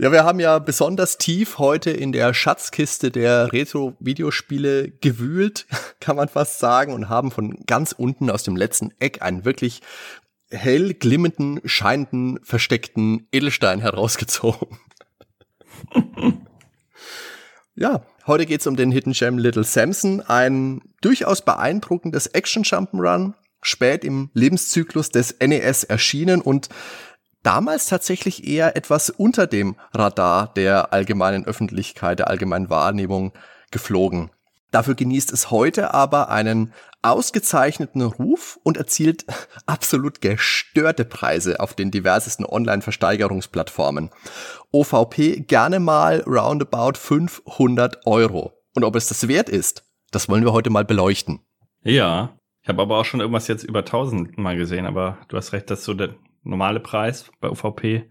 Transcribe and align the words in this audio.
Ja, 0.00 0.10
wir 0.12 0.24
haben 0.24 0.40
ja 0.40 0.58
besonders 0.60 1.18
tief 1.18 1.58
heute 1.58 1.90
in 1.90 2.12
der 2.12 2.32
Schatzkiste 2.32 3.10
der 3.10 3.52
Retro-Videospiele 3.52 4.92
gewühlt, 4.92 5.66
kann 6.00 6.16
man 6.16 6.30
fast 6.30 6.58
sagen, 6.58 6.94
und 6.94 7.10
haben 7.10 7.30
von 7.30 7.66
ganz 7.66 7.92
unten 7.92 8.30
aus 8.30 8.42
dem 8.42 8.56
letzten 8.56 8.94
Eck 8.98 9.20
einen 9.20 9.44
wirklich 9.44 9.82
hell 10.50 10.94
glimmenden, 10.94 11.60
scheinenden, 11.66 12.40
versteckten 12.42 13.28
Edelstein 13.30 13.80
herausgezogen. 13.82 14.78
ja, 17.74 18.00
heute 18.26 18.46
geht's 18.46 18.66
um 18.66 18.76
den 18.76 18.92
Hidden 18.92 19.12
Gem 19.12 19.36
Little 19.36 19.64
Samson, 19.64 20.22
ein 20.22 20.80
durchaus 21.02 21.44
beeindruckendes 21.44 22.26
Action 22.28 22.64
Jump'n'Run, 22.64 23.34
spät 23.60 24.06
im 24.06 24.30
Lebenszyklus 24.32 25.10
des 25.10 25.36
NES 25.40 25.84
erschienen 25.84 26.40
und 26.40 26.70
damals 27.42 27.86
tatsächlich 27.86 28.46
eher 28.46 28.76
etwas 28.76 29.10
unter 29.10 29.46
dem 29.46 29.76
Radar 29.92 30.52
der 30.54 30.92
allgemeinen 30.92 31.44
Öffentlichkeit, 31.44 32.18
der 32.18 32.28
allgemeinen 32.28 32.70
Wahrnehmung 32.70 33.32
geflogen. 33.70 34.30
Dafür 34.70 34.94
genießt 34.94 35.32
es 35.32 35.50
heute 35.50 35.94
aber 35.94 36.28
einen 36.28 36.72
ausgezeichneten 37.02 38.02
Ruf 38.02 38.58
und 38.62 38.76
erzielt 38.76 39.24
absolut 39.66 40.20
gestörte 40.20 41.04
Preise 41.04 41.60
auf 41.60 41.74
den 41.74 41.90
diversesten 41.90 42.44
Online-Versteigerungsplattformen. 42.44 44.10
OVP 44.70 45.40
gerne 45.46 45.80
mal 45.80 46.22
roundabout 46.26 46.98
500 46.98 48.06
Euro. 48.06 48.52
Und 48.74 48.84
ob 48.84 48.94
es 48.96 49.08
das 49.08 49.26
wert 49.26 49.48
ist, 49.48 49.84
das 50.12 50.28
wollen 50.28 50.44
wir 50.44 50.52
heute 50.52 50.70
mal 50.70 50.84
beleuchten. 50.84 51.40
Ja, 51.82 52.36
ich 52.62 52.68
habe 52.68 52.82
aber 52.82 52.98
auch 52.98 53.04
schon 53.04 53.20
irgendwas 53.20 53.48
jetzt 53.48 53.64
über 53.64 53.80
1000 53.80 54.38
mal 54.38 54.56
gesehen, 54.56 54.86
aber 54.86 55.18
du 55.28 55.36
hast 55.36 55.52
recht, 55.52 55.70
dass 55.70 55.84
so 55.84 55.94
der 55.94 56.14
normale 56.42 56.80
Preis 56.80 57.30
bei 57.40 57.50
UVP. 57.50 58.08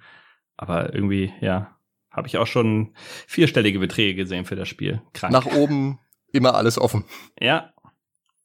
Aber 0.58 0.94
irgendwie, 0.94 1.34
ja, 1.42 1.76
habe 2.12 2.28
ich 2.28 2.38
auch 2.38 2.48
schon 2.48 2.94
vierstellige 3.28 3.80
Beträge 3.80 4.16
gesehen 4.16 4.46
für 4.46 4.56
das 4.56 4.68
Spiel. 4.68 5.02
Krank. 5.14 5.34
Nach 5.34 5.46
oben 5.46 6.00
immer 6.32 6.56
alles 6.56 6.78
offen. 6.78 7.06
Ja. 7.40 7.74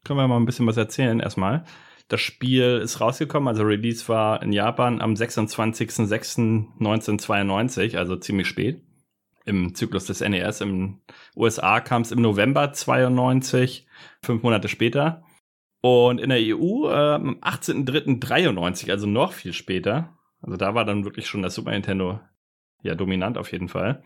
Können 0.05 0.19
wir 0.19 0.29
mal 0.29 0.37
ein 0.37 0.47
bisschen 0.47 0.67
was 0.67 0.77
erzählen 0.77 1.21
erstmal. 1.21 1.65
Das 2.09 2.21
Spiel 2.21 2.81
ist 2.85 3.01
rausgekommen, 3.01 3.49
also 3.49 3.63
Release 3.63 4.07
war 4.09 4.43
in 4.43 4.53
Japan 4.53 5.01
am 5.01 5.15
26.06.1992, 5.15 7.97
also 7.97 8.17
ziemlich 8.17 8.47
spät 8.47 8.83
im 9.47 9.75
Zyklus 9.75 10.07
des 10.07 10.21
NES. 10.21 10.61
Im 10.61 11.01
USA 11.37 11.81
kam 11.81 12.03
es 12.03 12.13
im 12.13 12.21
November 12.21 12.73
92, 12.73 13.87
fünf 14.23 14.43
Monate 14.43 14.69
später. 14.69 15.25
Und 15.85 16.19
in 16.19 16.31
der 16.31 16.39
EU 16.39 16.89
äh, 16.89 17.15
am 17.17 17.41
18.03.93, 17.43 18.91
also 18.91 19.07
noch 19.07 19.35
viel 19.35 19.53
später. 19.53 20.17
Also 20.41 20.57
da 20.57 20.75
war 20.75 20.87
dann 20.87 21.05
wirklich 21.05 21.27
schon 21.27 21.43
das 21.43 21.55
Super 21.55 21.73
Nintendo 21.73 22.21
ja 22.81 22.95
dominant 22.95 23.37
auf 23.37 23.53
jeden 23.53 23.69
Fall. 23.69 24.03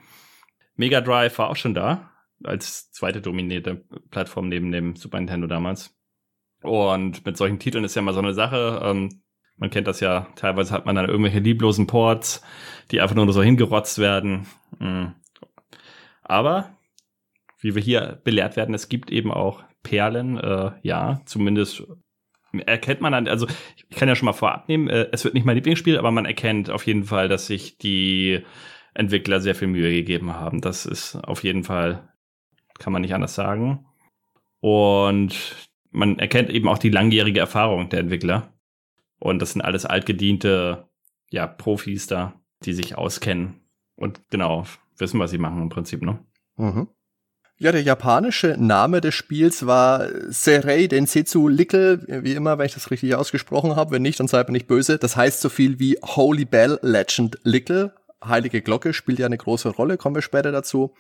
Mega 0.75 1.01
Drive 1.01 1.39
war 1.39 1.51
auch 1.51 1.55
schon 1.55 1.75
da, 1.75 2.11
als 2.43 2.91
zweite 2.91 3.21
dominierte 3.21 3.85
Plattform 4.11 4.49
neben 4.49 4.73
dem 4.73 4.97
Super 4.97 5.19
Nintendo 5.21 5.47
damals. 5.47 5.97
Und 6.63 7.25
mit 7.25 7.37
solchen 7.37 7.61
Titeln 7.61 7.85
ist 7.85 7.95
ja 7.95 8.03
mal 8.03 8.13
so 8.13 8.19
eine 8.19 8.35
Sache. 8.35 8.81
Ähm, 8.83 9.23
man 9.57 9.71
kennt 9.71 9.87
das 9.87 10.01
ja, 10.01 10.27
teilweise 10.35 10.73
hat 10.75 10.85
man 10.85 10.97
dann 10.97 11.09
irgendwelche 11.09 11.39
lieblosen 11.39 11.87
Ports, 11.87 12.43
die 12.91 13.01
einfach 13.01 13.15
nur 13.15 13.33
so 13.33 13.41
hingerotzt 13.41 14.01
werden. 14.01 14.49
Mhm. 14.81 15.15
Aber, 16.23 16.77
wie 17.61 17.77
wir 17.77 17.83
hier 17.83 18.21
belehrt 18.25 18.57
werden, 18.57 18.75
es 18.75 18.89
gibt 18.89 19.13
eben 19.13 19.31
auch 19.31 19.63
Perlen, 19.83 20.39
äh, 20.39 20.73
ja, 20.83 21.21
zumindest 21.25 21.85
erkennt 22.53 23.01
man 23.01 23.13
dann, 23.13 23.29
also 23.29 23.47
ich 23.77 23.89
kann 23.91 24.09
ja 24.09 24.17
schon 24.17 24.27
mal 24.27 24.33
vorab 24.33 24.69
nehmen, 24.69 24.89
äh, 24.89 25.09
es 25.13 25.25
wird 25.25 25.35
nicht 25.35 25.45
mein 25.45 25.57
Lieblingsspiel, 25.57 25.99
aber 25.99 26.11
man 26.11 26.25
erkennt 26.25 26.71
auf 26.71 26.87
jeden 26.87 27.05
Fall, 27.05 27.29
dass 27.29 27.47
sich 27.47 27.79
die 27.79 28.43
Entwickler 28.95 29.41
sehr 29.41 29.55
viel 29.55 29.69
Mühe 29.69 29.93
gegeben 29.93 30.35
haben. 30.35 30.61
Das 30.61 30.87
ist 30.87 31.17
auf 31.17 31.45
jeden 31.45 31.65
Fall, 31.65 32.09
kann 32.79 32.93
man 32.93 33.03
nicht 33.03 33.15
anders 33.15 33.35
sagen. 33.35 33.87
Und 34.61 35.69
man 35.91 36.19
erkennt 36.19 36.51
eben 36.51 36.69
auch 36.69 36.79
die 36.79 36.91
langjährige 36.91 37.41
Erfahrung 37.41 37.89
der 37.91 38.01
Entwickler. 38.01 38.55
Und 39.21 39.41
das 39.41 39.53
sind 39.53 39.63
alles 39.63 39.85
altgediente, 39.85 40.89
ja, 41.31 41.47
Profis 41.47 42.07
da, 42.07 42.41
die 42.65 42.73
sich 42.73 42.97
auskennen 42.97 43.61
und 43.97 44.29
genau 44.31 44.65
wissen, 44.97 45.21
was 45.21 45.31
sie 45.31 45.39
machen 45.39 45.63
im 45.63 45.69
Prinzip, 45.69 46.03
ne? 46.03 46.25
Mhm. 46.57 46.89
Ja, 47.61 47.73
der 47.73 47.83
japanische 47.83 48.55
Name 48.57 49.01
des 49.01 49.17
Spiels 49.17 49.67
war 49.67 50.07
Serei 50.29 50.87
Densetsu 50.87 51.49
Lickel, 51.49 52.05
wie 52.07 52.35
immer, 52.35 52.57
wenn 52.57 52.67
ich 52.67 52.75
das 52.75 52.93
richtig 52.93 53.17
ausgesprochen 53.17 53.75
habe. 53.75 53.91
Wenn 53.91 54.03
nicht, 54.03 54.21
dann 54.21 54.29
seid 54.29 54.49
mir 54.49 54.53
nicht 54.53 54.69
böse. 54.69 54.97
Das 54.97 55.17
heißt 55.17 55.41
so 55.41 55.49
viel 55.49 55.81
wie 55.81 55.99
Holy 56.05 56.45
Bell 56.45 56.79
Legend 56.83 57.37
Lickel. 57.43 57.93
Heilige 58.25 58.63
Glocke 58.63 58.95
spielt 58.95 59.19
ja 59.19 59.27
eine 59.27 59.39
große 59.39 59.71
Rolle, 59.71 59.97
kommen 59.97 60.15
wir 60.15 60.23
später 60.23 60.53
dazu. 60.53 60.95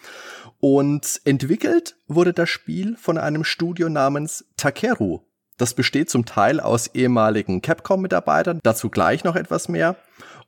Und 0.58 1.20
entwickelt 1.24 1.94
wurde 2.08 2.32
das 2.32 2.50
Spiel 2.50 2.96
von 2.96 3.18
einem 3.18 3.44
Studio 3.44 3.88
namens 3.88 4.44
Takeru. 4.56 5.20
Das 5.58 5.74
besteht 5.74 6.10
zum 6.10 6.24
Teil 6.24 6.58
aus 6.58 6.88
ehemaligen 6.88 7.62
Capcom-Mitarbeitern, 7.62 8.58
dazu 8.64 8.90
gleich 8.90 9.22
noch 9.22 9.36
etwas 9.36 9.68
mehr. 9.68 9.94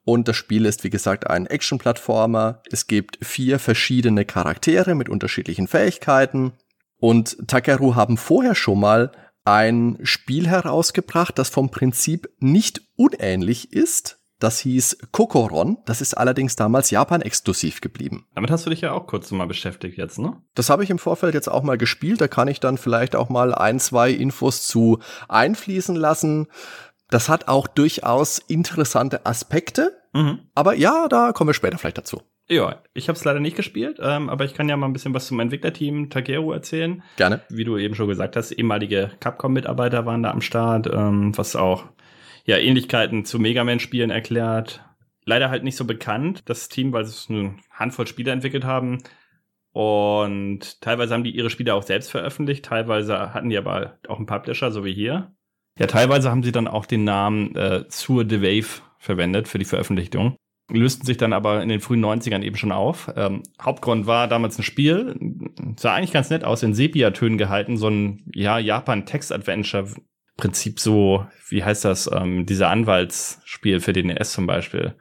Und 0.04 0.28
das 0.28 0.36
Spiel 0.36 0.66
ist, 0.66 0.84
wie 0.84 0.90
gesagt, 0.90 1.28
ein 1.28 1.46
Action-Plattformer. 1.46 2.62
Es 2.70 2.86
gibt 2.86 3.18
vier 3.24 3.58
verschiedene 3.58 4.24
Charaktere 4.24 4.94
mit 4.94 5.08
unterschiedlichen 5.08 5.68
Fähigkeiten. 5.68 6.52
Und 6.98 7.36
Takeru 7.48 7.94
haben 7.94 8.16
vorher 8.16 8.54
schon 8.54 8.80
mal 8.80 9.12
ein 9.44 9.98
Spiel 10.02 10.48
herausgebracht, 10.48 11.38
das 11.38 11.48
vom 11.48 11.70
Prinzip 11.70 12.28
nicht 12.38 12.82
unähnlich 12.96 13.72
ist. 13.72 14.20
Das 14.38 14.58
hieß 14.60 14.96
Kokoron. 15.12 15.76
Das 15.84 16.00
ist 16.00 16.14
allerdings 16.14 16.56
damals 16.56 16.90
Japan-exklusiv 16.90 17.82
geblieben. 17.82 18.26
Damit 18.34 18.50
hast 18.50 18.64
du 18.64 18.70
dich 18.70 18.80
ja 18.80 18.92
auch 18.92 19.06
kurz 19.06 19.30
mal 19.30 19.46
beschäftigt 19.46 19.98
jetzt, 19.98 20.18
ne? 20.18 20.40
Das 20.54 20.70
habe 20.70 20.82
ich 20.82 20.88
im 20.88 20.98
Vorfeld 20.98 21.34
jetzt 21.34 21.48
auch 21.48 21.62
mal 21.62 21.76
gespielt. 21.76 22.22
Da 22.22 22.26
kann 22.26 22.48
ich 22.48 22.58
dann 22.58 22.78
vielleicht 22.78 23.14
auch 23.14 23.28
mal 23.28 23.54
ein, 23.54 23.78
zwei 23.78 24.10
Infos 24.10 24.66
zu 24.66 24.98
einfließen 25.28 25.94
lassen. 25.94 26.46
Das 27.10 27.28
hat 27.28 27.48
auch 27.48 27.66
durchaus 27.66 28.38
interessante 28.38 29.26
Aspekte. 29.26 30.00
Mhm. 30.12 30.40
Aber 30.54 30.74
ja, 30.74 31.08
da 31.08 31.32
kommen 31.32 31.48
wir 31.48 31.54
später 31.54 31.78
vielleicht 31.78 31.98
dazu. 31.98 32.22
Ja, 32.48 32.82
ich 32.94 33.08
habe 33.08 33.16
es 33.16 33.24
leider 33.24 33.38
nicht 33.38 33.54
gespielt, 33.54 33.98
ähm, 34.02 34.28
aber 34.28 34.44
ich 34.44 34.54
kann 34.54 34.68
ja 34.68 34.76
mal 34.76 34.86
ein 34.86 34.92
bisschen 34.92 35.14
was 35.14 35.28
zum 35.28 35.38
Entwicklerteam 35.38 36.10
Takeru 36.10 36.50
erzählen. 36.50 37.00
Gerne. 37.16 37.42
Wie 37.48 37.62
du 37.62 37.78
eben 37.78 37.94
schon 37.94 38.08
gesagt 38.08 38.34
hast, 38.34 38.50
ehemalige 38.50 39.12
Capcom-Mitarbeiter 39.20 40.04
waren 40.04 40.24
da 40.24 40.32
am 40.32 40.40
Start, 40.40 40.88
ähm, 40.92 41.36
was 41.38 41.54
auch 41.54 41.84
ja 42.44 42.56
Ähnlichkeiten 42.56 43.24
zu 43.24 43.38
Mega 43.38 43.62
Man-Spielen 43.62 44.10
erklärt. 44.10 44.84
Leider 45.24 45.48
halt 45.48 45.62
nicht 45.62 45.76
so 45.76 45.84
bekannt, 45.84 46.42
das 46.46 46.68
Team, 46.68 46.92
weil 46.92 47.04
sie 47.04 47.32
eine 47.32 47.54
Handvoll 47.70 48.08
Spiele 48.08 48.32
entwickelt 48.32 48.64
haben. 48.64 48.98
Und 49.70 50.80
teilweise 50.80 51.14
haben 51.14 51.22
die 51.22 51.36
ihre 51.36 51.50
Spiele 51.50 51.74
auch 51.74 51.84
selbst 51.84 52.10
veröffentlicht, 52.10 52.64
teilweise 52.64 53.32
hatten 53.32 53.50
die 53.50 53.58
aber 53.58 53.98
auch 54.08 54.16
einen 54.16 54.26
Publisher, 54.26 54.72
so 54.72 54.84
wie 54.84 54.92
hier. 54.92 55.32
Ja, 55.80 55.86
teilweise 55.86 56.30
haben 56.30 56.42
sie 56.42 56.52
dann 56.52 56.68
auch 56.68 56.84
den 56.84 57.04
Namen 57.04 57.56
äh, 57.56 57.84
Sur 57.88 58.26
the 58.28 58.42
Wave 58.42 58.82
verwendet 58.98 59.48
für 59.48 59.58
die 59.58 59.64
Veröffentlichung. 59.64 60.36
Lösten 60.70 61.06
sich 61.06 61.16
dann 61.16 61.32
aber 61.32 61.62
in 61.62 61.70
den 61.70 61.80
frühen 61.80 62.04
90ern 62.04 62.42
eben 62.42 62.56
schon 62.56 62.70
auf. 62.70 63.10
Ähm, 63.16 63.42
Hauptgrund 63.60 64.06
war 64.06 64.28
damals 64.28 64.58
ein 64.58 64.62
Spiel, 64.62 65.16
sah 65.76 65.94
eigentlich 65.94 66.12
ganz 66.12 66.28
nett 66.28 66.44
aus, 66.44 66.62
in 66.62 66.74
Sepia-Tönen 66.74 67.38
gehalten, 67.38 67.78
so 67.78 67.88
ein 67.88 68.22
ja, 68.34 68.58
Japan-Text-Adventure. 68.58 69.88
Prinzip 70.36 70.80
so, 70.80 71.26
wie 71.48 71.64
heißt 71.64 71.86
das, 71.86 72.10
ähm, 72.12 72.44
dieser 72.44 72.68
Anwaltsspiel 72.68 73.80
für 73.80 73.94
den 73.94 74.08
NES 74.08 74.32
zum 74.32 74.46
Beispiel. 74.46 74.94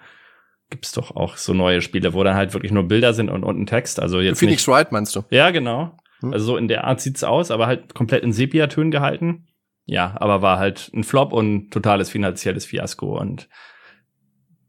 Gibt's 0.70 0.94
doch 0.94 1.14
auch 1.14 1.36
so 1.36 1.54
neue 1.54 1.82
Spiele, 1.82 2.14
wo 2.14 2.24
dann 2.24 2.36
halt 2.36 2.54
wirklich 2.54 2.72
nur 2.72 2.88
Bilder 2.88 3.14
sind 3.14 3.30
und 3.30 3.44
unten 3.44 3.66
Text. 3.66 4.00
Also 4.00 4.22
jetzt 4.22 4.40
Phoenix 4.40 4.66
nicht, 4.66 4.74
Wright 4.74 4.94
meinst 4.94 5.14
du? 5.14 5.24
Ja, 5.30 5.52
genau. 5.52 5.98
Hm. 6.22 6.32
Also 6.32 6.46
so 6.46 6.58
in 6.58 6.70
der 6.70 6.86
Art 6.86 7.02
sieht's 7.02 7.26
aus, 7.26 7.52
aber 7.52 7.68
halt 7.68 7.94
komplett 7.94 8.24
in 8.24 8.32
Sepia-Tönen 8.32 8.92
gehalten. 8.92 9.46
Ja, 9.90 10.16
aber 10.20 10.44
war 10.44 10.60
halt 10.60 10.92
ein 10.94 11.04
Flop 11.04 11.34
und 11.34 11.72
totales 11.72 12.12
finanzielles 12.12 12.64
Fiasko 12.64 13.20
und 13.20 13.50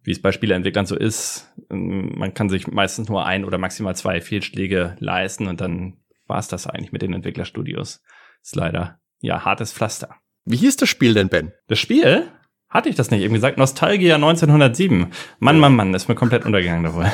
wie 0.02 0.12
es 0.12 0.22
bei 0.22 0.32
Spieleentwicklern 0.32 0.86
so 0.86 0.96
ist, 0.96 1.52
ähm, 1.70 2.14
man 2.16 2.32
kann 2.32 2.48
sich 2.48 2.66
meistens 2.66 3.10
nur 3.10 3.26
ein 3.26 3.44
oder 3.44 3.58
maximal 3.58 3.94
zwei 3.94 4.22
Fehlschläge 4.22 4.96
leisten 4.98 5.46
und 5.46 5.60
dann 5.60 5.98
war 6.26 6.38
es 6.38 6.48
das 6.48 6.66
eigentlich 6.66 6.92
mit 6.92 7.02
den 7.02 7.12
Entwicklerstudios. 7.12 8.02
Ist 8.42 8.56
leider 8.56 8.98
ja 9.20 9.44
hartes 9.44 9.74
Pflaster. 9.74 10.16
Wie 10.46 10.56
hieß 10.56 10.76
das 10.76 10.88
Spiel 10.88 11.12
denn, 11.12 11.28
Ben? 11.28 11.52
Das 11.68 11.78
Spiel? 11.78 12.26
Hatte 12.70 12.88
ich 12.88 12.94
das 12.94 13.10
nicht 13.10 13.20
eben 13.22 13.34
gesagt? 13.34 13.58
Nostalgia 13.58 14.14
1907. 14.14 15.08
Mann, 15.38 15.58
Mann, 15.58 15.76
Mann, 15.76 15.92
ist 15.92 16.08
mir 16.08 16.14
komplett 16.14 16.46
untergegangen 16.46 16.84
dabei. 16.84 17.12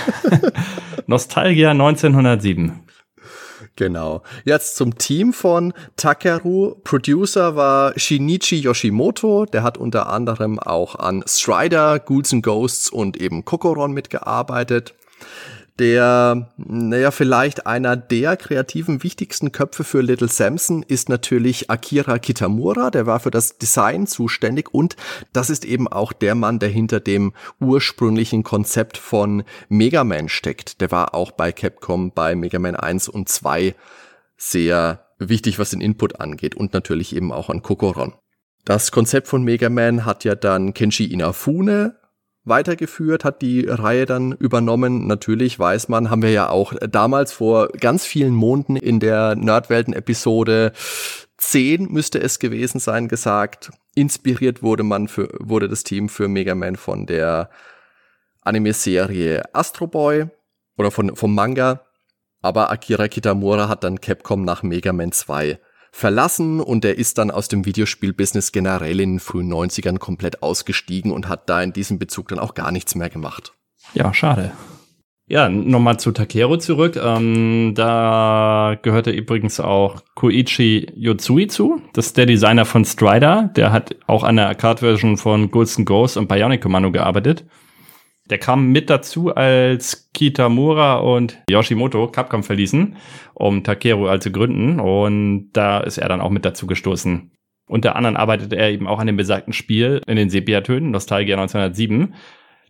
Nostalgia 1.08 1.72
1907. 1.72 2.84
Genau. 3.76 4.22
Jetzt 4.44 4.76
zum 4.76 4.96
Team 4.96 5.34
von 5.34 5.74
Takeru. 5.96 6.76
Producer 6.82 7.56
war 7.56 7.92
Shinichi 7.98 8.56
Yoshimoto. 8.56 9.44
Der 9.44 9.62
hat 9.62 9.76
unter 9.76 10.08
anderem 10.08 10.58
auch 10.58 10.96
an 10.96 11.22
Strider, 11.26 11.98
Ghouls 11.98 12.32
and 12.32 12.42
Ghosts 12.42 12.88
und 12.88 13.18
eben 13.18 13.44
Kokoron 13.44 13.92
mitgearbeitet 13.92 14.94
der, 15.78 16.48
naja, 16.56 17.10
vielleicht 17.10 17.66
einer 17.66 17.96
der 17.96 18.36
kreativen 18.36 19.02
wichtigsten 19.02 19.52
Köpfe 19.52 19.84
für 19.84 20.00
Little 20.00 20.28
Samson 20.28 20.82
ist 20.82 21.08
natürlich 21.08 21.70
Akira 21.70 22.18
Kitamura, 22.18 22.90
der 22.90 23.06
war 23.06 23.20
für 23.20 23.30
das 23.30 23.58
Design 23.58 24.06
zuständig 24.06 24.72
und 24.72 24.96
das 25.32 25.50
ist 25.50 25.64
eben 25.64 25.86
auch 25.88 26.12
der 26.12 26.34
Mann, 26.34 26.58
der 26.58 26.70
hinter 26.70 27.00
dem 27.00 27.34
ursprünglichen 27.60 28.42
Konzept 28.42 28.96
von 28.96 29.44
Mega 29.68 30.04
Man 30.04 30.28
steckt. 30.28 30.80
Der 30.80 30.90
war 30.90 31.14
auch 31.14 31.32
bei 31.32 31.52
Capcom 31.52 32.12
bei 32.12 32.34
Mega 32.34 32.58
Man 32.58 32.76
1 32.76 33.08
und 33.08 33.28
2 33.28 33.74
sehr 34.36 35.06
wichtig, 35.18 35.58
was 35.58 35.70
den 35.70 35.80
Input 35.80 36.20
angeht 36.20 36.54
und 36.54 36.72
natürlich 36.72 37.14
eben 37.14 37.32
auch 37.32 37.50
an 37.50 37.62
Kokoron. 37.62 38.14
Das 38.64 38.90
Konzept 38.90 39.28
von 39.28 39.44
Mega 39.44 39.68
Man 39.68 40.04
hat 40.04 40.24
ja 40.24 40.34
dann 40.34 40.74
Kenshi 40.74 41.04
Inafune 41.04 41.96
weitergeführt, 42.46 43.24
hat 43.24 43.42
die 43.42 43.66
Reihe 43.68 44.06
dann 44.06 44.32
übernommen. 44.32 45.06
Natürlich 45.06 45.58
weiß 45.58 45.88
man, 45.88 46.10
haben 46.10 46.22
wir 46.22 46.30
ja 46.30 46.48
auch 46.48 46.72
damals 46.88 47.32
vor 47.32 47.68
ganz 47.68 48.06
vielen 48.06 48.34
Monaten 48.34 48.76
in 48.76 49.00
der 49.00 49.34
Nerdwelten-Episode 49.34 50.72
10 51.38 51.92
müsste 51.92 52.18
es 52.18 52.38
gewesen 52.38 52.80
sein 52.80 53.08
gesagt. 53.08 53.70
Inspiriert 53.94 54.62
wurde 54.62 54.82
man 54.82 55.08
für, 55.08 55.28
wurde 55.38 55.68
das 55.68 55.84
Team 55.84 56.08
für 56.08 56.28
Mega 56.28 56.54
Man 56.54 56.76
von 56.76 57.06
der 57.06 57.50
Anime-Serie 58.42 59.42
Astro 59.52 59.86
Boy 59.86 60.26
oder 60.78 60.90
von, 60.90 61.14
vom 61.16 61.34
Manga. 61.34 61.82
Aber 62.40 62.70
Akira 62.70 63.08
Kitamura 63.08 63.68
hat 63.68 63.84
dann 63.84 64.00
Capcom 64.00 64.44
nach 64.44 64.62
Mega 64.62 64.92
Man 64.92 65.12
2 65.12 65.58
verlassen 65.96 66.60
und 66.60 66.84
er 66.84 66.98
ist 66.98 67.16
dann 67.16 67.30
aus 67.30 67.48
dem 67.48 67.64
Videospielbusiness 67.64 68.52
generell 68.52 69.00
in 69.00 69.12
den 69.12 69.20
frühen 69.20 69.50
90ern 69.50 69.98
komplett 69.98 70.42
ausgestiegen 70.42 71.10
und 71.10 71.26
hat 71.26 71.48
da 71.48 71.62
in 71.62 71.72
diesem 71.72 71.98
Bezug 71.98 72.28
dann 72.28 72.38
auch 72.38 72.52
gar 72.52 72.70
nichts 72.70 72.94
mehr 72.94 73.08
gemacht. 73.08 73.54
Ja, 73.94 74.12
schade. 74.12 74.52
Ja, 75.26 75.48
nochmal 75.48 75.98
zu 75.98 76.12
Takeru 76.12 76.56
zurück. 76.56 77.00
Ähm, 77.02 77.72
da 77.74 78.76
gehörte 78.82 79.10
übrigens 79.10 79.58
auch 79.58 80.02
Koichi 80.14 80.86
Yotsui 80.94 81.46
zu. 81.46 81.80
Das 81.94 82.08
ist 82.08 82.16
der 82.18 82.26
Designer 82.26 82.66
von 82.66 82.84
Strider. 82.84 83.50
Der 83.56 83.72
hat 83.72 83.96
auch 84.06 84.22
an 84.22 84.36
der 84.36 84.48
Arcade-Version 84.48 85.16
von 85.16 85.50
Ghosts 85.50 85.82
Ghost 85.86 86.18
und 86.18 86.28
Bionic 86.28 86.60
Commando 86.60 86.92
gearbeitet. 86.92 87.44
Der 88.30 88.38
kam 88.38 88.72
mit 88.72 88.90
dazu, 88.90 89.34
als 89.34 90.10
Kitamura 90.12 90.96
und 90.96 91.38
Yoshimoto 91.48 92.08
Capcom 92.08 92.42
verließen, 92.42 92.96
um 93.34 93.62
Takeru 93.62 94.06
also 94.08 94.30
gründen. 94.30 94.80
Und 94.80 95.52
da 95.52 95.78
ist 95.80 95.98
er 95.98 96.08
dann 96.08 96.20
auch 96.20 96.30
mit 96.30 96.44
dazu 96.44 96.66
gestoßen. 96.66 97.30
Unter 97.68 97.96
anderem 97.96 98.16
arbeitete 98.16 98.56
er 98.56 98.70
eben 98.70 98.86
auch 98.86 98.98
an 98.98 99.06
dem 99.06 99.16
besagten 99.16 99.52
Spiel 99.52 100.00
in 100.06 100.16
den 100.16 100.30
Sepia-Tönen, 100.30 100.90
Nostalgia 100.90 101.36
1907. 101.36 102.14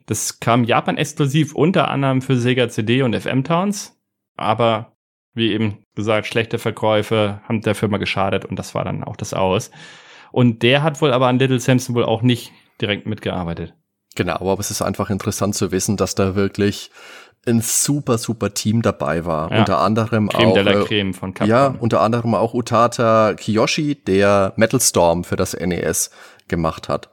Das 0.06 0.40
kam 0.40 0.64
Japan 0.64 0.96
exklusiv 0.96 1.54
unter 1.54 1.88
anderem 1.88 2.22
für 2.22 2.36
Sega 2.36 2.68
CD 2.68 3.02
und 3.02 3.14
FM 3.14 3.44
Towns. 3.44 3.98
Aber 4.36 4.92
wie 5.34 5.52
eben 5.52 5.78
gesagt, 5.94 6.26
schlechte 6.26 6.58
Verkäufe 6.58 7.40
haben 7.46 7.60
der 7.60 7.74
Firma 7.74 7.98
geschadet 7.98 8.44
und 8.44 8.58
das 8.58 8.74
war 8.74 8.84
dann 8.84 9.04
auch 9.04 9.16
das 9.16 9.34
Aus. 9.34 9.70
Und 10.32 10.62
der 10.62 10.82
hat 10.82 11.00
wohl 11.02 11.12
aber 11.12 11.28
an 11.28 11.38
Little 11.38 11.60
Samson 11.60 11.94
wohl 11.94 12.04
auch 12.04 12.22
nicht 12.22 12.52
direkt 12.80 13.06
mitgearbeitet. 13.06 13.74
Genau, 14.16 14.50
aber 14.50 14.58
es 14.58 14.70
ist 14.70 14.82
einfach 14.82 15.10
interessant 15.10 15.54
zu 15.54 15.70
wissen, 15.70 15.96
dass 15.96 16.14
da 16.14 16.34
wirklich 16.34 16.90
ein 17.46 17.60
super, 17.60 18.18
super 18.18 18.52
Team 18.54 18.82
dabei 18.82 19.24
war. 19.24 19.52
Ja. 19.52 19.60
Unter 19.60 19.78
anderem 19.78 20.28
Creme 20.28 20.48
auch. 20.48 20.54
De 20.54 20.62
la 20.62 20.72
äh, 20.72 20.84
Creme 20.84 21.14
von 21.14 21.32
Capcom. 21.32 21.48
Ja, 21.48 21.74
unter 21.78 22.00
anderem 22.00 22.34
auch 22.34 22.54
Utata 22.54 23.34
Kiyoshi, 23.34 23.94
der 23.94 24.52
Metal 24.56 24.80
Storm 24.80 25.22
für 25.22 25.36
das 25.36 25.54
NES 25.54 26.10
gemacht 26.48 26.88
hat. 26.88 27.10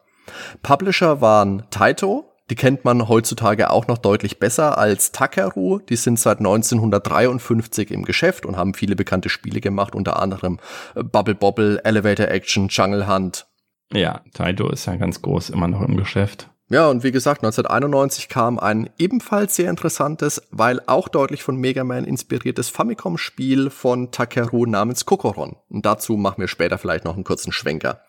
Publisher 0.63 1.21
waren 1.21 1.63
Taito, 1.69 2.33
die 2.49 2.55
kennt 2.55 2.83
man 2.83 3.07
heutzutage 3.07 3.69
auch 3.69 3.87
noch 3.87 3.97
deutlich 3.97 4.39
besser 4.39 4.77
als 4.77 5.11
Takeru. 5.11 5.79
Die 5.79 5.95
sind 5.95 6.19
seit 6.19 6.39
1953 6.39 7.91
im 7.91 8.03
Geschäft 8.03 8.45
und 8.45 8.57
haben 8.57 8.73
viele 8.73 8.95
bekannte 8.95 9.29
Spiele 9.29 9.61
gemacht, 9.61 9.95
unter 9.95 10.19
anderem 10.19 10.59
äh, 10.95 11.03
Bubble 11.03 11.35
Bobble, 11.35 11.79
Elevator 11.83 12.27
Action, 12.27 12.69
Jungle 12.69 13.07
Hunt. 13.07 13.45
Ja, 13.91 14.21
Taito 14.33 14.69
ist 14.69 14.87
ja 14.87 14.95
ganz 14.95 15.21
groß 15.21 15.51
immer 15.51 15.67
noch 15.67 15.81
im 15.81 15.97
Geschäft. 15.97 16.49
Ja, 16.73 16.87
und 16.87 17.03
wie 17.03 17.11
gesagt, 17.11 17.43
1991 17.43 18.29
kam 18.29 18.57
ein 18.57 18.89
ebenfalls 18.97 19.55
sehr 19.55 19.69
interessantes, 19.69 20.41
weil 20.49 20.81
auch 20.87 21.07
deutlich 21.07 21.43
von 21.43 21.55
Mega 21.55 21.83
Man 21.83 22.03
inspiriertes 22.03 22.69
Famicom-Spiel 22.69 23.69
von 23.69 24.09
Takeru 24.09 24.65
namens 24.65 25.05
Kokoron. 25.05 25.55
Und 25.69 25.85
dazu 25.85 26.17
machen 26.17 26.41
wir 26.41 26.47
später 26.47 26.79
vielleicht 26.79 27.05
noch 27.05 27.13
einen 27.13 27.25
kurzen 27.25 27.51
Schwenker. 27.51 28.01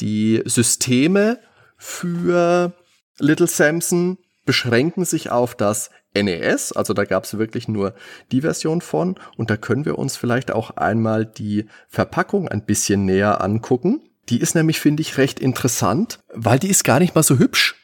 Die 0.00 0.42
Systeme 0.46 1.38
für 1.76 2.72
Little 3.20 3.46
Samson 3.46 4.18
beschränken 4.44 5.04
sich 5.04 5.30
auf 5.30 5.54
das 5.54 5.90
NES, 6.12 6.72
also 6.72 6.92
da 6.92 7.04
gab 7.04 7.22
es 7.22 7.38
wirklich 7.38 7.68
nur 7.68 7.94
die 8.32 8.40
Version 8.40 8.80
von. 8.80 9.14
Und 9.36 9.48
da 9.48 9.56
können 9.56 9.84
wir 9.84 9.96
uns 9.96 10.16
vielleicht 10.16 10.50
auch 10.50 10.70
einmal 10.72 11.24
die 11.24 11.66
Verpackung 11.88 12.48
ein 12.48 12.66
bisschen 12.66 13.04
näher 13.04 13.44
angucken. 13.44 14.00
Die 14.28 14.40
ist 14.40 14.54
nämlich, 14.54 14.80
finde 14.80 15.02
ich, 15.02 15.18
recht 15.18 15.40
interessant, 15.40 16.18
weil 16.32 16.58
die 16.58 16.68
ist 16.68 16.84
gar 16.84 16.98
nicht 16.98 17.14
mal 17.14 17.22
so 17.22 17.38
hübsch. 17.38 17.76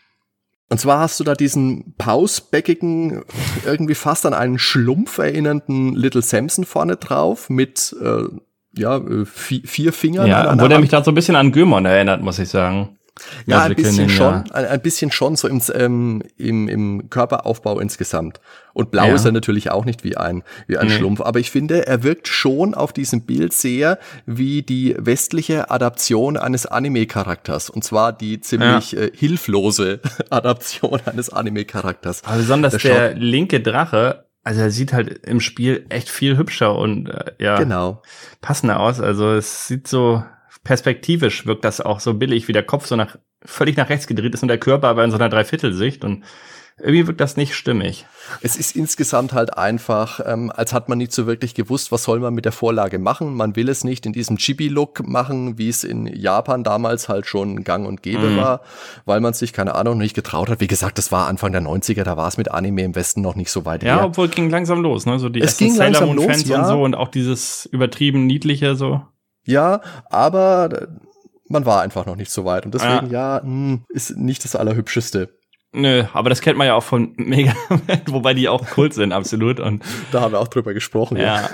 Und 0.69 0.79
zwar 0.79 1.01
hast 1.01 1.21
du 1.21 1.25
da 1.25 1.35
diesen 1.35 1.95
pausbäckigen, 1.99 3.25
irgendwie 3.67 3.95
fast 3.95 4.25
an 4.25 4.33
einen 4.33 4.59
Schlumpf 4.59 5.19
erinnernden 5.19 5.95
Little 5.95 6.23
Samson 6.23 6.65
vorne 6.65 6.97
drauf 6.97 7.51
mit 7.51 7.95
äh, 8.01 8.25
ja, 8.75 8.97
äh, 8.97 9.27
vier 9.27 9.93
Fingern. 9.93 10.27
Ja, 10.27 10.59
wo 10.59 10.69
der 10.69 10.79
mich 10.79 10.89
da 10.89 11.05
so 11.05 11.11
ein 11.11 11.15
bisschen 11.15 11.37
an 11.37 11.53
Gömon 11.53 11.85
erinnert, 11.85 12.23
muss 12.23 12.39
ich 12.39 12.49
sagen. 12.49 12.97
Ja, 13.47 13.59
also 13.59 13.71
ein 13.71 13.77
bisschen 13.77 14.09
schon, 14.09 14.45
ja. 14.47 14.55
ein, 14.55 14.81
bisschen 14.81 15.13
schon 15.13 15.37
so 15.37 15.47
im, 15.47 15.61
ähm, 15.75 16.23
im, 16.39 16.69
im 16.69 17.11
Körperaufbau 17.11 17.79
insgesamt. 17.79 18.41
Und 18.73 18.91
blau 18.91 19.07
ja. 19.07 19.15
ist 19.15 19.27
er 19.27 19.33
natürlich 19.33 19.71
auch 19.71 19.85
nicht 19.85 20.03
wie 20.03 20.17
ein, 20.17 20.43
wie 20.67 20.79
ein 20.79 20.87
nee. 20.87 20.95
Schlumpf. 20.95 21.21
Aber 21.21 21.39
ich 21.39 21.51
finde, 21.51 21.87
er 21.87 22.03
wirkt 22.03 22.27
schon 22.27 22.75
auf 22.75 22.93
diesem 22.93 23.27
Bild 23.27 23.53
sehr 23.53 23.99
wie 24.25 24.63
die 24.63 24.97
westliche 24.99 25.71
Adaption 25.71 26.39
eines 26.39 26.65
Anime-Charakters. 26.65 27.69
Und 27.69 27.85
zwar 27.85 28.15
die 28.15 28.41
ziemlich 28.41 28.93
ja. 28.93 29.01
äh, 29.01 29.11
hilflose 29.15 30.01
Adaption 30.31 31.01
eines 31.05 31.29
Anime-Charakters. 31.29 32.25
Aber 32.25 32.39
besonders 32.39 32.79
der, 32.79 33.11
der 33.11 33.15
linke 33.15 33.61
Drache 33.61 34.25
also 34.45 34.61
er 34.61 34.73
sieht 34.73 34.93
halt 34.93 35.25
im 35.25 35.39
Spiel 35.39 35.87
echt 35.89 36.09
viel 36.09 36.37
hübscher 36.37 36.77
und 36.77 37.09
äh, 37.09 37.33
ja 37.39 37.59
genau. 37.59 38.03
passender 38.41 38.81
aus. 38.81 39.01
Also 39.01 39.31
es 39.35 39.69
sieht 39.69 39.87
so 39.87 40.25
perspektivisch 40.65 41.47
wirkt 41.47 41.65
das 41.65 41.81
auch 41.81 42.01
so 42.01 42.15
billig, 42.15 42.49
wie 42.49 42.53
der 42.53 42.63
Kopf 42.63 42.87
so 42.87 42.97
nach 42.97 43.17
völlig 43.45 43.77
nach 43.77 43.89
rechts 43.89 44.07
gedreht 44.07 44.35
ist 44.35 44.43
und 44.43 44.49
der 44.49 44.59
Körper 44.59 44.89
aber 44.89 45.05
in 45.05 45.11
so 45.11 45.17
einer 45.17 45.29
Dreiviertelsicht 45.29 46.05
und 46.05 46.25
irgendwie 46.79 47.07
wirkt 47.07 47.21
das 47.21 47.37
nicht 47.37 47.55
stimmig. 47.55 48.07
Es 48.41 48.57
ist 48.57 48.75
insgesamt 48.75 49.33
halt 49.33 49.57
einfach, 49.57 50.21
ähm, 50.25 50.51
als 50.55 50.73
hat 50.73 50.89
man 50.89 50.99
nicht 50.99 51.13
so 51.13 51.27
wirklich 51.27 51.55
gewusst, 51.55 51.93
was 51.93 52.05
soll 52.05 52.19
man 52.19 52.35
mit 52.35 52.45
der 52.45 52.53
Vorlage 52.53 52.99
machen. 52.99 53.35
Man 53.35 53.57
will 53.57 53.69
es 53.69 53.85
nicht 53.85 54.07
in 54.07 54.13
diesem 54.13 54.39
Chibi-Look 54.39 55.07
machen, 55.07 55.59
wie 55.59 55.69
es 55.69 55.85
in 55.85 56.07
Japan 56.07 56.65
damals 56.65 57.09
halt 57.09 57.27
schon 57.27 57.63
gang 57.63 57.87
und 57.87 58.03
gäbe 58.03 58.31
mhm. 58.31 58.37
war, 58.39 58.63
weil 59.05 59.21
man 59.21 59.35
sich, 59.35 59.53
keine 59.53 59.75
Ahnung, 59.75 59.99
nicht 59.99 60.15
getraut 60.15 60.49
hat. 60.49 60.61
Wie 60.61 60.67
gesagt, 60.67 60.99
das 60.99 61.13
war 61.13 61.29
Anfang 61.29 61.53
der 61.53 61.63
90er, 61.63 62.05
da 62.05 62.17
war 62.17 62.27
es 62.27 62.39
mit 62.39 62.51
Anime 62.51 62.83
im 62.83 62.95
Westen 62.95 63.21
noch 63.21 63.35
nicht 63.35 63.51
so 63.51 63.65
weit 63.65 63.83
Ja, 63.83 63.97
her. 63.97 64.05
obwohl 64.07 64.29
es 64.29 64.35
ging 64.35 64.49
langsam 64.49 64.81
los, 64.83 65.05
ne? 65.05 65.19
So 65.19 65.29
die 65.29 65.41
es 65.41 65.59
ging 65.59 65.73
Sailor 65.73 66.01
langsam 66.07 66.17
los, 66.17 66.49
ja. 66.49 66.61
und 66.61 66.69
so 66.69 66.83
und 66.83 66.95
auch 66.95 67.09
dieses 67.09 67.67
übertrieben 67.67 68.27
niedliche 68.27 68.77
so. 68.77 69.03
Ja, 69.45 69.81
aber 70.11 70.89
man 71.49 71.67
war 71.67 71.83
einfach 71.83 72.07
noch 72.07 72.17
nicht 72.17 72.31
so 72.31 72.45
weit. 72.45 72.65
Und 72.65 72.75
deswegen, 72.75 73.11
ja, 73.11 73.39
ja 73.39 73.43
mh, 73.45 73.73
hm, 73.73 73.85
ist 73.89 74.17
nicht 74.17 74.45
das 74.45 74.57
Allerhübscheste. 74.57 75.37
Nö, 75.73 76.05
aber 76.13 76.29
das 76.29 76.43
kennt 76.43 76.59
man 76.59 76.67
ja 76.67 76.75
auch 76.75 76.83
von 76.83 77.15
Mega 77.17 77.55
Man, 77.69 78.03
wobei 78.07 78.35
die 78.35 78.49
auch 78.49 78.69
Kult 78.69 78.95
sind, 78.95 79.13
absolut. 79.13 79.61
Und 79.61 79.83
da 80.11 80.21
haben 80.21 80.33
wir 80.33 80.41
auch 80.41 80.49
drüber 80.49 80.75
gesprochen. 80.75 81.17
Ja, 81.17 81.49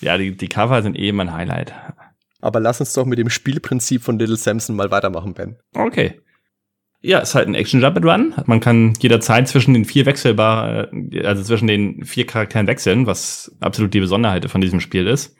ja 0.00 0.18
die, 0.18 0.36
die 0.36 0.48
Cover 0.48 0.82
sind 0.82 0.98
eh 0.98 1.12
mein 1.12 1.32
Highlight. 1.32 1.74
Aber 2.40 2.60
lass 2.60 2.80
uns 2.80 2.92
doch 2.92 3.06
mit 3.06 3.18
dem 3.18 3.30
Spielprinzip 3.30 4.02
von 4.02 4.18
Little 4.18 4.36
Samson 4.36 4.76
mal 4.76 4.90
weitermachen, 4.90 5.32
Ben. 5.32 5.56
Okay. 5.72 6.20
Ja, 7.00 7.18
ist 7.18 7.34
halt 7.34 7.48
ein 7.48 7.54
Action 7.54 7.80
Jump 7.80 7.96
and 7.96 8.06
Run. 8.06 8.34
Man 8.46 8.60
kann 8.60 8.94
jederzeit 8.98 9.46
zwischen 9.46 9.74
den 9.74 9.84
vier 9.84 10.06
wechselbar, 10.06 10.88
also 11.22 11.42
zwischen 11.42 11.66
den 11.66 12.04
vier 12.04 12.26
Charakteren 12.26 12.66
wechseln, 12.66 13.06
was 13.06 13.54
absolut 13.60 13.94
die 13.94 14.00
Besonderheit 14.00 14.50
von 14.50 14.60
diesem 14.60 14.80
Spiel 14.80 15.06
ist. 15.06 15.36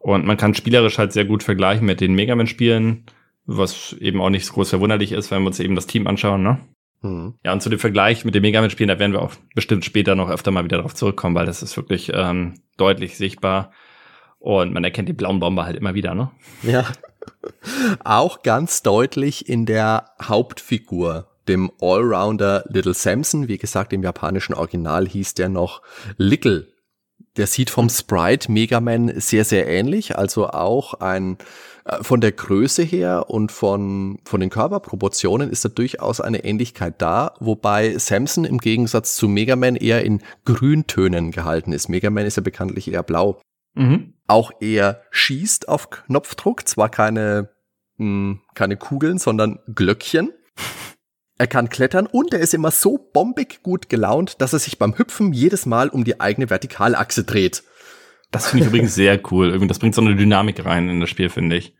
Und 0.00 0.24
man 0.24 0.38
kann 0.38 0.54
spielerisch 0.54 0.98
halt 0.98 1.12
sehr 1.12 1.26
gut 1.26 1.42
vergleichen 1.42 1.86
mit 1.86 2.00
den 2.00 2.14
Mega 2.14 2.34
Man-Spielen, 2.34 3.04
was 3.44 3.92
eben 4.00 4.20
auch 4.20 4.30
nicht 4.30 4.46
so 4.46 4.54
groß 4.54 4.70
verwunderlich 4.70 5.12
ist, 5.12 5.30
wenn 5.30 5.42
wir 5.42 5.48
uns 5.48 5.60
eben 5.60 5.74
das 5.74 5.86
Team 5.86 6.06
anschauen, 6.06 6.42
ne? 6.42 6.58
Mhm. 7.02 7.34
Ja, 7.44 7.52
und 7.52 7.62
zu 7.62 7.68
dem 7.68 7.78
Vergleich 7.78 8.24
mit 8.24 8.34
den 8.34 8.42
Mega 8.42 8.60
Man-Spielen, 8.60 8.88
da 8.88 8.98
werden 8.98 9.12
wir 9.12 9.22
auch 9.22 9.32
bestimmt 9.54 9.84
später 9.84 10.14
noch 10.14 10.30
öfter 10.30 10.50
mal 10.50 10.64
wieder 10.64 10.78
darauf 10.78 10.94
zurückkommen, 10.94 11.34
weil 11.34 11.46
das 11.46 11.62
ist 11.62 11.76
wirklich 11.76 12.10
ähm, 12.14 12.54
deutlich 12.78 13.18
sichtbar. 13.18 13.72
Und 14.38 14.72
man 14.72 14.84
erkennt 14.84 15.08
die 15.08 15.14
blauen 15.14 15.38
Bomber 15.38 15.66
halt 15.66 15.76
immer 15.76 15.94
wieder, 15.94 16.14
ne? 16.14 16.30
Ja. 16.62 16.86
auch 18.04 18.42
ganz 18.42 18.82
deutlich 18.82 19.50
in 19.50 19.66
der 19.66 20.12
Hauptfigur, 20.22 21.28
dem 21.46 21.70
Allrounder 21.80 22.64
Little 22.68 22.94
Samson. 22.94 23.48
Wie 23.48 23.58
gesagt, 23.58 23.92
im 23.92 24.02
japanischen 24.02 24.54
Original 24.54 25.06
hieß 25.06 25.34
der 25.34 25.50
noch 25.50 25.82
Lickle 26.16 26.68
der 27.36 27.46
sieht 27.46 27.70
vom 27.70 27.88
Sprite 27.88 28.50
Mega 28.50 28.80
Man 28.80 29.20
sehr, 29.20 29.44
sehr 29.44 29.68
ähnlich. 29.68 30.16
Also 30.16 30.48
auch 30.48 30.94
ein 30.94 31.38
äh, 31.84 32.02
von 32.02 32.20
der 32.20 32.32
Größe 32.32 32.82
her 32.82 33.26
und 33.28 33.52
von, 33.52 34.18
von 34.24 34.40
den 34.40 34.50
Körperproportionen 34.50 35.50
ist 35.50 35.64
da 35.64 35.68
durchaus 35.68 36.20
eine 36.20 36.44
Ähnlichkeit 36.44 37.00
da, 37.00 37.34
wobei 37.40 37.96
Samson 37.98 38.44
im 38.44 38.58
Gegensatz 38.58 39.16
zu 39.16 39.28
Mega 39.28 39.56
Man 39.56 39.76
eher 39.76 40.04
in 40.04 40.22
Grüntönen 40.44 41.30
gehalten 41.30 41.72
ist. 41.72 41.88
Mega 41.88 42.10
Man 42.10 42.26
ist 42.26 42.36
ja 42.36 42.42
bekanntlich 42.42 42.90
eher 42.90 43.02
blau. 43.02 43.40
Mhm. 43.74 44.14
Auch 44.26 44.52
er 44.60 45.02
schießt 45.10 45.68
auf 45.68 45.90
Knopfdruck, 45.90 46.66
zwar 46.66 46.88
keine, 46.88 47.50
mh, 47.96 48.06
hm, 48.06 48.40
keine 48.54 48.76
Kugeln, 48.76 49.18
sondern 49.18 49.60
Glöckchen. 49.74 50.32
Er 51.40 51.46
kann 51.46 51.70
klettern 51.70 52.06
und 52.06 52.34
er 52.34 52.40
ist 52.40 52.52
immer 52.52 52.70
so 52.70 52.98
bombig 52.98 53.62
gut 53.62 53.88
gelaunt, 53.88 54.42
dass 54.42 54.52
er 54.52 54.58
sich 54.58 54.78
beim 54.78 54.98
Hüpfen 54.98 55.32
jedes 55.32 55.64
Mal 55.64 55.88
um 55.88 56.04
die 56.04 56.20
eigene 56.20 56.50
Vertikalachse 56.50 57.24
dreht. 57.24 57.62
Das 58.30 58.48
finde 58.48 58.64
ich 58.64 58.68
übrigens 58.68 58.94
sehr 58.94 59.18
cool. 59.30 59.58
Das 59.66 59.78
bringt 59.78 59.94
so 59.94 60.02
eine 60.02 60.16
Dynamik 60.16 60.62
rein 60.62 60.90
in 60.90 61.00
das 61.00 61.08
Spiel, 61.08 61.30
finde 61.30 61.56
ich. 61.56 61.74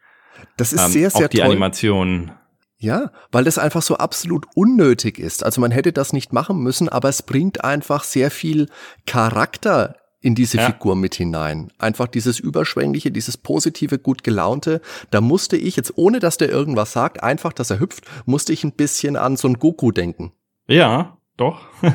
Das 0.57 0.73
ist 0.73 0.83
ähm, 0.83 0.91
sehr, 0.91 1.11
sehr 1.11 1.27
auch 1.27 1.29
die 1.29 1.37
toll. 1.37 1.51
Animation. 1.51 2.33
Ja, 2.79 3.13
weil 3.33 3.45
das 3.45 3.59
einfach 3.59 3.83
so 3.83 3.99
absolut 3.99 4.47
unnötig 4.55 5.19
ist. 5.19 5.45
Also 5.45 5.61
man 5.61 5.73
hätte 5.73 5.93
das 5.93 6.15
nicht 6.15 6.33
machen 6.33 6.61
müssen, 6.61 6.89
aber 6.89 7.11
es 7.11 7.23
bringt 7.23 7.63
einfach 7.63 8.05
sehr 8.05 8.31
viel 8.31 8.67
Charakter 9.05 9.97
in 10.21 10.35
diese 10.35 10.59
ja. 10.59 10.67
Figur 10.67 10.97
mit 10.97 11.15
hinein. 11.15 11.73
Einfach 11.79 12.07
dieses 12.07 12.39
überschwängliche, 12.39 13.11
dieses 13.11 13.37
positive, 13.37 13.99
gut 13.99 14.23
gelaunte. 14.23 14.81
Da 15.11 15.21
musste 15.21 15.57
ich 15.57 15.77
jetzt, 15.77 15.97
ohne 15.97 16.19
dass 16.21 16.37
der 16.37 16.51
irgendwas 16.51 16.93
sagt, 16.93 17.23
einfach, 17.23 17.53
dass 17.53 17.71
er 17.71 17.81
hüpft, 17.81 18.05
musste 18.27 18.53
ich 18.53 18.65
ein 18.65 18.73
bisschen 18.73 19.17
an 19.17 19.37
so 19.37 19.49
ein 19.49 19.55
Goku 19.55 19.93
denken. 19.93 20.33
Ja, 20.69 21.17
doch. 21.37 21.63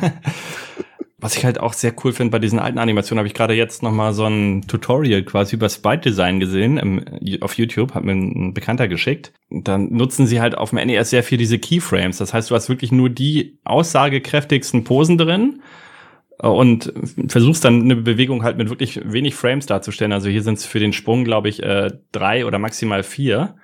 Was 1.18 1.38
ich 1.38 1.46
halt 1.46 1.60
auch 1.60 1.74
sehr 1.74 1.94
cool 2.04 2.12
finde 2.12 2.32
bei 2.32 2.40
diesen 2.40 2.60
alten 2.60 2.78
Animationen, 2.78 3.20
habe 3.20 3.28
ich 3.28 3.34
gerade 3.34 3.54
jetzt 3.54 3.82
noch 3.82 3.92
mal 3.92 4.14
so 4.14 4.26
ein 4.26 4.68
Tutorial 4.68 5.24
quasi 5.24 5.56
über 5.56 5.70
Sprite 5.70 6.10
Design 6.10 6.40
gesehen 6.40 6.78
im, 6.78 7.04
auf 7.42 7.58
YouTube, 7.58 7.96
hat 7.96 8.04
mir 8.04 8.12
ein 8.12 8.54
Bekannter 8.54 8.88
geschickt. 8.88 9.32
Dann 9.50 9.92
nutzen 9.92 10.28
sie 10.28 10.42
halt 10.42 10.58
auf 10.58 10.72
dem 10.72 10.86
NES 10.86 11.10
sehr 11.10 11.24
viel 11.24 11.38
diese 11.38 11.58
Keyframes. 11.58 12.18
Das 12.18 12.34
heißt, 12.34 12.52
du 12.52 12.56
hast 12.56 12.70
wirklich 12.70 12.92
nur 12.92 13.10
die 13.10 13.58
aussagekräftigsten 13.64 14.84
Posen 14.84 15.18
drin 15.18 15.62
und 16.38 16.94
versuchst 17.28 17.64
dann 17.64 17.84
eine 17.84 17.96
Bewegung 17.96 18.44
halt 18.44 18.58
mit 18.58 18.70
wirklich 18.70 19.00
wenig 19.06 19.36
Frames 19.36 19.66
darzustellen. 19.66 20.12
Also 20.12 20.30
hier 20.30 20.44
sind 20.44 20.58
es 20.58 20.66
für 20.66 20.80
den 20.80 20.94
Sprung, 20.94 21.24
glaube 21.24 21.50
ich, 21.50 21.64
äh, 21.64 21.92
drei 22.12 22.46
oder 22.46 22.60
maximal 22.60 23.04
vier, 23.04 23.56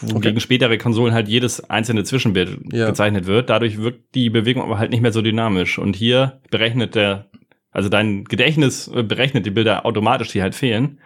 wogegen 0.00 0.36
okay. 0.36 0.40
spätere 0.40 0.78
Konsolen 0.78 1.12
halt 1.12 1.28
jedes 1.28 1.68
einzelne 1.68 2.04
Zwischenbild 2.04 2.58
ja. 2.72 2.86
gezeichnet 2.86 3.26
wird. 3.26 3.50
Dadurch 3.50 3.78
wirkt 3.78 4.14
die 4.14 4.30
Bewegung 4.30 4.62
aber 4.62 4.78
halt 4.78 4.90
nicht 4.90 5.02
mehr 5.02 5.12
so 5.12 5.22
dynamisch. 5.22 5.78
Und 5.78 5.96
hier 5.96 6.40
berechnet 6.50 6.94
der, 6.94 7.26
also 7.70 7.88
dein 7.88 8.24
Gedächtnis 8.24 8.90
berechnet 8.90 9.44
die 9.44 9.50
Bilder 9.50 9.84
automatisch, 9.84 10.28
die 10.28 10.42
halt 10.42 10.54
fehlen. 10.54 11.00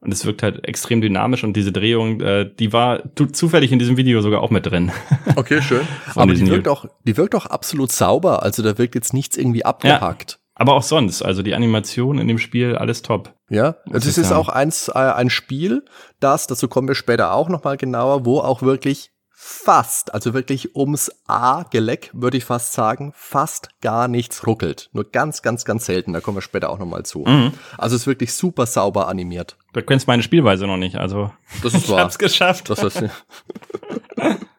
Und 0.00 0.12
es 0.12 0.26
wirkt 0.26 0.42
halt 0.42 0.66
extrem 0.66 1.00
dynamisch 1.00 1.44
und 1.44 1.52
diese 1.56 1.70
Drehung, 1.70 2.20
äh, 2.22 2.50
die 2.58 2.72
war 2.72 3.02
zufällig 3.14 3.70
in 3.70 3.78
diesem 3.78 3.96
Video 3.96 4.20
sogar 4.20 4.40
auch 4.42 4.50
mit 4.50 4.66
drin. 4.66 4.90
Okay, 5.36 5.62
schön. 5.62 5.82
Aber 6.16 6.34
die 6.34 6.44
wirkt 6.48 6.66
auch, 6.66 6.86
die 7.06 7.16
wirkt 7.16 7.36
auch 7.36 7.46
absolut 7.46 7.92
sauber. 7.92 8.42
Also 8.42 8.64
da 8.64 8.78
wirkt 8.78 8.96
jetzt 8.96 9.14
nichts 9.14 9.36
irgendwie 9.36 9.64
abgehackt. 9.64 10.32
Ja. 10.32 10.41
Aber 10.62 10.74
auch 10.74 10.84
sonst, 10.84 11.22
also 11.22 11.42
die 11.42 11.56
Animation 11.56 12.18
in 12.18 12.28
dem 12.28 12.38
Spiel, 12.38 12.76
alles 12.76 13.02
top. 13.02 13.34
Ja, 13.50 13.74
das 13.84 14.06
ist 14.06 14.14
sagen. 14.14 14.34
auch 14.36 14.48
eins, 14.48 14.86
äh, 14.86 14.92
ein 14.92 15.28
Spiel, 15.28 15.84
das, 16.20 16.46
dazu 16.46 16.68
kommen 16.68 16.86
wir 16.86 16.94
später 16.94 17.32
auch 17.32 17.48
nochmal 17.48 17.76
genauer, 17.76 18.24
wo 18.24 18.38
auch 18.38 18.62
wirklich 18.62 19.10
fast, 19.28 20.14
also 20.14 20.34
wirklich 20.34 20.76
ums 20.76 21.10
A-Geleck, 21.26 22.10
würde 22.12 22.36
ich 22.36 22.44
fast 22.44 22.74
sagen, 22.74 23.12
fast 23.16 23.70
gar 23.80 24.06
nichts 24.06 24.46
ruckelt. 24.46 24.88
Nur 24.92 25.10
ganz, 25.10 25.42
ganz, 25.42 25.64
ganz 25.64 25.86
selten, 25.86 26.12
da 26.12 26.20
kommen 26.20 26.36
wir 26.36 26.42
später 26.42 26.70
auch 26.70 26.78
nochmal 26.78 27.02
zu. 27.02 27.24
Mhm. 27.26 27.54
Also 27.76 27.96
es 27.96 28.02
ist 28.02 28.06
wirklich 28.06 28.32
super 28.34 28.66
sauber 28.66 29.08
animiert. 29.08 29.56
Du 29.72 29.82
kennst 29.82 30.06
meine 30.06 30.22
Spielweise 30.22 30.68
noch 30.68 30.76
nicht, 30.76 30.94
also 30.94 31.32
das 31.64 31.74
ist 31.74 31.88
wahr. 31.88 31.98
ich 31.98 32.04
hab's 32.04 32.18
geschafft. 32.18 32.70
Das 32.70 32.84
ist, 32.84 33.02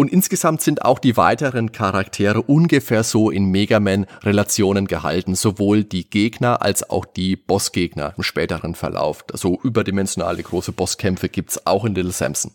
Und 0.00 0.12
insgesamt 0.12 0.60
sind 0.60 0.84
auch 0.84 1.00
die 1.00 1.16
weiteren 1.16 1.72
Charaktere 1.72 2.40
ungefähr 2.42 3.02
so 3.02 3.30
in 3.30 3.46
Mega 3.46 3.80
Man 3.80 4.06
Relationen 4.22 4.86
gehalten, 4.86 5.34
sowohl 5.34 5.82
die 5.82 6.08
Gegner 6.08 6.62
als 6.62 6.88
auch 6.88 7.04
die 7.04 7.34
Bossgegner 7.34 8.14
im 8.16 8.22
späteren 8.22 8.76
Verlauf. 8.76 9.24
So 9.32 9.58
überdimensionale 9.60 10.40
große 10.40 10.70
Bosskämpfe 10.70 11.28
gibt's 11.28 11.66
auch 11.66 11.84
in 11.84 11.96
Little 11.96 12.12
Samson. 12.12 12.52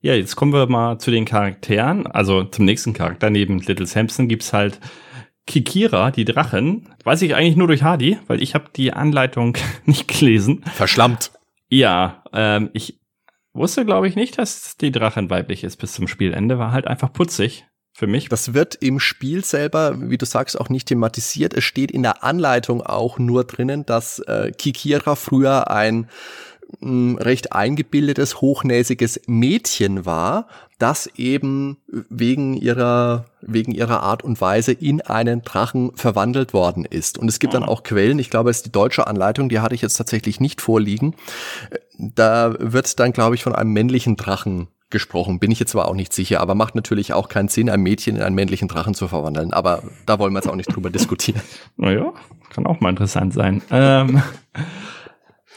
Ja, 0.00 0.14
jetzt 0.14 0.36
kommen 0.36 0.54
wir 0.54 0.66
mal 0.66 0.98
zu 0.98 1.10
den 1.10 1.26
Charakteren. 1.26 2.06
Also 2.06 2.44
zum 2.44 2.64
nächsten 2.64 2.94
Charakter. 2.94 3.28
Neben 3.28 3.58
Little 3.58 3.86
Samson 3.86 4.26
gibt's 4.26 4.54
halt 4.54 4.80
Kikira, 5.46 6.12
die 6.12 6.24
Drachen. 6.24 6.88
Weiß 7.04 7.20
ich 7.20 7.34
eigentlich 7.34 7.56
nur 7.56 7.66
durch 7.66 7.82
Hardy, 7.82 8.18
weil 8.26 8.42
ich 8.42 8.54
habe 8.54 8.70
die 8.74 8.94
Anleitung 8.94 9.58
nicht 9.84 10.08
gelesen. 10.08 10.64
Verschlammt. 10.72 11.30
Ja, 11.68 12.24
ähm, 12.32 12.70
ich 12.72 13.03
wusste, 13.54 13.84
glaube 13.84 14.08
ich, 14.08 14.16
nicht, 14.16 14.38
dass 14.38 14.76
die 14.76 14.92
Drachin 14.92 15.30
weiblich 15.30 15.64
ist 15.64 15.76
bis 15.76 15.92
zum 15.92 16.08
Spielende. 16.08 16.58
War 16.58 16.72
halt 16.72 16.86
einfach 16.86 17.12
putzig 17.12 17.66
für 17.92 18.06
mich. 18.08 18.28
Das 18.28 18.52
wird 18.52 18.74
im 18.74 18.98
Spiel 18.98 19.44
selber, 19.44 20.10
wie 20.10 20.18
du 20.18 20.26
sagst, 20.26 20.60
auch 20.60 20.68
nicht 20.68 20.88
thematisiert. 20.88 21.54
Es 21.54 21.64
steht 21.64 21.92
in 21.92 22.02
der 22.02 22.24
Anleitung 22.24 22.82
auch 22.82 23.18
nur 23.18 23.44
drinnen, 23.44 23.86
dass 23.86 24.18
äh, 24.18 24.50
Kikira 24.50 25.14
früher 25.14 25.70
ein 25.70 26.08
recht 26.82 27.52
eingebildetes, 27.52 28.40
hochnäsiges 28.40 29.20
Mädchen 29.26 30.06
war, 30.06 30.46
das 30.78 31.06
eben 31.16 31.78
wegen 31.86 32.54
ihrer, 32.54 33.26
wegen 33.40 33.72
ihrer 33.72 34.02
Art 34.02 34.22
und 34.24 34.40
Weise 34.40 34.72
in 34.72 35.00
einen 35.00 35.42
Drachen 35.42 35.92
verwandelt 35.94 36.52
worden 36.52 36.84
ist. 36.84 37.18
Und 37.18 37.28
es 37.28 37.38
gibt 37.38 37.54
dann 37.54 37.62
ah. 37.62 37.68
auch 37.68 37.82
Quellen, 37.82 38.18
ich 38.18 38.30
glaube, 38.30 38.50
es 38.50 38.58
ist 38.58 38.66
die 38.66 38.72
deutsche 38.72 39.06
Anleitung, 39.06 39.48
die 39.48 39.60
hatte 39.60 39.74
ich 39.74 39.82
jetzt 39.82 39.96
tatsächlich 39.96 40.40
nicht 40.40 40.60
vorliegen. 40.60 41.14
Da 41.98 42.54
wird 42.58 42.98
dann, 42.98 43.12
glaube 43.12 43.34
ich, 43.34 43.42
von 43.42 43.54
einem 43.54 43.72
männlichen 43.72 44.16
Drachen 44.16 44.68
gesprochen. 44.90 45.40
Bin 45.40 45.50
ich 45.50 45.58
jetzt 45.58 45.72
zwar 45.72 45.88
auch 45.88 45.94
nicht 45.94 46.12
sicher, 46.12 46.40
aber 46.40 46.54
macht 46.54 46.74
natürlich 46.74 47.12
auch 47.12 47.28
keinen 47.28 47.48
Sinn, 47.48 47.68
ein 47.68 47.80
Mädchen 47.80 48.16
in 48.16 48.22
einen 48.22 48.34
männlichen 48.34 48.68
Drachen 48.68 48.94
zu 48.94 49.08
verwandeln. 49.08 49.52
Aber 49.52 49.82
da 50.06 50.18
wollen 50.18 50.32
wir 50.32 50.38
jetzt 50.38 50.48
auch 50.48 50.56
nicht 50.56 50.74
drüber 50.74 50.90
diskutieren. 50.98 51.42
Naja, 51.76 52.12
kann 52.50 52.66
auch 52.66 52.80
mal 52.80 52.90
interessant 52.90 53.34
sein. 53.34 53.62
Ähm, 53.70 54.22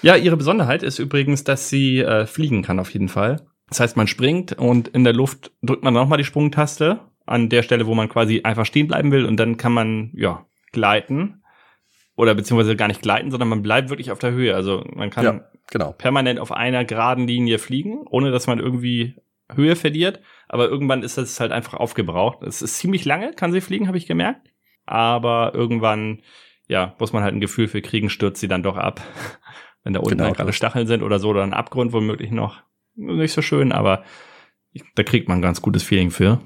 ja, 0.02 0.16
ihre 0.16 0.38
Besonderheit 0.38 0.84
ist 0.84 1.00
übrigens, 1.00 1.44
dass 1.44 1.70
sie 1.70 2.00
äh, 2.00 2.26
fliegen 2.26 2.62
kann 2.64 2.80
auf 2.80 2.90
jeden 2.92 3.10
Fall. 3.10 3.42
Das 3.70 3.80
heißt, 3.80 3.98
man 3.98 4.08
springt 4.08 4.54
und 4.54 4.88
in 4.90 5.04
der 5.04 5.14
Luft 5.14 5.52
drückt 5.62 5.84
man 5.84 5.94
nochmal 5.94 6.18
die 6.18 6.24
Sprungtaste 6.24 7.02
an 7.26 7.50
der 7.50 7.64
Stelle, 7.64 7.86
wo 7.86 7.94
man 7.94 8.08
quasi 8.08 8.42
einfach 8.44 8.66
stehen 8.66 8.88
bleiben 8.88 9.12
will 9.12 9.26
und 9.26 9.38
dann 9.38 9.58
kann 9.58 9.74
man, 9.74 10.12
ja, 10.14 10.46
gleiten. 10.72 11.44
Oder 12.16 12.34
beziehungsweise 12.34 12.76
gar 12.76 12.88
nicht 12.88 13.02
gleiten, 13.02 13.30
sondern 13.30 13.50
man 13.50 13.62
bleibt 13.62 13.90
wirklich 13.90 14.12
auf 14.12 14.20
der 14.20 14.32
Höhe. 14.32 14.56
Also 14.56 14.84
man 14.96 15.10
kann 15.10 15.26
ja, 15.26 15.42
genau. 15.70 15.92
permanent 15.92 16.40
auf 16.40 16.52
einer 16.52 16.84
geraden 16.84 17.28
Linie 17.28 17.60
fliegen, 17.60 18.06
ohne 18.10 18.32
dass 18.32 18.48
man 18.48 18.60
irgendwie 18.60 19.16
Höhe 19.54 19.76
verliert. 19.76 20.22
Aber 20.48 20.68
irgendwann 20.68 21.04
ist 21.04 21.18
das 21.18 21.40
halt 21.40 21.52
einfach 21.52 21.76
aufgebraucht. 21.76 22.42
Es 22.44 22.62
ist 22.62 22.78
ziemlich 22.80 23.06
lange, 23.06 23.34
kann 23.34 23.52
sie 23.52 23.62
fliegen, 23.62 23.88
habe 23.88 23.98
ich 23.98 24.08
gemerkt. 24.08 24.50
Aber 24.86 25.52
irgendwann, 25.54 26.22
ja, 26.68 26.96
muss 26.98 27.14
man 27.14 27.24
halt 27.24 27.36
ein 27.36 27.42
Gefühl 27.42 27.68
für 27.68 27.82
kriegen, 27.82 28.10
stürzt 28.10 28.40
sie 28.40 28.48
dann 28.48 28.64
doch 28.64 28.78
ab. 28.78 29.02
Wenn 29.84 29.94
da 29.94 30.00
unten 30.00 30.18
genau. 30.18 30.34
gerade 30.34 30.54
Stacheln 30.54 30.88
sind 30.88 31.04
oder 31.04 31.20
so, 31.20 31.30
oder 31.30 31.44
ein 31.44 31.54
Abgrund 31.54 31.94
womöglich 31.94 32.32
noch 32.32 32.62
nicht 32.96 33.32
so 33.32 33.42
schön, 33.42 33.72
aber 33.72 34.04
da 34.96 35.04
kriegt 35.04 35.28
man 35.28 35.40
ein 35.40 35.44
ganz 35.44 35.62
gutes 35.62 35.84
Feeling 35.84 36.12
für. 36.12 36.40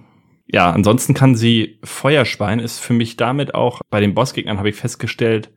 Ja, 0.47 0.71
ansonsten 0.71 1.13
kann 1.13 1.35
sie 1.35 1.79
Feuerspeien, 1.83 2.59
ist 2.59 2.79
für 2.79 2.93
mich 2.93 3.17
damit 3.17 3.55
auch 3.55 3.81
bei 3.89 4.01
den 4.01 4.13
Bossgegnern, 4.13 4.57
habe 4.57 4.69
ich 4.69 4.75
festgestellt, 4.75 5.51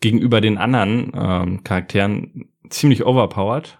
gegenüber 0.00 0.40
den 0.40 0.58
anderen 0.58 1.12
ähm, 1.14 1.64
Charakteren 1.64 2.50
ziemlich 2.68 3.04
overpowered. 3.04 3.78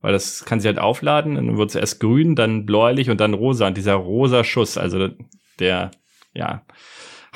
Weil 0.00 0.12
das 0.12 0.44
kann 0.44 0.58
sie 0.58 0.66
halt 0.66 0.80
aufladen, 0.80 1.36
dann 1.36 1.56
wird 1.56 1.70
es 1.70 1.76
erst 1.76 2.00
grün, 2.00 2.34
dann 2.34 2.66
bläulich 2.66 3.08
und 3.08 3.20
dann 3.20 3.34
rosa. 3.34 3.68
Und 3.68 3.76
dieser 3.76 3.94
rosa 3.94 4.42
Schuss, 4.42 4.76
also 4.76 5.08
der, 5.60 5.92
ja, 6.34 6.64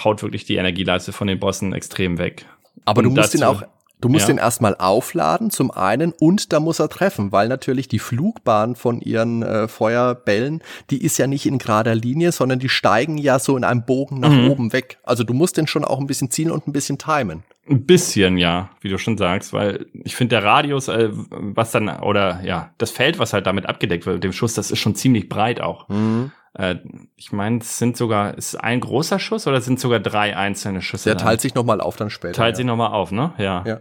haut 0.02 0.22
wirklich 0.22 0.44
die 0.44 0.56
Energieleiste 0.56 1.12
von 1.12 1.28
den 1.28 1.38
Bossen 1.38 1.72
extrem 1.72 2.18
weg. 2.18 2.46
Aber 2.84 2.98
und 2.98 3.04
du 3.04 3.10
musst 3.10 3.34
ihn 3.34 3.44
auch 3.44 3.62
Du 4.06 4.12
musst 4.12 4.28
ja. 4.28 4.34
den 4.34 4.38
erstmal 4.38 4.76
aufladen, 4.76 5.50
zum 5.50 5.72
einen, 5.72 6.12
und 6.12 6.52
da 6.52 6.60
muss 6.60 6.78
er 6.78 6.88
treffen, 6.88 7.32
weil 7.32 7.48
natürlich 7.48 7.88
die 7.88 7.98
Flugbahn 7.98 8.76
von 8.76 9.00
ihren 9.00 9.42
äh, 9.42 9.66
Feuerbällen, 9.66 10.62
die 10.90 11.02
ist 11.02 11.18
ja 11.18 11.26
nicht 11.26 11.44
in 11.44 11.58
gerader 11.58 11.96
Linie, 11.96 12.30
sondern 12.30 12.60
die 12.60 12.68
steigen 12.68 13.18
ja 13.18 13.40
so 13.40 13.56
in 13.56 13.64
einem 13.64 13.84
Bogen 13.84 14.20
nach 14.20 14.30
mhm. 14.30 14.48
oben 14.48 14.72
weg. 14.72 14.98
Also 15.02 15.24
du 15.24 15.34
musst 15.34 15.56
den 15.56 15.66
schon 15.66 15.84
auch 15.84 15.98
ein 15.98 16.06
bisschen 16.06 16.30
zielen 16.30 16.52
und 16.52 16.68
ein 16.68 16.72
bisschen 16.72 16.98
timen. 16.98 17.42
Ein 17.68 17.84
bisschen, 17.84 18.38
ja, 18.38 18.70
wie 18.80 18.90
du 18.90 18.96
schon 18.96 19.18
sagst, 19.18 19.52
weil 19.52 19.86
ich 19.92 20.14
finde, 20.14 20.36
der 20.36 20.44
Radius, 20.44 20.86
äh, 20.86 21.08
was 21.10 21.72
dann, 21.72 21.88
oder 21.88 22.38
ja, 22.44 22.70
das 22.78 22.92
Feld, 22.92 23.18
was 23.18 23.32
halt 23.32 23.48
damit 23.48 23.66
abgedeckt 23.66 24.06
wird 24.06 24.18
mit 24.18 24.24
dem 24.24 24.32
Schuss, 24.32 24.54
das 24.54 24.70
ist 24.70 24.78
schon 24.78 24.94
ziemlich 24.94 25.28
breit 25.28 25.60
auch. 25.60 25.88
Mhm. 25.88 26.30
Äh, 26.54 26.76
ich 27.16 27.32
meine, 27.32 27.58
es 27.58 27.78
sind 27.78 27.96
sogar, 27.96 28.38
ist 28.38 28.54
ein 28.54 28.78
großer 28.78 29.18
Schuss 29.18 29.48
oder 29.48 29.60
sind 29.60 29.80
sogar 29.80 29.98
drei 29.98 30.36
einzelne 30.36 30.80
Schüsse? 30.80 31.10
Der 31.10 31.18
teilt 31.18 31.40
sich 31.40 31.56
nochmal 31.56 31.80
auf 31.80 31.96
dann 31.96 32.08
später. 32.08 32.34
Teilt 32.34 32.54
ja. 32.54 32.56
sich 32.58 32.66
nochmal 32.66 32.92
auf, 32.92 33.10
ne? 33.10 33.32
Ja. 33.38 33.64
ja. 33.66 33.80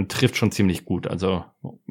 Und 0.00 0.10
trifft 0.10 0.38
schon 0.38 0.50
ziemlich 0.50 0.86
gut. 0.86 1.06
Also 1.06 1.44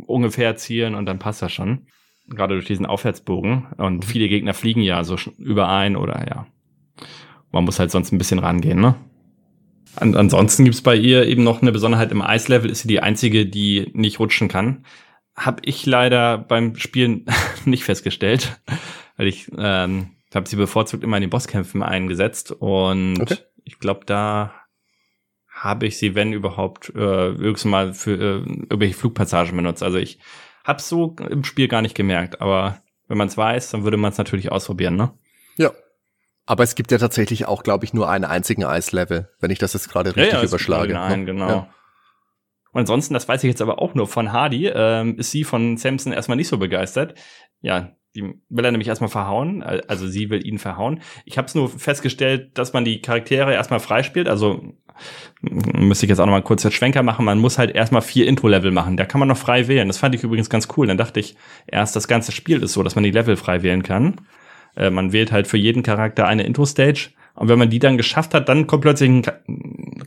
ungefähr 0.08 0.56
zielen 0.56 0.96
und 0.96 1.06
dann 1.06 1.20
passt 1.20 1.44
das 1.44 1.52
schon. 1.52 1.86
Gerade 2.28 2.56
durch 2.56 2.66
diesen 2.66 2.88
Aufwärtsbogen. 2.88 3.68
Und 3.78 4.04
viele 4.04 4.28
Gegner 4.28 4.56
fliegen 4.56 4.82
ja 4.82 5.04
so 5.04 5.16
überein 5.38 5.96
oder 5.96 6.26
ja. 6.28 6.48
Man 7.52 7.66
muss 7.66 7.78
halt 7.78 7.92
sonst 7.92 8.12
ein 8.12 8.18
bisschen 8.18 8.40
rangehen, 8.40 8.80
ne? 8.82 8.96
An 9.96 10.16
ansonsten 10.16 10.64
gibt's 10.64 10.82
bei 10.82 10.96
ihr 10.96 11.28
eben 11.28 11.44
noch 11.44 11.62
eine 11.62 11.72
Besonderheit 11.72 12.12
im 12.12 12.24
Eislevel, 12.24 12.72
ist 12.72 12.82
sie 12.82 12.88
die 12.88 13.00
einzige, 13.00 13.46
die 13.46 13.92
nicht 13.94 14.20
rutschen 14.20 14.48
kann. 14.48 14.86
Hab 15.36 15.62
ich 15.68 15.86
leider 15.86 16.40
beim 16.40 16.78
Spielen 16.78 17.28
nicht 17.66 17.84
festgestellt, 17.84 18.60
weil 19.18 19.28
ich 19.28 19.52
ähm, 19.56 20.16
habe 20.34 20.50
sie 20.50 20.56
bevorzugt 20.56 21.04
immer 21.04 21.18
in 21.18 21.22
den 21.22 21.30
Bosskämpfen 21.30 21.84
eingesetzt 21.84 22.52
und 22.52 23.22
okay. 23.22 23.38
ich 23.66 23.78
glaube, 23.78 24.02
da 24.08 24.52
habe 25.64 25.88
ich 25.88 25.98
sie, 25.98 26.16
wenn 26.16 26.32
überhaupt, 26.34 26.90
äh, 26.96 26.98
höchstens 26.98 27.70
mal 27.70 27.94
für 27.94 28.14
äh, 28.14 28.38
irgendwelche 28.46 28.96
Flugpassagen 28.96 29.56
benutzt. 29.56 29.84
Also 29.84 29.98
ich 29.98 30.20
habe 30.64 30.82
so 30.82 31.16
im 31.30 31.44
Spiel 31.44 31.68
gar 31.68 31.82
nicht 31.82 31.96
gemerkt, 31.96 32.42
aber 32.42 32.82
wenn 33.08 33.18
man 33.18 33.28
es 33.28 33.38
weiß, 33.38 33.72
dann 33.72 33.84
würde 33.84 33.98
man 33.98 34.12
es 34.12 34.18
natürlich 34.18 34.52
ausprobieren, 34.52 34.96
ne? 34.96 35.12
Ja. 35.58 35.72
Aber 36.46 36.64
es 36.64 36.76
gibt 36.76 36.92
ja 36.92 36.98
tatsächlich 36.98 37.46
auch, 37.46 37.64
glaube 37.64 37.86
ich, 37.86 37.94
nur 37.94 38.10
einen 38.10 38.26
einzigen 38.26 38.64
Eislevel, 38.64 39.30
wenn 39.40 39.52
ich 39.52 39.60
das 39.60 39.74
jetzt 39.74 39.90
gerade 39.90 40.16
richtig 40.16 40.34
ja, 40.34 40.40
ja, 40.40 40.48
überschlage. 40.48 40.94
Nein, 40.94 41.20
ne? 41.20 41.26
genau. 41.26 41.50
Ja. 41.50 41.70
Und 42.72 42.82
ansonsten, 42.82 43.14
das 43.14 43.28
weiß 43.28 43.44
ich 43.44 43.50
jetzt 43.50 43.62
aber 43.62 43.80
auch 43.80 43.96
nur 43.96 44.08
von 44.08 44.32
Hardy, 44.32 44.68
ähm, 44.68 45.18
ist 45.18 45.32
sie 45.32 45.44
von 45.44 45.78
Samson 45.78 46.14
erstmal 46.14 46.38
nicht 46.38 46.48
so 46.48 46.58
begeistert. 46.58 47.16
Ja, 47.62 47.96
die 48.16 48.24
will 48.50 48.66
er 48.66 48.72
nämlich 48.72 48.88
erstmal 48.88 49.10
verhauen, 49.10 49.62
also 49.62 50.08
sie 50.08 50.30
will 50.30 50.46
ihn 50.46 50.58
verhauen. 50.58 51.02
Ich 51.26 51.38
habe 51.38 51.48
es 51.48 51.56
nur 51.56 51.70
festgestellt, 51.70 52.58
dass 52.58 52.74
man 52.74 52.86
die 52.86 53.02
Charaktere 53.02 53.54
erstmal 53.54 53.80
freispielt, 53.80 54.28
also 54.28 54.74
müsste 55.42 56.06
ich 56.06 56.10
jetzt 56.10 56.20
auch 56.20 56.26
noch 56.26 56.34
mal 56.34 56.42
kurz 56.42 56.62
den 56.64 56.72
Schwenker 56.72 57.04
machen, 57.04 57.26
man 57.26 57.40
muss 57.40 57.58
halt 57.58 57.76
erstmal 57.76 58.02
vier 58.02 58.28
Intro-Level 58.28 58.72
machen, 58.72 58.98
da 58.98 59.06
kann 59.06 59.20
man 59.20 59.28
noch 59.28 59.38
frei 59.38 59.68
wählen. 59.68 59.88
Das 59.88 59.98
fand 59.98 60.16
ich 60.16 60.24
übrigens 60.24 60.50
ganz 60.50 60.68
cool. 60.78 60.88
Dann 60.88 60.98
dachte 60.98 61.20
ich, 61.20 61.36
erst 61.68 61.96
das 61.96 62.08
ganze 62.08 62.32
Spiel 62.32 62.62
ist 62.64 62.74
so, 62.74 62.84
dass 62.84 62.96
man 62.96 63.04
die 63.04 63.12
Level 63.12 63.36
frei 63.36 63.64
wählen 63.64 63.84
kann. 63.84 64.22
Äh, 64.76 64.90
man 64.90 65.14
wählt 65.14 65.32
halt 65.32 65.48
für 65.48 65.58
jeden 65.58 65.84
Charakter 65.84 66.28
eine 66.28 66.44
Intro-Stage 66.44 67.10
und 67.40 67.48
wenn 67.48 67.58
man 67.58 67.70
die 67.70 67.80
dann 67.80 67.96
geschafft 67.96 68.34
hat, 68.34 68.50
dann 68.50 68.68
kommt 68.68 68.82
plötzlich 68.82 69.10
ein 69.10 69.22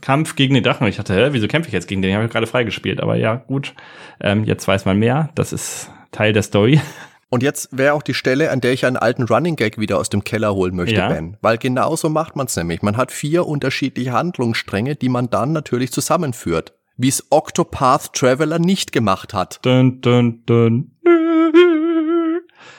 Kampf 0.01 0.35
gegen 0.35 0.53
den 0.53 0.63
Drachen. 0.63 0.83
Und 0.83 0.89
ich 0.89 0.97
dachte, 0.97 1.15
hä, 1.15 1.29
wieso 1.31 1.47
kämpfe 1.47 1.67
ich 1.67 1.73
jetzt 1.73 1.87
gegen 1.87 2.03
den? 2.03 2.09
Den 2.09 2.15
habe 2.17 2.25
ich 2.25 2.31
gerade 2.31 2.45
freigespielt. 2.45 3.01
Aber 3.01 3.15
ja, 3.15 3.33
gut, 3.33 3.73
ähm, 4.21 4.43
jetzt 4.43 4.67
weiß 4.67 4.85
man 4.85 4.99
mehr. 4.99 5.29
Das 5.33 5.51
ist 5.51 5.89
Teil 6.11 6.31
der 6.31 6.43
Story. 6.43 6.79
Und 7.33 7.41
jetzt 7.41 7.75
wäre 7.75 7.95
auch 7.95 8.03
die 8.03 8.13
Stelle, 8.13 8.51
an 8.51 8.61
der 8.61 8.73
ich 8.73 8.85
einen 8.85 8.95
alten 8.95 9.23
Running 9.23 9.55
Gag 9.55 9.79
wieder 9.79 9.97
aus 9.97 10.07
dem 10.07 10.23
Keller 10.23 10.53
holen 10.53 10.75
möchte, 10.75 10.97
ja. 10.97 11.07
Ben. 11.07 11.35
Weil 11.41 11.57
genauso 11.57 12.07
macht 12.07 12.35
man 12.35 12.45
es 12.45 12.55
nämlich. 12.55 12.83
Man 12.83 12.95
hat 12.95 13.11
vier 13.11 13.47
unterschiedliche 13.47 14.11
Handlungsstränge, 14.11 14.95
die 14.95 15.09
man 15.09 15.31
dann 15.31 15.51
natürlich 15.51 15.91
zusammenführt. 15.91 16.75
Wie 16.95 17.07
es 17.07 17.25
Octopath 17.31 18.13
Traveler 18.13 18.59
nicht 18.59 18.91
gemacht 18.91 19.33
hat. 19.33 19.57
Dun, 19.65 19.99
dun, 20.01 20.43
dun. 20.45 20.91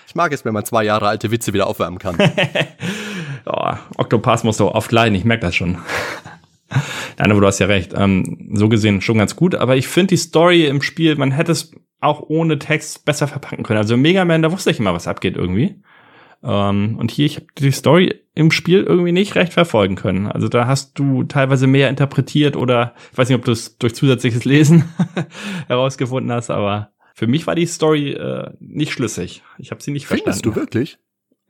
Ich 0.06 0.14
mag 0.14 0.32
es, 0.32 0.44
wenn 0.44 0.54
man 0.54 0.64
zwei 0.64 0.84
Jahre 0.84 1.08
alte 1.08 1.32
Witze 1.32 1.52
wieder 1.52 1.66
aufwärmen 1.66 1.98
kann. 1.98 2.16
oh, 3.46 3.72
Octopath 3.96 4.44
muss 4.44 4.58
doch 4.58 4.72
oft 4.72 4.92
leiden, 4.92 5.16
ich 5.16 5.24
merke 5.24 5.46
das 5.46 5.56
schon. 5.56 5.78
Nein, 7.18 7.30
aber 7.30 7.40
du 7.40 7.46
hast 7.46 7.58
ja 7.58 7.66
recht. 7.66 7.92
Ähm, 7.96 8.50
so 8.54 8.68
gesehen 8.68 9.00
schon 9.00 9.18
ganz 9.18 9.36
gut. 9.36 9.54
Aber 9.54 9.76
ich 9.76 9.88
finde 9.88 10.08
die 10.08 10.16
Story 10.16 10.66
im 10.66 10.82
Spiel, 10.82 11.16
man 11.16 11.30
hätte 11.30 11.52
es 11.52 11.72
auch 12.00 12.22
ohne 12.28 12.58
Text 12.58 13.04
besser 13.04 13.26
verpacken 13.26 13.64
können. 13.64 13.78
Also 13.78 13.96
Mega 13.96 14.24
Man, 14.24 14.42
da 14.42 14.52
wusste 14.52 14.70
ich 14.70 14.78
immer, 14.78 14.94
was 14.94 15.08
abgeht 15.08 15.36
irgendwie. 15.36 15.82
Ähm, 16.42 16.96
und 16.98 17.10
hier, 17.10 17.26
ich 17.26 17.36
habe 17.36 17.46
die 17.58 17.70
Story 17.70 18.20
im 18.34 18.50
Spiel 18.50 18.82
irgendwie 18.82 19.12
nicht 19.12 19.34
recht 19.34 19.52
verfolgen 19.52 19.94
können. 19.94 20.26
Also 20.26 20.48
da 20.48 20.66
hast 20.66 20.98
du 20.98 21.24
teilweise 21.24 21.66
mehr 21.66 21.88
interpretiert 21.88 22.56
oder 22.56 22.94
ich 23.12 23.18
weiß 23.18 23.28
nicht, 23.28 23.38
ob 23.38 23.44
du 23.44 23.52
es 23.52 23.78
durch 23.78 23.94
zusätzliches 23.94 24.44
Lesen 24.44 24.84
herausgefunden 25.68 26.30
hast, 26.32 26.50
aber 26.50 26.90
für 27.14 27.26
mich 27.28 27.46
war 27.46 27.54
die 27.54 27.66
Story 27.66 28.10
äh, 28.10 28.50
nicht 28.58 28.92
schlüssig. 28.92 29.42
Ich 29.58 29.70
habe 29.70 29.82
sie 29.82 29.92
nicht 29.92 30.06
Findest 30.06 30.24
verstanden. 30.24 30.42
Findest 30.42 30.46
du 30.46 30.60
wirklich? 30.60 30.98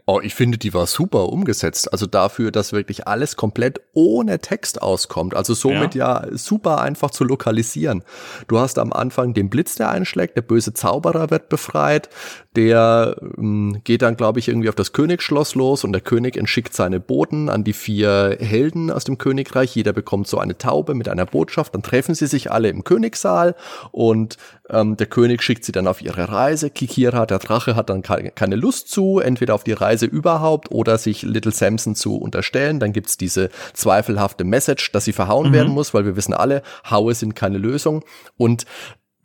Oh, 0.06 0.20
ich 0.22 0.34
finde, 0.34 0.58
die 0.58 0.74
war 0.74 0.86
super 0.86 1.30
umgesetzt. 1.30 1.90
Also 1.90 2.04
dafür, 2.04 2.50
dass 2.50 2.74
wirklich 2.74 3.08
alles 3.08 3.36
komplett 3.36 3.80
ohne 3.94 4.38
Text 4.38 4.82
auskommt. 4.82 5.34
Also 5.34 5.54
somit 5.54 5.94
ja. 5.94 6.24
ja, 6.26 6.36
super 6.36 6.82
einfach 6.82 7.10
zu 7.10 7.24
lokalisieren. 7.24 8.04
Du 8.46 8.58
hast 8.58 8.78
am 8.78 8.92
Anfang 8.92 9.32
den 9.32 9.48
Blitz, 9.48 9.76
der 9.76 9.88
einschlägt, 9.88 10.36
der 10.36 10.42
böse 10.42 10.74
Zauberer 10.74 11.30
wird 11.30 11.48
befreit, 11.48 12.10
der 12.54 13.16
ähm, 13.38 13.80
geht 13.84 14.02
dann, 14.02 14.18
glaube 14.18 14.40
ich, 14.40 14.48
irgendwie 14.48 14.68
auf 14.68 14.74
das 14.74 14.92
Königsschloss 14.92 15.54
los 15.54 15.84
und 15.84 15.92
der 15.92 16.02
König 16.02 16.36
entschickt 16.36 16.74
seine 16.74 17.00
Boten 17.00 17.48
an 17.48 17.64
die 17.64 17.72
vier 17.72 18.36
Helden 18.38 18.90
aus 18.90 19.04
dem 19.04 19.16
Königreich. 19.16 19.74
Jeder 19.74 19.94
bekommt 19.94 20.28
so 20.28 20.38
eine 20.38 20.58
Taube 20.58 20.94
mit 20.94 21.08
einer 21.08 21.24
Botschaft. 21.24 21.74
Dann 21.74 21.82
treffen 21.82 22.14
sie 22.14 22.26
sich 22.26 22.50
alle 22.50 22.68
im 22.68 22.84
Königssaal 22.84 23.56
und 23.90 24.36
ähm, 24.70 24.96
der 24.96 25.06
König 25.06 25.42
schickt 25.42 25.64
sie 25.64 25.72
dann 25.72 25.86
auf 25.86 26.00
ihre 26.00 26.30
Reise. 26.30 26.70
Kikira, 26.70 27.26
der 27.26 27.38
Drache, 27.38 27.76
hat 27.76 27.90
dann 27.90 28.02
keine 28.02 28.56
Lust 28.56 28.88
zu, 28.88 29.18
entweder 29.18 29.54
auf 29.54 29.64
die 29.64 29.72
Reise 29.72 30.06
überhaupt 30.06 30.70
oder 30.70 30.96
sich 30.96 31.22
Little 31.22 31.52
Samson 31.52 31.94
zu 31.94 32.16
unterstellen. 32.16 32.80
Dann 32.80 32.92
gibt's 32.92 33.18
diese 33.18 33.50
zweifelhafte 33.74 34.44
Message, 34.44 34.90
dass 34.92 35.04
sie 35.04 35.12
verhauen 35.12 35.48
mhm. 35.48 35.52
werden 35.52 35.72
muss, 35.72 35.92
weil 35.92 36.06
wir 36.06 36.16
wissen 36.16 36.32
alle, 36.32 36.62
Haue 36.88 37.14
sind 37.14 37.36
keine 37.36 37.58
Lösung. 37.58 38.04
Und 38.36 38.64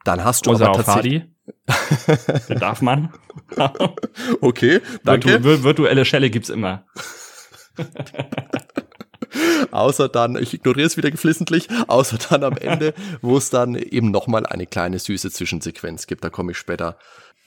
dann 0.04 0.23
hast 0.23 0.45
du 0.45 0.52
aber 0.52 0.73
tatsächlich... 0.73 1.23
darf 2.60 2.82
man. 2.82 3.12
okay, 4.41 4.82
danke. 5.04 5.43
Virtu 5.43 5.63
virtuelle 5.63 6.06
Schelle 6.06 6.30
gibt's 6.30 6.49
immer. 6.49 6.86
außer 9.71 10.09
dann, 10.09 10.35
ich 10.35 10.53
ignoriere 10.53 10.87
es 10.87 10.97
wieder 10.97 11.11
geflissentlich, 11.11 11.67
außer 11.87 12.17
dann 12.29 12.43
am 12.43 12.57
Ende, 12.57 12.93
wo 13.21 13.37
es 13.37 13.49
dann 13.49 13.75
eben 13.75 14.11
nochmal 14.11 14.45
eine 14.45 14.65
kleine 14.65 14.99
süße 14.99 15.31
Zwischensequenz 15.31 16.07
gibt. 16.07 16.23
Da 16.23 16.29
komme 16.29 16.51
ich 16.51 16.57
später 16.57 16.97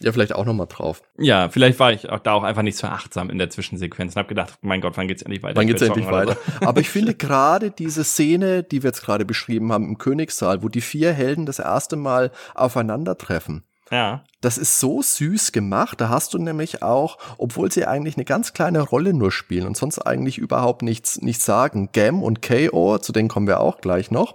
ja 0.03 0.13
vielleicht 0.13 0.35
auch 0.35 0.45
nochmal 0.45 0.67
drauf. 0.69 1.03
Ja, 1.19 1.49
vielleicht 1.49 1.79
war 1.79 1.93
ich 1.93 2.11
auch 2.11 2.19
da 2.19 2.33
auch 2.33 2.43
einfach 2.43 2.63
nicht 2.63 2.77
so 2.77 2.87
achtsam 2.87 3.31
in 3.31 3.39
der 3.39 3.51
Zwischensequenz 3.51 4.15
und 4.15 4.19
habe 4.19 4.29
gedacht, 4.29 4.55
mein 4.61 4.81
Gott, 4.81 4.97
wann 4.97 5.09
geht's 5.09 5.23
endlich 5.23 5.43
weiter? 5.43 5.57
Wann 5.57 5.67
geht's 5.67 5.83
endlich 5.83 6.07
weiter? 6.07 6.37
Aber 6.61 6.81
ich 6.81 6.89
finde 6.89 7.15
gerade 7.23 7.71
diese 7.71 8.05
Szene, 8.05 8.63
die 8.63 8.83
wir 8.83 8.89
jetzt 8.89 9.03
gerade 9.03 9.25
beschrieben 9.25 9.73
haben 9.73 9.85
im 9.85 9.99
Königssaal, 9.99 10.63
wo 10.63 10.69
die 10.69 10.81
vier 10.81 11.13
Helden 11.13 11.47
das 11.47 11.59
erste 11.59 11.97
Mal 11.97 12.31
aufeinandertreffen, 12.55 13.65
ja. 13.93 14.25
Das 14.41 14.59
ist 14.59 14.81
so 14.81 15.03
süß 15.03 15.53
gemacht. 15.53 16.01
Da 16.01 16.09
hast 16.09 16.35
du 16.35 16.39
nämlich 16.39 16.83
auch, 16.83 17.19
obwohl 17.39 17.71
sie 17.71 17.87
eigentlich 17.87 18.17
eine 18.17 18.25
ganz 18.25 18.53
kleine 18.53 18.81
Rolle 18.81 19.15
nur 19.15 19.31
spielen 19.31 19.69
und 19.69 19.77
sonst 19.77 20.01
eigentlich 20.01 20.39
überhaupt 20.39 20.83
nichts, 20.83 21.21
nichts 21.21 21.45
sagen, 21.45 21.91
Gam 21.93 22.25
und 22.25 22.43
KO, 22.43 22.99
zu 22.99 23.13
denen 23.13 23.29
kommen 23.29 23.47
wir 23.47 23.61
auch 23.61 23.81
gleich 23.81 24.11
noch 24.11 24.35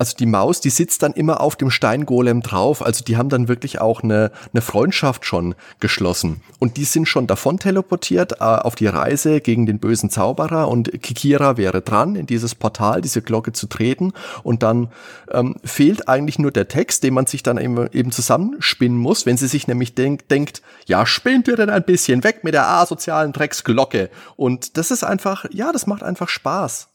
also 0.00 0.16
die 0.16 0.24
Maus, 0.24 0.62
die 0.62 0.70
sitzt 0.70 1.02
dann 1.02 1.12
immer 1.12 1.42
auf 1.42 1.56
dem 1.56 1.70
Steingolem 1.70 2.40
drauf. 2.40 2.82
Also 2.82 3.04
die 3.04 3.18
haben 3.18 3.28
dann 3.28 3.48
wirklich 3.48 3.82
auch 3.82 4.02
eine, 4.02 4.32
eine 4.50 4.62
Freundschaft 4.62 5.26
schon 5.26 5.54
geschlossen. 5.78 6.40
Und 6.58 6.78
die 6.78 6.84
sind 6.84 7.06
schon 7.06 7.26
davon 7.26 7.58
teleportiert 7.58 8.40
äh, 8.40 8.44
auf 8.44 8.76
die 8.76 8.86
Reise 8.86 9.42
gegen 9.42 9.66
den 9.66 9.78
bösen 9.78 10.08
Zauberer. 10.08 10.68
Und 10.68 10.90
Kikira 11.02 11.58
wäre 11.58 11.82
dran, 11.82 12.16
in 12.16 12.24
dieses 12.24 12.54
Portal, 12.54 13.02
diese 13.02 13.20
Glocke 13.20 13.52
zu 13.52 13.66
treten. 13.66 14.14
Und 14.42 14.62
dann 14.62 14.88
ähm, 15.30 15.56
fehlt 15.64 16.08
eigentlich 16.08 16.38
nur 16.38 16.50
der 16.50 16.68
Text, 16.68 17.02
den 17.02 17.12
man 17.12 17.26
sich 17.26 17.42
dann 17.42 17.58
eben, 17.58 17.86
eben 17.92 18.10
zusammenspinnen 18.10 18.96
muss, 18.96 19.26
wenn 19.26 19.36
sie 19.36 19.48
sich 19.48 19.68
nämlich 19.68 19.94
denk, 19.94 20.26
denkt, 20.28 20.62
ja, 20.86 21.04
spinnt 21.04 21.46
ihr 21.46 21.56
denn 21.56 21.68
ein 21.68 21.84
bisschen 21.84 22.24
weg 22.24 22.42
mit 22.42 22.54
der 22.54 22.66
asozialen 22.70 23.34
Drecksglocke. 23.34 24.08
Und 24.36 24.78
das 24.78 24.90
ist 24.90 25.04
einfach, 25.04 25.44
ja, 25.50 25.72
das 25.72 25.86
macht 25.86 26.02
einfach 26.02 26.30
Spaß. 26.30 26.89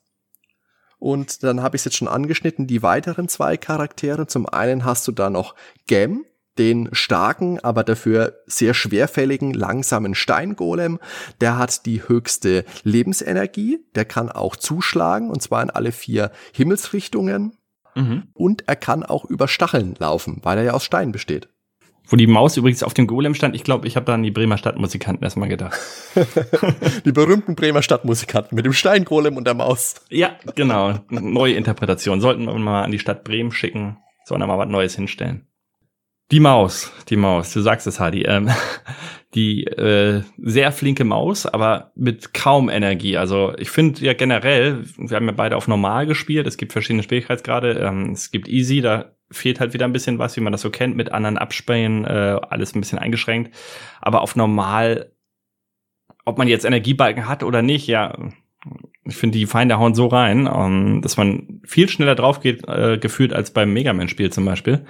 Und 0.99 1.43
dann 1.43 1.61
habe 1.61 1.75
ich 1.75 1.81
es 1.81 1.85
jetzt 1.85 1.97
schon 1.97 2.07
angeschnitten, 2.07 2.67
die 2.67 2.83
weiteren 2.83 3.27
zwei 3.27 3.57
Charaktere. 3.57 4.27
Zum 4.27 4.47
einen 4.47 4.85
hast 4.85 5.07
du 5.07 5.11
da 5.11 5.29
noch 5.29 5.55
Gem, 5.87 6.25
den 6.57 6.89
starken, 6.93 7.59
aber 7.59 7.83
dafür 7.83 8.41
sehr 8.45 8.73
schwerfälligen, 8.73 9.53
langsamen 9.53 10.15
Steingolem. 10.15 10.99
Der 11.41 11.57
hat 11.57 11.85
die 11.85 12.07
höchste 12.07 12.65
Lebensenergie. 12.83 13.85
Der 13.95 14.05
kann 14.05 14.29
auch 14.29 14.55
zuschlagen, 14.55 15.29
und 15.29 15.41
zwar 15.41 15.61
in 15.61 15.69
alle 15.69 15.91
vier 15.91 16.31
Himmelsrichtungen. 16.53 17.57
Mhm. 17.95 18.23
Und 18.33 18.67
er 18.67 18.75
kann 18.75 19.03
auch 19.03 19.25
über 19.25 19.47
Stacheln 19.47 19.95
laufen, 19.99 20.39
weil 20.43 20.57
er 20.57 20.63
ja 20.63 20.73
aus 20.73 20.83
Stein 20.83 21.11
besteht. 21.11 21.49
Wo 22.07 22.15
die 22.15 22.27
Maus 22.27 22.57
übrigens 22.57 22.83
auf 22.83 22.93
dem 22.93 23.07
Golem 23.07 23.33
stand, 23.33 23.55
ich 23.55 23.63
glaube, 23.63 23.87
ich 23.87 23.95
habe 23.95 24.05
da 24.05 24.13
an 24.13 24.23
die 24.23 24.31
Bremer 24.31 24.57
Stadtmusikanten 24.57 25.23
erstmal 25.23 25.49
gedacht. 25.49 25.79
die 27.05 27.11
berühmten 27.11 27.55
Bremer 27.55 27.81
Stadtmusikanten 27.81 28.55
mit 28.55 28.65
dem 28.65 28.73
Steingolem 28.73 29.37
und 29.37 29.47
der 29.47 29.55
Maus. 29.55 29.95
Ja, 30.09 30.37
genau. 30.55 30.99
Neue 31.09 31.55
Interpretation. 31.55 32.21
Sollten 32.21 32.45
wir 32.45 32.53
mal 32.53 32.83
an 32.83 32.91
die 32.91 32.99
Stadt 32.99 33.23
Bremen 33.23 33.51
schicken, 33.51 33.97
sollen 34.25 34.41
da 34.41 34.47
mal 34.47 34.57
was 34.57 34.69
Neues 34.69 34.95
hinstellen. 34.95 35.47
Die 36.31 36.39
Maus, 36.39 36.91
die 37.09 37.17
Maus, 37.17 37.53
du 37.53 37.61
sagst 37.61 37.85
es, 37.85 37.99
Hadi. 37.99 38.23
Ähm, 38.23 38.49
die 39.35 39.65
äh, 39.65 40.23
sehr 40.37 40.71
flinke 40.71 41.03
Maus, 41.03 41.45
aber 41.45 41.91
mit 41.95 42.33
kaum 42.33 42.69
Energie. 42.69 43.17
Also 43.17 43.53
ich 43.57 43.69
finde 43.69 44.01
ja 44.03 44.13
generell, 44.13 44.85
wir 44.97 45.17
haben 45.17 45.27
ja 45.27 45.33
beide 45.33 45.57
auf 45.57 45.67
normal 45.67 46.07
gespielt, 46.07 46.47
es 46.47 46.57
gibt 46.57 46.71
verschiedene 46.71 47.03
Schwierigkeitsgrade, 47.03 47.73
ähm, 47.73 48.11
es 48.11 48.31
gibt 48.31 48.47
easy, 48.47 48.81
da 48.81 49.14
fehlt 49.31 49.59
halt 49.59 49.73
wieder 49.73 49.85
ein 49.85 49.93
bisschen 49.93 50.19
was, 50.19 50.35
wie 50.37 50.41
man 50.41 50.51
das 50.51 50.61
so 50.61 50.69
kennt, 50.69 50.95
mit 50.95 51.11
anderen 51.11 51.37
Abspähen, 51.37 52.05
äh, 52.05 52.39
alles 52.49 52.75
ein 52.75 52.81
bisschen 52.81 52.99
eingeschränkt. 52.99 53.55
Aber 54.01 54.21
auf 54.21 54.35
normal, 54.35 55.11
ob 56.25 56.37
man 56.37 56.47
jetzt 56.47 56.65
Energiebalken 56.65 57.27
hat 57.27 57.43
oder 57.43 57.61
nicht, 57.61 57.87
ja, 57.87 58.17
ich 59.03 59.15
finde, 59.15 59.37
die 59.37 59.45
Feinde 59.45 59.77
hauen 59.77 59.93
so 59.93 60.07
rein, 60.07 60.47
um, 60.47 60.95
ähm, 60.95 61.01
dass 61.01 61.17
man 61.17 61.61
viel 61.63 61.87
schneller 61.89 62.15
drauf 62.15 62.39
geht, 62.39 62.67
äh, 62.67 62.97
gefühlt 62.97 63.33
als 63.33 63.51
beim 63.51 63.71
Mega 63.73 63.93
Man-Spiel 63.93 64.31
zum 64.31 64.45
Beispiel. 64.45 64.85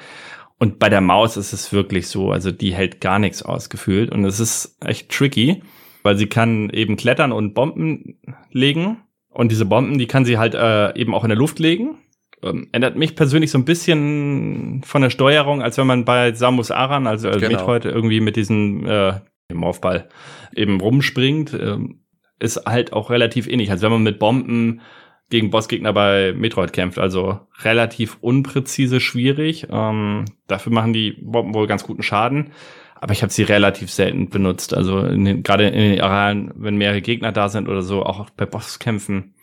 Und 0.58 0.80
bei 0.80 0.88
der 0.88 1.02
Maus 1.02 1.36
ist 1.36 1.52
es 1.52 1.74
wirklich 1.74 2.08
so, 2.08 2.32
also 2.32 2.52
die 2.52 2.74
hält 2.74 3.02
gar 3.02 3.20
nichts 3.20 3.44
aus, 3.44 3.70
gefühlt. 3.70 4.12
Und 4.12 4.24
es 4.24 4.40
ist 4.40 4.78
echt 4.86 5.12
tricky, 5.12 5.64
weil 6.04 6.18
sie 6.18 6.28
kann 6.28 6.70
eben 6.70 6.96
klettern 6.96 7.34
und 7.34 7.54
Bomben 7.54 8.20
legen 8.52 8.98
Und 9.30 9.52
diese 9.52 9.66
Bomben, 9.66 9.98
die 9.98 10.08
kann 10.08 10.24
sie 10.24 10.38
halt 10.38 10.56
äh, 10.56 10.98
eben 10.98 11.14
auch 11.14 11.26
in 11.26 11.30
der 11.30 11.38
Luft 11.38 11.60
legen. 11.60 11.98
Ähm, 12.46 12.70
ändert 12.72 12.96
mich 12.96 13.16
persönlich 13.16 13.52
so 13.52 13.58
ein 13.58 13.66
bisschen 13.66 14.82
von 14.86 15.02
der 15.02 15.10
Steuerung, 15.10 15.62
als 15.62 15.78
wenn 15.78 15.88
man 15.88 16.06
bei 16.06 16.34
Samus 16.34 16.72
Aran, 16.72 17.08
also 17.08 17.30
genau. 17.32 17.48
Metroid, 17.48 17.86
irgendwie 17.86 18.22
mit 18.22 18.36
diesem 18.36 18.86
äh, 18.86 19.14
Morphball 19.52 20.10
eben 20.56 20.80
rumspringt. 20.80 21.54
Ähm, 21.54 22.02
ist 22.40 22.66
halt 22.66 22.94
auch 22.94 23.10
relativ 23.10 23.48
ähnlich, 23.48 23.72
als 23.72 23.82
wenn 23.82 23.92
man 23.92 24.04
mit 24.04 24.20
Bomben 24.20 24.82
gegen 25.30 25.50
Bossgegner 25.50 25.94
bei 25.94 26.34
Metroid 26.34 26.74
kämpft. 26.74 27.00
Also 27.00 27.40
relativ 27.64 28.18
unpräzise, 28.22 29.00
schwierig. 29.00 29.68
Ähm, 29.72 30.26
dafür 30.48 30.74
machen 30.74 30.94
die 30.94 31.14
Bomben 31.22 31.54
wohl 31.54 31.68
ganz 31.68 31.84
guten 31.84 32.04
Schaden. 32.04 32.52
Aber 32.96 33.14
ich 33.14 33.22
habe 33.22 33.32
sie 33.34 33.44
relativ 33.44 33.92
selten 33.92 34.30
benutzt. 34.30 34.74
Also 34.74 35.02
gerade 35.02 35.68
in 35.68 35.92
den 35.92 36.02
Arealen, 36.02 36.52
wenn 36.56 36.78
mehrere 36.78 37.02
Gegner 37.02 37.32
da 37.32 37.50
sind 37.50 37.68
oder 37.68 37.82
so, 37.82 38.04
auch 38.04 38.30
bei 38.32 38.46
Bosskämpfen. 38.46 39.36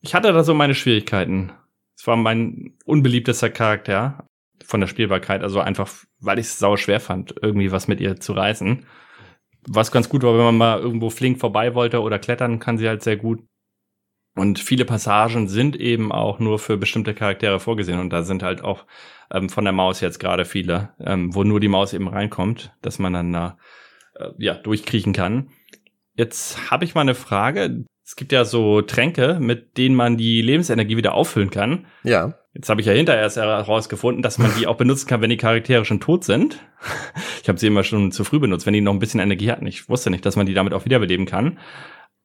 Ich 0.00 0.14
hatte 0.14 0.32
da 0.32 0.44
so 0.44 0.54
meine 0.54 0.74
Schwierigkeiten. 0.74 1.52
Es 2.04 2.08
war 2.08 2.16
mein 2.16 2.74
unbeliebtester 2.84 3.48
Charakter 3.48 4.28
von 4.62 4.78
der 4.78 4.88
Spielbarkeit. 4.88 5.42
Also 5.42 5.60
einfach, 5.60 5.90
weil 6.20 6.38
ich 6.38 6.48
es 6.48 6.58
sau 6.58 6.76
schwer 6.76 7.00
fand, 7.00 7.34
irgendwie 7.40 7.72
was 7.72 7.88
mit 7.88 7.98
ihr 7.98 8.20
zu 8.20 8.34
reißen. 8.34 8.84
Was 9.66 9.90
ganz 9.90 10.10
gut 10.10 10.22
war, 10.22 10.34
wenn 10.34 10.44
man 10.44 10.58
mal 10.58 10.80
irgendwo 10.80 11.08
flink 11.08 11.40
vorbei 11.40 11.74
wollte 11.74 12.02
oder 12.02 12.18
klettern, 12.18 12.58
kann 12.58 12.76
sie 12.76 12.86
halt 12.88 13.02
sehr 13.02 13.16
gut. 13.16 13.42
Und 14.36 14.58
viele 14.58 14.84
Passagen 14.84 15.48
sind 15.48 15.76
eben 15.76 16.12
auch 16.12 16.40
nur 16.40 16.58
für 16.58 16.76
bestimmte 16.76 17.14
Charaktere 17.14 17.58
vorgesehen. 17.58 17.98
Und 17.98 18.10
da 18.10 18.22
sind 18.22 18.42
halt 18.42 18.62
auch 18.62 18.84
ähm, 19.32 19.48
von 19.48 19.64
der 19.64 19.72
Maus 19.72 20.02
jetzt 20.02 20.20
gerade 20.20 20.44
viele, 20.44 20.92
ähm, 21.00 21.34
wo 21.34 21.42
nur 21.42 21.58
die 21.58 21.68
Maus 21.68 21.94
eben 21.94 22.08
reinkommt, 22.08 22.76
dass 22.82 22.98
man 22.98 23.14
dann 23.14 23.32
da 23.32 23.56
äh, 24.16 24.28
ja 24.36 24.52
durchkriechen 24.52 25.14
kann. 25.14 25.48
Jetzt 26.16 26.70
habe 26.70 26.84
ich 26.84 26.94
mal 26.94 27.00
eine 27.00 27.14
Frage. 27.14 27.86
Es 28.04 28.16
gibt 28.16 28.32
ja 28.32 28.44
so 28.44 28.82
Tränke, 28.82 29.38
mit 29.40 29.78
denen 29.78 29.94
man 29.94 30.16
die 30.16 30.42
Lebensenergie 30.42 30.96
wieder 30.96 31.14
auffüllen 31.14 31.50
kann. 31.50 31.86
Ja. 32.02 32.34
Jetzt 32.52 32.68
habe 32.68 32.80
ich 32.80 32.86
ja 32.86 32.92
hinterher 32.92 33.22
erst 33.22 33.36
herausgefunden, 33.36 34.22
dass 34.22 34.38
man 34.38 34.52
die 34.58 34.66
auch 34.66 34.76
benutzen 34.76 35.08
kann, 35.08 35.20
wenn 35.22 35.30
die 35.30 35.36
Charaktere 35.36 35.84
schon 35.84 36.00
tot 36.00 36.24
sind. 36.24 36.60
Ich 37.42 37.48
habe 37.50 37.58
sie 37.58 37.66
immer 37.66 37.84
schon 37.84 38.10
zu 38.10 38.24
früh 38.24 38.38
benutzt, 38.38 38.64
wenn 38.64 38.72
die 38.72 38.80
noch 38.80 38.94
ein 38.94 38.98
bisschen 38.98 39.20
Energie 39.20 39.50
hatten. 39.50 39.66
Ich 39.66 39.90
wusste 39.90 40.08
nicht, 40.08 40.24
dass 40.24 40.34
man 40.34 40.46
die 40.46 40.54
damit 40.54 40.72
auch 40.72 40.86
wiederbeleben 40.86 41.26
kann 41.26 41.58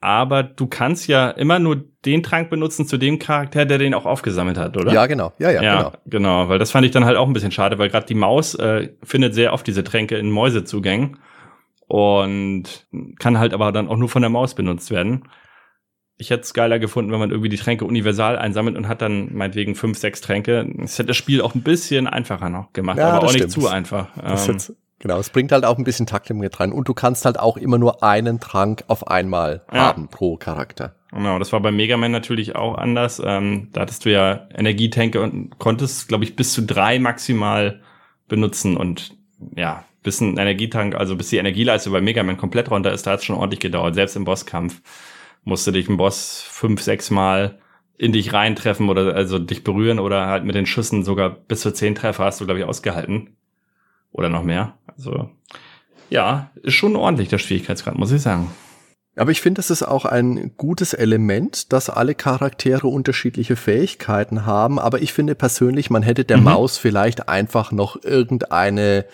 aber 0.01 0.43
du 0.43 0.67
kannst 0.67 1.07
ja 1.07 1.29
immer 1.29 1.59
nur 1.59 1.83
den 2.05 2.23
Trank 2.23 2.49
benutzen 2.49 2.85
zu 2.87 2.97
dem 2.97 3.19
Charakter, 3.19 3.65
der 3.65 3.77
den 3.77 3.93
auch 3.93 4.05
aufgesammelt 4.05 4.57
hat, 4.57 4.77
oder? 4.77 4.93
Ja, 4.93 5.05
genau. 5.07 5.33
Ja, 5.39 5.51
ja, 5.51 5.61
ja 5.61 5.77
genau. 5.77 5.91
Genau, 6.05 6.49
weil 6.49 6.59
das 6.59 6.71
fand 6.71 6.85
ich 6.85 6.91
dann 6.91 7.03
halt 7.03 7.17
auch 7.17 7.27
ein 7.27 7.33
bisschen 7.33 7.51
schade, 7.51 7.77
weil 7.77 7.89
gerade 7.89 8.05
die 8.05 8.15
Maus 8.15 8.55
äh, 8.55 8.89
findet 9.03 9.33
sehr 9.33 9.51
oft 9.51 9.67
diese 9.67 9.83
Tränke 9.83 10.17
in 10.17 10.31
Mäusezugängen 10.31 11.17
und 11.87 12.87
kann 13.19 13.39
halt 13.39 13.53
aber 13.53 13.71
dann 13.71 13.89
auch 13.89 13.97
nur 13.97 14.09
von 14.09 14.21
der 14.21 14.29
Maus 14.29 14.55
benutzt 14.55 14.89
werden. 14.89 15.27
Ich 16.19 16.29
hätte 16.29 16.43
es 16.43 16.53
geiler 16.53 16.77
gefunden, 16.77 17.11
wenn 17.11 17.19
man 17.19 17.31
irgendwie 17.31 17.49
die 17.49 17.57
Tränke 17.57 17.85
universal 17.85 18.37
einsammelt 18.37 18.77
und 18.77 18.87
hat 18.87 19.01
dann 19.01 19.33
meinetwegen 19.33 19.73
fünf, 19.73 19.97
sechs 19.97 20.21
Tränke. 20.21 20.69
Das 20.77 20.99
hätte 20.99 21.07
das 21.07 21.17
Spiel 21.17 21.41
auch 21.41 21.55
ein 21.55 21.63
bisschen 21.63 22.05
einfacher 22.05 22.49
noch 22.49 22.73
gemacht, 22.73 22.97
ja, 22.97 23.11
aber 23.11 23.27
auch 23.27 23.29
stimmt. 23.31 23.45
nicht 23.45 23.59
zu 23.59 23.67
einfach. 23.67 24.09
Ähm, 24.21 24.57
Genau, 24.99 25.17
es 25.17 25.29
bringt 25.29 25.53
halt 25.53 25.63
auch 25.63 25.77
ein 25.77 25.85
bisschen 25.85 26.05
Taktlimit 26.05 26.59
rein. 26.59 26.73
Und 26.73 26.89
du 26.89 26.93
kannst 26.93 27.25
halt 27.25 27.39
auch 27.39 27.55
immer 27.55 27.77
nur 27.77 28.03
einen 28.03 28.41
Trank 28.41 28.83
auf 28.87 29.07
einmal 29.07 29.63
ja. 29.71 29.79
haben 29.79 30.09
pro 30.09 30.35
Charakter. 30.35 30.93
Genau, 31.11 31.39
das 31.39 31.53
war 31.53 31.61
bei 31.61 31.71
Mega 31.71 31.97
Man 31.97 32.11
natürlich 32.11 32.55
auch 32.55 32.77
anders. 32.77 33.21
Ähm, 33.23 33.69
da 33.71 33.81
hattest 33.81 34.05
du 34.05 34.11
ja 34.11 34.47
Energietanke 34.53 35.21
und 35.21 35.57
konntest, 35.57 36.09
glaube 36.09 36.25
ich, 36.25 36.35
bis 36.35 36.53
zu 36.53 36.63
drei 36.63 36.99
maximal 36.99 37.79
benutzen. 38.27 38.75
Und 38.75 39.15
ja, 39.55 39.85
bis 40.03 40.19
ein 40.19 40.37
Energietank, 40.37 40.95
also 40.95 41.15
bis 41.15 41.29
die 41.29 41.37
Energieleiste 41.37 41.89
bei 41.89 42.01
Mega 42.01 42.21
Man 42.23 42.37
komplett 42.37 42.69
runter 42.69 42.91
ist, 42.91 43.07
da 43.07 43.11
hat 43.11 43.19
es 43.19 43.25
schon 43.25 43.37
ordentlich 43.37 43.61
gedauert. 43.61 43.95
Selbst 43.95 44.17
im 44.17 44.25
Bosskampf 44.25 44.81
musste 45.43 45.71
dich 45.71 45.89
ein 45.89 45.97
Boss 45.97 46.41
fünf, 46.47 46.81
sechs 46.81 47.09
Mal 47.09 47.59
in 47.97 48.13
dich 48.13 48.33
reintreffen 48.33 48.89
oder 48.89 49.13
also 49.13 49.39
dich 49.39 49.63
berühren 49.63 49.99
oder 49.99 50.27
halt 50.27 50.45
mit 50.45 50.55
den 50.55 50.65
Schüssen 50.65 51.03
sogar 51.03 51.29
bis 51.29 51.61
zu 51.61 51.71
zehn 51.71 51.95
Treffer 51.95 52.23
hast 52.23 52.39
du, 52.39 52.45
glaube 52.45 52.59
ich, 52.59 52.65
ausgehalten. 52.65 53.35
Oder 54.11 54.29
noch 54.29 54.43
mehr. 54.43 54.77
Also 54.87 55.29
ja, 56.09 56.49
ist 56.63 56.73
schon 56.73 56.95
ordentlich 56.95 57.29
der 57.29 57.37
Schwierigkeitsgrad, 57.37 57.97
muss 57.97 58.11
ich 58.11 58.21
sagen. 58.21 58.49
Aber 59.15 59.31
ich 59.31 59.41
finde, 59.41 59.59
es 59.59 59.69
ist 59.69 59.83
auch 59.83 60.05
ein 60.05 60.53
gutes 60.55 60.93
Element, 60.93 61.73
dass 61.73 61.89
alle 61.89 62.15
Charaktere 62.15 62.87
unterschiedliche 62.87 63.57
Fähigkeiten 63.57 64.45
haben. 64.45 64.79
Aber 64.79 65.01
ich 65.01 65.11
finde 65.11 65.35
persönlich, 65.35 65.89
man 65.89 66.03
hätte 66.03 66.23
der 66.23 66.37
mhm. 66.37 66.45
Maus 66.45 66.77
vielleicht 66.77 67.27
einfach 67.27 67.73
noch 67.73 68.01
irgendeine, 68.01 69.05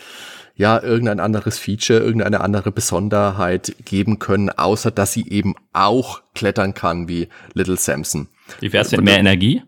ja, 0.56 0.82
irgendein 0.82 1.20
anderes 1.20 1.60
Feature, 1.60 2.00
irgendeine 2.00 2.42
andere 2.42 2.72
Besonderheit 2.72 3.76
geben 3.84 4.20
können, 4.20 4.50
außer 4.50 4.92
dass 4.92 5.14
sie 5.14 5.30
eben 5.30 5.56
auch 5.74 6.22
klettern 6.34 6.74
kann 6.74 7.08
wie 7.08 7.28
Little 7.54 7.78
Samson. 7.78 8.28
Wie 8.60 8.72
wär's 8.72 8.92
mit 8.92 9.04
mehr 9.04 9.20
Energie? 9.20 9.64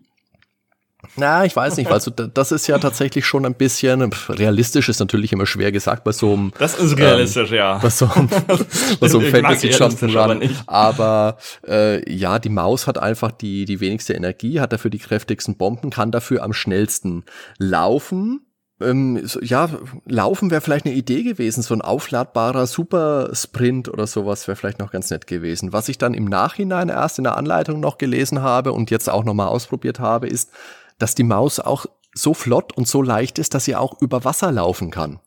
Na, 1.16 1.44
ich 1.44 1.54
weiß 1.54 1.76
nicht, 1.76 1.90
also 1.90 2.10
das 2.10 2.50
ist 2.50 2.66
ja 2.66 2.78
tatsächlich 2.78 3.24
schon 3.24 3.46
ein 3.46 3.54
bisschen 3.54 4.12
realistisch 4.28 4.88
ist 4.88 4.98
natürlich 4.98 5.32
immer 5.32 5.46
schwer 5.46 5.70
gesagt 5.70 6.02
bei 6.02 6.10
so 6.10 6.32
einem. 6.32 6.52
Das 6.58 6.76
ist 6.76 6.96
realistisch, 6.98 7.50
ähm, 7.50 7.56
ja. 7.56 7.78
Bei 7.78 7.90
so 7.90 8.10
einem, 8.12 8.28
bei 9.00 9.08
so 9.08 9.20
einem 9.20 9.30
Fantasy 9.30 9.68
Jump'n'Run. 9.68 10.50
Aber 10.66 11.38
äh, 11.66 12.12
ja, 12.12 12.40
die 12.40 12.48
Maus 12.48 12.88
hat 12.88 12.98
einfach 12.98 13.30
die 13.30 13.64
die 13.64 13.80
wenigste 13.80 14.14
Energie, 14.14 14.60
hat 14.60 14.72
dafür 14.72 14.90
die 14.90 14.98
kräftigsten 14.98 15.56
Bomben, 15.56 15.90
kann 15.90 16.10
dafür 16.10 16.42
am 16.42 16.52
schnellsten 16.52 17.24
laufen. 17.58 18.47
Ähm, 18.80 19.26
so, 19.26 19.40
ja, 19.40 19.68
laufen 20.06 20.50
wäre 20.50 20.60
vielleicht 20.60 20.86
eine 20.86 20.94
Idee 20.94 21.22
gewesen, 21.22 21.62
so 21.62 21.74
ein 21.74 21.82
aufladbarer 21.82 22.66
Super 22.66 23.30
Sprint 23.32 23.88
oder 23.88 24.06
sowas 24.06 24.46
wäre 24.46 24.56
vielleicht 24.56 24.78
noch 24.78 24.92
ganz 24.92 25.10
nett 25.10 25.26
gewesen. 25.26 25.72
Was 25.72 25.88
ich 25.88 25.98
dann 25.98 26.14
im 26.14 26.26
Nachhinein 26.26 26.88
erst 26.88 27.18
in 27.18 27.24
der 27.24 27.36
Anleitung 27.36 27.80
noch 27.80 27.98
gelesen 27.98 28.42
habe 28.42 28.72
und 28.72 28.90
jetzt 28.90 29.10
auch 29.10 29.24
nochmal 29.24 29.48
ausprobiert 29.48 29.98
habe, 29.98 30.28
ist, 30.28 30.50
dass 30.98 31.14
die 31.14 31.24
Maus 31.24 31.58
auch 31.60 31.86
so 32.14 32.34
flott 32.34 32.76
und 32.76 32.86
so 32.86 33.02
leicht 33.02 33.38
ist, 33.38 33.54
dass 33.54 33.64
sie 33.64 33.76
auch 33.76 34.00
über 34.00 34.24
Wasser 34.24 34.52
laufen 34.52 34.90
kann. 34.90 35.20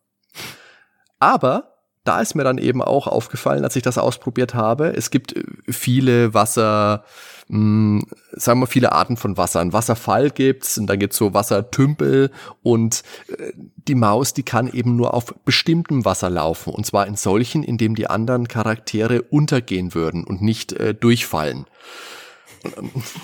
Aber 1.19 1.71
da 2.03 2.19
ist 2.19 2.33
mir 2.33 2.43
dann 2.43 2.57
eben 2.57 2.81
auch 2.81 3.07
aufgefallen, 3.07 3.63
als 3.63 3.75
ich 3.75 3.83
das 3.83 3.97
ausprobiert 3.97 4.55
habe, 4.55 4.87
es 4.95 5.11
gibt 5.11 5.35
äh, 5.35 5.43
viele 5.69 6.33
Wasser, 6.33 7.03
mh, 7.51 8.01
hm, 8.01 8.05
sagen 8.31 8.59
wir 8.59 8.67
viele 8.67 8.91
Arten 8.91 9.17
von 9.17 9.37
Wasser. 9.37 9.59
Ein 9.59 9.73
Wasserfall 9.73 10.31
gibt's 10.31 10.77
und 10.77 10.87
dann 10.87 10.99
gibt's 10.99 11.17
so 11.17 11.33
Wassertümpel 11.33 12.31
und 12.63 13.03
äh, 13.27 13.51
die 13.87 13.95
Maus, 13.95 14.33
die 14.33 14.43
kann 14.43 14.71
eben 14.71 14.95
nur 14.95 15.13
auf 15.13 15.35
bestimmtem 15.45 16.05
Wasser 16.05 16.29
laufen 16.29 16.73
und 16.73 16.85
zwar 16.85 17.07
in 17.07 17.15
solchen, 17.15 17.63
in 17.63 17.77
dem 17.77 17.95
die 17.95 18.07
anderen 18.07 18.47
Charaktere 18.47 19.21
untergehen 19.21 19.93
würden 19.93 20.23
und 20.23 20.41
nicht 20.41 20.73
äh, 20.73 20.93
durchfallen. 20.93 21.65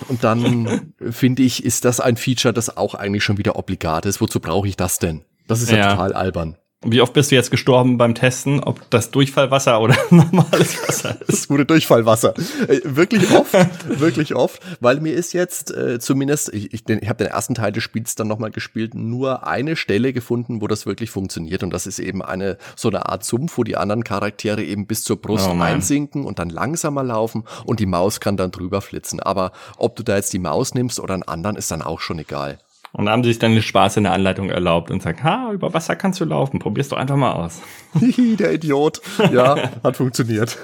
Und 0.08 0.24
dann 0.24 0.94
finde 1.12 1.44
ich, 1.44 1.64
ist 1.64 1.86
das 1.86 2.00
ein 2.00 2.18
Feature, 2.18 2.54
das 2.54 2.76
auch 2.76 2.96
eigentlich 2.96 3.24
schon 3.24 3.38
wieder 3.38 3.56
obligat 3.56 4.08
ist. 4.08 4.20
Wozu 4.20 4.40
brauche 4.40 4.68
ich 4.68 4.78
das 4.78 4.98
denn? 4.98 5.26
Das 5.48 5.62
ist 5.62 5.70
ja, 5.70 5.78
ja 5.78 5.92
total 5.92 6.14
albern. 6.14 6.58
Wie 6.86 7.02
oft 7.02 7.14
bist 7.14 7.32
du 7.32 7.36
jetzt 7.36 7.50
gestorben 7.50 7.98
beim 7.98 8.14
Testen, 8.14 8.64
ob 8.64 8.88
das 8.92 9.10
Durchfallwasser 9.10 9.82
oder 9.82 9.98
normales 10.12 10.88
Wasser 10.88 11.20
ist? 11.22 11.28
Das 11.28 11.48
gute 11.48 11.66
Durchfallwasser. 11.66 12.36
Äh, 12.68 12.82
wirklich 12.84 13.32
oft, 13.32 13.56
wirklich 14.00 14.36
oft, 14.36 14.62
weil 14.80 15.00
mir 15.00 15.16
ist 15.16 15.34
jetzt 15.34 15.76
äh, 15.76 15.98
zumindest, 16.00 16.54
ich, 16.54 16.72
ich, 16.76 16.88
ich 16.88 17.10
habe 17.10 17.24
den 17.24 17.32
ersten 17.32 17.56
Teil 17.56 17.72
des 17.72 17.84
Spiels 17.84 18.14
dann 18.14 18.28
nochmal 18.28 18.52
gespielt, 18.52 18.94
nur 18.94 19.48
eine 19.48 19.76
Stelle 19.76 20.14
gefunden, 20.14 20.62
wo 20.62 20.68
das 20.68 20.86
wirklich 20.86 21.10
funktioniert 21.10 21.64
und 21.64 21.72
das 21.72 21.88
ist 21.88 21.98
eben 21.98 22.22
eine 22.22 22.60
so 22.76 22.90
eine 22.90 23.10
Art 23.10 23.26
Sumpf, 23.26 23.58
wo 23.58 23.64
die 23.64 23.76
anderen 23.76 24.04
Charaktere 24.04 24.64
eben 24.64 24.86
bis 24.86 25.04
zur 25.04 25.20
Brust 25.20 25.50
oh 25.50 25.60
einsinken 25.60 26.26
und 26.26 26.38
dann 26.38 26.52
langsamer 26.52 27.04
laufen 27.04 27.44
und 27.66 27.80
die 27.80 27.88
Maus 27.88 28.20
kann 28.20 28.38
dann 28.38 28.52
drüber 28.52 28.82
flitzen. 28.82 29.20
Aber 29.20 29.52
ob 29.78 29.96
du 29.96 30.04
da 30.04 30.16
jetzt 30.16 30.32
die 30.32 30.40
Maus 30.40 30.76
nimmst 30.76 31.00
oder 31.00 31.16
einen 31.16 31.24
anderen, 31.24 31.56
ist 31.56 31.72
dann 31.72 31.82
auch 31.82 32.02
schon 32.02 32.20
egal. 32.20 32.60
Und 32.94 33.06
da 33.06 33.12
haben 33.12 33.24
sie 33.24 33.30
sich 33.30 33.40
dann 33.40 33.54
den 33.54 33.62
Spaß 33.62 33.98
in 33.98 34.04
der 34.04 34.14
Anleitung 34.14 34.50
erlaubt 34.50 34.92
und 34.92 35.02
sagen, 35.02 35.24
ha, 35.24 35.52
über 35.52 35.74
Wasser 35.74 35.96
kannst 35.96 36.20
du 36.20 36.26
laufen, 36.26 36.60
probier's 36.60 36.90
doch 36.90 36.98
einfach 36.98 37.16
mal 37.16 37.34
aus. 37.34 37.62
der 37.94 38.54
Idiot. 38.54 39.02
Ja, 39.32 39.72
hat 39.84 39.98
funktioniert. 39.98 40.58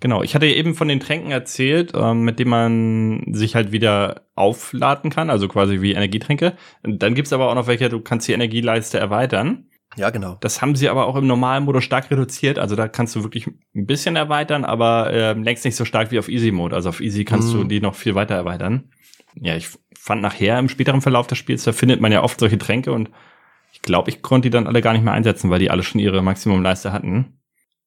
Genau, 0.00 0.22
ich 0.22 0.34
hatte 0.34 0.46
eben 0.46 0.74
von 0.74 0.88
den 0.88 0.98
Tränken 0.98 1.30
erzählt, 1.30 1.92
ähm, 1.94 2.22
mit 2.22 2.40
denen 2.40 2.50
man 2.50 3.34
sich 3.34 3.54
halt 3.54 3.70
wieder 3.70 4.22
aufladen 4.34 5.10
kann, 5.10 5.30
also 5.30 5.46
quasi 5.46 5.80
wie 5.80 5.92
Energietränke. 5.92 6.54
Und 6.82 7.04
dann 7.04 7.14
gibt's 7.14 7.32
aber 7.32 7.48
auch 7.48 7.54
noch 7.54 7.68
welche, 7.68 7.88
du 7.88 8.00
kannst 8.00 8.26
die 8.26 8.32
Energieleiste 8.32 8.98
erweitern. 8.98 9.68
Ja, 9.96 10.10
genau. 10.10 10.38
Das 10.40 10.62
haben 10.62 10.74
sie 10.74 10.88
aber 10.88 11.06
auch 11.06 11.16
im 11.16 11.26
normalen 11.26 11.64
Modus 11.64 11.84
stark 11.84 12.10
reduziert. 12.10 12.58
Also 12.58 12.76
da 12.76 12.88
kannst 12.88 13.14
du 13.14 13.22
wirklich 13.22 13.46
ein 13.46 13.86
bisschen 13.86 14.16
erweitern, 14.16 14.64
aber 14.64 15.12
äh, 15.12 15.32
längst 15.34 15.64
nicht 15.64 15.76
so 15.76 15.84
stark 15.84 16.10
wie 16.10 16.18
auf 16.18 16.28
Easy 16.28 16.50
Mode. 16.50 16.74
Also 16.74 16.88
auf 16.88 17.00
Easy 17.00 17.24
kannst 17.24 17.52
mm. 17.52 17.58
du 17.58 17.64
die 17.64 17.80
noch 17.80 17.94
viel 17.94 18.14
weiter 18.14 18.34
erweitern. 18.34 18.90
Ja, 19.34 19.54
ich 19.54 19.68
fand 20.02 20.20
nachher 20.20 20.58
im 20.58 20.68
späteren 20.68 21.00
Verlauf 21.00 21.28
des 21.28 21.38
Spiels, 21.38 21.62
da 21.62 21.70
findet 21.70 22.00
man 22.00 22.10
ja 22.10 22.24
oft 22.24 22.40
solche 22.40 22.58
Tränke 22.58 22.92
und 22.92 23.10
ich 23.72 23.82
glaube, 23.82 24.10
ich 24.10 24.20
konnte 24.20 24.46
die 24.46 24.52
dann 24.52 24.66
alle 24.66 24.82
gar 24.82 24.94
nicht 24.94 25.04
mehr 25.04 25.12
einsetzen, 25.12 25.48
weil 25.48 25.60
die 25.60 25.70
alle 25.70 25.84
schon 25.84 26.00
ihre 26.00 26.22
Maximumleiste 26.22 26.92
hatten. 26.92 27.38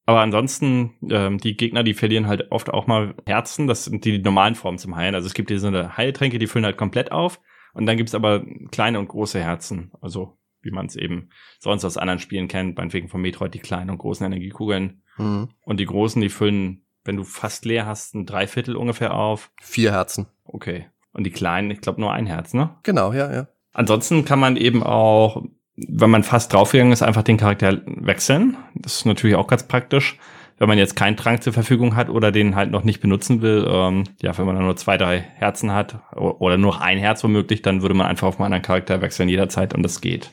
Aber 0.06 0.20
ansonsten, 0.20 0.94
ähm, 1.10 1.36
die 1.36 1.56
Gegner, 1.56 1.82
die 1.82 1.92
verlieren 1.92 2.26
halt 2.26 2.50
oft 2.52 2.70
auch 2.70 2.86
mal 2.86 3.14
Herzen. 3.26 3.66
Das 3.66 3.84
sind 3.84 4.04
die 4.04 4.18
normalen 4.18 4.54
Formen 4.54 4.78
zum 4.78 4.96
Heilen. 4.96 5.14
Also 5.14 5.26
es 5.26 5.34
gibt 5.34 5.50
diese 5.50 5.96
Heiltränke, 5.96 6.38
die 6.38 6.46
füllen 6.46 6.64
halt 6.64 6.76
komplett 6.76 7.12
auf. 7.12 7.40
Und 7.74 7.86
dann 7.86 7.96
gibt's 7.96 8.14
aber 8.14 8.44
kleine 8.70 8.98
und 8.98 9.08
große 9.08 9.40
Herzen. 9.40 9.90
Also 10.00 10.38
wie 10.62 10.70
man 10.70 10.86
es 10.86 10.96
eben 10.96 11.28
sonst 11.58 11.84
aus 11.84 11.98
anderen 11.98 12.20
Spielen 12.20 12.48
kennt, 12.48 12.78
meinetwegen 12.78 13.08
von 13.08 13.20
Metroid 13.20 13.52
die 13.52 13.58
kleinen 13.58 13.90
und 13.90 13.98
großen 13.98 14.24
Energiekugeln. 14.24 15.02
Mhm. 15.18 15.48
Und 15.60 15.80
die 15.80 15.86
großen, 15.86 16.22
die 16.22 16.30
füllen 16.30 16.86
wenn 17.06 17.16
du 17.16 17.24
fast 17.24 17.64
leer 17.64 17.86
hast, 17.86 18.14
ein 18.14 18.26
Dreiviertel 18.26 18.76
ungefähr 18.76 19.14
auf. 19.14 19.50
Vier 19.60 19.92
Herzen. 19.92 20.26
Okay. 20.44 20.86
Und 21.16 21.24
die 21.24 21.30
kleinen, 21.30 21.70
ich 21.70 21.80
glaube 21.80 21.98
nur 22.00 22.12
ein 22.12 22.26
Herz, 22.26 22.52
ne? 22.52 22.70
Genau, 22.82 23.14
ja, 23.14 23.32
ja. 23.32 23.48
Ansonsten 23.72 24.26
kann 24.26 24.38
man 24.38 24.56
eben 24.56 24.82
auch, 24.82 25.42
wenn 25.76 26.10
man 26.10 26.22
fast 26.22 26.52
draufgegangen 26.52 26.92
ist, 26.92 27.02
einfach 27.02 27.22
den 27.22 27.38
Charakter 27.38 27.80
wechseln. 27.86 28.58
Das 28.74 28.96
ist 28.96 29.06
natürlich 29.06 29.34
auch 29.34 29.46
ganz 29.46 29.66
praktisch. 29.66 30.18
Wenn 30.58 30.68
man 30.68 30.76
jetzt 30.76 30.94
keinen 30.94 31.16
Trank 31.16 31.42
zur 31.42 31.54
Verfügung 31.54 31.96
hat 31.96 32.10
oder 32.10 32.32
den 32.32 32.54
halt 32.54 32.70
noch 32.70 32.84
nicht 32.84 33.00
benutzen 33.00 33.40
will, 33.40 33.66
ähm, 33.66 34.04
ja, 34.20 34.36
wenn 34.36 34.44
man 34.44 34.56
dann 34.56 34.66
nur 34.66 34.76
zwei, 34.76 34.98
drei 34.98 35.20
Herzen 35.20 35.72
hat 35.72 36.00
oder 36.14 36.58
nur 36.58 36.82
ein 36.82 36.98
Herz 36.98 37.24
womöglich, 37.24 37.62
dann 37.62 37.80
würde 37.80 37.94
man 37.94 38.06
einfach 38.06 38.28
auf 38.28 38.36
einen 38.36 38.46
anderen 38.46 38.62
Charakter 38.62 39.00
wechseln 39.00 39.30
jederzeit 39.30 39.74
und 39.74 39.82
das 39.82 40.02
geht. 40.02 40.32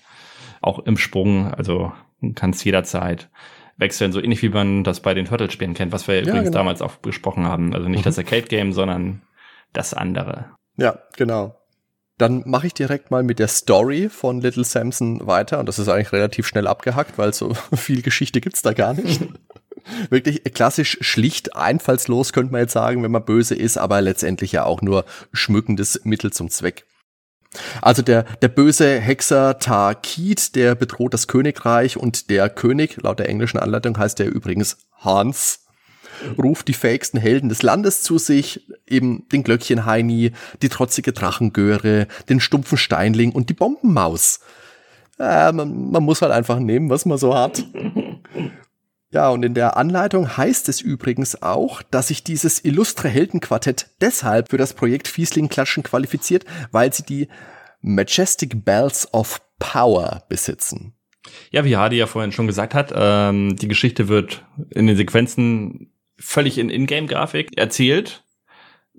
Auch 0.61 0.79
im 0.79 0.97
Sprung, 0.97 1.53
also 1.53 1.93
kann 2.35 2.49
es 2.49 2.63
jederzeit 2.63 3.29
wechseln, 3.77 4.11
so 4.11 4.21
ähnlich 4.21 4.41
wie 4.43 4.49
man 4.49 4.83
das 4.83 4.99
bei 4.99 5.13
den 5.13 5.25
Turtle-Spielen 5.25 5.75
kennt, 5.75 5.93
was 5.93 6.07
wir 6.09 6.15
ja, 6.15 6.21
übrigens 6.21 6.45
genau. 6.45 6.57
damals 6.57 6.81
auch 6.81 6.95
besprochen 6.95 7.45
haben. 7.45 7.73
Also 7.73 7.87
nicht 7.87 8.01
mhm. 8.01 8.03
das 8.03 8.17
Arcade-Game, 8.17 8.73
sondern 8.73 9.21
das 9.73 9.93
andere. 9.93 10.51
Ja, 10.77 10.99
genau. 11.15 11.59
Dann 12.17 12.43
mache 12.45 12.67
ich 12.67 12.73
direkt 12.73 13.11
mal 13.11 13.23
mit 13.23 13.39
der 13.39 13.47
Story 13.47 14.07
von 14.09 14.39
Little 14.41 14.63
Samson 14.63 15.25
weiter. 15.25 15.59
Und 15.59 15.67
das 15.67 15.79
ist 15.79 15.89
eigentlich 15.89 16.11
relativ 16.11 16.47
schnell 16.47 16.67
abgehackt, 16.67 17.17
weil 17.17 17.33
so 17.33 17.53
viel 17.75 18.01
Geschichte 18.01 18.41
gibt's 18.41 18.61
da 18.61 18.73
gar 18.73 18.93
nicht. 18.93 19.21
Wirklich 20.09 20.43
klassisch 20.53 20.97
schlicht, 21.01 21.55
einfallslos 21.57 22.31
könnte 22.31 22.53
man 22.53 22.61
jetzt 22.61 22.73
sagen, 22.73 23.03
wenn 23.03 23.11
man 23.11 23.25
böse 23.25 23.53
ist, 23.55 23.77
aber 23.77 24.01
letztendlich 24.01 24.53
ja 24.53 24.63
auch 24.63 24.81
nur 24.81 25.03
schmückendes 25.33 26.01
Mittel 26.05 26.31
zum 26.31 26.49
Zweck. 26.49 26.85
Also 27.81 28.01
der, 28.01 28.23
der 28.23 28.47
böse 28.47 28.99
Hexer 28.99 29.59
Tarkid, 29.59 30.55
der 30.55 30.75
bedroht 30.75 31.13
das 31.13 31.27
Königreich 31.27 31.97
und 31.97 32.29
der 32.29 32.49
König, 32.49 32.97
laut 33.01 33.19
der 33.19 33.29
englischen 33.29 33.59
Anleitung 33.59 33.97
heißt 33.97 34.19
der 34.19 34.33
übrigens 34.33 34.77
Hans, 34.93 35.62
ruft 36.37 36.67
die 36.67 36.73
fähigsten 36.73 37.19
Helden 37.19 37.49
des 37.49 37.61
Landes 37.61 38.01
zu 38.01 38.17
sich, 38.17 38.67
eben 38.87 39.27
den 39.31 39.43
Glöckchen-Heini, 39.43 40.31
die 40.61 40.69
trotzige 40.69 41.13
Drachengöre, 41.13 42.07
den 42.29 42.39
stumpfen 42.39 42.77
Steinling 42.77 43.31
und 43.31 43.49
die 43.49 43.53
Bombenmaus. 43.53 44.39
Äh, 45.19 45.51
man, 45.51 45.91
man 45.91 46.03
muss 46.03 46.21
halt 46.21 46.31
einfach 46.31 46.59
nehmen, 46.59 46.89
was 46.89 47.05
man 47.05 47.17
so 47.17 47.35
hat. 47.35 47.63
Ja, 49.13 49.29
und 49.29 49.43
in 49.43 49.53
der 49.53 49.77
Anleitung 49.77 50.37
heißt 50.37 50.67
es 50.69 50.81
übrigens 50.81 51.43
auch, 51.43 51.83
dass 51.83 52.07
sich 52.07 52.23
dieses 52.23 52.65
illustre 52.65 53.09
Heldenquartett 53.09 53.91
deshalb 54.01 54.49
für 54.49 54.57
das 54.57 54.73
Projekt 54.73 55.07
Fiesling 55.07 55.49
Klatschen 55.49 55.83
qualifiziert, 55.83 56.45
weil 56.71 56.91
sie 56.91 57.03
die 57.03 57.27
Majestic 57.81 58.65
Bells 58.65 59.13
of 59.13 59.39
Power 59.59 60.23
besitzen. 60.29 60.93
Ja, 61.51 61.63
wie 61.63 61.77
Hardy 61.77 61.97
ja 61.97 62.07
vorhin 62.07 62.31
schon 62.31 62.47
gesagt 62.47 62.73
hat, 62.73 62.91
ähm, 62.95 63.55
die 63.55 63.67
Geschichte 63.67 64.07
wird 64.07 64.43
in 64.71 64.87
den 64.87 64.97
Sequenzen 64.97 65.92
völlig 66.17 66.57
in 66.57 66.69
Ingame-Grafik 66.69 67.57
erzählt. 67.57 68.23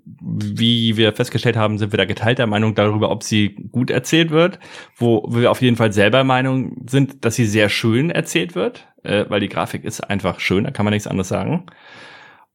Wie 0.05 0.97
wir 0.97 1.13
festgestellt 1.13 1.55
haben, 1.55 1.79
sind 1.79 1.91
wir 1.91 1.97
da 1.97 2.05
geteilter 2.05 2.45
Meinung 2.45 2.75
darüber, 2.75 3.09
ob 3.09 3.23
sie 3.23 3.55
gut 3.71 3.89
erzählt 3.89 4.29
wird, 4.29 4.59
wo 4.97 5.27
wir 5.31 5.49
auf 5.49 5.63
jeden 5.63 5.77
Fall 5.77 5.91
selber 5.93 6.23
Meinung 6.23 6.85
sind, 6.87 7.25
dass 7.25 7.35
sie 7.35 7.45
sehr 7.47 7.69
schön 7.69 8.11
erzählt 8.11 8.53
wird, 8.53 8.87
äh, 9.03 9.25
weil 9.29 9.39
die 9.39 9.49
Grafik 9.49 9.83
ist 9.83 10.01
einfach 10.01 10.39
schön, 10.39 10.65
da 10.65 10.71
kann 10.71 10.85
man 10.85 10.93
nichts 10.93 11.07
anderes 11.07 11.29
sagen. 11.29 11.65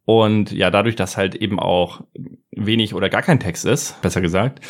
Und 0.04 0.52
ja, 0.52 0.70
dadurch, 0.70 0.94
dass 0.94 1.16
halt 1.16 1.34
eben 1.34 1.58
auch 1.58 2.02
wenig 2.52 2.94
oder 2.94 3.08
gar 3.08 3.22
kein 3.22 3.40
Text 3.40 3.64
ist, 3.64 4.00
besser 4.00 4.20
gesagt, 4.20 4.60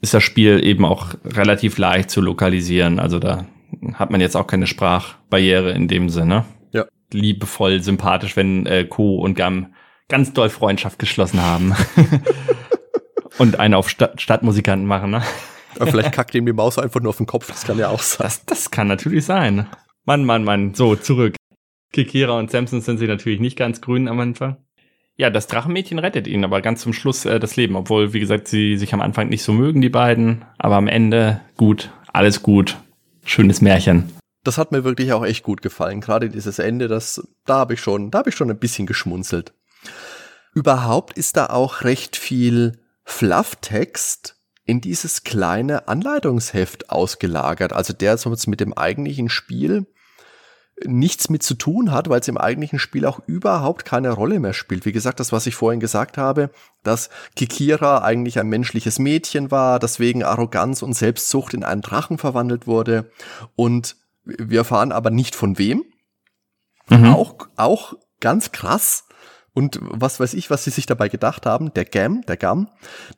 ist 0.00 0.14
das 0.14 0.24
Spiel 0.24 0.64
eben 0.64 0.84
auch 0.84 1.14
relativ 1.24 1.78
leicht 1.78 2.10
zu 2.10 2.20
lokalisieren. 2.20 2.98
Also 2.98 3.20
da 3.20 3.46
hat 3.94 4.10
man 4.10 4.20
jetzt 4.20 4.36
auch 4.36 4.46
keine 4.48 4.66
Sprachbarriere 4.66 5.70
in 5.70 5.86
dem 5.86 6.08
Sinne 6.08 6.44
liebevoll, 7.12 7.82
sympathisch, 7.82 8.36
wenn 8.36 8.66
äh, 8.66 8.84
Co. 8.84 9.16
und 9.16 9.34
Gam 9.34 9.74
ganz 10.08 10.32
doll 10.32 10.50
Freundschaft 10.50 10.98
geschlossen 10.98 11.40
haben. 11.40 11.74
und 13.38 13.58
einen 13.58 13.74
auf 13.74 13.88
Stadt 13.88 14.20
Stadtmusikanten 14.20 14.86
machen, 14.86 15.10
ne? 15.10 15.22
Aber 15.76 15.90
vielleicht 15.90 16.12
kackt 16.12 16.34
ihm 16.34 16.46
die 16.46 16.52
Maus 16.52 16.78
einfach 16.78 17.00
nur 17.00 17.10
auf 17.10 17.16
den 17.16 17.26
Kopf, 17.26 17.48
das 17.48 17.64
kann 17.64 17.78
ja 17.78 17.88
auch 17.88 18.02
sein. 18.02 18.24
Das, 18.24 18.44
das 18.44 18.70
kann 18.70 18.88
natürlich 18.88 19.24
sein. 19.24 19.66
Mann, 20.04 20.24
Mann, 20.24 20.44
Mann. 20.44 20.74
So, 20.74 20.96
zurück. 20.96 21.36
Kikira 21.92 22.38
und 22.38 22.50
Samson 22.50 22.80
sind 22.80 22.98
sie 22.98 23.06
natürlich 23.06 23.40
nicht 23.40 23.56
ganz 23.56 23.80
grün 23.80 24.08
am 24.08 24.20
Anfang. 24.20 24.56
Ja, 25.16 25.28
das 25.28 25.46
Drachenmädchen 25.46 25.98
rettet 25.98 26.26
ihnen 26.26 26.44
aber 26.44 26.62
ganz 26.62 26.80
zum 26.80 26.92
Schluss 26.92 27.26
äh, 27.26 27.38
das 27.38 27.56
Leben, 27.56 27.76
obwohl, 27.76 28.12
wie 28.12 28.20
gesagt, 28.20 28.48
sie 28.48 28.76
sich 28.76 28.94
am 28.94 29.02
Anfang 29.02 29.28
nicht 29.28 29.42
so 29.42 29.52
mögen, 29.52 29.82
die 29.82 29.90
beiden. 29.90 30.44
Aber 30.58 30.76
am 30.76 30.88
Ende 30.88 31.40
gut, 31.56 31.90
alles 32.12 32.42
gut. 32.42 32.78
Schönes 33.24 33.60
Märchen 33.60 34.10
das 34.44 34.58
hat 34.58 34.72
mir 34.72 34.84
wirklich 34.84 35.12
auch 35.12 35.24
echt 35.24 35.42
gut 35.42 35.62
gefallen. 35.62 36.00
Gerade 36.00 36.28
dieses 36.28 36.58
Ende, 36.58 36.88
das, 36.88 37.26
da 37.46 37.56
habe 37.56 37.74
ich 37.74 37.80
schon, 37.80 38.10
da 38.10 38.18
habe 38.18 38.30
ich 38.30 38.36
schon 38.36 38.50
ein 38.50 38.58
bisschen 38.58 38.86
geschmunzelt. 38.86 39.52
Überhaupt 40.54 41.16
ist 41.16 41.36
da 41.36 41.46
auch 41.46 41.82
recht 41.82 42.16
viel 42.16 42.80
Flufftext 43.04 44.36
in 44.64 44.80
dieses 44.80 45.24
kleine 45.24 45.88
Anleitungsheft 45.88 46.90
ausgelagert. 46.90 47.72
Also 47.72 47.92
der 47.92 48.16
sonst 48.18 48.46
mit 48.46 48.60
dem 48.60 48.72
eigentlichen 48.72 49.28
Spiel 49.28 49.86
nichts 50.84 51.30
mit 51.30 51.42
zu 51.42 51.54
tun 51.54 51.92
hat, 51.92 52.08
weil 52.08 52.20
es 52.20 52.28
im 52.28 52.38
eigentlichen 52.38 52.78
Spiel 52.78 53.06
auch 53.06 53.20
überhaupt 53.26 53.84
keine 53.84 54.10
Rolle 54.10 54.40
mehr 54.40 54.52
spielt. 54.52 54.84
Wie 54.84 54.92
gesagt, 54.92 55.20
das, 55.20 55.32
was 55.32 55.46
ich 55.46 55.54
vorhin 55.54 55.80
gesagt 55.80 56.18
habe, 56.18 56.50
dass 56.82 57.10
Kikira 57.36 58.02
eigentlich 58.02 58.38
ein 58.38 58.48
menschliches 58.48 58.98
Mädchen 58.98 59.50
war, 59.50 59.78
deswegen 59.78 60.24
Arroganz 60.24 60.82
und 60.82 60.94
Selbstsucht 60.94 61.54
in 61.54 61.64
einen 61.64 61.82
Drachen 61.82 62.18
verwandelt 62.18 62.66
wurde 62.66 63.10
und 63.54 63.96
wir 64.24 64.58
erfahren 64.58 64.92
aber 64.92 65.10
nicht 65.10 65.34
von 65.34 65.58
wem. 65.58 65.84
Mhm. 66.88 67.12
Auch, 67.12 67.48
auch 67.56 67.94
ganz 68.20 68.52
krass. 68.52 69.04
Und 69.54 69.78
was 69.82 70.18
weiß 70.18 70.32
ich, 70.34 70.50
was 70.50 70.64
sie 70.64 70.70
sich 70.70 70.86
dabei 70.86 71.08
gedacht 71.08 71.44
haben, 71.44 71.74
der 71.74 71.84
Gam, 71.84 72.22
der 72.22 72.38
Gam, 72.38 72.68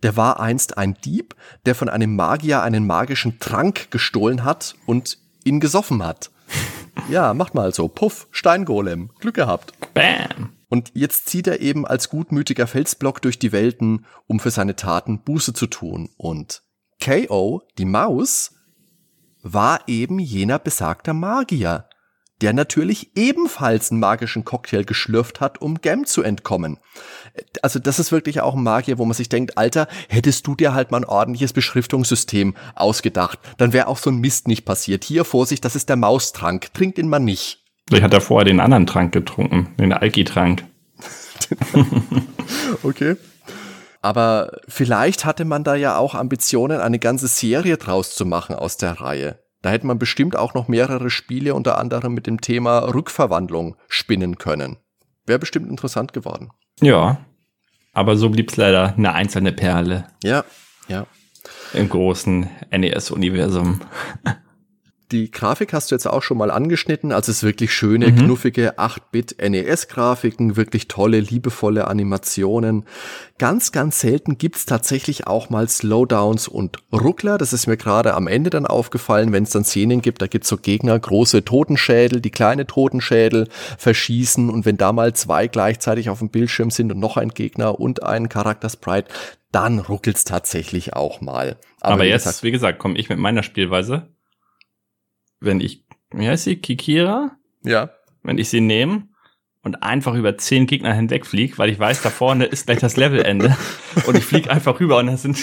der 0.03 0.17
war 0.17 0.41
einst 0.41 0.77
ein 0.77 0.95
Dieb, 1.05 1.37
der 1.65 1.75
von 1.75 1.89
einem 1.89 2.17
Magier 2.17 2.63
einen 2.63 2.87
magischen 2.87 3.39
Trank 3.39 3.91
gestohlen 3.91 4.43
hat 4.43 4.75
und 4.87 5.19
ihn 5.45 5.61
gesoffen 5.61 6.05
hat. 6.05 6.31
ja, 7.09 7.35
macht 7.35 7.55
mal 7.55 7.73
so. 7.73 7.89
Puff, 7.89 8.27
Steingolem. 8.33 9.11
Glück 9.21 9.37
gehabt. 9.37 9.73
Bam. 9.95 10.51
Und 10.69 10.91
jetzt 10.95 11.29
zieht 11.29 11.47
er 11.47 11.61
eben 11.61 11.87
als 11.87 12.09
gutmütiger 12.09 12.67
Felsblock 12.67 13.23
durch 13.23 13.39
die 13.39 13.53
Welten, 13.53 14.07
um 14.27 14.41
für 14.41 14.51
seine 14.51 14.75
Taten 14.75 15.21
Buße 15.21 15.53
zu 15.53 15.69
tun. 15.69 16.11
Und 16.17 16.63
KO, 17.01 17.63
die 17.79 17.85
Maus, 17.85 18.55
war 19.45 19.83
eben 19.87 20.19
jener 20.19 20.59
besagter 20.59 21.15
Magier, 21.15 21.89
der 22.41 22.53
natürlich 22.53 23.17
ebenfalls 23.17 23.91
einen 23.91 24.01
magischen 24.01 24.45
Cocktail 24.45 24.83
geschlürft 24.85 25.41
hat, 25.41 25.61
um 25.61 25.81
Gem 25.81 26.05
zu 26.05 26.23
entkommen. 26.23 26.79
Also 27.63 27.79
das 27.79 27.99
ist 28.01 28.11
wirklich 28.11 28.41
auch 28.41 28.55
ein 28.55 28.63
Magier, 28.63 28.99
wo 28.99 29.05
man 29.05 29.15
sich 29.15 29.29
denkt, 29.29 29.57
Alter, 29.57 29.87
hättest 30.09 30.47
du 30.47 30.57
dir 30.57 30.75
halt 30.75 30.91
mal 30.91 30.99
ein 30.99 31.05
ordentliches 31.05 31.53
Beschriftungssystem 31.53 32.55
ausgedacht, 32.75 33.39
dann 33.59 33.73
wäre 33.73 33.87
auch 33.87 33.99
so 33.99 34.11
ein 34.11 34.19
Mist 34.19 34.49
nicht 34.49 34.65
passiert. 34.65 35.05
Hier, 35.05 35.25
Vorsicht, 35.25 35.65
das 35.65 35.77
ist 35.77 35.89
der 35.89 35.97
Maustrank, 35.97 36.73
trinkt 36.75 36.99
ihn 36.99 37.09
mal 37.09 37.21
nicht. 37.21 37.63
Ich 37.91 38.03
hatte 38.03 38.21
vorher 38.21 38.47
den 38.47 38.61
anderen 38.61 38.87
Trank 38.87 39.13
getrunken, 39.13 39.75
den 39.79 39.93
Alki-Trank. 39.93 40.65
okay. 42.83 43.17
Aber 44.05 44.61
vielleicht 44.69 45.25
hatte 45.25 45.47
man 45.47 45.65
da 45.65 45.77
ja 45.77 45.97
auch 45.97 46.15
Ambitionen, 46.15 46.79
eine 46.83 46.99
ganze 46.99 47.27
Serie 47.27 47.79
draus 47.79 48.15
zu 48.15 48.27
machen 48.27 48.55
aus 48.55 48.77
der 48.77 49.01
Reihe. 49.01 49.39
Da 49.63 49.71
hätte 49.71 49.87
man 49.87 49.99
bestimmt 49.99 50.37
auch 50.37 50.53
noch 50.53 50.69
mehrere 50.69 51.09
Spiele 51.09 51.55
unter 51.55 51.79
anderem 51.79 52.13
mit 52.13 52.27
dem 52.27 52.43
Thema 52.43 52.81
Rückverwandlung 52.81 53.77
spinnen 53.89 54.37
können. 54.37 54.77
Wäre 55.25 55.39
bestimmt 55.39 55.71
interessant 55.71 56.13
geworden. 56.13 56.51
Ja, 56.83 57.25
aber 57.95 58.19
so 58.19 58.29
blieb 58.29 58.51
es 58.51 58.59
leider 58.59 58.93
eine 58.95 59.15
einzelne 59.15 59.53
Perle. 59.53 60.05
Ja, 60.23 60.45
ja. 60.87 61.07
Im 61.73 61.89
großen 61.89 62.51
NES-Universum. 62.73 63.81
Die 65.15 65.31
Grafik 65.31 65.73
hast 65.73 65.93
du 65.93 65.95
jetzt 65.95 66.09
auch 66.09 66.25
schon 66.25 66.39
mal 66.39 66.51
angeschnitten. 66.51 67.13
Also 67.13 67.31
es 67.31 67.39
ist 67.39 67.43
wirklich 67.45 67.73
schöne, 67.73 68.09
mhm. 68.09 68.17
knuffige 68.17 68.81
8-Bit 68.81 69.37
NES-Grafiken, 69.41 70.57
wirklich 70.57 70.89
tolle, 70.89 71.21
liebevolle 71.21 71.87
Animationen. 71.87 72.85
Ganz, 73.39 73.71
ganz 73.71 74.01
selten 74.01 74.39
gibt's 74.39 74.67
tatsächlich 74.67 75.29
auch 75.29 75.51
mal 75.51 75.69
Slowdowns 75.69 76.49
und 76.49 76.79
Ruckler. 76.93 77.39
Das 77.39 77.53
ist 77.53 77.69
mir 77.69 77.77
gerade 77.77 78.15
am 78.15 78.27
Ende 78.27 78.51
dann 78.51 78.67
aufgefallen, 78.67 79.33
wenn 79.33 79.45
es 79.45 79.51
dann 79.51 79.65
Szenen 79.65 80.03
gibt, 80.03 80.21
da 80.21 80.27
gibt's 80.27 80.49
so 80.49 80.57
Gegner, 80.57 80.99
große 80.99 81.45
Totenschädel, 81.45 82.21
die 82.21 82.31
kleine 82.31 82.67
Totenschädel 82.67 83.47
verschießen. 83.79 84.51
Und 84.51 84.67
wenn 84.67 84.79
da 84.79 84.93
mal 84.93 85.13
zwei 85.13 85.47
gleichzeitig 85.47 86.11
auf 86.11 86.19
dem 86.19 86.31
Bildschirm 86.31 86.73
sind 86.73 86.91
und 86.91 86.99
noch 86.99 87.17
ein 87.17 87.29
Gegner 87.29 87.79
und 87.79 88.03
ein 88.03 88.29
Charakter-Sprite, 88.29 89.07
dann 89.53 89.79
ruckelt's 89.79 90.25
tatsächlich 90.25 90.95
auch 90.95 91.21
mal. 91.21 91.57
Aber, 91.81 91.95
Aber 91.95 92.05
jetzt, 92.05 92.43
wie 92.43 92.51
gesagt, 92.51 92.81
komme 92.81 92.99
ich 92.99 93.09
mit 93.09 93.19
meiner 93.19 93.45
Spielweise 93.45 94.09
wenn 95.45 95.61
ich, 95.61 95.85
wie 96.13 96.29
heißt 96.29 96.45
sie, 96.45 96.57
Kikira? 96.57 97.37
Ja. 97.63 97.91
Wenn 98.23 98.39
ich 98.39 98.49
sie 98.49 98.61
nehme 98.61 99.09
und 99.63 99.83
einfach 99.83 100.15
über 100.15 100.37
zehn 100.37 100.67
Gegner 100.67 100.95
hinwegfliege, 100.95 101.59
weil 101.59 101.71
ich 101.71 101.79
weiß, 101.79 102.03
da 102.03 102.11
vorne 102.11 102.45
ist 102.45 102.67
gleich 102.67 102.81
das 102.81 102.97
Levelende 102.97 103.57
und 104.07 104.17
ich 104.17 104.25
fliege 104.25 104.51
einfach 104.51 104.81
rüber 104.81 104.99
und 104.99 105.07
da 105.07 105.17
sind 105.17 105.39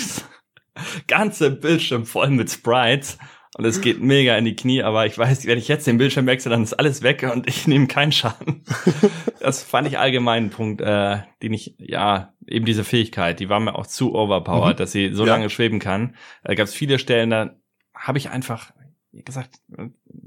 ganze 1.07 1.51
Bildschirm 1.51 2.05
voll 2.05 2.29
mit 2.29 2.49
Sprites 2.49 3.17
und 3.57 3.65
es 3.65 3.81
geht 3.81 4.01
mega 4.01 4.37
in 4.37 4.45
die 4.45 4.55
Knie, 4.55 4.81
aber 4.81 5.05
ich 5.05 5.17
weiß, 5.17 5.45
wenn 5.45 5.57
ich 5.57 5.67
jetzt 5.67 5.85
den 5.85 5.97
Bildschirm 5.97 6.25
wechsle, 6.25 6.51
dann 6.51 6.63
ist 6.63 6.73
alles 6.73 7.03
weg 7.03 7.29
und 7.33 7.47
ich 7.47 7.67
nehme 7.67 7.87
keinen 7.87 8.13
Schaden. 8.13 8.63
Das 9.41 9.61
fand 9.61 9.87
ich 9.87 9.99
allgemein 9.99 10.45
ein 10.45 10.49
Punkt, 10.51 10.81
äh, 10.81 11.17
den 11.41 11.53
ich, 11.53 11.75
ja, 11.77 12.33
eben 12.47 12.65
diese 12.65 12.83
Fähigkeit, 12.83 13.39
die 13.39 13.49
war 13.49 13.59
mir 13.59 13.75
auch 13.75 13.87
zu 13.87 14.15
overpowered, 14.15 14.75
mhm. 14.75 14.77
dass 14.77 14.91
sie 14.91 15.13
so 15.13 15.25
ja. 15.25 15.33
lange 15.33 15.49
schweben 15.49 15.79
kann. 15.79 16.15
Da 16.43 16.53
gab 16.53 16.67
es 16.67 16.73
viele 16.73 16.97
Stellen, 16.97 17.29
da 17.29 17.55
habe 17.93 18.17
ich 18.19 18.29
einfach 18.29 18.71
gesagt, 19.13 19.59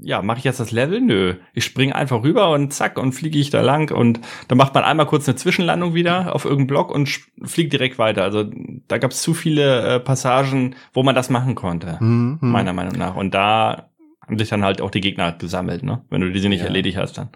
ja, 0.01 0.21
mache 0.21 0.37
ich 0.37 0.43
jetzt 0.43 0.59
das 0.59 0.71
Level? 0.71 1.01
Nö. 1.01 1.35
Ich 1.53 1.65
springe 1.65 1.95
einfach 1.95 2.23
rüber 2.23 2.51
und 2.51 2.73
zack 2.73 2.99
und 2.99 3.13
fliege 3.13 3.39
ich 3.39 3.49
da 3.49 3.61
lang 3.61 3.91
und 3.91 4.19
dann 4.47 4.57
macht 4.57 4.73
man 4.73 4.83
einmal 4.83 5.07
kurz 5.07 5.27
eine 5.27 5.35
Zwischenlandung 5.35 5.93
wieder 5.93 6.35
auf 6.35 6.45
irgendeinem 6.45 6.67
Block 6.67 6.91
und 6.91 7.09
fliegt 7.43 7.73
direkt 7.73 7.97
weiter. 7.97 8.23
Also 8.23 8.45
da 8.87 8.97
gab 8.97 9.11
es 9.11 9.21
zu 9.21 9.33
viele 9.33 9.95
äh, 9.95 9.99
Passagen, 9.99 10.75
wo 10.93 11.03
man 11.03 11.15
das 11.15 11.29
machen 11.29 11.55
konnte, 11.55 11.97
mhm. 11.99 12.37
meiner 12.41 12.73
Meinung 12.73 12.97
nach. 12.97 13.15
Und 13.15 13.33
da 13.33 13.89
haben 14.27 14.39
sich 14.39 14.49
dann 14.49 14.63
halt 14.63 14.81
auch 14.81 14.91
die 14.91 15.01
Gegner 15.01 15.33
gesammelt, 15.33 15.83
ne? 15.83 16.01
Wenn 16.09 16.21
du 16.21 16.31
diese 16.31 16.49
nicht 16.49 16.61
ja. 16.61 16.65
erledigt 16.65 16.97
hast 16.97 17.17
dann. 17.17 17.29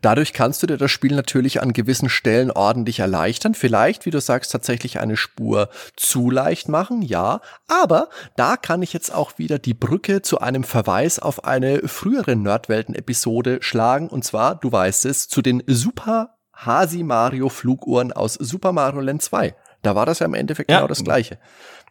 Dadurch 0.00 0.32
kannst 0.32 0.62
du 0.62 0.66
dir 0.66 0.76
das 0.76 0.90
Spiel 0.90 1.14
natürlich 1.14 1.62
an 1.62 1.72
gewissen 1.72 2.08
Stellen 2.08 2.50
ordentlich 2.50 3.00
erleichtern. 3.00 3.54
Vielleicht, 3.54 4.06
wie 4.06 4.10
du 4.10 4.20
sagst, 4.20 4.52
tatsächlich 4.52 5.00
eine 5.00 5.16
Spur 5.16 5.68
zu 5.96 6.30
leicht 6.30 6.68
machen, 6.68 7.02
ja. 7.02 7.40
Aber 7.68 8.08
da 8.36 8.56
kann 8.56 8.82
ich 8.82 8.92
jetzt 8.92 9.14
auch 9.14 9.38
wieder 9.38 9.58
die 9.58 9.74
Brücke 9.74 10.22
zu 10.22 10.38
einem 10.40 10.64
Verweis 10.64 11.18
auf 11.18 11.44
eine 11.44 11.86
frühere 11.88 12.36
Nerdwelten-Episode 12.36 13.58
schlagen. 13.60 14.08
Und 14.08 14.24
zwar, 14.24 14.54
du 14.56 14.70
weißt 14.70 15.06
es, 15.06 15.28
zu 15.28 15.42
den 15.42 15.62
Super 15.66 16.36
Hasi 16.54 17.02
Mario 17.02 17.48
Fluguhren 17.48 18.12
aus 18.12 18.34
Super 18.34 18.72
Mario 18.72 19.00
Land 19.00 19.22
2. 19.22 19.54
Da 19.82 19.94
war 19.94 20.06
das 20.06 20.18
ja 20.18 20.26
im 20.26 20.34
Endeffekt 20.34 20.70
ja. 20.70 20.78
genau 20.78 20.88
das 20.88 21.04
Gleiche. 21.04 21.38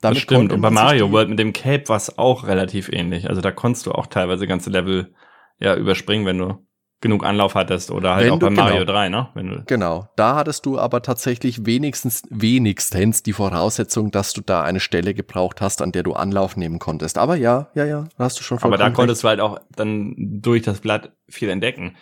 Damit 0.03 0.17
das 0.17 0.23
stimmt. 0.23 0.51
Und 0.51 0.61
bei 0.61 0.69
Mario 0.69 1.11
World 1.11 1.29
mit 1.29 1.39
dem 1.39 1.53
Cape 1.53 1.87
war 1.87 1.95
es 1.95 2.17
auch 2.17 2.45
relativ 2.45 2.89
ähnlich. 2.89 3.29
Also 3.29 3.39
da 3.39 3.51
konntest 3.51 3.85
du 3.85 3.93
auch 3.93 4.07
teilweise 4.07 4.47
ganze 4.47 4.69
Level 4.69 5.13
ja 5.59 5.75
überspringen, 5.75 6.25
wenn 6.25 6.37
du 6.37 6.67
genug 6.99 7.25
Anlauf 7.25 7.55
hattest 7.55 7.89
oder 7.89 8.15
halt 8.15 8.25
Wenn 8.25 8.33
auch 8.33 8.39
bei 8.39 8.49
Mario 8.49 8.79
genau, 8.79 8.91
3, 8.91 9.09
ne? 9.09 9.29
Wenn 9.33 9.47
du 9.47 9.63
genau, 9.65 10.09
da 10.17 10.35
hattest 10.35 10.65
du 10.65 10.77
aber 10.77 11.01
tatsächlich 11.01 11.65
wenigstens 11.65 12.23
wenigstens 12.29 13.23
die 13.23 13.33
Voraussetzung, 13.33 14.11
dass 14.11 14.33
du 14.33 14.41
da 14.41 14.63
eine 14.63 14.81
Stelle 14.81 15.13
gebraucht 15.13 15.61
hast, 15.61 15.81
an 15.81 15.93
der 15.93 16.03
du 16.03 16.13
Anlauf 16.13 16.57
nehmen 16.57 16.79
konntest. 16.79 17.17
Aber 17.17 17.37
ja, 17.37 17.69
ja, 17.73 17.85
ja, 17.85 18.05
hast 18.17 18.39
du 18.39 18.43
schon 18.43 18.57
Aber 18.61 18.77
da 18.77 18.89
konntest 18.89 19.23
recht. 19.23 19.39
du 19.39 19.41
halt 19.43 19.51
auch 19.51 19.59
dann 19.73 20.15
durch 20.17 20.63
das 20.63 20.81
Blatt 20.81 21.13
viel 21.29 21.49
entdecken. 21.49 21.95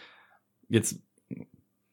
Jetzt 0.70 1.00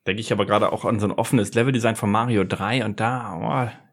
denke 0.07 0.21
ich 0.21 0.33
aber 0.33 0.47
gerade 0.47 0.73
auch 0.73 0.87
an 0.87 1.01
so 1.01 1.07
ein 1.07 1.13
offenes 1.13 1.53
Leveldesign 1.53 1.97
von 1.97 2.11
Mario 2.11 2.45
3 2.45 2.85
und 2.85 2.99
da, 2.99 3.71
oh, 3.71 3.88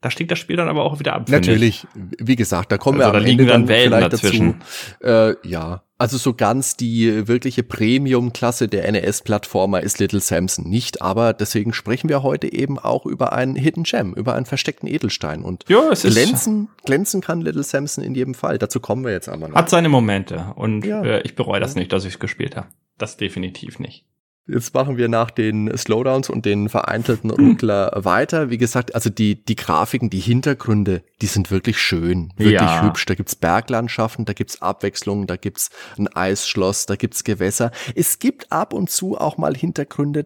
da 0.00 0.10
stieg 0.10 0.28
das 0.28 0.38
Spiel 0.38 0.56
dann 0.56 0.68
aber 0.68 0.84
auch 0.84 0.98
wieder 0.98 1.12
ab. 1.12 1.28
Natürlich, 1.28 1.86
wie 1.94 2.36
gesagt, 2.36 2.72
da 2.72 2.78
kommen 2.78 3.00
also 3.00 3.12
wir 3.12 3.18
am 3.18 3.24
da 3.24 3.30
Ende 3.30 3.46
dann, 3.46 3.66
dann 3.66 3.76
vielleicht 3.76 4.12
dazwischen. 4.12 4.60
dazu. 5.00 5.36
Äh, 5.42 5.48
ja, 5.48 5.82
also 5.98 6.16
so 6.16 6.32
ganz 6.32 6.78
die 6.78 7.28
wirkliche 7.28 7.62
Premium-Klasse 7.62 8.68
der 8.68 8.90
NES-Plattformer 8.90 9.82
ist 9.82 9.98
Little 9.98 10.20
Samson 10.20 10.66
nicht, 10.66 11.02
aber 11.02 11.34
deswegen 11.34 11.74
sprechen 11.74 12.08
wir 12.08 12.22
heute 12.22 12.50
eben 12.50 12.78
auch 12.78 13.04
über 13.04 13.34
einen 13.34 13.54
Hidden 13.54 13.82
Gem, 13.82 14.14
über 14.14 14.34
einen 14.34 14.46
versteckten 14.46 14.88
Edelstein. 14.88 15.42
Und 15.42 15.66
es 15.68 16.02
glänzen, 16.02 16.70
glänzen 16.86 17.20
kann 17.20 17.42
Little 17.42 17.62
Samson 17.62 18.02
in 18.02 18.14
jedem 18.14 18.32
Fall. 18.32 18.56
Dazu 18.56 18.80
kommen 18.80 19.04
wir 19.04 19.12
jetzt 19.12 19.28
aber 19.28 19.48
noch. 19.48 19.54
Hat 19.54 19.68
seine 19.68 19.90
Momente 19.90 20.54
und 20.56 20.86
ja. 20.86 21.02
äh, 21.02 21.20
ich 21.22 21.36
bereue 21.36 21.60
das 21.60 21.74
nicht, 21.74 21.92
dass 21.92 22.06
ich 22.06 22.14
es 22.14 22.18
gespielt 22.18 22.56
habe. 22.56 22.68
Das 22.96 23.18
definitiv 23.18 23.78
nicht. 23.78 24.06
Jetzt 24.46 24.74
machen 24.74 24.96
wir 24.96 25.08
nach 25.08 25.30
den 25.30 25.76
Slowdowns 25.76 26.28
und 26.28 26.44
den 26.44 26.68
vereinzelten 26.68 27.30
Ruckler 27.30 27.92
weiter. 27.94 28.50
Wie 28.50 28.58
gesagt, 28.58 28.94
also 28.94 29.08
die, 29.08 29.44
die 29.44 29.54
Grafiken, 29.54 30.10
die 30.10 30.18
Hintergründe, 30.18 31.02
die 31.20 31.26
sind 31.26 31.50
wirklich 31.50 31.78
schön, 31.78 32.32
wirklich 32.36 32.60
ja. 32.60 32.82
hübsch. 32.82 33.06
Da 33.06 33.14
gibt's 33.14 33.36
Berglandschaften, 33.36 34.24
da 34.24 34.32
gibt's 34.32 34.60
Abwechslung, 34.60 35.26
da 35.26 35.36
gibt's 35.36 35.70
ein 35.98 36.08
Eisschloss, 36.08 36.86
da 36.86 36.96
gibt's 36.96 37.22
Gewässer. 37.22 37.70
Es 37.94 38.18
gibt 38.18 38.50
ab 38.50 38.72
und 38.72 38.90
zu 38.90 39.16
auch 39.16 39.38
mal 39.38 39.54
Hintergründe, 39.54 40.24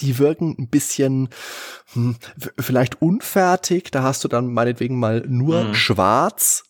die 0.00 0.18
wirken 0.18 0.54
ein 0.58 0.68
bisschen 0.68 1.30
hm, 1.94 2.16
vielleicht 2.58 3.00
unfertig. 3.00 3.90
Da 3.90 4.02
hast 4.02 4.22
du 4.24 4.28
dann 4.28 4.52
meinetwegen 4.52 4.98
mal 4.98 5.24
nur 5.26 5.64
mhm. 5.64 5.74
schwarz 5.74 6.64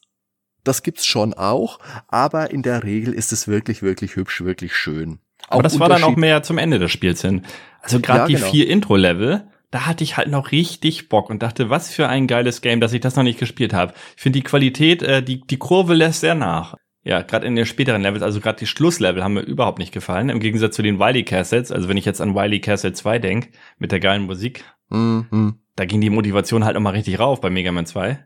das 0.64 0.82
gibt's 0.84 1.06
schon 1.06 1.34
auch, 1.34 1.80
aber 2.06 2.50
in 2.50 2.62
der 2.62 2.84
Regel 2.84 3.14
ist 3.14 3.32
es 3.32 3.48
wirklich, 3.48 3.82
wirklich 3.82 4.16
hübsch, 4.16 4.42
wirklich 4.42 4.76
schön. 4.76 5.18
Aber 5.52 5.62
das 5.62 5.78
war 5.78 5.88
dann 5.88 6.04
auch 6.04 6.16
mehr 6.16 6.42
zum 6.42 6.58
Ende 6.58 6.78
des 6.78 6.90
Spiels 6.90 7.22
hin. 7.22 7.42
Also 7.80 8.00
gerade 8.00 8.20
ja, 8.20 8.26
die 8.26 8.34
genau. 8.34 8.50
vier 8.50 8.68
Intro-Level, 8.68 9.48
da 9.70 9.86
hatte 9.86 10.04
ich 10.04 10.16
halt 10.16 10.28
noch 10.28 10.52
richtig 10.52 11.08
Bock 11.08 11.30
und 11.30 11.42
dachte, 11.42 11.70
was 11.70 11.90
für 11.90 12.08
ein 12.08 12.26
geiles 12.26 12.60
Game, 12.60 12.80
dass 12.80 12.92
ich 12.92 13.00
das 13.00 13.16
noch 13.16 13.22
nicht 13.22 13.38
gespielt 13.38 13.72
habe. 13.72 13.94
Ich 14.16 14.22
finde 14.22 14.38
die 14.38 14.44
Qualität, 14.44 15.02
äh, 15.02 15.22
die, 15.22 15.40
die 15.40 15.56
Kurve 15.58 15.94
lässt 15.94 16.20
sehr 16.20 16.34
nach. 16.34 16.76
Ja, 17.04 17.22
gerade 17.22 17.46
in 17.46 17.56
den 17.56 17.66
späteren 17.66 18.02
Levels, 18.02 18.22
also 18.22 18.40
gerade 18.40 18.58
die 18.58 18.66
Schlusslevel 18.66 19.24
haben 19.24 19.34
mir 19.34 19.40
überhaupt 19.40 19.80
nicht 19.80 19.92
gefallen. 19.92 20.28
Im 20.28 20.38
Gegensatz 20.38 20.76
zu 20.76 20.82
den 20.82 21.00
Wily 21.00 21.24
Castles, 21.24 21.72
also 21.72 21.88
wenn 21.88 21.96
ich 21.96 22.04
jetzt 22.04 22.20
an 22.20 22.36
Wily 22.36 22.60
Castle 22.60 22.92
2 22.92 23.18
denk, 23.18 23.50
mit 23.78 23.90
der 23.90 23.98
geilen 23.98 24.22
Musik, 24.22 24.64
mhm. 24.88 25.58
da 25.74 25.84
ging 25.84 26.00
die 26.00 26.10
Motivation 26.10 26.64
halt 26.64 26.74
nochmal 26.74 26.92
richtig 26.92 27.18
rauf 27.18 27.40
bei 27.40 27.50
Mega 27.50 27.72
Man 27.72 27.86
2. 27.86 28.24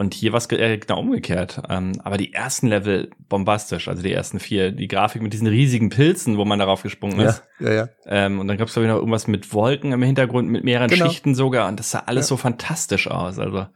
Und 0.00 0.14
hier 0.14 0.32
war 0.32 0.38
es 0.38 0.50
äh, 0.50 0.78
genau 0.78 0.98
umgekehrt. 1.00 1.60
Ähm, 1.68 1.92
aber 2.02 2.16
die 2.16 2.32
ersten 2.32 2.68
Level 2.68 3.10
bombastisch, 3.28 3.86
also 3.86 4.02
die 4.02 4.10
ersten 4.10 4.40
vier. 4.40 4.72
Die 4.72 4.88
Grafik 4.88 5.20
mit 5.20 5.34
diesen 5.34 5.46
riesigen 5.46 5.90
Pilzen, 5.90 6.38
wo 6.38 6.46
man 6.46 6.58
darauf 6.58 6.82
gesprungen 6.82 7.20
ist. 7.20 7.42
Ja, 7.58 7.68
ja, 7.68 7.74
ja. 7.74 7.88
Ähm, 8.06 8.40
und 8.40 8.48
dann 8.48 8.56
gab 8.56 8.68
es, 8.68 8.72
glaube 8.72 8.86
ich, 8.86 8.90
noch 8.90 8.98
irgendwas 8.98 9.26
mit 9.26 9.52
Wolken 9.52 9.92
im 9.92 10.02
Hintergrund, 10.02 10.48
mit 10.48 10.64
mehreren 10.64 10.88
genau. 10.88 11.04
Schichten 11.04 11.34
sogar. 11.34 11.68
Und 11.68 11.78
das 11.78 11.90
sah 11.90 12.04
alles 12.06 12.24
ja. 12.24 12.28
so 12.28 12.36
fantastisch 12.38 13.10
aus. 13.10 13.38
Also 13.38 13.66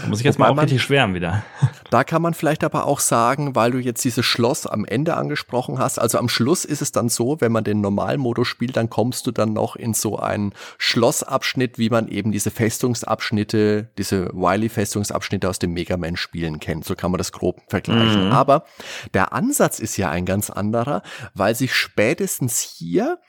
da 0.00 0.08
muss 0.08 0.18
ich 0.18 0.24
jetzt 0.24 0.38
Wobei 0.38 0.50
mal 0.50 0.58
auch 0.58 0.62
richtig 0.62 0.82
schwärmen 0.82 1.14
wieder. 1.14 1.44
Da 1.90 2.02
kann 2.02 2.22
man 2.22 2.34
vielleicht 2.34 2.64
aber 2.64 2.86
auch 2.86 2.98
sagen, 2.98 3.54
weil 3.54 3.70
du 3.70 3.78
jetzt 3.78 4.04
dieses 4.04 4.26
Schloss 4.26 4.66
am 4.66 4.84
Ende 4.84 5.16
angesprochen 5.16 5.78
hast, 5.78 6.00
also 6.00 6.18
am 6.18 6.28
Schluss 6.28 6.64
ist 6.64 6.82
es 6.82 6.90
dann 6.90 7.08
so, 7.08 7.40
wenn 7.40 7.52
man 7.52 7.62
den 7.62 7.80
Normalmodus 7.82 8.48
spielt, 8.48 8.76
dann 8.76 8.90
kommst 8.90 9.28
du 9.28 9.30
dann 9.30 9.52
noch 9.52 9.76
in 9.76 9.94
so 9.94 10.18
einen 10.18 10.54
Schlossabschnitt, 10.78 11.78
wie 11.78 11.90
man 11.90 12.08
eben 12.08 12.32
diese 12.32 12.50
Festungsabschnitte, 12.50 13.90
diese 13.96 14.30
Wily-Festungsabschnitte 14.32 15.48
aus 15.48 15.60
dem 15.60 15.72
Mega 15.72 15.96
Man-Spielen 15.96 16.58
kennt. 16.58 16.84
So 16.84 16.96
kann 16.96 17.12
man 17.12 17.18
das 17.18 17.30
grob 17.30 17.60
vergleichen. 17.68 18.26
Mhm. 18.26 18.32
Aber 18.32 18.64
der 19.12 19.32
Ansatz 19.32 19.78
ist 19.78 19.96
ja 19.96 20.10
ein 20.10 20.24
ganz 20.24 20.50
anderer, 20.50 21.02
weil 21.34 21.54
sich 21.54 21.74
spätestens 21.74 22.60
hier 22.60 23.20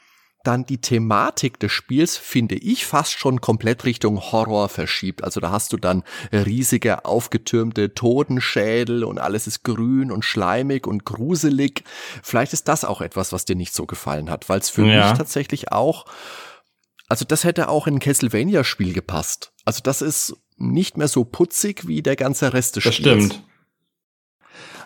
dann 0.46 0.66
die 0.66 0.80
Thematik 0.80 1.60
des 1.60 1.72
Spiels, 1.72 2.18
finde 2.18 2.56
ich, 2.56 2.86
fast 2.86 3.14
schon 3.14 3.42
komplett 3.42 3.86
Richtung 3.86 4.20
Horror 4.20 4.70
verschiebt. 4.70 5.24
Also 5.24 5.40
da 5.40 5.52
hast 5.52 5.74
du 5.74 5.78
dann 5.78 6.04
riesige 6.32 7.06
aufgetürmte 7.06 7.94
Totenschädel 7.94 9.04
und 9.04 9.20
alles 9.20 9.48
ist 9.48 9.64
grün 9.64 10.12
und 10.12 10.24
schleimig 10.24 10.88
und 10.88 11.06
gruselig. 11.06 11.84
Vielleicht 12.24 12.54
ist 12.54 12.68
das 12.68 12.86
auch 12.86 13.02
etwas, 13.02 13.34
was 13.34 13.46
dir 13.46 13.56
nicht 13.56 13.74
so 13.74 13.86
gefallen 13.86 14.30
hat, 14.30 14.50
weil 14.50 14.60
es 14.60 14.70
für 14.70 14.86
ja. 14.86 15.10
mich 15.10 15.18
tatsächlich 15.18 15.72
auch, 15.72 16.06
also 17.08 17.26
das 17.26 17.44
hätte 17.44 17.70
auch 17.70 17.88
in 17.88 17.96
ein 17.96 18.00
Castlevania-Spiel 18.00 18.94
gepasst. 18.94 19.52
Also 19.66 19.82
das 19.84 20.02
ist 20.02 20.38
nicht 20.58 20.98
mehr 20.98 21.08
so 21.08 21.26
putzig 21.26 21.88
wie 21.88 22.02
der 22.02 22.16
ganze 22.16 22.54
Rest 22.54 22.78
des 22.78 22.86
das 22.86 22.96
Spiels. 22.96 23.16
Das 23.16 23.26
stimmt. 23.26 23.44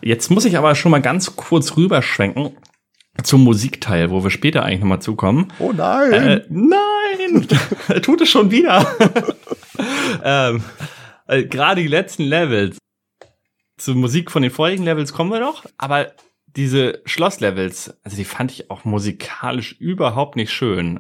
Jetzt 0.02 0.32
muss 0.32 0.46
ich 0.46 0.58
aber 0.58 0.76
schon 0.76 0.92
mal 0.92 1.02
ganz 1.02 1.36
kurz 1.36 1.76
rüberschwenken 1.76 2.56
zum 3.24 3.44
Musikteil, 3.44 4.10
wo 4.10 4.24
wir 4.24 4.30
später 4.30 4.64
eigentlich 4.64 4.80
nochmal 4.80 5.02
zukommen. 5.02 5.52
Oh 5.60 5.72
nein! 5.72 6.14
Äh, 6.14 6.46
nein! 6.50 7.48
er 7.88 8.02
tut 8.02 8.22
es 8.22 8.30
schon 8.30 8.52
wieder. 8.52 8.86
ähm, 10.24 10.64
äh, 11.28 11.44
Gerade 11.44 11.82
die 11.82 11.88
letzten 11.88 12.24
Levels. 12.24 12.78
Zur 13.78 13.96
Musik 13.96 14.30
von 14.30 14.42
den 14.42 14.52
vorigen 14.52 14.84
Levels 14.84 15.14
kommen 15.14 15.32
wir 15.32 15.40
noch, 15.40 15.64
aber 15.78 16.12
diese 16.48 17.02
Schlosslevels, 17.06 17.94
also 18.04 18.18
die 18.18 18.26
fand 18.26 18.52
ich 18.52 18.70
auch 18.70 18.84
musikalisch 18.84 19.74
überhaupt 19.80 20.36
nicht 20.36 20.52
schön. 20.52 21.00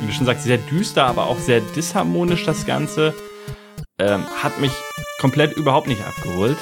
Wie 0.00 0.06
du 0.06 0.12
schon 0.12 0.26
sagst, 0.26 0.44
sehr 0.44 0.58
düster, 0.58 1.06
aber 1.06 1.26
auch 1.26 1.38
sehr 1.38 1.60
disharmonisch 1.60 2.44
das 2.44 2.66
Ganze. 2.66 3.14
Ähm, 3.98 4.24
hat 4.42 4.60
mich 4.60 4.72
komplett 5.18 5.56
überhaupt 5.56 5.88
nicht 5.88 6.02
abgeholt. 6.04 6.58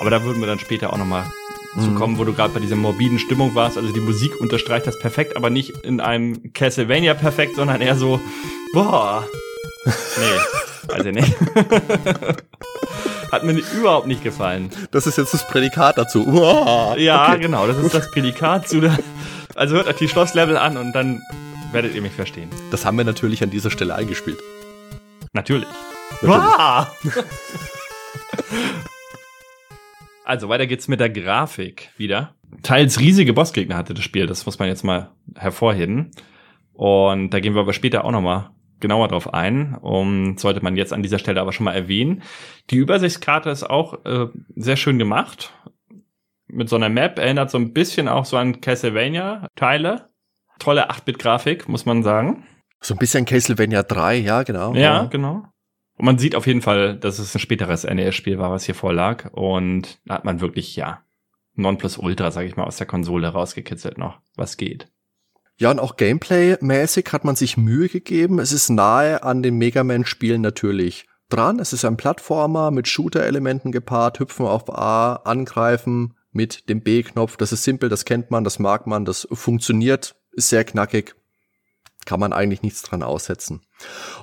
Aber 0.00 0.10
da 0.10 0.24
würden 0.24 0.40
wir 0.40 0.46
dann 0.46 0.58
später 0.58 0.92
auch 0.92 0.98
nochmal 0.98 1.30
zu 1.74 1.90
mhm. 1.90 1.94
kommen, 1.94 2.18
wo 2.18 2.24
du 2.24 2.32
gerade 2.32 2.52
bei 2.52 2.60
dieser 2.60 2.76
morbiden 2.76 3.18
Stimmung 3.18 3.54
warst. 3.54 3.76
Also 3.78 3.92
die 3.92 4.00
Musik 4.00 4.40
unterstreicht 4.40 4.86
das 4.86 4.98
perfekt, 4.98 5.36
aber 5.36 5.50
nicht 5.50 5.70
in 5.84 6.00
einem 6.00 6.52
Castlevania 6.52 7.14
perfekt, 7.14 7.56
sondern 7.56 7.80
eher 7.80 7.96
so, 7.96 8.20
boah. 8.72 9.26
Nee, 9.84 10.92
weiß 10.94 11.06
ich 11.06 11.14
nicht. 11.14 11.36
Hat 13.32 13.44
mir 13.44 13.52
überhaupt 13.78 14.08
nicht 14.08 14.24
gefallen. 14.24 14.70
Das 14.90 15.06
ist 15.06 15.16
jetzt 15.16 15.32
das 15.32 15.46
Prädikat 15.46 15.96
dazu. 15.96 16.26
Uah. 16.26 16.96
Ja, 16.98 17.28
okay. 17.28 17.42
genau, 17.42 17.68
das 17.68 17.76
ist 17.78 17.94
das 17.94 18.10
Prädikat 18.10 18.68
zu 18.68 18.80
der. 18.80 18.98
Also 19.54 19.76
hört 19.76 19.86
euch 19.86 19.96
die 19.96 20.08
Schlosslevel 20.08 20.56
an 20.56 20.76
und 20.76 20.92
dann 20.92 21.22
werdet 21.70 21.94
ihr 21.94 22.02
mich 22.02 22.12
verstehen. 22.12 22.50
Das 22.72 22.84
haben 22.84 22.96
wir 22.96 23.04
natürlich 23.04 23.44
an 23.44 23.50
dieser 23.50 23.70
Stelle 23.70 23.94
eingespielt. 23.94 24.38
Natürlich. 25.32 25.68
natürlich. 26.22 27.14
Also 30.30 30.48
weiter 30.48 30.68
geht's 30.68 30.86
mit 30.86 31.00
der 31.00 31.10
Grafik 31.10 31.90
wieder. 31.96 32.36
Teils 32.62 33.00
riesige 33.00 33.32
Bossgegner 33.32 33.76
hatte 33.76 33.94
das 33.94 34.04
Spiel, 34.04 34.28
das 34.28 34.46
muss 34.46 34.60
man 34.60 34.68
jetzt 34.68 34.84
mal 34.84 35.10
hervorheben. 35.34 36.12
Und 36.72 37.30
da 37.30 37.40
gehen 37.40 37.54
wir 37.54 37.62
aber 37.62 37.72
später 37.72 38.04
auch 38.04 38.12
nochmal 38.12 38.50
genauer 38.78 39.08
drauf 39.08 39.34
ein. 39.34 39.74
Um, 39.74 40.38
sollte 40.38 40.62
man 40.62 40.76
jetzt 40.76 40.92
an 40.92 41.02
dieser 41.02 41.18
Stelle 41.18 41.40
aber 41.40 41.52
schon 41.52 41.64
mal 41.64 41.74
erwähnen. 41.74 42.22
Die 42.70 42.76
Übersichtskarte 42.76 43.50
ist 43.50 43.68
auch 43.68 44.04
äh, 44.04 44.28
sehr 44.54 44.76
schön 44.76 45.00
gemacht. 45.00 45.52
mit 46.46 46.68
so 46.68 46.76
einer 46.76 46.90
Map, 46.90 47.18
erinnert 47.18 47.50
so 47.50 47.58
ein 47.58 47.72
bisschen 47.72 48.06
auch 48.06 48.24
so 48.24 48.36
an 48.36 48.60
Castlevania-Teile. 48.60 50.10
Tolle 50.60 50.90
8-Bit-Grafik, 50.92 51.68
muss 51.68 51.86
man 51.86 52.04
sagen. 52.04 52.46
So 52.80 52.94
ein 52.94 52.98
bisschen 52.98 53.24
Castlevania 53.24 53.82
3, 53.82 54.14
ja, 54.18 54.44
genau. 54.44 54.74
Ja, 54.74 54.80
ja, 54.80 55.04
genau. 55.06 55.42
Und 56.00 56.06
man 56.06 56.18
sieht 56.18 56.34
auf 56.34 56.46
jeden 56.46 56.62
Fall, 56.62 56.96
dass 56.96 57.18
es 57.18 57.34
ein 57.34 57.40
späteres 57.40 57.84
NES-Spiel 57.84 58.38
war, 58.38 58.50
was 58.50 58.64
hier 58.64 58.74
vorlag. 58.74 59.30
Und 59.32 60.00
da 60.06 60.14
hat 60.14 60.24
man 60.24 60.40
wirklich, 60.40 60.74
ja, 60.74 61.02
Nonplusultra, 61.56 62.30
sage 62.30 62.46
ich 62.46 62.56
mal, 62.56 62.64
aus 62.64 62.78
der 62.78 62.86
Konsole 62.86 63.28
rausgekitzelt 63.28 63.98
noch, 63.98 64.18
was 64.34 64.56
geht. 64.56 64.88
Ja, 65.58 65.70
und 65.70 65.78
auch 65.78 65.98
Gameplay-mäßig 65.98 67.12
hat 67.12 67.26
man 67.26 67.36
sich 67.36 67.58
Mühe 67.58 67.90
gegeben. 67.90 68.38
Es 68.38 68.50
ist 68.50 68.70
nahe 68.70 69.22
an 69.22 69.42
den 69.42 69.58
Mega 69.58 69.84
Man-Spielen 69.84 70.40
natürlich 70.40 71.06
dran. 71.28 71.58
Es 71.58 71.74
ist 71.74 71.84
ein 71.84 71.98
Plattformer 71.98 72.70
mit 72.70 72.88
Shooter-Elementen 72.88 73.70
gepaart, 73.70 74.20
hüpfen 74.20 74.46
auf 74.46 74.74
A, 74.74 75.16
angreifen 75.16 76.14
mit 76.32 76.70
dem 76.70 76.80
B-Knopf. 76.80 77.36
Das 77.36 77.52
ist 77.52 77.64
simpel, 77.64 77.90
das 77.90 78.06
kennt 78.06 78.30
man, 78.30 78.42
das 78.42 78.58
mag 78.58 78.86
man, 78.86 79.04
das 79.04 79.28
funktioniert, 79.32 80.16
ist 80.32 80.48
sehr 80.48 80.64
knackig 80.64 81.14
kann 82.06 82.20
man 82.20 82.32
eigentlich 82.32 82.62
nichts 82.62 82.82
dran 82.82 83.02
aussetzen. 83.02 83.60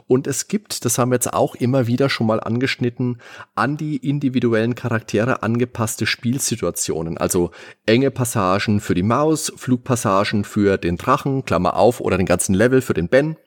Und 0.08 0.28
es 0.28 0.48
gibt, 0.48 0.86
das 0.86 0.98
haben 0.98 1.12
wir 1.12 1.16
jetzt 1.16 1.34
auch 1.34 1.56
immer 1.56 1.88
wieder 1.88 2.10
schon 2.10 2.28
mal 2.28 2.40
angeschnitten, 2.40 3.22
an 3.56 3.78
die 3.78 3.98
individuellen 3.98 4.76
Charaktere 4.76 5.44
angepasste 5.44 6.06
Spielsituationen. 6.06 7.18
Also 7.18 7.52
enge 7.86 8.12
Passagen 8.12 8.82
für 8.82 8.96
die 8.96 9.04
Maus, 9.04 9.52
Flugpassagen 9.56 10.44
für 10.44 10.78
den 10.78 10.98
Drachen, 10.98 11.46
Klammer 11.46 11.76
auf, 11.76 12.02
oder 12.02 12.18
den 12.18 12.26
ganzen 12.26 12.54
Level 12.54 12.82
für 12.82 12.94
den 12.94 13.10
Ben. 13.10 13.38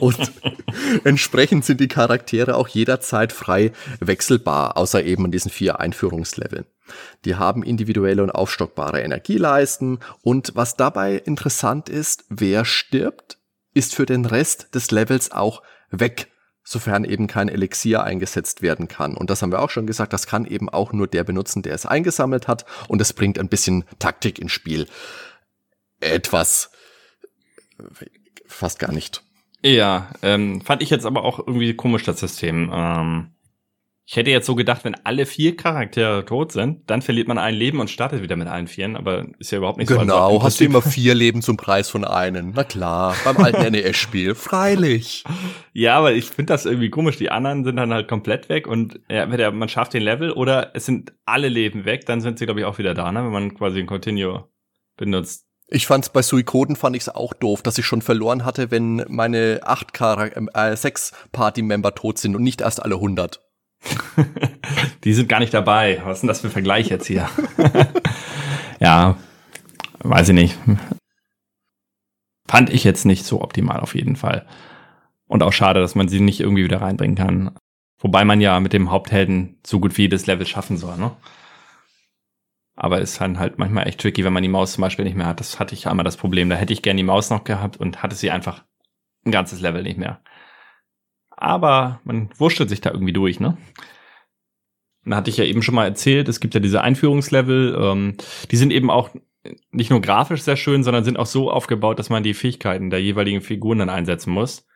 Und 0.00 0.32
entsprechend 1.04 1.64
sind 1.64 1.80
die 1.80 1.88
Charaktere 1.88 2.56
auch 2.56 2.68
jederzeit 2.68 3.32
frei 3.32 3.72
wechselbar, 4.00 4.76
außer 4.76 5.04
eben 5.04 5.26
in 5.26 5.30
diesen 5.30 5.50
vier 5.50 5.80
Einführungsleveln. 5.80 6.64
Die 7.24 7.36
haben 7.36 7.62
individuelle 7.62 8.22
und 8.22 8.30
aufstockbare 8.30 9.00
Energieleisten 9.02 9.98
und 10.22 10.52
was 10.54 10.76
dabei 10.76 11.14
interessant 11.16 11.88
ist, 11.88 12.24
wer 12.28 12.64
stirbt, 12.64 13.38
ist 13.74 13.94
für 13.94 14.06
den 14.06 14.24
Rest 14.24 14.74
des 14.74 14.90
Levels 14.90 15.30
auch 15.30 15.62
weg, 15.90 16.28
sofern 16.62 17.04
eben 17.04 17.26
kein 17.26 17.48
Elixier 17.48 18.02
eingesetzt 18.02 18.60
werden 18.60 18.88
kann. 18.88 19.16
Und 19.16 19.30
das 19.30 19.42
haben 19.42 19.52
wir 19.52 19.62
auch 19.62 19.70
schon 19.70 19.86
gesagt, 19.86 20.12
das 20.12 20.26
kann 20.26 20.44
eben 20.44 20.68
auch 20.68 20.92
nur 20.92 21.06
der 21.06 21.24
benutzen, 21.24 21.62
der 21.62 21.74
es 21.74 21.86
eingesammelt 21.86 22.48
hat 22.48 22.66
und 22.88 23.00
es 23.00 23.12
bringt 23.12 23.38
ein 23.38 23.48
bisschen 23.48 23.84
Taktik 23.98 24.38
ins 24.38 24.52
Spiel. 24.52 24.86
Etwas 26.00 26.70
fast 28.46 28.78
gar 28.78 28.92
nicht. 28.92 29.22
Ja, 29.62 30.10
ähm, 30.22 30.60
fand 30.60 30.82
ich 30.82 30.90
jetzt 30.90 31.06
aber 31.06 31.24
auch 31.24 31.38
irgendwie 31.38 31.74
komisch, 31.74 32.04
das 32.04 32.20
System. 32.20 32.70
Ähm, 32.72 33.30
ich 34.10 34.16
hätte 34.16 34.30
jetzt 34.30 34.46
so 34.46 34.54
gedacht, 34.54 34.84
wenn 34.84 34.94
alle 35.04 35.26
vier 35.26 35.54
Charaktere 35.54 36.24
tot 36.24 36.50
sind, 36.50 36.88
dann 36.88 37.02
verliert 37.02 37.28
man 37.28 37.36
ein 37.36 37.54
Leben 37.54 37.78
und 37.78 37.90
startet 37.90 38.22
wieder 38.22 38.36
mit 38.36 38.48
allen 38.48 38.66
Vieren, 38.66 38.96
aber 38.96 39.26
ist 39.38 39.50
ja 39.50 39.58
überhaupt 39.58 39.76
nicht 39.76 39.88
genau, 39.88 40.00
so. 40.00 40.06
Genau, 40.06 40.42
hast 40.42 40.60
du 40.60 40.64
immer 40.64 40.80
vier 40.80 41.14
Leben 41.14 41.42
zum 41.42 41.58
Preis 41.58 41.90
von 41.90 42.06
einem. 42.06 42.54
Na 42.56 42.64
klar, 42.64 43.14
beim 43.22 43.36
alten 43.36 43.70
NES-Spiel, 43.72 44.34
freilich. 44.34 45.24
Ja, 45.74 45.98
aber 45.98 46.14
ich 46.14 46.24
finde 46.24 46.54
das 46.54 46.64
irgendwie 46.64 46.88
komisch. 46.88 47.18
Die 47.18 47.30
anderen 47.30 47.64
sind 47.64 47.76
dann 47.76 47.92
halt 47.92 48.08
komplett 48.08 48.48
weg 48.48 48.66
und 48.66 48.98
ja, 49.10 49.24
entweder 49.24 49.50
man 49.50 49.68
schafft 49.68 49.92
den 49.92 50.02
Level 50.02 50.30
oder 50.32 50.70
es 50.74 50.86
sind 50.86 51.12
alle 51.26 51.48
Leben 51.50 51.84
weg, 51.84 52.06
dann 52.06 52.22
sind 52.22 52.38
sie, 52.38 52.46
glaube 52.46 52.60
ich, 52.60 52.66
auch 52.66 52.78
wieder 52.78 52.94
da, 52.94 53.12
ne? 53.12 53.22
wenn 53.24 53.30
man 53.30 53.54
quasi 53.54 53.78
ein 53.78 53.86
Continue 53.86 54.48
benutzt. 54.96 55.44
Ich 55.70 55.86
fand's 55.86 56.08
bei 56.08 56.22
Suikoden 56.22 56.76
fand 56.76 56.96
ich's 56.96 57.10
auch 57.10 57.34
doof, 57.34 57.60
dass 57.60 57.76
ich 57.76 57.84
schon 57.84 58.00
verloren 58.00 58.46
hatte, 58.46 58.70
wenn 58.70 59.04
meine 59.08 59.60
acht 59.64 59.94
Char 59.94 60.30
äh, 60.34 60.76
sechs 60.76 61.12
Party-Member 61.32 61.94
tot 61.94 62.16
sind 62.16 62.34
und 62.34 62.42
nicht 62.42 62.62
erst 62.62 62.82
alle 62.82 62.94
100. 62.94 63.42
Die 65.04 65.12
sind 65.12 65.28
gar 65.28 65.40
nicht 65.40 65.54
dabei. 65.54 66.00
Was 66.04 66.18
ist 66.18 66.20
denn 66.22 66.28
das 66.28 66.40
für 66.40 66.48
ein 66.48 66.52
Vergleich 66.52 66.88
jetzt 66.88 67.06
hier? 67.06 67.28
ja, 68.80 69.16
weiß 70.00 70.30
ich 70.30 70.34
nicht. 70.34 70.58
Fand 72.46 72.70
ich 72.70 72.84
jetzt 72.84 73.04
nicht 73.04 73.24
so 73.24 73.42
optimal 73.42 73.80
auf 73.80 73.94
jeden 73.94 74.16
Fall. 74.16 74.46
Und 75.26 75.42
auch 75.42 75.52
schade, 75.52 75.80
dass 75.80 75.94
man 75.94 76.08
sie 76.08 76.20
nicht 76.20 76.40
irgendwie 76.40 76.64
wieder 76.64 76.80
reinbringen 76.80 77.16
kann. 77.16 77.54
Wobei 77.98 78.24
man 78.24 78.40
ja 78.40 78.58
mit 78.60 78.72
dem 78.72 78.90
Haupthelden 78.90 79.58
so 79.66 79.80
gut 79.80 79.96
wie 79.98 80.02
jedes 80.02 80.26
Level 80.26 80.46
schaffen 80.46 80.76
soll, 80.76 80.96
ne? 80.96 81.12
Aber 82.76 83.00
ist 83.00 83.20
dann 83.20 83.40
halt 83.40 83.58
manchmal 83.58 83.88
echt 83.88 84.00
tricky, 84.00 84.24
wenn 84.24 84.32
man 84.32 84.44
die 84.44 84.48
Maus 84.48 84.74
zum 84.74 84.82
Beispiel 84.82 85.04
nicht 85.04 85.16
mehr 85.16 85.26
hat. 85.26 85.40
Das 85.40 85.58
hatte 85.58 85.74
ich 85.74 85.88
einmal 85.88 86.04
das 86.04 86.16
Problem. 86.16 86.48
Da 86.48 86.54
hätte 86.54 86.72
ich 86.72 86.80
gerne 86.80 86.98
die 86.98 87.04
Maus 87.04 87.28
noch 87.28 87.42
gehabt 87.42 87.76
und 87.76 88.04
hatte 88.04 88.14
sie 88.14 88.30
einfach 88.30 88.62
ein 89.26 89.32
ganzes 89.32 89.60
Level 89.60 89.82
nicht 89.82 89.98
mehr 89.98 90.20
aber 91.40 92.00
man 92.04 92.30
wurschtelt 92.36 92.68
sich 92.68 92.80
da 92.80 92.90
irgendwie 92.90 93.12
durch, 93.12 93.38
ne? 93.38 93.56
Da 95.04 95.16
hatte 95.16 95.30
ich 95.30 95.36
ja 95.36 95.44
eben 95.44 95.62
schon 95.62 95.74
mal 95.74 95.86
erzählt, 95.86 96.28
es 96.28 96.40
gibt 96.40 96.54
ja 96.54 96.60
diese 96.60 96.82
Einführungslevel, 96.82 97.78
ähm, 97.80 98.16
die 98.50 98.56
sind 98.56 98.72
eben 98.72 98.90
auch 98.90 99.10
nicht 99.70 99.90
nur 99.90 100.00
grafisch 100.00 100.42
sehr 100.42 100.56
schön, 100.56 100.82
sondern 100.82 101.04
sind 101.04 101.16
auch 101.16 101.26
so 101.26 101.50
aufgebaut, 101.50 101.98
dass 101.98 102.10
man 102.10 102.22
die 102.22 102.34
Fähigkeiten 102.34 102.90
der 102.90 103.00
jeweiligen 103.00 103.40
Figuren 103.40 103.78
dann 103.78 103.88
einsetzen 103.88 104.32
muss. 104.32 104.66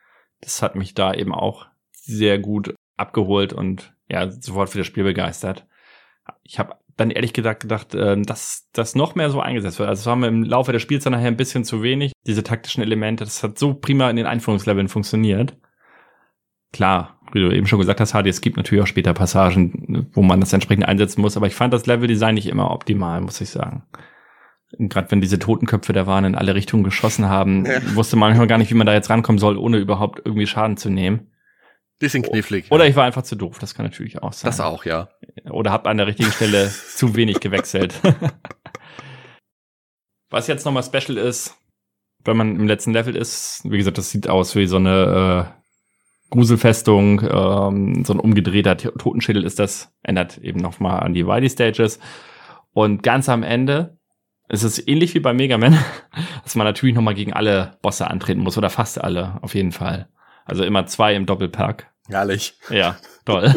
Das 0.41 0.63
hat 0.63 0.77
mich 0.77 0.95
da 0.95 1.13
eben 1.13 1.35
auch 1.35 1.67
sehr 1.91 2.39
gut 2.39 2.75
abgeholt 2.97 3.53
und 3.53 3.95
ja, 4.09 4.31
sofort 4.31 4.71
für 4.71 4.79
das 4.79 4.87
Spiel 4.87 5.05
begeistert. 5.05 5.67
Ich 6.45 6.59
habe 6.59 6.77
dann 6.97 7.11
ehrlich 7.11 7.33
gesagt 7.33 7.63
gedacht, 7.63 7.95
äh, 7.95 8.17
dass 8.23 8.69
das 8.73 8.95
noch 8.95 9.17
mehr 9.17 9.31
so 9.31 9.41
eingesetzt 9.41 9.81
wird. 9.81 9.89
Also 9.89 10.01
es 10.01 10.07
war 10.07 10.17
mir 10.17 10.29
im 10.29 10.45
Laufe 10.45 10.73
des 10.73 10.81
Spiels 10.81 11.05
dann 11.05 11.13
nachher 11.13 11.27
ein 11.27 11.37
bisschen 11.37 11.65
zu 11.65 11.83
wenig, 11.83 12.13
diese 12.27 12.45
taktischen 12.45 12.83
Elemente. 12.83 13.25
Das 13.25 13.43
hat 13.43 13.59
so 13.59 13.75
prima 13.75 14.09
in 14.09 14.17
den 14.17 14.27
Einführungsleveln 14.27 14.89
funktioniert 14.89 15.57
klar, 16.73 17.19
wie 17.33 17.41
du 17.41 17.51
eben 17.51 17.67
schon 17.67 17.79
gesagt 17.79 18.01
hast, 18.01 18.15
Hardy, 18.15 18.31
es 18.31 18.41
gibt 18.41 18.57
natürlich 18.57 18.83
auch 18.83 18.89
später 18.89 19.15
Passagen, 19.15 20.09
wo 20.13 20.23
man 20.23 20.41
das 20.41 20.53
entsprechend 20.53 20.87
einsetzen 20.87 21.21
muss, 21.21 21.37
aber 21.37 21.47
ich 21.47 21.55
fand 21.55 21.73
das 21.73 21.87
Leveldesign 21.87 22.35
nicht 22.35 22.49
immer 22.49 22.71
optimal, 22.71 23.21
muss 23.21 23.41
ich 23.41 23.51
sagen. 23.51 23.85
Gerade 24.79 25.11
wenn 25.11 25.21
diese 25.21 25.39
Totenköpfe 25.39 25.93
da 25.93 26.07
waren, 26.07 26.25
in 26.25 26.35
alle 26.35 26.55
Richtungen 26.55 26.83
geschossen 26.83 27.29
haben, 27.29 27.67
ja. 27.67 27.95
wusste 27.95 28.17
man 28.17 28.31
manchmal 28.31 28.47
gar 28.47 28.59
nicht, 28.59 28.71
wie 28.71 28.77
man 28.77 28.87
da 28.87 28.95
jetzt 28.95 29.11
rankommen 29.11 29.39
soll, 29.39 29.59
ohne 29.59 29.79
überhaupt 29.79 30.23
irgendwie 30.25 30.47
Schaden 30.47 30.77
zu 30.77 30.89
nehmen. 30.89 31.31
Bisschen 31.99 32.23
knifflig. 32.23 32.71
Oder 32.71 32.85
ja. 32.85 32.91
ich 32.91 32.97
war 32.97 33.05
einfach 33.05 33.23
zu 33.23 33.37
doof, 33.37 33.59
das 33.59 33.75
kann 33.75 33.85
natürlich 33.85 34.23
auch 34.23 34.33
sein. 34.33 34.49
Das 34.49 34.61
auch, 34.61 34.85
ja. 34.85 35.11
Oder 35.51 35.73
hab 35.73 35.87
an 35.87 35.99
der 35.99 36.07
richtigen 36.07 36.33
Stelle 36.33 36.73
zu 36.89 37.15
wenig 37.15 37.41
gewechselt. 37.41 38.01
Was 40.31 40.47
jetzt 40.47 40.65
nochmal 40.65 40.83
special 40.83 41.19
ist, 41.19 41.55
wenn 42.25 42.37
man 42.37 42.57
im 42.57 42.67
letzten 42.67 42.93
Level 42.93 43.15
ist, 43.15 43.61
wie 43.65 43.77
gesagt, 43.77 43.99
das 43.99 44.11
sieht 44.11 44.29
aus 44.29 44.57
wie 44.57 44.67
so 44.67 44.77
eine 44.77 45.55
äh, 45.59 45.62
Gruselfestung, 46.33 47.21
ähm, 47.31 48.05
so 48.07 48.15
ein 48.15 48.21
umgedrehter 48.21 48.77
Totenschädel 48.77 49.45
ist 49.45 49.59
das, 49.59 49.93
ändert 50.03 50.39
eben 50.39 50.61
nochmal 50.61 51.01
an 51.01 51.13
die 51.13 51.27
Wiley 51.27 51.51
Stages. 51.51 51.99
Und 52.73 53.03
ganz 53.03 53.29
am 53.29 53.43
Ende 53.43 53.99
ist 54.49 54.63
es 54.63 54.85
ähnlich 54.89 55.15
wie 55.15 55.21
bei 55.21 55.35
Mega 55.35 55.59
Man, 55.59 55.79
dass 56.43 56.55
man 56.55 56.67
natürlich 56.67 56.95
nochmal 56.95 57.15
gegen 57.15 57.35
alle 57.35 57.77
Bosse 57.83 58.09
antreten 58.09 58.41
muss 58.41 58.57
oder 58.57 58.71
fast 58.71 58.99
alle, 58.99 59.39
auf 59.43 59.55
jeden 59.55 59.73
Fall. 59.73 60.09
Also 60.47 60.65
immer 60.65 60.87
zwei 60.87 61.15
im 61.15 61.27
Doppelpack. 61.27 61.93
Herrlich. 62.09 62.55
Ja, 62.71 62.97
toll. 63.27 63.55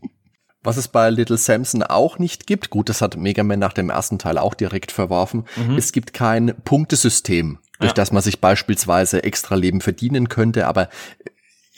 Was 0.64 0.76
es 0.76 0.88
bei 0.88 1.10
Little 1.10 1.38
Samson 1.38 1.84
auch 1.84 2.18
nicht 2.18 2.48
gibt, 2.48 2.68
gut, 2.68 2.88
das 2.88 3.00
hat 3.00 3.16
Mega 3.16 3.44
Man 3.44 3.60
nach 3.60 3.72
dem 3.72 3.90
ersten 3.90 4.18
Teil 4.18 4.38
auch 4.38 4.54
direkt 4.54 4.90
verworfen, 4.90 5.44
mhm. 5.54 5.78
es 5.78 5.92
gibt 5.92 6.12
kein 6.12 6.52
Punktesystem, 6.64 7.60
durch 7.78 7.90
ja. 7.90 7.94
das 7.94 8.10
man 8.10 8.22
sich 8.22 8.40
beispielsweise 8.40 9.22
extra 9.22 9.54
Leben 9.54 9.80
verdienen 9.80 10.28
könnte, 10.28 10.66
aber 10.66 10.88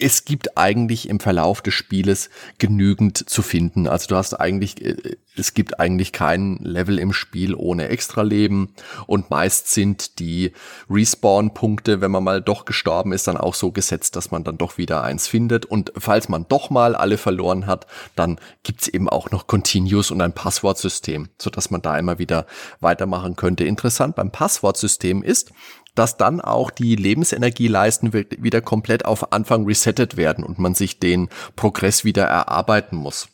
es 0.01 0.25
gibt 0.25 0.57
eigentlich 0.57 1.09
im 1.09 1.21
Verlauf 1.21 1.61
des 1.61 1.75
Spieles 1.75 2.31
genügend 2.59 3.29
zu 3.29 3.43
finden. 3.43 3.87
Also 3.87 4.09
du 4.09 4.17
hast 4.17 4.35
eigentlich, 4.35 4.85
äh, 4.85 5.17
es 5.37 5.55
gibt 5.55 5.79
eigentlich 5.79 6.13
kein 6.13 6.57
Level 6.57 6.99
im 6.99 7.13
Spiel 7.13 7.55
ohne 7.55 7.89
Extraleben 7.89 8.75
und 9.07 9.31
meist 9.31 9.71
sind 9.71 10.19
die 10.19 10.53
Respawn-Punkte, 10.89 12.01
wenn 12.01 12.11
man 12.11 12.25
mal 12.25 12.43
doch 12.43 12.65
gestorben 12.65 13.13
ist, 13.13 13.29
dann 13.29 13.37
auch 13.37 13.55
so 13.55 13.71
gesetzt, 13.73 14.17
dass 14.17 14.31
man 14.31 14.43
dann 14.43 14.59
doch 14.59 14.79
wieder 14.79 15.03
eins 15.03 15.29
findet. 15.29 15.67
Und 15.67 15.93
falls 15.97 16.29
man 16.29 16.47
doch 16.49 16.71
mal 16.71 16.95
alle 16.95 17.19
verloren 17.19 17.67
hat, 17.67 17.87
dann 18.17 18.41
gibt's 18.63 18.89
eben 18.89 19.09
auch 19.09 19.31
noch 19.31 19.47
Continuous 19.47 20.11
und 20.11 20.21
ein 20.21 20.33
Passwortsystem, 20.33 21.29
sodass 21.39 21.71
man 21.71 21.83
da 21.83 21.99
immer 21.99 22.19
wieder 22.19 22.47
weitermachen 22.81 23.37
könnte. 23.37 23.65
Interessant 23.65 24.17
beim 24.17 24.33
Passwortsystem 24.33 25.23
ist, 25.23 25.53
dass 25.95 26.17
dann 26.17 26.41
auch 26.41 26.71
die 26.71 26.97
Lebensenergieleisten 26.97 28.13
wieder 28.13 28.61
komplett 28.61 29.05
auf 29.05 29.33
Anfang 29.33 29.65
resettet 29.65 30.17
werden 30.17 30.45
und 30.45 30.59
man 30.59 30.75
sich 30.75 30.99
den 30.99 31.29
Progress 31.57 32.05
wieder 32.05 32.25
erarbeiten 32.25 32.97
muss. 32.97 33.29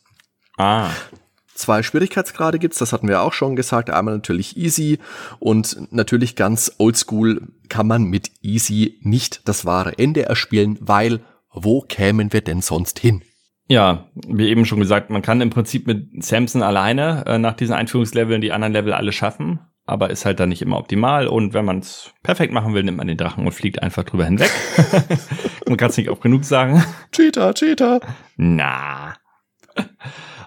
Ah. 0.57 0.89
Zwei 1.53 1.81
Schwierigkeitsgrade 1.81 2.59
gibt's, 2.59 2.77
das 2.77 2.93
hatten 2.93 3.07
wir 3.07 3.21
auch 3.21 3.33
schon 3.33 3.55
gesagt. 3.55 3.89
Einmal 3.89 4.15
natürlich 4.15 4.57
easy 4.57 4.99
und 5.39 5.91
natürlich 5.91 6.35
ganz 6.35 6.71
oldschool 6.77 7.41
kann 7.67 7.87
man 7.87 8.03
mit 8.03 8.31
easy 8.43 8.99
nicht 9.01 9.47
das 9.47 9.65
wahre 9.65 9.97
Ende 9.97 10.23
erspielen, 10.23 10.77
weil 10.81 11.21
wo 11.51 11.81
kämen 11.81 12.31
wir 12.31 12.41
denn 12.41 12.61
sonst 12.61 12.99
hin? 12.99 13.23
Ja, 13.67 14.07
wie 14.27 14.47
eben 14.47 14.65
schon 14.65 14.79
gesagt, 14.79 15.09
man 15.09 15.23
kann 15.23 15.41
im 15.41 15.49
Prinzip 15.49 15.87
mit 15.87 16.23
Samson 16.23 16.61
alleine 16.61 17.25
äh, 17.25 17.37
nach 17.37 17.53
diesen 17.53 17.73
Einführungsleveln 17.73 18.39
die 18.39 18.51
anderen 18.51 18.73
Level 18.73 18.93
alle 18.93 19.11
schaffen 19.11 19.59
aber 19.87 20.09
ist 20.09 20.25
halt 20.25 20.39
dann 20.39 20.49
nicht 20.49 20.61
immer 20.61 20.77
optimal. 20.77 21.27
Und 21.27 21.53
wenn 21.53 21.65
man 21.65 21.79
es 21.79 22.11
perfekt 22.21 22.53
machen 22.53 22.73
will, 22.73 22.83
nimmt 22.83 22.97
man 22.97 23.07
den 23.07 23.17
Drachen 23.17 23.45
und 23.45 23.53
fliegt 23.53 23.81
einfach 23.81 24.03
drüber 24.03 24.25
hinweg. 24.25 24.51
man 25.67 25.77
kann 25.77 25.89
es 25.89 25.97
nicht 25.97 26.09
auch 26.09 26.19
genug 26.19 26.43
sagen. 26.43 26.83
Cheater, 27.11 27.53
Cheater. 27.53 28.01
Na. 28.35 29.15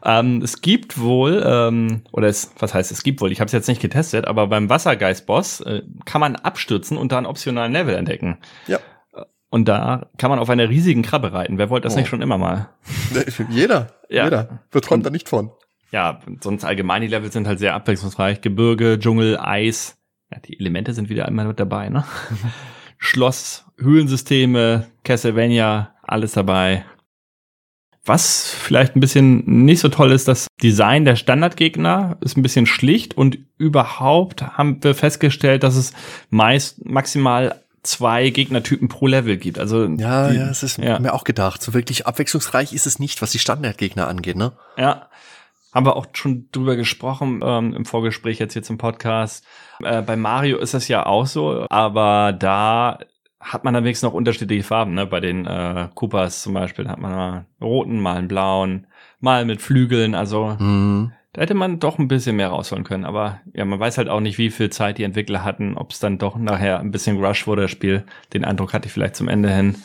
Ähm, 0.04 0.40
es 0.42 0.60
gibt 0.60 1.00
wohl, 1.00 1.42
ähm, 1.44 2.02
oder 2.12 2.28
es, 2.28 2.52
was 2.58 2.74
heißt 2.74 2.90
es 2.90 3.02
gibt 3.02 3.20
wohl, 3.20 3.32
ich 3.32 3.40
habe 3.40 3.46
es 3.46 3.52
jetzt 3.52 3.68
nicht 3.68 3.82
getestet, 3.82 4.26
aber 4.26 4.46
beim 4.46 4.70
Wassergeist-Boss 4.70 5.60
äh, 5.62 5.82
kann 6.04 6.20
man 6.20 6.36
abstürzen 6.36 6.96
und 6.96 7.12
da 7.12 7.18
einen 7.18 7.26
optionalen 7.26 7.72
Level 7.72 7.94
entdecken. 7.94 8.38
Ja. 8.66 8.78
Und 9.50 9.68
da 9.68 10.06
kann 10.16 10.30
man 10.30 10.38
auf 10.38 10.48
einer 10.48 10.68
riesigen 10.68 11.02
Krabbe 11.02 11.32
reiten. 11.32 11.58
Wer 11.58 11.70
wollte 11.70 11.86
das 11.86 11.94
oh. 11.94 11.98
nicht 11.98 12.08
schon 12.08 12.22
immer 12.22 12.38
mal? 12.38 12.68
Jeder. 13.50 13.88
Ja. 14.08 14.24
Jeder. 14.24 14.60
Wer 14.70 14.80
träumt 14.80 15.04
da 15.04 15.10
nicht 15.10 15.28
von? 15.28 15.50
Ja, 15.92 16.20
sonst 16.40 16.64
allgemein 16.64 17.02
die 17.02 17.08
Level 17.08 17.32
sind 17.32 17.46
halt 17.46 17.58
sehr 17.58 17.74
abwechslungsreich. 17.74 18.40
Gebirge, 18.40 18.98
Dschungel, 18.98 19.38
Eis. 19.38 19.98
Ja, 20.30 20.38
die 20.38 20.58
Elemente 20.58 20.94
sind 20.94 21.08
wieder 21.08 21.26
einmal 21.26 21.46
mit 21.46 21.58
dabei, 21.58 21.88
ne? 21.88 22.04
Schloss, 22.98 23.64
Höhlensysteme, 23.78 24.86
Castlevania, 25.04 25.94
alles 26.02 26.32
dabei. 26.32 26.84
Was 28.04 28.50
vielleicht 28.50 28.96
ein 28.96 29.00
bisschen 29.00 29.64
nicht 29.64 29.80
so 29.80 29.88
toll 29.88 30.12
ist, 30.12 30.28
das 30.28 30.46
Design 30.62 31.04
der 31.04 31.16
Standardgegner 31.16 32.18
ist 32.20 32.36
ein 32.36 32.42
bisschen 32.42 32.66
schlicht 32.66 33.16
und 33.16 33.38
überhaupt 33.58 34.42
haben 34.42 34.82
wir 34.82 34.94
festgestellt, 34.94 35.62
dass 35.62 35.76
es 35.76 35.92
meist 36.30 36.84
maximal 36.84 37.62
zwei 37.82 38.30
Gegnertypen 38.30 38.88
pro 38.88 39.06
Level 39.06 39.36
gibt. 39.36 39.58
Also 39.58 39.86
ja, 39.86 40.30
die, 40.30 40.36
ja, 40.36 40.48
es 40.48 40.62
ist 40.62 40.78
ja. 40.78 40.98
mir 40.98 41.14
auch 41.14 41.24
gedacht. 41.24 41.62
So 41.62 41.74
wirklich 41.74 42.06
abwechslungsreich 42.06 42.72
ist 42.72 42.86
es 42.86 42.98
nicht, 42.98 43.22
was 43.22 43.32
die 43.32 43.38
Standardgegner 43.38 44.08
angeht, 44.08 44.36
ne? 44.36 44.52
Ja. 44.76 45.08
Haben 45.72 45.86
wir 45.86 45.96
auch 45.96 46.06
schon 46.12 46.48
drüber 46.50 46.76
gesprochen 46.76 47.40
ähm, 47.44 47.74
im 47.74 47.84
Vorgespräch 47.84 48.38
jetzt 48.38 48.54
hier 48.54 48.62
zum 48.62 48.78
Podcast. 48.78 49.46
Äh, 49.82 50.02
bei 50.02 50.16
Mario 50.16 50.58
ist 50.58 50.74
das 50.74 50.88
ja 50.88 51.06
auch 51.06 51.26
so, 51.26 51.66
aber 51.68 52.32
da 52.32 52.98
hat 53.40 53.64
man 53.64 53.72
dann 53.72 53.84
wenigstens 53.84 54.08
noch 54.08 54.14
unterschiedliche 54.14 54.62
Farben, 54.62 54.94
ne? 54.94 55.06
Bei 55.06 55.20
den 55.20 55.46
äh, 55.46 55.88
Koopas 55.94 56.42
zum 56.42 56.54
Beispiel 56.54 56.88
hat 56.88 56.98
man 56.98 57.12
mal 57.12 57.32
einen 57.32 57.46
roten, 57.62 58.00
mal 58.00 58.16
einen 58.16 58.28
blauen, 58.28 58.86
mal 59.18 59.44
mit 59.46 59.62
Flügeln, 59.62 60.14
also 60.14 60.56
mhm. 60.58 61.12
da 61.32 61.40
hätte 61.40 61.54
man 61.54 61.78
doch 61.78 61.98
ein 61.98 62.08
bisschen 62.08 62.36
mehr 62.36 62.48
rausholen 62.48 62.84
können. 62.84 63.06
Aber 63.06 63.40
ja, 63.54 63.64
man 63.64 63.80
weiß 63.80 63.96
halt 63.96 64.08
auch 64.08 64.20
nicht, 64.20 64.36
wie 64.36 64.50
viel 64.50 64.70
Zeit 64.70 64.98
die 64.98 65.04
Entwickler 65.04 65.42
hatten, 65.42 65.76
ob 65.76 65.92
es 65.92 66.00
dann 66.00 66.18
doch 66.18 66.36
nachher 66.36 66.80
ein 66.80 66.90
bisschen 66.90 67.24
Rush 67.24 67.46
wurde, 67.46 67.62
das 67.62 67.70
Spiel. 67.70 68.04
Den 68.34 68.44
Eindruck 68.44 68.74
hatte 68.74 68.88
ich 68.88 68.92
vielleicht 68.92 69.16
zum 69.16 69.28
Ende 69.28 69.50
hin, 69.50 69.76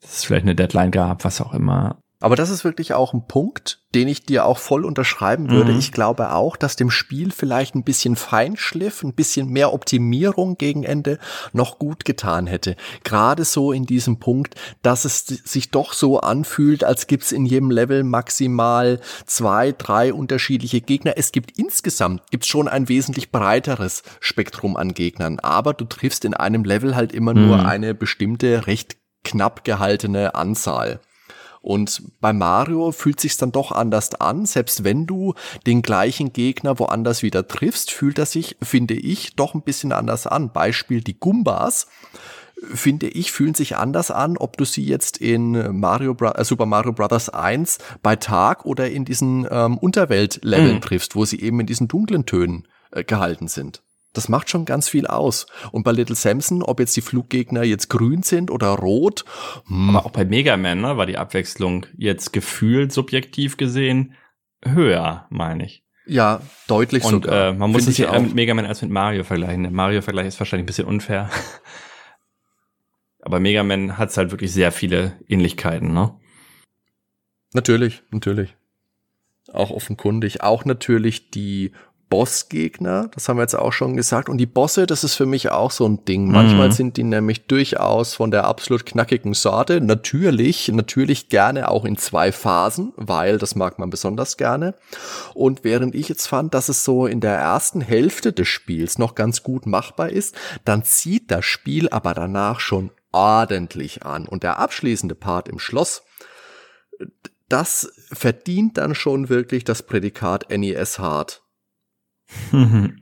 dass 0.00 0.18
es 0.18 0.24
vielleicht 0.24 0.44
eine 0.44 0.56
Deadline 0.56 0.90
gab, 0.90 1.24
was 1.24 1.40
auch 1.40 1.54
immer. 1.54 2.01
Aber 2.22 2.36
das 2.36 2.50
ist 2.50 2.62
wirklich 2.62 2.94
auch 2.94 3.14
ein 3.14 3.26
Punkt, 3.26 3.80
den 3.96 4.06
ich 4.06 4.24
dir 4.24 4.46
auch 4.46 4.58
voll 4.58 4.84
unterschreiben 4.84 5.50
würde. 5.50 5.72
Mhm. 5.72 5.78
Ich 5.80 5.90
glaube 5.90 6.32
auch, 6.32 6.56
dass 6.56 6.76
dem 6.76 6.88
Spiel 6.88 7.32
vielleicht 7.32 7.74
ein 7.74 7.82
bisschen 7.82 8.14
Feinschliff, 8.14 9.02
ein 9.02 9.12
bisschen 9.12 9.48
mehr 9.48 9.72
Optimierung 9.72 10.56
gegen 10.56 10.84
Ende 10.84 11.18
noch 11.52 11.80
gut 11.80 12.04
getan 12.04 12.46
hätte. 12.46 12.76
Gerade 13.02 13.44
so 13.44 13.72
in 13.72 13.86
diesem 13.86 14.20
Punkt, 14.20 14.54
dass 14.82 15.04
es 15.04 15.26
sich 15.26 15.72
doch 15.72 15.92
so 15.92 16.20
anfühlt, 16.20 16.84
als 16.84 17.08
gibt's 17.08 17.32
in 17.32 17.44
jedem 17.44 17.72
Level 17.72 18.04
maximal 18.04 19.00
zwei, 19.26 19.72
drei 19.72 20.14
unterschiedliche 20.14 20.80
Gegner. 20.80 21.14
Es 21.16 21.32
gibt 21.32 21.58
insgesamt 21.58 22.22
gibt's 22.30 22.46
schon 22.46 22.68
ein 22.68 22.88
wesentlich 22.88 23.32
breiteres 23.32 24.04
Spektrum 24.20 24.76
an 24.76 24.94
Gegnern, 24.94 25.40
aber 25.40 25.74
du 25.74 25.84
triffst 25.86 26.24
in 26.24 26.34
einem 26.34 26.62
Level 26.62 26.94
halt 26.94 27.12
immer 27.12 27.34
mhm. 27.34 27.46
nur 27.48 27.66
eine 27.66 27.94
bestimmte, 27.94 28.68
recht 28.68 28.96
knapp 29.24 29.64
gehaltene 29.64 30.36
Anzahl. 30.36 31.00
Und 31.62 32.02
bei 32.20 32.32
Mario 32.32 32.90
fühlt 32.92 33.20
sich's 33.20 33.36
dann 33.36 33.52
doch 33.52 33.72
anders 33.72 34.14
an. 34.16 34.44
Selbst 34.46 34.84
wenn 34.84 35.06
du 35.06 35.34
den 35.66 35.80
gleichen 35.80 36.32
Gegner 36.32 36.78
woanders 36.78 37.22
wieder 37.22 37.46
triffst, 37.46 37.92
fühlt 37.92 38.18
er 38.18 38.26
sich, 38.26 38.56
finde 38.60 38.94
ich, 38.94 39.36
doch 39.36 39.54
ein 39.54 39.62
bisschen 39.62 39.92
anders 39.92 40.26
an. 40.26 40.52
Beispiel 40.52 41.00
die 41.00 41.18
Gumbas 41.18 41.86
finde 42.74 43.08
ich, 43.08 43.32
fühlen 43.32 43.54
sich 43.54 43.76
anders 43.76 44.10
an, 44.10 44.36
ob 44.36 44.56
du 44.56 44.64
sie 44.64 44.84
jetzt 44.84 45.18
in 45.18 45.80
Mario 45.80 46.14
Bro 46.14 46.32
äh, 46.32 46.44
Super 46.44 46.66
Mario 46.66 46.92
Bros. 46.92 47.28
1 47.28 47.78
bei 48.02 48.16
Tag 48.16 48.64
oder 48.64 48.90
in 48.90 49.04
diesen 49.04 49.46
ähm, 49.50 49.78
Unterwelt-Leveln 49.78 50.76
mhm. 50.76 50.80
triffst, 50.80 51.16
wo 51.16 51.24
sie 51.24 51.40
eben 51.40 51.60
in 51.60 51.66
diesen 51.66 51.88
dunklen 51.88 52.26
Tönen 52.26 52.68
äh, 52.92 53.04
gehalten 53.04 53.48
sind. 53.48 53.82
Das 54.12 54.28
macht 54.28 54.50
schon 54.50 54.64
ganz 54.64 54.88
viel 54.88 55.06
aus. 55.06 55.46
Und 55.70 55.84
bei 55.84 55.92
Little 55.92 56.16
Samson, 56.16 56.62
ob 56.62 56.80
jetzt 56.80 56.96
die 56.96 57.00
Fluggegner 57.00 57.62
jetzt 57.62 57.88
grün 57.88 58.22
sind 58.22 58.50
oder 58.50 58.68
rot. 58.68 59.24
Hm. 59.66 59.90
Aber 59.90 60.06
auch 60.06 60.10
bei 60.10 60.24
Mega 60.24 60.56
Man 60.56 60.80
ne, 60.82 60.96
war 60.96 61.06
die 61.06 61.16
Abwechslung 61.16 61.86
jetzt 61.96 62.32
gefühlt 62.32 62.92
subjektiv 62.92 63.56
gesehen 63.56 64.14
höher, 64.64 65.26
meine 65.30 65.64
ich. 65.64 65.82
Ja, 66.04 66.42
deutlich 66.66 67.04
Und 67.04 67.24
sogar. 67.24 67.50
Äh, 67.50 67.52
man 67.54 67.70
muss 67.70 67.86
es 67.86 67.96
ja 67.96 68.18
mit 68.18 68.34
Mega 68.34 68.54
Man 68.54 68.66
als 68.66 68.82
mit 68.82 68.90
Mario 68.90 69.24
vergleichen. 69.24 69.62
Der 69.62 69.72
Mario-Vergleich 69.72 70.26
ist 70.26 70.40
wahrscheinlich 70.40 70.64
ein 70.64 70.66
bisschen 70.66 70.86
unfair. 70.86 71.30
Aber 73.22 73.38
Mega 73.38 73.62
Man 73.62 73.98
hat 73.98 74.14
halt 74.16 74.32
wirklich 74.32 74.52
sehr 74.52 74.72
viele 74.72 75.16
Ähnlichkeiten, 75.28 75.92
ne? 75.92 76.18
Natürlich, 77.54 78.02
natürlich. 78.10 78.56
Auch 79.52 79.70
offenkundig. 79.70 80.42
Auch 80.42 80.64
natürlich 80.64 81.30
die 81.30 81.72
Bossgegner, 82.12 83.08
das 83.14 83.26
haben 83.26 83.38
wir 83.38 83.42
jetzt 83.42 83.54
auch 83.54 83.72
schon 83.72 83.96
gesagt. 83.96 84.28
Und 84.28 84.36
die 84.36 84.44
Bosse, 84.44 84.84
das 84.84 85.02
ist 85.02 85.14
für 85.14 85.24
mich 85.24 85.50
auch 85.50 85.70
so 85.70 85.88
ein 85.88 86.04
Ding. 86.04 86.30
Manchmal 86.30 86.68
mhm. 86.68 86.72
sind 86.72 86.96
die 86.98 87.04
nämlich 87.04 87.46
durchaus 87.46 88.12
von 88.12 88.30
der 88.30 88.44
absolut 88.44 88.84
knackigen 88.84 89.32
Sorte. 89.32 89.80
Natürlich, 89.80 90.68
natürlich 90.68 91.30
gerne 91.30 91.70
auch 91.70 91.86
in 91.86 91.96
zwei 91.96 92.30
Phasen, 92.30 92.92
weil 92.96 93.38
das 93.38 93.54
mag 93.54 93.78
man 93.78 93.88
besonders 93.88 94.36
gerne. 94.36 94.74
Und 95.32 95.64
während 95.64 95.94
ich 95.94 96.10
jetzt 96.10 96.26
fand, 96.26 96.52
dass 96.52 96.68
es 96.68 96.84
so 96.84 97.06
in 97.06 97.22
der 97.22 97.38
ersten 97.38 97.80
Hälfte 97.80 98.34
des 98.34 98.46
Spiels 98.46 98.98
noch 98.98 99.14
ganz 99.14 99.42
gut 99.42 99.64
machbar 99.64 100.10
ist, 100.10 100.34
dann 100.66 100.84
zieht 100.84 101.30
das 101.30 101.46
Spiel 101.46 101.88
aber 101.88 102.12
danach 102.12 102.60
schon 102.60 102.90
ordentlich 103.12 104.04
an. 104.04 104.28
Und 104.28 104.42
der 104.42 104.58
abschließende 104.58 105.14
Part 105.14 105.48
im 105.48 105.58
Schloss, 105.58 106.02
das 107.48 107.90
verdient 108.12 108.76
dann 108.76 108.94
schon 108.94 109.30
wirklich 109.30 109.64
das 109.64 109.82
Prädikat 109.82 110.50
NES 110.50 110.98
Hard. 110.98 111.41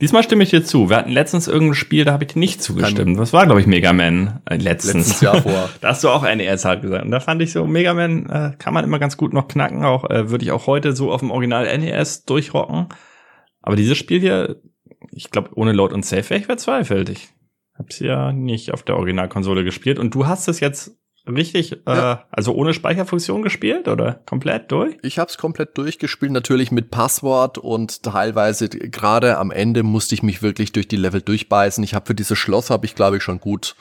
Diesmal 0.00 0.24
stimme 0.24 0.42
ich 0.42 0.50
dir 0.50 0.64
zu. 0.64 0.90
Wir 0.90 0.96
hatten 0.96 1.12
letztens 1.12 1.46
irgendein 1.46 1.74
Spiel, 1.74 2.04
da 2.04 2.12
habe 2.12 2.24
ich 2.24 2.32
dir 2.32 2.38
nicht 2.40 2.62
zugestimmt. 2.62 3.18
Das 3.18 3.32
war, 3.32 3.46
glaube 3.46 3.60
ich, 3.60 3.66
Mega 3.66 3.92
Man. 3.92 4.42
Äh, 4.44 4.56
letztens. 4.56 5.06
Letztes 5.06 5.20
Jahr 5.20 5.40
vor. 5.40 5.70
da 5.80 5.88
hast 5.88 6.02
du 6.02 6.08
auch 6.08 6.22
NES 6.24 6.64
halt 6.64 6.82
gesagt. 6.82 7.04
Und 7.04 7.12
da 7.12 7.20
fand 7.20 7.40
ich 7.42 7.52
so, 7.52 7.64
Mega 7.66 7.94
Man 7.94 8.26
äh, 8.26 8.52
kann 8.58 8.74
man 8.74 8.84
immer 8.84 8.98
ganz 8.98 9.16
gut 9.16 9.32
noch 9.32 9.46
knacken. 9.46 9.84
Auch 9.84 10.10
äh, 10.10 10.30
würde 10.30 10.44
ich 10.44 10.50
auch 10.50 10.66
heute 10.66 10.94
so 10.94 11.12
auf 11.12 11.20
dem 11.20 11.30
Original 11.30 11.78
NES 11.78 12.24
durchrocken. 12.24 12.88
Aber 13.62 13.76
dieses 13.76 13.96
Spiel 13.96 14.20
hier, 14.20 14.60
ich 15.12 15.30
glaube, 15.30 15.50
ohne 15.54 15.72
Load 15.72 15.94
und 15.94 16.04
Save 16.04 16.28
wäre 16.28 16.40
ich 16.40 16.46
verzweifelt. 16.46 17.08
Ich 17.08 17.28
habe 17.78 17.88
es 17.88 18.00
ja 18.00 18.32
nicht 18.32 18.72
auf 18.72 18.82
der 18.82 18.96
Originalkonsole 18.96 19.62
gespielt. 19.62 20.00
Und 20.00 20.14
du 20.14 20.26
hast 20.26 20.48
es 20.48 20.58
jetzt 20.58 20.98
richtig, 21.26 21.72
äh, 21.72 21.78
ja. 21.86 22.12
äh, 22.12 22.16
also 22.30 22.54
ohne 22.54 22.74
Speicherfunktion 22.74 23.42
gespielt 23.42 23.88
oder 23.88 24.20
komplett 24.26 24.70
durch? 24.70 24.96
Ich 25.02 25.18
habe 25.18 25.30
es 25.30 25.38
komplett 25.38 25.76
durchgespielt, 25.78 26.32
natürlich 26.32 26.70
mit 26.70 26.90
Passwort 26.90 27.58
und 27.58 28.02
teilweise 28.02 28.68
gerade 28.68 29.38
am 29.38 29.50
Ende 29.50 29.82
musste 29.82 30.14
ich 30.14 30.22
mich 30.22 30.42
wirklich 30.42 30.72
durch 30.72 30.88
die 30.88 30.96
Level 30.96 31.22
durchbeißen. 31.22 31.82
Ich 31.84 31.94
habe 31.94 32.06
für 32.06 32.14
dieses 32.14 32.38
Schloss 32.38 32.70
habe 32.70 32.86
ich 32.86 32.94
glaube 32.94 33.16
ich 33.18 33.22
schon 33.22 33.40
gut, 33.40 33.74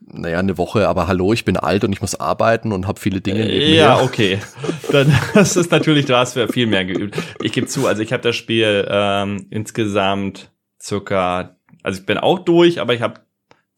naja 0.00 0.38
eine 0.38 0.58
Woche, 0.58 0.88
aber 0.88 1.06
hallo, 1.06 1.32
ich 1.32 1.44
bin 1.44 1.56
alt 1.56 1.84
und 1.84 1.92
ich 1.92 2.00
muss 2.00 2.14
arbeiten 2.14 2.72
und 2.72 2.86
habe 2.86 3.00
viele 3.00 3.20
Dinge 3.20 3.48
äh, 3.48 3.76
Ja, 3.76 4.00
okay, 4.00 4.38
dann 4.92 5.12
das 5.34 5.56
ist 5.56 5.70
natürlich, 5.70 6.06
du 6.06 6.16
hast 6.16 6.38
viel 6.52 6.66
mehr 6.66 6.84
geübt. 6.84 7.16
Ich 7.42 7.52
gebe 7.52 7.66
zu, 7.66 7.86
also 7.86 8.02
ich 8.02 8.12
habe 8.12 8.22
das 8.22 8.36
Spiel 8.36 8.86
ähm, 8.88 9.46
insgesamt 9.50 10.50
circa, 10.80 11.56
also 11.82 12.00
ich 12.00 12.06
bin 12.06 12.18
auch 12.18 12.38
durch, 12.40 12.80
aber 12.80 12.94
ich 12.94 13.02
habe 13.02 13.23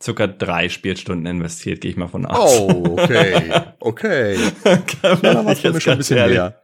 circa 0.03 0.27
drei 0.27 0.69
Spielstunden 0.69 1.27
investiert, 1.27 1.81
gehe 1.81 1.91
ich 1.91 1.97
mal 1.97 2.09
von 2.09 2.27
aus. 2.27 2.61
Oh, 2.61 2.97
okay. 2.99 3.51
Okay. 3.79 4.37
ja, 4.65 5.15
da 5.15 5.45
war 5.45 5.55
schon 5.55 5.73
ein 5.93 5.99
bisschen 5.99 6.17
ehrlich. 6.17 6.39
mehr. 6.39 6.61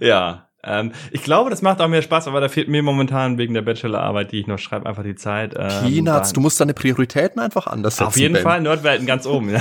Ja. 0.00 0.48
Ähm, 0.62 0.92
ich 1.10 1.22
glaube, 1.22 1.50
das 1.50 1.60
macht 1.60 1.82
auch 1.82 1.88
mehr 1.88 2.00
Spaß, 2.00 2.26
aber 2.28 2.40
da 2.40 2.48
fehlt 2.48 2.68
mir 2.68 2.82
momentan 2.82 3.36
wegen 3.36 3.52
der 3.52 3.60
Bachelorarbeit, 3.60 4.32
die 4.32 4.40
ich 4.40 4.46
noch 4.46 4.58
schreibe, 4.58 4.86
einfach 4.86 5.02
die 5.02 5.16
Zeit. 5.16 5.54
Ähm, 5.54 5.82
Peanuts, 5.82 6.32
du 6.32 6.40
musst 6.40 6.58
deine 6.58 6.72
Prioritäten 6.72 7.40
einfach 7.40 7.66
anders 7.66 7.96
setzen. 7.96 8.08
Auf 8.08 8.16
jeden 8.16 8.34
ben. 8.34 8.42
Fall, 8.42 8.62
Nerdwelten 8.62 9.06
ganz 9.06 9.26
oben. 9.26 9.50
Ja. 9.50 9.60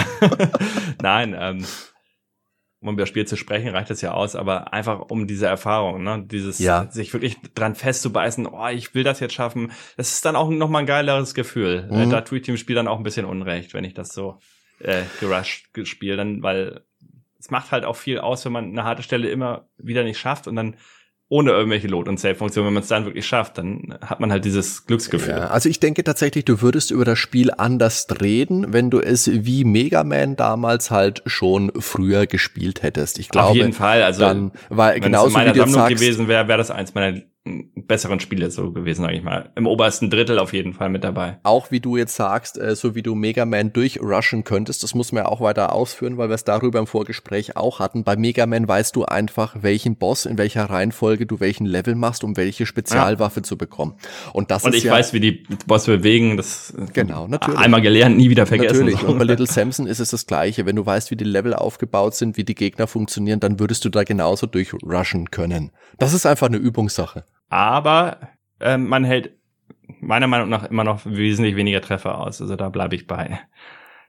Nein, 1.01 1.35
ähm, 1.37 1.65
um 2.83 2.93
über 2.93 3.03
das 3.03 3.09
Spiel 3.09 3.25
zu 3.25 3.37
sprechen, 3.37 3.69
reicht 3.69 3.89
das 3.89 4.01
ja 4.01 4.11
aus, 4.11 4.35
aber 4.35 4.73
einfach 4.73 5.09
um 5.09 5.25
diese 5.25 5.47
Erfahrung, 5.47 6.03
ne, 6.03 6.23
dieses 6.25 6.59
ja. 6.59 6.89
sich 6.91 7.13
wirklich 7.13 7.37
dran 7.55 7.75
festzubeißen, 7.75 8.45
oh, 8.45 8.67
ich 8.67 8.93
will 8.93 9.03
das 9.03 9.19
jetzt 9.19 9.33
schaffen, 9.33 9.71
das 9.97 10.11
ist 10.11 10.25
dann 10.25 10.35
auch 10.35 10.49
nochmal 10.49 10.83
ein 10.83 10.87
geileres 10.87 11.33
Gefühl. 11.33 11.87
Äh, 11.89 12.05
mhm. 12.05 12.09
Da 12.09 12.21
tue 12.21 12.39
ich 12.39 12.45
dem 12.45 12.57
Spiel 12.57 12.75
dann 12.75 12.87
auch 12.87 12.97
ein 12.97 13.03
bisschen 13.03 13.25
Unrecht, 13.25 13.73
wenn 13.73 13.83
ich 13.83 13.93
das 13.93 14.09
so 14.09 14.37
äh, 14.79 15.03
gerusht 15.19 15.67
spiele, 15.85 16.17
dann, 16.17 16.43
weil 16.43 16.81
es 17.39 17.49
macht 17.49 17.71
halt 17.71 17.85
auch 17.85 17.95
viel 17.95 18.19
aus, 18.19 18.45
wenn 18.45 18.51
man 18.51 18.65
eine 18.69 18.83
harte 18.83 19.03
Stelle 19.03 19.29
immer 19.29 19.67
wieder 19.77 20.03
nicht 20.03 20.19
schafft 20.19 20.47
und 20.47 20.55
dann 20.55 20.75
ohne 21.29 21.51
irgendwelche 21.51 21.87
Load- 21.87 22.09
und 22.09 22.19
Save-Funktionen. 22.19 22.67
Wenn 22.67 22.73
man 22.73 22.83
es 22.83 22.89
dann 22.89 23.05
wirklich 23.05 23.25
schafft, 23.25 23.57
dann 23.57 23.97
hat 24.01 24.19
man 24.19 24.31
halt 24.31 24.45
dieses 24.45 24.85
Glücksgefühl. 24.85 25.31
Ja, 25.31 25.47
also 25.47 25.69
ich 25.69 25.79
denke 25.79 26.03
tatsächlich, 26.03 26.45
du 26.45 26.61
würdest 26.61 26.91
über 26.91 27.05
das 27.05 27.17
Spiel 27.17 27.51
anders 27.57 28.07
reden, 28.21 28.71
wenn 28.71 28.89
du 28.89 28.99
es 28.99 29.29
wie 29.31 29.63
Mega 29.63 30.03
Man 30.03 30.35
damals 30.35 30.91
halt 30.91 31.23
schon 31.25 31.71
früher 31.79 32.27
gespielt 32.27 32.83
hättest. 32.83 33.19
Ich 33.19 33.29
glaube, 33.29 33.49
auf 33.49 33.55
jeden 33.55 33.73
Fall. 33.73 34.03
Also 34.03 34.21
dann, 34.21 34.51
weil 34.69 34.95
wenn 34.95 35.01
genauso 35.01 35.27
es 35.27 35.33
in 35.33 35.39
meiner 35.39 35.55
Sammlung 35.55 35.73
sagst, 35.73 35.95
gewesen 35.95 36.27
wäre, 36.27 36.47
wäre 36.47 36.57
das 36.57 36.71
eins 36.71 36.93
meiner 36.93 37.21
besseren 37.45 38.21
Spiele 38.21 38.49
so 38.51 38.71
gewesen, 38.71 39.01
sage 39.01 39.15
ich 39.15 39.23
mal. 39.23 39.49
Im 39.55 39.67
obersten 39.67 40.09
Drittel 40.09 40.39
auf 40.39 40.53
jeden 40.53 40.73
Fall 40.73 40.87
mit 40.87 41.03
dabei. 41.03 41.39
Auch 41.43 41.71
wie 41.71 41.81
du 41.81 41.97
jetzt 41.97 42.15
sagst, 42.15 42.57
äh, 42.57 42.75
so 42.75 42.95
wie 42.95 43.01
du 43.01 43.15
Mega 43.15 43.45
Man 43.45 43.73
durchrushen 43.73 44.45
könntest, 44.45 44.81
das 44.81 44.95
muss 44.95 45.11
man 45.11 45.25
ja 45.25 45.29
auch 45.29 45.41
weiter 45.41 45.73
ausführen, 45.73 46.17
weil 46.17 46.29
wir 46.29 46.35
es 46.35 46.45
darüber 46.45 46.79
im 46.79 46.87
Vorgespräch 46.87 47.57
auch 47.57 47.79
hatten. 47.79 48.05
Bei 48.05 48.15
Mega 48.15 48.45
Man 48.45 48.65
weißt 48.65 48.95
du 48.95 49.03
einfach, 49.03 49.57
welchen 49.59 49.97
Boss, 49.97 50.25
in 50.25 50.37
welcher 50.37 50.65
Reihenfolge 50.65 51.25
du 51.25 51.41
welchen 51.41 51.65
Level 51.65 51.95
machst, 51.95 52.23
um 52.23 52.37
welche 52.37 52.65
Spezialwaffe 52.65 53.41
ja. 53.41 53.43
zu 53.43 53.57
bekommen. 53.57 53.95
Und 54.31 54.49
das 54.49 54.63
Und 54.63 54.71
ist 54.71 54.77
ich 54.77 54.83
ja, 54.85 54.93
weiß, 54.93 55.11
wie 55.11 55.19
die 55.19 55.43
Boss 55.67 55.85
bewegen, 55.85 56.37
das 56.37 56.73
genau, 56.93 57.27
natürlich. 57.27 57.59
einmal 57.59 57.81
gelernt, 57.81 58.15
nie 58.15 58.29
wieder 58.29 58.45
vergessen. 58.45 58.85
Natürlich. 58.85 59.03
Und 59.03 59.19
bei 59.19 59.25
Little 59.25 59.47
Samson 59.47 59.85
ist 59.85 59.99
es 59.99 60.11
das 60.11 60.25
Gleiche. 60.25 60.65
Wenn 60.65 60.77
du 60.77 60.85
weißt, 60.85 61.11
wie 61.11 61.17
die 61.17 61.25
Level 61.25 61.53
aufgebaut 61.53 62.15
sind, 62.15 62.37
wie 62.37 62.45
die 62.45 62.55
Gegner 62.55 62.87
funktionieren, 62.87 63.41
dann 63.41 63.59
würdest 63.59 63.83
du 63.83 63.89
da 63.89 64.03
genauso 64.03 64.47
durchrushen 64.47 65.29
können. 65.29 65.71
Das 65.99 66.13
ist 66.13 66.25
einfach 66.25 66.47
eine 66.47 66.57
Übungssache. 66.57 67.25
Aber 67.53 68.17
äh, 68.59 68.77
man 68.77 69.03
hält 69.03 69.37
meiner 69.99 70.25
Meinung 70.25 70.49
nach 70.49 70.63
immer 70.63 70.83
noch 70.83 71.05
wesentlich 71.05 71.55
weniger 71.55 71.81
Treffer 71.81 72.17
aus. 72.17 72.41
Also 72.41 72.55
da 72.55 72.69
bleibe 72.69 72.95
ich 72.95 73.05
bei. 73.05 73.41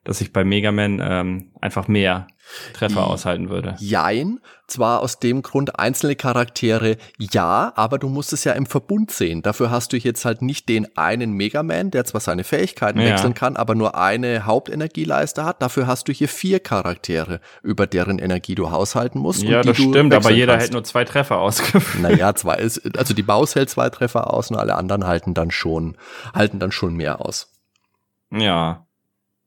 Dass 0.05 0.21
ich 0.21 0.33
bei 0.33 0.45
Mega 0.45 0.71
Man 0.71 1.03
ähm, 1.03 1.51
einfach 1.61 1.89
mehr 1.89 2.27
Treffer 2.75 3.07
aushalten 3.07 3.49
würde. 3.49 3.75
Jein, 3.79 4.39
zwar 4.67 5.01
aus 5.01 5.19
dem 5.19 5.43
Grund 5.43 5.79
einzelne 5.79 6.15
Charaktere 6.15 6.97
ja, 7.19 7.73
aber 7.75 7.99
du 7.99 8.09
musst 8.09 8.33
es 8.33 8.45
ja 8.45 8.53
im 8.53 8.67
Verbund 8.67 9.11
sehen. 9.11 9.43
Dafür 9.43 9.71
hast 9.71 9.93
du 9.93 9.97
jetzt 9.97 10.25
halt 10.25 10.43
nicht 10.43 10.69
den 10.69 10.87
einen 10.97 11.33
Mega 11.33 11.63
Man, 11.63 11.91
der 11.91 12.05
zwar 12.05 12.21
seine 12.21 12.45
Fähigkeiten 12.45 13.01
ja. 13.01 13.11
wechseln 13.11 13.35
kann, 13.35 13.57
aber 13.57 13.75
nur 13.75 13.97
eine 13.97 14.45
Hauptenergieleiste 14.45 15.45
hat. 15.45 15.63
Dafür 15.63 15.87
hast 15.87 16.09
du 16.09 16.13
hier 16.13 16.29
vier 16.29 16.61
Charaktere, 16.61 17.41
über 17.63 17.87
deren 17.87 18.19
Energie 18.19 18.55
du 18.55 18.71
haushalten 18.71 19.21
musst. 19.21 19.43
Ja, 19.43 19.63
das 19.63 19.77
stimmt, 19.77 20.13
aber 20.13 20.31
jeder 20.31 20.53
kannst. 20.53 20.65
hält 20.65 20.73
nur 20.75 20.85
zwei 20.85 21.05
Treffer 21.05 21.39
ausgeführt. 21.39 21.85
Naja, 22.05 22.35
zwei 22.35 22.57
ist, 22.57 22.99
also 22.99 23.15
die 23.15 23.23
Baus 23.23 23.55
hält 23.55 23.71
zwei 23.71 23.89
Treffer 23.89 24.33
aus 24.33 24.51
und 24.51 24.57
alle 24.57 24.75
anderen 24.75 25.07
halten 25.07 25.33
dann 25.33 25.51
schon, 25.51 25.97
halten 26.35 26.59
dann 26.59 26.73
schon 26.73 26.95
mehr 26.95 27.25
aus. 27.25 27.51
Ja. 28.31 28.84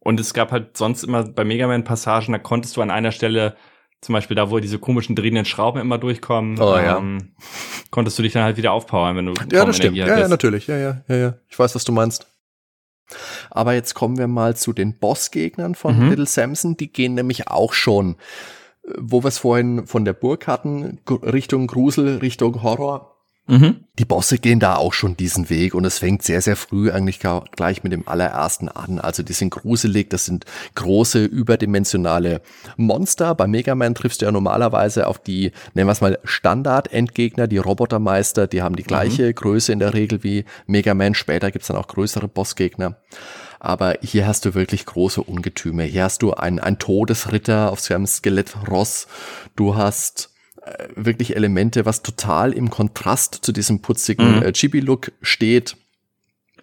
Und 0.07 0.21
es 0.21 0.33
gab 0.33 0.53
halt 0.53 0.77
sonst 0.77 1.03
immer 1.03 1.25
bei 1.25 1.43
Mega 1.43 1.67
Man 1.67 1.83
Passagen, 1.83 2.31
da 2.31 2.39
konntest 2.39 2.77
du 2.77 2.81
an 2.81 2.91
einer 2.91 3.11
Stelle, 3.11 3.57
zum 3.99 4.13
Beispiel 4.13 4.35
da, 4.35 4.49
wo 4.49 4.57
diese 4.59 4.79
komischen 4.79 5.17
drehenden 5.17 5.43
Schrauben 5.43 5.81
immer 5.81 5.97
durchkommen, 5.97 6.57
oh, 6.61 6.77
ja. 6.77 6.97
ähm, 6.97 7.33
konntest 7.91 8.17
du 8.17 8.23
dich 8.23 8.31
dann 8.31 8.43
halt 8.43 8.55
wieder 8.55 8.71
aufpowern, 8.71 9.17
wenn 9.17 9.25
du 9.25 9.33
Ja, 9.51 9.65
das 9.65 9.75
stimmt. 9.75 9.97
Ja, 9.97 10.07
ja, 10.17 10.29
natürlich. 10.29 10.67
Ja, 10.67 10.77
ja, 10.77 11.01
ja, 11.09 11.15
ja. 11.17 11.33
Ich 11.49 11.59
weiß, 11.59 11.75
was 11.75 11.83
du 11.83 11.91
meinst. 11.91 12.25
Aber 13.49 13.73
jetzt 13.73 13.95
kommen 13.95 14.17
wir 14.17 14.27
mal 14.27 14.55
zu 14.55 14.71
den 14.71 14.97
Bossgegnern 14.97 15.75
von 15.75 15.99
mhm. 15.99 16.09
Little 16.11 16.25
Samson. 16.25 16.77
Die 16.77 16.89
gehen 16.89 17.13
nämlich 17.13 17.49
auch 17.49 17.73
schon, 17.73 18.15
äh, 18.85 18.93
wo 18.97 19.25
wir 19.25 19.27
es 19.27 19.39
vorhin 19.39 19.87
von 19.87 20.05
der 20.05 20.13
Burg 20.13 20.47
hatten, 20.47 21.01
Richtung 21.09 21.67
Grusel, 21.67 22.19
Richtung 22.19 22.63
Horror 22.63 23.16
Mhm. 23.47 23.77
Die 23.97 24.05
Bosse 24.05 24.37
gehen 24.37 24.59
da 24.59 24.75
auch 24.75 24.91
schon 24.91 25.15
diesen 25.15 25.49
Weg 25.49 25.73
und 25.73 25.85
es 25.85 25.99
fängt 25.99 26.21
sehr, 26.21 26.41
sehr 26.41 26.57
früh 26.57 26.91
eigentlich 26.91 27.19
gleich 27.19 27.81
mit 27.81 27.93
dem 27.93 28.05
allerersten 28.07 28.67
an. 28.67 28.99
Also 28.99 29.23
die 29.23 29.33
sind 29.33 29.51
gruselig, 29.51 30.09
das 30.09 30.25
sind 30.25 30.45
große, 30.75 31.23
überdimensionale 31.23 32.41
Monster. 32.75 33.33
Bei 33.35 33.47
Mega 33.47 33.73
Man 33.73 33.95
triffst 33.95 34.21
du 34.21 34.25
ja 34.25 34.31
normalerweise 34.33 35.07
auf 35.07 35.17
die, 35.17 35.51
nennen 35.73 35.87
wir 35.87 35.93
es 35.93 36.01
mal, 36.01 36.19
Standard-Endgegner, 36.25 37.47
die 37.47 37.57
Robotermeister, 37.57 38.47
die 38.47 38.61
haben 38.61 38.75
die 38.75 38.83
gleiche 38.83 39.27
mhm. 39.27 39.35
Größe 39.35 39.71
in 39.71 39.79
der 39.79 39.93
Regel 39.93 40.23
wie 40.23 40.43
Mega 40.65 40.93
Man. 40.93 41.15
Später 41.15 41.49
gibt's 41.49 41.67
dann 41.67 41.77
auch 41.77 41.87
größere 41.87 42.27
Bossgegner. 42.27 42.97
Aber 43.59 43.95
hier 44.03 44.27
hast 44.27 44.45
du 44.45 44.53
wirklich 44.53 44.85
große 44.85 45.23
Ungetüme. 45.23 45.83
Hier 45.83 46.03
hast 46.03 46.21
du 46.21 46.33
einen, 46.33 46.59
einen 46.59 46.79
Todesritter 46.79 47.71
auf 47.71 47.79
seinem 47.79 48.05
Skelettross. 48.05 49.07
Du 49.55 49.75
hast 49.75 50.29
wirklich 50.95 51.35
Elemente, 51.35 51.85
was 51.85 52.01
total 52.01 52.53
im 52.53 52.69
Kontrast 52.69 53.35
zu 53.41 53.51
diesem 53.51 53.81
putzigen 53.81 54.37
mhm. 54.37 54.43
äh, 54.43 54.51
Chibi-Look 54.51 55.11
steht. 55.21 55.77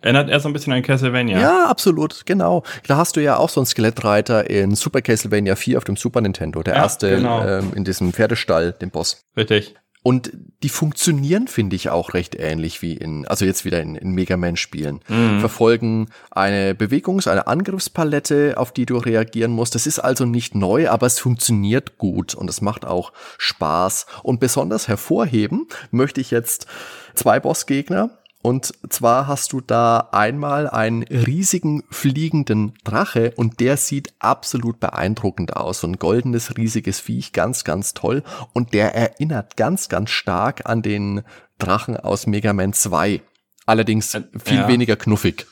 Erinnert 0.00 0.28
er 0.28 0.38
so 0.38 0.48
ein 0.48 0.52
bisschen 0.52 0.72
an 0.74 0.82
Castlevania. 0.82 1.40
Ja, 1.40 1.66
absolut, 1.66 2.26
genau. 2.26 2.62
Da 2.86 2.98
hast 2.98 3.16
du 3.16 3.22
ja 3.22 3.38
auch 3.38 3.48
so 3.48 3.60
einen 3.60 3.66
Skelettreiter 3.66 4.50
in 4.50 4.74
Super 4.74 5.00
Castlevania 5.00 5.56
4 5.56 5.78
auf 5.78 5.84
dem 5.84 5.96
Super 5.96 6.20
Nintendo, 6.20 6.62
der 6.62 6.74
ja, 6.74 6.82
erste 6.82 7.08
genau. 7.08 7.42
ähm, 7.42 7.72
in 7.74 7.84
diesem 7.84 8.12
Pferdestall, 8.12 8.72
den 8.72 8.90
Boss. 8.90 9.24
Richtig. 9.34 9.74
Und 10.06 10.32
die 10.62 10.68
funktionieren, 10.68 11.48
finde 11.48 11.76
ich, 11.76 11.88
auch 11.88 12.12
recht 12.12 12.34
ähnlich 12.38 12.82
wie 12.82 12.92
in, 12.92 13.26
also 13.26 13.46
jetzt 13.46 13.64
wieder 13.64 13.80
in, 13.80 13.94
in 13.94 14.10
Mega 14.10 14.36
Man-Spielen. 14.36 15.00
Mhm. 15.08 15.40
Verfolgen 15.40 16.10
eine 16.30 16.74
Bewegungs-, 16.74 17.26
eine 17.26 17.46
Angriffspalette, 17.46 18.58
auf 18.58 18.70
die 18.70 18.84
du 18.84 18.98
reagieren 18.98 19.50
musst. 19.50 19.74
Das 19.74 19.86
ist 19.86 20.00
also 20.00 20.26
nicht 20.26 20.54
neu, 20.54 20.90
aber 20.90 21.06
es 21.06 21.18
funktioniert 21.18 21.96
gut 21.96 22.34
und 22.34 22.50
es 22.50 22.60
macht 22.60 22.84
auch 22.84 23.14
Spaß. 23.38 24.04
Und 24.22 24.40
besonders 24.40 24.88
hervorheben 24.88 25.68
möchte 25.90 26.20
ich 26.20 26.30
jetzt 26.30 26.66
zwei 27.14 27.40
Bossgegner, 27.40 28.10
und 28.44 28.74
zwar 28.90 29.26
hast 29.26 29.54
du 29.54 29.62
da 29.62 30.10
einmal 30.12 30.68
einen 30.68 31.02
riesigen 31.04 31.82
fliegenden 31.90 32.74
Drache 32.84 33.32
und 33.36 33.58
der 33.58 33.78
sieht 33.78 34.12
absolut 34.18 34.80
beeindruckend 34.80 35.56
aus. 35.56 35.80
So 35.80 35.86
ein 35.86 35.96
goldenes, 35.96 36.58
riesiges 36.58 37.00
Viech, 37.00 37.32
ganz, 37.32 37.64
ganz 37.64 37.94
toll. 37.94 38.22
Und 38.52 38.74
der 38.74 38.94
erinnert 38.94 39.56
ganz, 39.56 39.88
ganz 39.88 40.10
stark 40.10 40.68
an 40.68 40.82
den 40.82 41.22
Drachen 41.56 41.96
aus 41.96 42.26
Mega 42.26 42.52
Man 42.52 42.74
2. 42.74 43.22
Allerdings 43.64 44.14
äh, 44.14 44.24
viel 44.44 44.58
ja. 44.58 44.68
weniger 44.68 44.96
knuffig. 44.96 45.46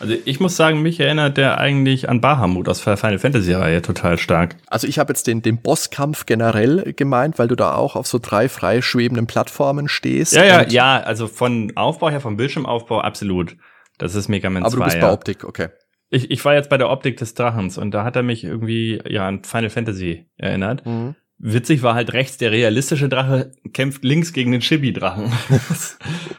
Also 0.00 0.14
ich 0.24 0.38
muss 0.38 0.56
sagen, 0.56 0.80
mich 0.80 1.00
erinnert 1.00 1.36
der 1.36 1.58
eigentlich 1.58 2.08
an 2.08 2.20
Bahamut 2.20 2.68
aus 2.68 2.84
der 2.84 2.96
Final 2.96 3.18
Fantasy 3.18 3.52
Reihe 3.52 3.82
total 3.82 4.16
stark. 4.16 4.56
Also 4.68 4.86
ich 4.86 4.98
habe 4.98 5.10
jetzt 5.10 5.26
den, 5.26 5.42
den 5.42 5.60
Bosskampf 5.60 6.26
generell 6.26 6.92
gemeint, 6.92 7.38
weil 7.38 7.48
du 7.48 7.56
da 7.56 7.74
auch 7.74 7.96
auf 7.96 8.06
so 8.06 8.18
drei 8.20 8.48
frei 8.48 8.80
schwebenden 8.80 9.26
Plattformen 9.26 9.88
stehst. 9.88 10.34
Ja, 10.34 10.44
ja, 10.44 10.62
ja, 10.62 11.00
also 11.00 11.26
von 11.26 11.72
Aufbau 11.74 12.10
her, 12.10 12.20
vom 12.20 12.36
Bildschirmaufbau 12.36 13.00
absolut. 13.00 13.56
Das 13.98 14.14
ist 14.14 14.28
Mega 14.28 14.48
Man 14.50 14.62
Aber 14.62 14.70
2. 14.70 14.76
Aber 14.76 14.84
du 14.84 14.90
bist 14.90 15.02
ja. 15.02 15.08
bei 15.08 15.12
Optik, 15.12 15.44
okay. 15.44 15.68
Ich, 16.10 16.30
ich 16.30 16.44
war 16.44 16.54
jetzt 16.54 16.70
bei 16.70 16.78
der 16.78 16.88
Optik 16.90 17.16
des 17.16 17.34
Drachens 17.34 17.76
und 17.76 17.90
da 17.90 18.04
hat 18.04 18.16
er 18.16 18.22
mich 18.22 18.44
irgendwie 18.44 19.02
ja 19.06 19.26
an 19.26 19.42
Final 19.42 19.70
Fantasy 19.70 20.30
erinnert. 20.36 20.86
Mhm. 20.86 21.16
Witzig 21.40 21.84
war 21.84 21.94
halt 21.94 22.12
rechts 22.14 22.36
der 22.36 22.50
realistische 22.50 23.08
Drache 23.08 23.52
kämpft 23.72 24.02
links 24.02 24.32
gegen 24.32 24.50
den 24.50 24.60
Chibi-Drachen. 24.60 25.32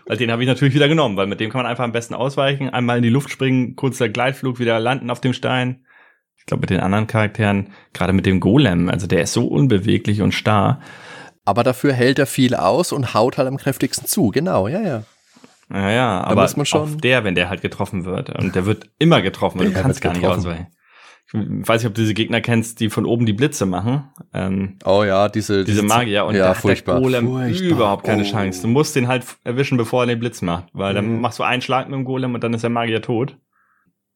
weil 0.06 0.18
den 0.18 0.30
habe 0.30 0.44
ich 0.44 0.48
natürlich 0.48 0.74
wieder 0.74 0.90
genommen, 0.90 1.16
weil 1.16 1.28
mit 1.28 1.40
dem 1.40 1.50
kann 1.50 1.60
man 1.60 1.72
einfach 1.72 1.86
am 1.86 1.94
besten 1.94 2.14
ausweichen, 2.14 2.70
einmal 2.70 2.98
in 2.98 3.04
die 3.04 3.10
Luft 3.10 3.30
springen, 3.30 3.78
kurzer 3.78 4.10
Gleitflug, 4.10 4.60
wieder 4.60 4.78
landen 4.78 5.10
auf 5.10 5.22
dem 5.22 5.32
Stein. 5.32 5.86
Ich 6.38 6.46
glaube, 6.46 6.62
mit 6.62 6.70
den 6.70 6.82
anderen 6.82 7.08
Charakteren, 7.08 7.70
gerade 7.94 8.12
mit 8.12 8.26
dem 8.26 8.42
Golem, 8.42 8.90
also 8.90 9.08
der 9.08 9.22
ist 9.22 9.32
so 9.32 9.48
unbeweglich 9.48 10.22
und 10.22 10.34
starr. 10.34 10.82
Aber 11.46 11.64
dafür 11.64 11.94
hält 11.94 12.20
er 12.20 12.26
viel 12.26 12.54
aus 12.54 12.92
und 12.92 13.14
haut 13.14 13.38
halt 13.38 13.48
am 13.48 13.58
kräftigsten 13.58 14.06
zu, 14.06 14.32
genau, 14.32 14.68
ja, 14.68 14.82
ja. 14.82 15.04
Naja, 15.70 16.24
aber 16.24 16.42
muss 16.42 16.58
man 16.58 16.66
schon 16.66 16.82
auch 16.82 17.00
der, 17.00 17.24
wenn 17.24 17.36
der 17.36 17.50
halt 17.50 17.62
getroffen 17.62 18.04
wird. 18.04 18.32
Und 18.32 18.56
der 18.56 18.66
wird 18.66 18.90
immer 18.98 19.22
getroffen, 19.22 19.60
weil 19.60 19.68
du 19.72 19.82
kannst 19.82 20.02
gar 20.02 20.14
getroffen. 20.14 20.40
nicht 20.40 20.48
ausweichen 20.48 20.68
ich 21.32 21.68
weiß 21.68 21.82
nicht, 21.84 21.90
ob 21.90 21.94
du 21.94 22.02
diese 22.02 22.16
Gegner 22.16 22.42
kennst, 22.42 22.80
die 22.80 22.90
von 22.90 23.06
oben 23.06 23.26
die 23.26 23.34
Blitze 23.34 23.66
machen. 23.68 24.10
Ähm, 24.34 24.78
oh 24.84 25.04
ja, 25.04 25.30
diese 25.30 25.64
diese, 25.64 25.82
diese 25.82 25.84
Magier 25.84 26.26
und 26.26 26.36
ja, 26.36 26.48
da 26.48 26.54
furchtbar. 26.56 26.96
hat 26.96 27.04
der 27.04 27.22
Golem 27.22 27.28
furchtbar. 27.28 27.70
überhaupt 27.70 28.04
keine 28.04 28.24
oh. 28.24 28.26
Chance. 28.26 28.64
Du 28.64 28.68
musst 28.68 28.96
den 28.96 29.08
halt 29.08 29.26
erwischen, 29.44 29.78
bevor 29.78 30.04
er 30.04 30.08
den 30.08 30.20
Blitz 30.20 30.42
macht, 30.42 30.66
weil 30.74 30.96
dann 30.96 31.08
mhm. 31.08 31.22
machst 31.22 31.38
du 31.38 31.44
einen 31.44 31.62
Schlag 31.62 31.88
mit 31.88 31.98
dem 31.98 32.06
Golem 32.06 32.34
und 32.34 32.44
dann 32.44 32.54
ist 32.54 32.62
der 32.62 32.72
Magier 32.72 33.02
tot. 33.02 33.38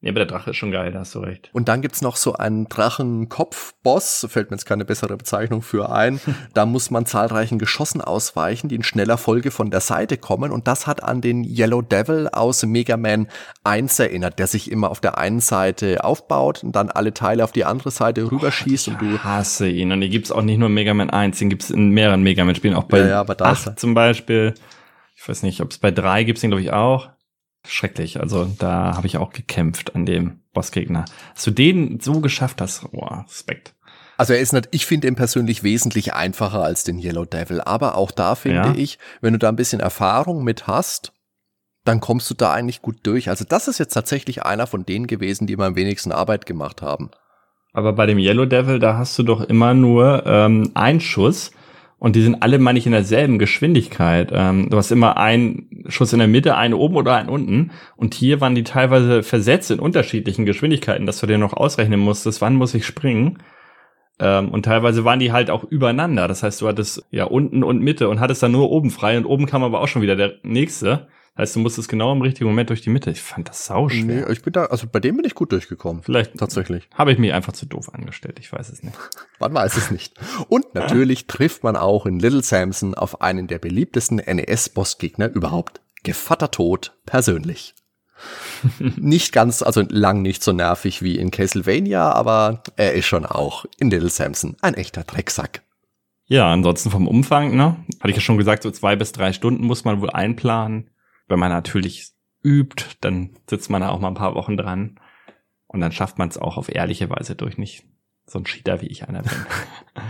Ja, 0.04 0.10
aber 0.12 0.20
der 0.20 0.26
Drache 0.26 0.50
ist 0.50 0.58
schon 0.58 0.72
geil, 0.72 0.92
da 0.92 1.00
hast 1.00 1.16
du 1.16 1.20
recht. 1.20 1.50
Und 1.54 1.70
dann 1.70 1.82
gibt's 1.82 2.02
noch 2.02 2.18
so 2.18 2.34
einen 2.34 2.68
Drachenkopf-Boss, 2.68 4.28
fällt 4.30 4.52
mir 4.52 4.56
jetzt 4.58 4.66
keine 4.66 4.84
bessere 4.84 5.16
Bezeichnung 5.16 5.62
für 5.62 5.94
ein. 5.94 6.20
da 6.54 6.66
muss 6.66 6.92
man 6.92 7.06
zahlreichen 7.06 7.58
Geschossen 7.58 8.02
ausweichen, 8.02 8.68
die 8.68 8.76
in 8.76 8.84
schneller 8.84 9.18
Folge 9.18 9.50
von 9.50 9.72
der 9.72 9.80
Seite 9.80 10.18
kommen. 10.18 10.52
Und 10.52 10.68
das 10.68 10.88
hat 10.88 11.02
an 11.04 11.22
den 11.22 11.46
Yellow 11.46 11.82
Devil 11.82 12.28
aus 12.28 12.66
Mega 12.66 12.98
Man 12.98 13.30
1 13.64 13.98
erinnert, 13.98 14.40
der 14.40 14.48
sich 14.48 14.70
immer 14.70 14.92
auf 14.92 15.00
der 15.00 15.18
einen 15.18 15.40
Seite 15.40 16.04
aufbaut 16.04 16.66
und 16.66 16.76
dann 16.76 16.90
alle 16.90 17.14
Teile 17.14 17.46
auf 17.46 17.54
die 17.54 17.64
andere 17.64 17.92
Seite 17.92 18.30
rüberschießt. 18.30 18.90
und 18.90 19.02
du 19.02 19.20
hasse 19.20 19.70
ihn. 19.70 19.94
Und 19.94 20.02
die 20.02 20.10
gibt's 20.10 20.34
auch 20.34 20.42
nicht 20.42 20.58
nur 20.58 20.68
in 20.68 20.74
Mega 20.74 20.94
Man 20.94 21.12
1, 21.12 21.40
den 21.40 21.50
gibt's 21.50 21.70
in 21.70 21.92
mehreren 21.92 22.24
Mega 22.24 22.44
Man-Spielen, 22.44 22.76
auch 22.76 22.84
bei 22.84 23.00
ja, 23.00 23.08
ja, 23.08 23.20
aber 23.22 23.36
da 23.36 23.46
8 23.46 23.80
zum 23.80 23.94
Beispiel. 23.94 24.54
Ich 25.16 25.30
weiß 25.30 25.44
nicht, 25.44 25.62
ob 25.62 25.72
es 25.72 25.78
bei 25.78 25.92
3 25.92 26.26
gibt's 26.26 26.42
den, 26.42 26.50
glaube 26.50 26.62
ich, 26.62 26.74
auch 26.74 27.08
schrecklich. 27.66 28.20
Also 28.20 28.46
da 28.60 28.96
habe 28.96 29.08
ich 29.08 29.18
auch 29.18 29.32
gekämpft 29.32 29.96
an 29.96 30.06
dem 30.06 30.40
Bossgegner. 30.54 31.06
Dass 31.34 31.44
du 31.44 31.52
den 31.52 32.00
so 32.00 32.20
geschafft 32.20 32.62
hast, 32.62 32.86
oh, 32.92 33.06
Respekt. 33.06 33.76
Also 34.18 34.34
er 34.34 34.40
ist 34.40 34.54
nicht, 34.54 34.70
ich 34.72 34.86
finde 34.86 35.08
ihn 35.08 35.16
persönlich 35.16 35.64
wesentlich 35.64 36.14
einfacher 36.14 36.64
als 36.64 36.84
den 36.84 37.00
Yellow 37.00 37.26
Devil, 37.26 37.62
aber 37.62 37.98
auch 37.98 38.12
da 38.12 38.36
finde 38.36 38.70
ja. 38.70 38.76
ich, 38.76 39.00
wenn 39.22 39.34
du 39.34 39.40
da 39.40 39.50
ein 39.50 39.56
bisschen 39.56 39.80
Erfahrung 39.80 40.44
mit 40.44 40.68
hast, 40.68 41.14
dann 41.84 42.00
kommst 42.00 42.30
du 42.30 42.34
da 42.34 42.54
eigentlich 42.54 42.82
gut 42.82 42.98
durch. 43.04 43.30
Also 43.30 43.44
das 43.48 43.68
ist 43.68 43.80
jetzt 43.80 43.94
tatsächlich 43.94 44.44
einer 44.44 44.68
von 44.68 44.86
denen 44.86 45.08
gewesen, 45.08 45.48
die 45.48 45.58
mir 45.58 45.66
am 45.66 45.76
wenigsten 45.76 46.12
Arbeit 46.12 46.46
gemacht 46.46 46.82
haben. 46.82 47.10
Aber 47.74 47.94
bei 47.94 48.06
dem 48.06 48.20
Yellow 48.20 48.46
Devil, 48.46 48.80
da 48.80 48.98
hast 48.98 49.18
du 49.18 49.24
doch 49.24 49.42
immer 49.42 49.74
nur 49.74 50.26
ähm, 50.26 50.72
einen 50.76 51.02
Schuss 51.02 51.52
und 52.04 52.18
die 52.18 52.22
sind 52.22 52.44
alle, 52.44 52.60
meine 52.60 52.78
ich, 52.78 52.86
in 52.86 52.92
derselben 52.92 53.40
Geschwindigkeit. 53.40 54.30
Ähm, 54.34 54.70
du 54.70 54.76
hast 54.76 54.92
immer 54.92 55.16
einen 55.16 55.86
Schuss 55.88 56.12
in 56.12 56.20
der 56.20 56.28
Mitte, 56.28 56.58
einen 56.58 56.74
oben 56.74 56.98
oder 56.98 57.16
einen 57.16 57.30
unten. 57.30 57.72
Und 57.96 58.14
hier 58.14 58.42
waren 58.42 58.56
die 58.56 58.66
teilweise 58.66 59.24
versetzt 59.24 59.72
in 59.72 59.80
unterschiedlichen 59.80 60.46
Geschwindigkeiten, 60.46 61.06
dass 61.06 61.22
du 61.22 61.28
dir 61.28 61.38
noch 61.38 61.54
ausrechnen 61.54 62.02
musstest, 62.02 62.42
wann 62.42 62.56
muss 62.56 62.74
ich 62.74 62.86
springen. 62.86 63.38
Ähm, 64.20 64.50
und 64.50 64.66
teilweise 64.66 65.06
waren 65.06 65.20
die 65.20 65.32
halt 65.32 65.50
auch 65.50 65.64
übereinander. 65.64 66.28
Das 66.28 66.44
heißt, 66.44 66.62
du 66.62 66.68
hattest 66.68 67.06
ja 67.10 67.24
unten 67.24 67.64
und 67.64 67.82
Mitte 67.82 68.10
und 68.10 68.20
hattest 68.20 68.44
dann 68.44 68.52
nur 68.52 68.70
oben 68.70 68.90
frei 68.90 69.18
und 69.18 69.26
oben 69.26 69.46
kam 69.46 69.64
aber 69.64 69.80
auch 69.80 69.88
schon 69.88 70.02
wieder 70.02 70.18
der 70.18 70.34
nächste. 70.44 71.08
Heißt, 71.36 71.56
du 71.56 71.62
musstest 71.62 71.90
genau 71.90 72.12
im 72.12 72.22
richtigen 72.22 72.46
Moment 72.46 72.70
durch 72.70 72.82
die 72.82 72.92
Mitte. 72.92 73.10
Ich 73.10 73.22
fand 73.22 73.50
das 73.50 73.66
sauschwer. 73.66 74.04
Nee, 74.04 74.32
ich 74.32 74.44
bin 74.44 74.54
da, 74.54 74.66
also 74.66 74.86
bei 74.92 75.00
dem 75.00 75.16
bin 75.16 75.26
ich 75.26 75.34
gut 75.34 75.52
durchgekommen. 75.52 76.04
Vielleicht 76.04 76.38
Tatsächlich. 76.38 76.88
habe 76.94 77.12
ich 77.12 77.18
mich 77.18 77.34
einfach 77.34 77.54
zu 77.54 77.66
doof 77.66 77.92
angestellt. 77.92 78.38
Ich 78.40 78.52
weiß 78.52 78.70
es 78.70 78.84
nicht. 78.84 78.96
Man 79.40 79.52
weiß 79.52 79.76
es 79.78 79.90
nicht. 79.90 80.14
Und 80.48 80.76
natürlich 80.76 81.26
trifft 81.28 81.64
man 81.64 81.76
auch 81.76 82.06
in 82.06 82.20
Little 82.20 82.44
Samson 82.44 82.94
auf 82.94 83.22
einen 83.22 83.48
der 83.48 83.58
beliebtesten 83.58 84.18
NES-Bossgegner 84.18 85.30
überhaupt. 85.30 85.82
Gevattertod 86.04 86.96
persönlich. 87.08 87.74
nicht 88.98 89.34
ganz, 89.34 89.64
also 89.64 89.82
lang 89.90 90.22
nicht 90.22 90.44
so 90.44 90.54
nervig 90.54 91.02
wie 91.02 91.18
in 91.18 91.32
Castlevania, 91.32 92.12
aber 92.12 92.62
er 92.76 92.94
ist 92.94 93.06
schon 93.06 93.26
auch 93.26 93.66
in 93.80 93.90
Little 93.90 94.10
Samson 94.10 94.56
ein 94.62 94.76
echter 94.76 95.04
Drecksack. 95.04 95.64
Ja, 96.26 96.52
ansonsten 96.52 96.90
vom 96.90 97.08
Umfang, 97.08 97.56
ne? 97.56 97.76
Hatte 98.00 98.12
ich 98.12 98.16
ja 98.16 98.22
schon 98.22 98.38
gesagt, 98.38 98.64
so 98.64 98.72
zwei 98.72 98.96
bis 98.96 99.12
drei 99.12 99.34
Stunden 99.34 99.66
muss 99.66 99.84
man 99.84 100.00
wohl 100.00 100.10
einplanen. 100.10 100.90
Wenn 101.28 101.40
man 101.40 101.52
natürlich 101.52 102.12
übt, 102.44 102.86
dann 103.02 103.32
sitzt 103.50 103.70
man 103.70 103.82
da 103.82 103.90
auch 103.90 104.00
mal 104.00 104.10
ein 104.10 104.16
paar 104.16 104.36
Wochen 104.36 104.58
dran. 104.58 105.00
Und 105.68 105.82
dann 105.82 105.92
schafft 105.92 106.20
man 106.20 106.30
es 106.30 106.38
auch 106.38 106.58
auf 106.58 106.74
ehrliche 106.74 107.10
Weise 107.10 107.36
durch, 107.36 107.58
nicht 107.58 107.86
so 108.26 108.40
ein 108.40 108.46
Cheater, 108.46 108.82
wie 108.82 108.88
ich 108.88 109.08
einer 109.08 109.24
bin. 109.24 109.32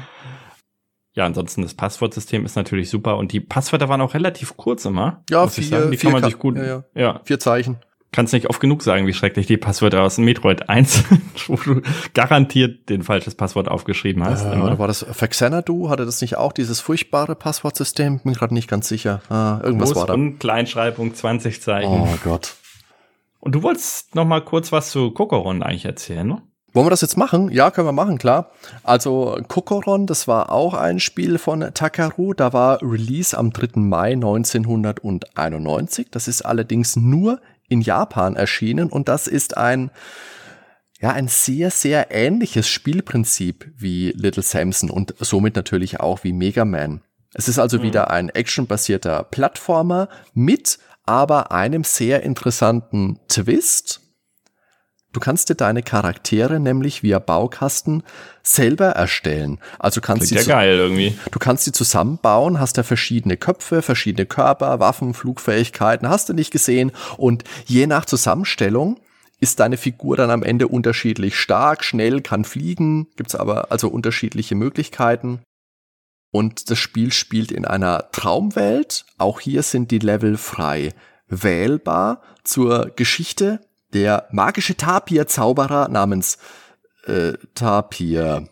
ja, 1.14 1.26
ansonsten 1.26 1.62
das 1.62 1.74
Passwortsystem 1.74 2.46
ist 2.46 2.56
natürlich 2.56 2.90
super 2.90 3.18
und 3.18 3.32
die 3.32 3.40
Passwörter 3.40 3.90
waren 3.90 4.02
auch 4.02 4.14
relativ 4.14 4.58
kurz 4.58 4.86
immer. 4.86 5.24
Ja, 5.30 5.44
muss 5.44 5.58
ich 5.58 5.68
vier, 5.68 5.80
sagen. 5.80 5.92
Die 5.92 5.98
vier 5.98 6.12
kann 6.12 6.22
man 6.22 6.30
sich 6.30 6.40
gut, 6.40 6.58
ja, 6.58 6.66
ja. 6.66 6.84
ja, 6.96 7.22
Vier 7.24 7.40
Zeichen. 7.40 7.78
Kannst 8.14 8.32
nicht 8.34 8.50
oft 8.50 8.62
genug 8.62 8.82
sagen, 8.84 9.06
wie 9.08 9.14
schrecklich 9.14 9.48
die 9.48 9.58
Passwörter 9.58 10.02
aus 10.04 10.16
dem 10.16 10.24
Metroid 10.26 10.70
1 10.70 10.94
sind, 11.10 11.50
wo 11.50 11.56
du 11.58 11.82
garantiert 12.14 12.88
den 12.90 13.04
falsches 13.04 13.36
Passwort 13.36 13.68
aufgeschrieben 13.68 14.24
hast. 14.24 14.46
Äh, 14.46 14.58
oder 14.58 14.80
war 14.80 14.88
das 14.88 15.06
Faxanadu? 15.12 15.90
Hatte 15.90 16.06
das 16.06 16.22
nicht 16.22 16.38
auch 16.38 16.54
dieses 16.54 16.80
furchtbare 16.80 17.36
Passwortsystem? 17.36 18.20
Bin 18.20 18.34
gerade 18.34 18.54
nicht 18.54 18.70
ganz 18.70 18.88
sicher. 18.88 19.22
Ah, 19.30 19.60
irgendwas 19.64 19.92
Groß- 19.92 19.96
war 19.98 20.06
da. 20.08 20.14
und 20.14 20.40
Kleinschreibung 20.40 21.14
20 21.14 21.62
Zeichen. 21.62 21.90
Oh 21.92 22.08
Gott. 22.24 22.54
Und 23.40 23.54
du 23.56 23.62
wolltest 23.64 24.16
noch 24.16 24.24
mal 24.26 24.40
kurz 24.40 24.72
was 24.72 24.90
zu 24.92 25.12
Kokoron 25.12 25.62
eigentlich 25.64 25.84
erzählen, 25.86 26.26
ne? 26.26 26.42
Wollen 26.76 26.88
wir 26.88 26.90
das 26.92 27.02
jetzt 27.02 27.18
machen? 27.18 27.52
Ja, 27.52 27.70
können 27.70 27.88
wir 27.88 27.92
machen, 27.92 28.18
klar. 28.18 28.50
Also 28.84 29.38
Kokoron, 29.48 30.08
das 30.08 30.28
war 30.28 30.52
auch 30.52 30.74
ein 30.74 31.00
Spiel 31.00 31.38
von 31.38 31.60
Takaru. 31.76 32.34
Da 32.34 32.52
war 32.52 32.82
Release 32.82 33.38
am 33.38 33.52
3. 33.54 33.80
Mai 33.80 34.14
1991. 34.14 36.08
Das 36.12 36.28
ist 36.28 36.42
allerdings 36.44 36.96
nur 36.96 37.40
in 37.74 37.82
Japan 37.82 38.36
erschienen 38.36 38.90
und 38.90 39.10
das 39.10 39.28
ist 39.28 39.58
ein 39.58 39.92
ja, 41.02 41.12
ein 41.12 41.28
sehr, 41.28 41.70
sehr 41.70 42.12
ähnliches 42.12 42.70
Spielprinzip 42.70 43.70
wie 43.76 44.14
Little 44.16 44.42
Samson 44.42 44.90
und 44.90 45.14
somit 45.20 45.58
natürlich 45.58 46.00
auch 46.00 46.24
wie 46.24 46.32
Mega 46.32 46.64
Man. 46.64 47.02
Es 47.34 47.50
ist 47.50 47.60
also 47.60 47.84
wieder 47.84 48.10
ein 48.10 48.30
actionbasierter 48.30 49.24
Plattformer 49.24 50.08
mit 50.34 50.80
aber 51.06 51.52
einem 51.52 51.84
sehr 51.84 52.24
interessanten 52.24 53.20
Twist. 53.28 54.03
Du 55.14 55.20
kannst 55.20 55.50
dir 55.50 55.56
deine 55.56 55.84
Charaktere 55.84 56.60
nämlich 56.60 57.04
via 57.04 57.20
Baukasten 57.20 58.04
selber 58.42 58.88
erstellen. 58.88 59.60
Also 59.78 60.02
kannst 60.02 60.28
Klingt 60.28 60.44
sie 60.44 60.50
ja 60.50 60.56
geil 60.56 60.76
irgendwie. 60.76 61.18
Du 61.32 61.40
kannst 61.40 61.66
sie 61.66 61.72
zusammenbauen, 61.72 62.60
hast 62.60 62.78
da 62.80 62.84
verschiedene 62.84 63.38
Köpfe, 63.38 63.84
verschiedene 63.84 64.26
Körper, 64.26 64.80
Waffen, 64.80 65.14
Flugfähigkeiten, 65.14 66.10
hast 66.10 66.30
du 66.30 66.34
nicht 66.34 66.52
gesehen. 66.52 66.92
Und 67.18 67.44
je 67.66 67.86
nach 67.86 68.06
Zusammenstellung 68.06 69.00
ist 69.40 69.60
deine 69.60 69.78
Figur 69.78 70.18
dann 70.18 70.32
am 70.32 70.42
Ende 70.42 70.68
unterschiedlich 70.68 71.38
stark, 71.38 71.84
schnell, 71.84 72.22
kann 72.22 72.44
fliegen, 72.44 73.08
gibt's 73.16 73.36
aber 73.36 73.72
also 73.72 73.90
unterschiedliche 73.90 74.56
Möglichkeiten. 74.56 75.42
Und 76.32 76.72
das 76.72 76.80
Spiel 76.80 77.14
spielt 77.14 77.52
in 77.52 77.66
einer 77.66 78.10
Traumwelt. 78.12 79.06
Auch 79.20 79.40
hier 79.40 79.62
sind 79.62 79.92
die 79.92 80.00
Level 80.00 80.38
frei 80.38 80.94
wählbar 81.28 82.22
zur 82.44 82.92
Geschichte. 82.96 83.60
Der 83.94 84.28
magische 84.32 84.76
Tapir-Zauberer 84.76 85.88
namens 85.88 86.38
äh, 87.06 87.34
Tapir. 87.54 88.48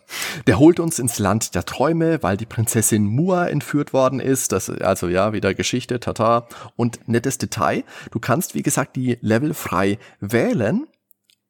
Der 0.46 0.58
holt 0.58 0.78
uns 0.78 0.98
ins 0.98 1.18
Land 1.18 1.54
der 1.54 1.64
Träume, 1.64 2.22
weil 2.22 2.36
die 2.36 2.46
Prinzessin 2.46 3.04
Mua 3.04 3.46
entführt 3.46 3.92
worden 3.92 4.20
ist. 4.20 4.52
Das, 4.52 4.70
also 4.70 5.08
ja, 5.08 5.32
wieder 5.32 5.54
Geschichte, 5.54 6.00
tata. 6.00 6.46
Und 6.76 7.08
nettes 7.08 7.38
Detail. 7.38 7.84
Du 8.10 8.20
kannst, 8.20 8.54
wie 8.54 8.62
gesagt, 8.62 8.96
die 8.96 9.18
Level 9.20 9.54
frei 9.54 9.98
wählen. 10.20 10.86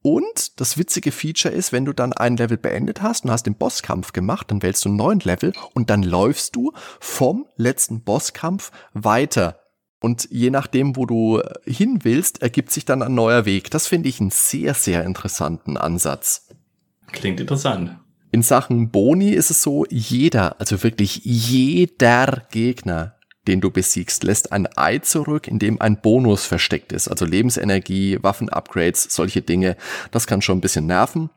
Und 0.03 0.61
das 0.61 0.79
witzige 0.79 1.13
Feature 1.13 1.55
ist, 1.55 1.73
wenn 1.73 1.85
du 1.85 1.93
dann 1.93 2.13
ein 2.13 2.37
Level 2.37 2.57
beendet 2.57 3.03
hast 3.03 3.25
und 3.25 3.31
hast 3.31 3.47
den 3.47 3.55
Bosskampf 3.55 4.13
gemacht, 4.13 4.51
dann 4.51 4.61
wählst 4.61 4.85
du 4.85 4.89
einen 4.89 4.99
neuen 4.99 5.21
Level 5.21 5.53
und 5.75 5.91
dann 5.91 6.03
läufst 6.03 6.57
du 6.57 6.73
vom 6.99 7.47
letzten 7.57 8.03
Bosskampf 8.03 8.73
weiter. 8.95 9.62
Und 10.03 10.29
je 10.31 10.51
nachdem, 10.51 10.97
wo 10.97 11.07
du 11.07 11.41
hin 11.65 12.01
willst, 12.03 12.43
ergibt 12.43 12.73
sich 12.73 12.85
dann 12.85 13.03
ein 13.03 13.15
neuer 13.15 13.45
Weg. 13.47 13.71
Das 13.71 13.87
finde 13.87 14.09
ich 14.09 14.21
einen 14.21 14.31
sehr, 14.31 14.75
sehr 14.75 15.05
interessanten 15.05 15.77
Ansatz. 15.77 16.49
Klingt 17.13 17.39
interessant. 17.39 17.97
In 18.33 18.43
Sachen 18.43 18.91
Boni 18.91 19.31
ist 19.31 19.51
es 19.51 19.63
so, 19.63 19.87
jeder, 19.91 20.59
also 20.59 20.83
wirklich 20.83 21.21
jeder 21.25 22.47
Gegner, 22.51 23.15
den 23.47 23.61
du 23.61 23.71
besiegst, 23.71 24.25
lässt 24.25 24.51
ein 24.51 24.69
Ei 24.77 24.99
zurück, 24.99 25.47
in 25.47 25.59
dem 25.59 25.81
ein 25.81 26.01
Bonus 26.01 26.47
versteckt 26.47 26.93
ist. 26.93 27.09
Also 27.09 27.25
Lebensenergie, 27.25 28.19
Waffenupgrades, 28.23 29.07
solche 29.09 29.43
Dinge. 29.43 29.77
Das 30.11 30.27
kann 30.27 30.43
schon 30.43 30.59
ein 30.59 30.63
bisschen 30.63 30.87
nerven. 30.87 31.31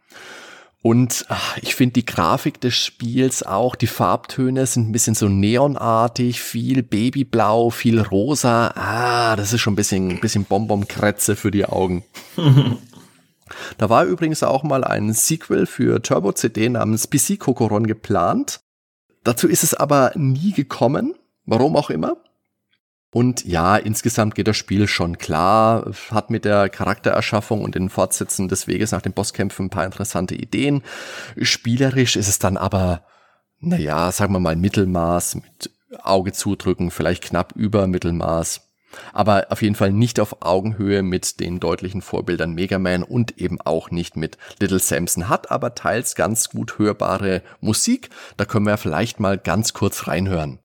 Und 0.86 1.26
ach, 1.30 1.58
ich 1.64 1.74
finde 1.74 1.94
die 1.94 2.06
Grafik 2.06 2.62
des 2.62 2.76
Spiels 2.76 3.42
auch, 3.42 3.74
die 3.74 3.88
Farbtöne 3.88 4.68
sind 4.68 4.88
ein 4.88 4.92
bisschen 4.92 5.16
so 5.16 5.28
neonartig, 5.28 6.40
viel 6.42 6.84
Babyblau, 6.84 7.72
viel 7.72 8.00
rosa. 8.00 8.68
Ah, 8.76 9.36
das 9.36 9.52
ist 9.52 9.62
schon 9.62 9.74
ein 9.74 9.78
bisschen, 9.78 10.12
ein 10.12 10.20
bisschen 10.20 10.46
Bonbon-Krätze 10.46 11.36
für 11.36 11.50
die 11.50 11.66
Augen. 11.66 12.04
Da 13.78 13.92
war 13.92 14.06
übrigens 14.06 14.42
auch 14.42 14.64
mal 14.64 14.84
ein 14.84 15.14
Sequel 15.14 15.68
für 15.68 16.02
Turbo 16.02 16.32
CD 16.34 16.68
namens 16.68 17.10
PC 17.10 17.40
Kokoron 17.40 17.86
geplant. 17.86 18.60
Dazu 19.24 19.48
ist 19.48 19.64
es 19.64 19.76
aber 19.76 20.14
nie 20.16 20.52
gekommen, 20.52 21.14
warum 21.46 21.76
auch 21.76 21.92
immer. 21.92 22.18
Und 23.16 23.46
ja, 23.46 23.78
insgesamt 23.78 24.36
geht 24.36 24.50
das 24.50 24.58
Spiel 24.58 24.90
schon 24.90 25.18
klar, 25.18 25.90
hat 26.12 26.30
mit 26.30 26.44
der 26.44 26.68
Charaktererschaffung 26.68 27.62
und 27.62 27.76
den 27.76 27.88
Fortsetzen 27.88 28.50
des 28.50 28.68
Weges 28.68 28.92
nach 28.92 29.02
den 29.02 29.14
Bosskämpfen 29.14 29.68
ein 29.68 29.70
paar 29.70 29.86
interessante 29.86 30.36
Ideen. 30.36 30.84
Spielerisch 31.42 32.18
ist 32.18 32.28
es 32.28 32.40
dann 32.40 32.58
aber, 32.58 33.06
naja, 33.62 34.12
sagen 34.12 34.34
wir 34.34 34.42
mal 34.42 34.58
Mittelmaß, 34.58 35.36
mit 35.36 35.72
Auge 36.04 36.34
zudrücken, 36.34 36.92
vielleicht 36.92 37.24
knapp 37.24 37.54
über 37.56 37.88
Mittelmaß. 37.88 38.70
Aber 39.14 39.48
auf 39.50 39.62
jeden 39.62 39.76
Fall 39.76 39.94
nicht 39.94 40.20
auf 40.20 40.42
Augenhöhe 40.42 41.02
mit 41.02 41.40
den 41.40 41.62
deutlichen 41.62 42.02
Vorbildern 42.02 42.52
Mega 42.52 42.80
Man 42.80 43.02
und 43.02 43.38
eben 43.38 43.62
auch 43.62 43.92
nicht 43.92 44.18
mit 44.18 44.38
Little 44.60 44.80
Samson. 44.80 45.30
Hat 45.30 45.52
aber 45.52 45.74
teils 45.74 46.16
ganz 46.16 46.50
gut 46.50 46.80
hörbare 46.80 47.44
Musik. 47.62 48.10
Da 48.36 48.44
können 48.44 48.66
wir 48.66 48.76
vielleicht 48.76 49.22
mal 49.22 49.38
ganz 49.38 49.72
kurz 49.72 50.08
reinhören. 50.08 50.60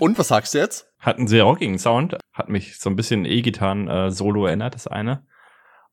Und 0.00 0.18
was 0.18 0.28
sagst 0.28 0.54
du 0.54 0.58
jetzt? 0.58 0.86
Hat 0.98 1.18
einen 1.18 1.28
sehr 1.28 1.44
rockigen 1.44 1.78
Sound, 1.78 2.16
hat 2.32 2.48
mich 2.48 2.78
so 2.78 2.88
ein 2.88 2.96
bisschen 2.96 3.26
E-Gitarren-Solo 3.26 4.46
erinnert, 4.46 4.74
das 4.74 4.86
eine. 4.86 5.26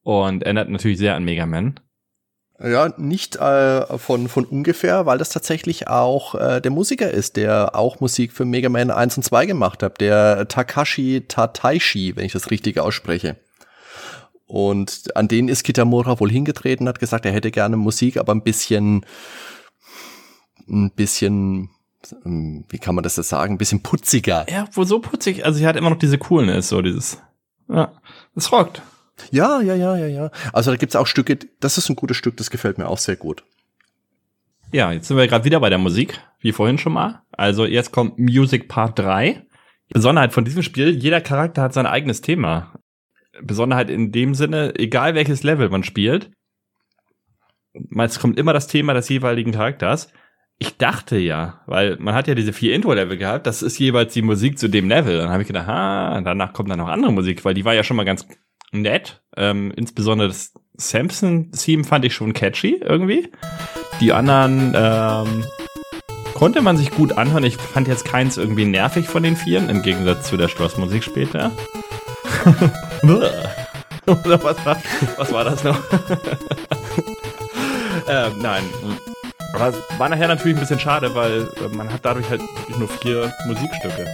Und 0.01 0.43
erinnert 0.43 0.69
natürlich 0.69 0.97
sehr 0.97 1.15
an 1.15 1.25
Mega 1.25 1.45
Man. 1.45 1.79
Ja, 2.59 2.93
nicht 2.97 3.35
äh, 3.35 3.97
von, 3.97 4.29
von 4.29 4.45
ungefähr, 4.45 5.05
weil 5.05 5.17
das 5.17 5.29
tatsächlich 5.29 5.89
auch 5.89 6.35
äh, 6.35 6.61
der 6.61 6.71
Musiker 6.71 7.11
ist, 7.11 7.35
der 7.35 7.75
auch 7.75 7.99
Musik 7.99 8.31
für 8.31 8.45
Mega 8.45 8.69
Man 8.69 8.91
1 8.91 9.17
und 9.17 9.23
2 9.23 9.45
gemacht 9.45 9.83
hat, 9.83 9.99
der 9.99 10.47
Takashi 10.47 11.25
Tataishi, 11.27 12.15
wenn 12.15 12.25
ich 12.25 12.31
das 12.31 12.49
richtig 12.49 12.79
ausspreche. 12.79 13.35
Und 14.45 15.15
an 15.17 15.27
den 15.27 15.49
ist 15.49 15.63
Kitamura 15.63 16.17
wohl 16.21 16.31
hingetreten, 16.31 16.87
hat 16.87 16.99
gesagt, 16.99 17.25
er 17.25 17.33
hätte 17.33 17.51
gerne 17.51 17.75
Musik, 17.75 18.15
aber 18.15 18.33
ein 18.33 18.41
bisschen, 18.41 19.05
ein 20.69 20.91
bisschen, 20.91 21.69
wie 22.23 22.77
kann 22.77 22.95
man 22.95 23.03
das 23.03 23.17
jetzt 23.17 23.29
sagen, 23.29 23.55
ein 23.55 23.57
bisschen 23.57 23.83
putziger. 23.83 24.45
Ja, 24.49 24.67
wohl 24.73 24.85
so 24.85 24.99
putzig, 24.99 25.45
also 25.45 25.57
sie 25.57 25.67
hat 25.67 25.75
immer 25.75 25.89
noch 25.89 25.97
diese 25.97 26.17
Coolness, 26.17 26.69
so 26.69 26.81
dieses, 26.81 27.21
ja, 27.69 27.91
es 28.35 28.51
rockt. 28.51 28.81
Ja, 29.31 29.61
ja, 29.61 29.73
ja, 29.75 29.97
ja, 29.97 30.07
ja. 30.07 30.31
Also 30.53 30.71
da 30.71 30.77
gibt's 30.77 30.95
auch 30.95 31.07
Stücke, 31.07 31.39
das 31.59 31.77
ist 31.77 31.89
ein 31.89 31.95
gutes 31.95 32.17
Stück, 32.17 32.37
das 32.37 32.51
gefällt 32.51 32.77
mir 32.77 32.87
auch 32.87 32.99
sehr 32.99 33.15
gut. 33.15 33.43
Ja, 34.71 34.91
jetzt 34.91 35.07
sind 35.07 35.17
wir 35.17 35.27
gerade 35.27 35.45
wieder 35.45 35.59
bei 35.59 35.69
der 35.69 35.79
Musik, 35.79 36.19
wie 36.39 36.51
vorhin 36.51 36.77
schon 36.77 36.93
mal. 36.93 37.23
Also 37.31 37.65
jetzt 37.65 37.91
kommt 37.91 38.19
Music 38.19 38.67
Part 38.67 38.99
3. 38.99 39.43
Besonderheit 39.89 40.33
von 40.33 40.45
diesem 40.45 40.61
Spiel, 40.61 40.89
jeder 40.89 41.21
Charakter 41.21 41.61
hat 41.61 41.73
sein 41.73 41.85
eigenes 41.85 42.21
Thema. 42.21 42.73
Besonderheit 43.41 43.89
in 43.89 44.11
dem 44.11 44.35
Sinne, 44.35 44.75
egal 44.77 45.15
welches 45.15 45.43
Level 45.43 45.69
man 45.69 45.83
spielt, 45.83 46.31
meist 47.73 48.19
kommt 48.19 48.37
immer 48.37 48.53
das 48.53 48.67
Thema 48.67 48.93
des 48.93 49.09
jeweiligen 49.09 49.51
Charakters. 49.51 50.11
Ich 50.59 50.77
dachte 50.77 51.17
ja, 51.17 51.61
weil 51.67 51.97
man 51.99 52.15
hat 52.15 52.27
ja 52.27 52.33
diese 52.33 52.51
vier 52.51 52.73
Intro-Level 52.73 53.17
gehabt, 53.17 53.45
das 53.45 53.61
ist 53.61 53.77
jeweils 53.77 54.13
die 54.13 54.23
Musik 54.23 54.57
zu 54.57 54.67
dem 54.67 54.89
Level. 54.89 55.17
Dann 55.17 55.29
habe 55.29 55.43
ich 55.43 55.47
gedacht, 55.47 55.67
ah, 55.67 56.19
danach 56.21 56.53
kommt 56.53 56.71
dann 56.71 56.79
noch 56.79 56.87
andere 56.87 57.13
Musik, 57.13 57.45
weil 57.45 57.53
die 57.53 57.63
war 57.63 57.75
ja 57.75 57.83
schon 57.83 57.95
mal 57.95 58.05
ganz 58.05 58.25
nett. 58.71 59.21
Ähm, 59.35 59.71
insbesondere 59.75 60.29
das 60.29 60.53
Samson-Theme 60.75 61.83
fand 61.83 62.05
ich 62.05 62.15
schon 62.15 62.33
catchy 62.33 62.81
irgendwie. 62.83 63.29
Die 64.01 64.13
anderen 64.13 64.73
ähm, 64.75 65.43
konnte 66.33 66.61
man 66.61 66.77
sich 66.77 66.89
gut 66.89 67.17
anhören. 67.17 67.43
Ich 67.43 67.57
fand 67.57 67.87
jetzt 67.87 68.05
keins 68.05 68.37
irgendwie 68.37 68.65
nervig 68.65 69.07
von 69.07 69.21
den 69.21 69.35
Vieren, 69.35 69.69
im 69.69 69.83
Gegensatz 69.83 70.27
zu 70.27 70.37
der 70.37 70.47
Schlossmusik 70.47 71.03
später. 71.03 71.51
Oder 73.03 73.53
was 74.43 74.65
war, 74.65 74.81
was 75.17 75.31
war 75.31 75.43
das 75.43 75.63
noch? 75.63 75.79
äh, 78.07 78.29
nein. 78.41 78.63
Aber 79.53 79.67
es 79.69 79.75
war 79.97 80.09
nachher 80.09 80.27
natürlich 80.27 80.57
ein 80.57 80.59
bisschen 80.59 80.79
schade, 80.79 81.13
weil 81.15 81.41
äh, 81.41 81.75
man 81.75 81.91
hat 81.91 82.01
dadurch 82.03 82.29
halt 82.29 82.41
nur 82.77 82.87
vier 82.87 83.33
Musikstücke. 83.45 84.05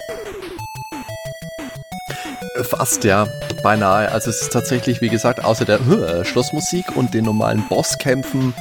Fast, 2.64 3.04
ja. 3.04 3.28
Beinahe. 3.64 4.12
Also 4.12 4.30
es 4.30 4.42
ist 4.42 4.54
tatsächlich, 4.54 5.02
wie 5.02 5.10
gesagt, 5.10 5.44
außer 5.44 5.66
der 5.66 5.80
äh, 5.80 6.26
Schlossmusik 6.26 6.96
und 6.96 7.14
den 7.14 7.26
normalen 7.26 7.68
Bosskämpfen 7.68 8.54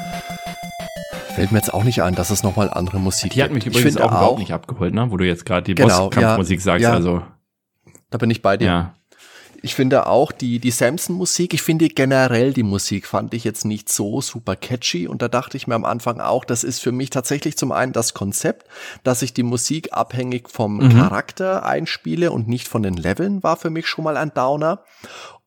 fällt 1.35 1.51
mir 1.51 1.59
jetzt 1.59 1.73
auch 1.73 1.85
nicht 1.85 2.03
ein, 2.03 2.15
dass 2.15 2.31
es 2.31 2.43
nochmal 2.43 2.71
andere 2.71 3.01
Musik 3.01 3.33
Die 3.33 3.43
hat 3.43 3.53
mich 3.53 3.67
übrigens 3.67 3.97
auch, 3.97 4.05
auch 4.05 4.11
überhaupt 4.11 4.39
nicht 4.39 4.53
abgeholt, 4.53 4.95
ne? 4.95 5.11
Wo 5.11 5.17
du 5.17 5.27
jetzt 5.27 5.45
gerade 5.45 5.65
die 5.65 5.75
genau, 5.75 6.09
Bosskampfmusik 6.09 6.59
ja, 6.61 6.65
sagst, 6.65 6.83
ja. 6.83 6.93
also. 6.93 7.23
Da 8.11 8.19
bin 8.19 8.31
ich 8.31 8.43
bei 8.43 8.57
dir. 8.57 8.67
Ja. 8.67 8.95
Ich 9.63 9.77
finde 9.77 10.07
auch 10.07 10.33
die, 10.33 10.59
die 10.59 10.73
Samson-Musik, 10.73 11.55
ich 11.55 11.63
finde 11.63 11.89
generell 11.89 12.53
die 12.53 12.65
Musik 12.65 13.07
fand 13.07 13.33
ich 13.33 13.45
jetzt 13.45 13.65
nicht 13.65 13.89
so 13.89 14.21
super 14.21 14.57
catchy 14.57 15.07
und 15.07 15.23
da 15.23 15.29
dachte 15.29 15.57
ich 15.57 15.69
mir 15.69 15.77
am 15.77 15.85
Anfang 15.85 16.21
auch, 16.21 16.45
das 16.45 16.65
ist 16.65 16.81
für 16.81 16.91
mich 16.91 17.11
tatsächlich 17.11 17.57
zum 17.57 17.71
einen 17.71 17.93
das 17.93 18.13
Konzept, 18.13 18.67
dass 19.05 19.23
ich 19.23 19.33
die 19.33 19.45
Musik 19.45 19.93
abhängig 19.93 20.51
vom 20.51 20.79
mhm. 20.79 20.91
Charakter 20.91 21.65
einspiele 21.65 22.33
und 22.33 22.49
nicht 22.49 22.67
von 22.67 22.83
den 22.83 22.95
Leveln, 22.95 23.43
war 23.45 23.57
für 23.57 23.71
mich 23.71 23.87
schon 23.87 24.05
mal 24.05 24.17
ein 24.17 24.35
Downer 24.35 24.83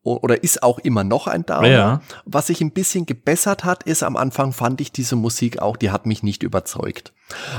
oder 0.06 0.44
ist 0.44 0.62
auch 0.62 0.80
immer 0.80 1.04
noch 1.04 1.28
ein 1.28 1.46
Downer. 1.46 1.68
Ja. 1.68 2.02
Was 2.26 2.48
sich 2.48 2.62
ein 2.62 2.72
bisschen 2.72 3.06
gebessert 3.06 3.64
hat, 3.64 3.84
ist 3.84 4.04
am 4.04 4.16
Anfang 4.16 4.54
fand 4.54 4.80
ich 4.80 4.92
diese 4.92 5.16
Musik 5.16 5.60
auch, 5.60 5.78
die 5.78 5.90
hat 5.90 6.06
mich 6.06 6.22
nicht 6.22 6.44
überzeugt. 6.44 7.12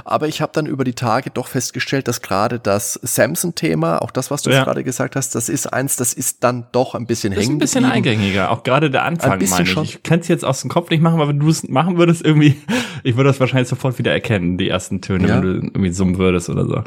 Aber 0.05 0.29
ich 0.29 0.41
habe 0.41 0.53
dann 0.55 0.67
über 0.67 0.85
die 0.85 0.93
Tage 0.93 1.31
doch 1.31 1.49
festgestellt, 1.49 2.07
dass 2.07 2.23
gerade 2.23 2.61
das 2.61 3.01
Samson-Thema, 3.03 4.01
auch 4.01 4.13
das, 4.13 4.31
was 4.31 4.43
du 4.43 4.51
ja. 4.51 4.63
gerade 4.63 4.85
gesagt 4.85 5.17
hast, 5.17 5.35
das 5.35 5.49
ist 5.49 5.73
eins, 5.73 5.97
das 5.97 6.13
ist 6.13 6.45
dann 6.45 6.67
doch 6.71 6.95
ein 6.95 7.07
bisschen 7.07 7.33
hängen. 7.33 7.43
Ist 7.43 7.51
ein 7.51 7.59
bisschen 7.59 7.85
eingängiger, 7.85 8.53
auch 8.53 8.63
gerade 8.63 8.91
der 8.91 9.05
Anfang, 9.05 9.31
meine 9.31 9.63
ich. 9.65 9.71
Schon. 9.71 9.83
Ich 9.83 10.05
kann 10.05 10.21
es 10.21 10.29
jetzt 10.29 10.45
aus 10.45 10.61
dem 10.61 10.71
Kopf 10.71 10.91
nicht 10.91 11.03
machen, 11.03 11.21
aber 11.21 11.29
wenn 11.29 11.41
du 11.41 11.49
es 11.49 11.69
machen 11.69 11.99
würdest, 11.99 12.25
irgendwie, 12.25 12.63
ich 13.03 13.17
würde 13.17 13.31
das 13.31 13.41
wahrscheinlich 13.41 13.69
sofort 13.69 13.99
wieder 13.99 14.13
erkennen, 14.13 14.57
die 14.57 14.69
ersten 14.69 15.01
Töne, 15.01 15.27
ja. 15.29 15.35
wenn 15.35 15.43
du 15.43 15.49
irgendwie 15.49 15.91
summen 15.91 16.19
würdest 16.19 16.49
oder 16.49 16.65
so. 16.65 16.85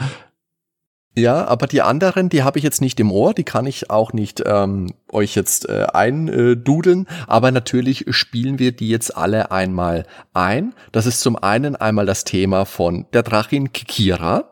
Ja, 1.19 1.45
aber 1.45 1.67
die 1.67 1.81
anderen, 1.81 2.29
die 2.29 2.43
habe 2.43 2.59
ich 2.59 2.63
jetzt 2.63 2.79
nicht 2.79 2.99
im 2.99 3.11
Ohr, 3.11 3.33
die 3.33 3.43
kann 3.43 3.65
ich 3.65 3.89
auch 3.89 4.13
nicht 4.13 4.41
ähm, 4.45 4.93
euch 5.11 5.35
jetzt 5.35 5.67
äh, 5.67 5.87
eindudeln, 5.91 7.07
aber 7.27 7.51
natürlich 7.51 8.05
spielen 8.09 8.57
wir 8.57 8.71
die 8.71 8.87
jetzt 8.87 9.17
alle 9.17 9.51
einmal 9.51 10.05
ein. 10.33 10.73
Das 10.93 11.05
ist 11.05 11.19
zum 11.19 11.35
einen 11.35 11.75
einmal 11.75 12.05
das 12.05 12.23
Thema 12.23 12.65
von 12.65 13.05
der 13.11 13.23
Drachin 13.23 13.73
Kikira. 13.73 14.49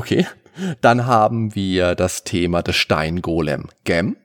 Okay. 0.00 0.26
Dann 0.80 1.04
haben 1.04 1.54
wir 1.54 1.94
das 1.94 2.24
Thema 2.24 2.62
des 2.62 2.74
Steingolem 2.74 3.68
Gem. 3.84 4.16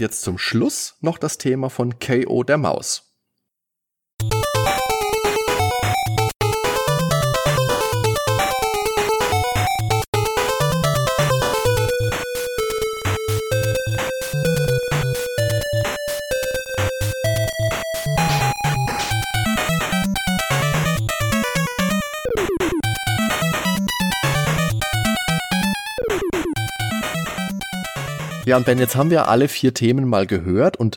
Jetzt 0.00 0.22
zum 0.22 0.38
Schluss 0.38 0.96
noch 1.00 1.18
das 1.18 1.38
Thema 1.38 1.70
von 1.70 1.98
KO 1.98 2.42
der 2.42 2.58
Maus. 2.58 3.07
Ja, 28.48 28.56
und 28.56 28.64
Ben, 28.64 28.78
jetzt 28.78 28.96
haben 28.96 29.10
wir 29.10 29.28
alle 29.28 29.46
vier 29.46 29.74
Themen 29.74 30.08
mal 30.08 30.26
gehört 30.26 30.78
und 30.78 30.96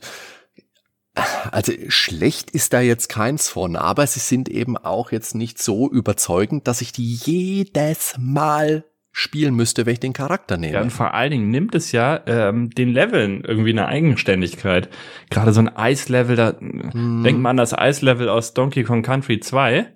also 1.51 1.73
schlecht 1.89 2.51
ist 2.51 2.71
da 2.71 2.79
jetzt 2.79 3.09
keins 3.09 3.49
von, 3.49 3.75
aber 3.75 4.07
sie 4.07 4.21
sind 4.21 4.47
eben 4.47 4.77
auch 4.77 5.11
jetzt 5.11 5.35
nicht 5.35 5.61
so 5.61 5.91
überzeugend, 5.91 6.69
dass 6.69 6.79
ich 6.79 6.93
die 6.93 7.13
jedes 7.13 8.15
Mal 8.17 8.85
spielen 9.11 9.53
müsste, 9.53 9.85
wenn 9.85 9.91
ich 9.91 9.99
den 9.99 10.13
Charakter 10.13 10.55
nehme. 10.55 10.75
Ja, 10.75 10.81
und 10.81 10.91
vor 10.91 11.13
allen 11.13 11.31
Dingen 11.31 11.49
nimmt 11.49 11.75
es 11.75 11.91
ja 11.91 12.21
ähm, 12.25 12.69
den 12.69 12.93
Leveln 12.93 13.43
irgendwie 13.45 13.71
eine 13.71 13.87
Eigenständigkeit. 13.87 14.87
Gerade 15.29 15.51
so 15.51 15.59
ein 15.59 15.75
Eislevel, 15.75 16.37
da 16.37 16.57
hm. 16.57 17.21
denkt 17.23 17.41
man 17.41 17.51
an 17.51 17.57
das 17.57 17.77
Eislevel 17.77 18.29
aus 18.29 18.53
Donkey 18.53 18.83
Kong 18.83 19.03
Country 19.03 19.41
2 19.41 19.91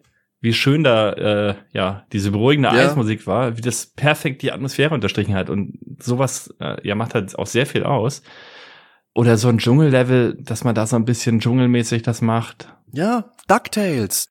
wie 0.46 0.54
schön 0.54 0.84
da 0.84 1.12
äh, 1.12 1.56
ja 1.74 2.06
diese 2.14 2.32
beruhigende 2.32 2.70
ja. 2.70 2.76
Eismusik 2.76 3.28
war, 3.28 3.58
wie 3.58 3.62
das 3.62 3.88
perfekt 3.88 4.44
die 4.44 4.54
Atmosphäre 4.54 4.94
unterstrichen 4.94 5.36
hat 5.36 5.50
und 5.50 5.78
sowas 6.00 6.54
äh, 6.62 6.78
ja 6.88 6.96
macht 6.96 7.16
halt 7.16 7.38
auch 7.38 7.48
sehr 7.48 7.66
viel 7.66 7.84
aus. 7.84 8.22
Oder 9.14 9.38
so 9.38 9.48
ein 9.48 9.58
Dschungellevel, 9.58 10.38
dass 10.42 10.64
man 10.64 10.76
da 10.76 10.86
so 10.86 10.98
ein 10.98 11.06
bisschen 11.06 11.40
dschungelmäßig 11.40 12.04
das 12.04 12.22
macht. 12.22 12.68
Ja, 12.92 13.32
DuckTales. 13.48 14.30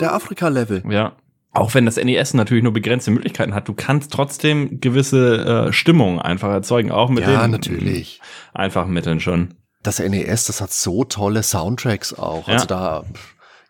Der 0.00 0.14
Afrika-Level. 0.14 0.84
Ja. 0.90 1.16
Auch 1.52 1.74
wenn 1.74 1.86
das 1.86 1.96
NES 1.96 2.34
natürlich 2.34 2.64
nur 2.64 2.72
begrenzte 2.72 3.10
Möglichkeiten 3.10 3.54
hat, 3.54 3.68
du 3.68 3.74
kannst 3.74 4.12
trotzdem 4.12 4.80
gewisse 4.80 5.68
äh, 5.68 5.72
Stimmung 5.72 6.20
einfach 6.20 6.50
erzeugen, 6.50 6.90
auch 6.90 7.08
mit 7.08 7.26
ja, 7.26 7.42
den 7.42 7.50
natürlich. 7.50 8.20
einfachen 8.52 8.92
Mitteln 8.92 9.20
schon. 9.20 9.54
Das 9.82 9.98
NES, 9.98 10.46
das 10.46 10.60
hat 10.60 10.72
so 10.72 11.04
tolle 11.04 11.42
Soundtracks 11.42 12.12
auch. 12.12 12.48
Also 12.48 12.50
ja. 12.50 12.54
Also 12.54 12.66
da 12.66 13.04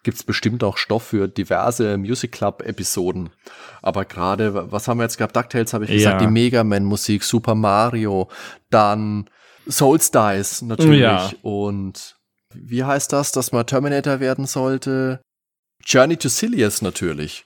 gibt's 0.06 0.22
bestimmt 0.22 0.62
auch 0.62 0.76
Stoff 0.76 1.02
für 1.02 1.26
diverse 1.26 1.98
Music 1.98 2.30
Club-Episoden. 2.30 3.30
Aber 3.82 4.04
gerade, 4.04 4.70
was 4.70 4.86
haben 4.86 4.98
wir 4.98 5.02
jetzt 5.02 5.18
gehabt? 5.18 5.34
DuckTales 5.34 5.74
habe 5.74 5.84
ich 5.84 5.90
ja. 5.90 5.96
gesagt, 5.96 6.20
die 6.20 6.28
Mega 6.28 6.62
Man-Musik, 6.62 7.24
Super 7.24 7.56
Mario, 7.56 8.28
dann 8.70 9.28
Souls 9.68 10.12
Dice 10.12 10.62
natürlich 10.62 11.00
ja. 11.00 11.32
und 11.42 12.14
wie 12.54 12.84
heißt 12.84 13.12
das, 13.12 13.32
dass 13.32 13.50
man 13.50 13.66
Terminator 13.66 14.20
werden 14.20 14.46
sollte? 14.46 15.20
Journey 15.84 16.16
to 16.16 16.28
Silius 16.28 16.82
natürlich. 16.82 17.44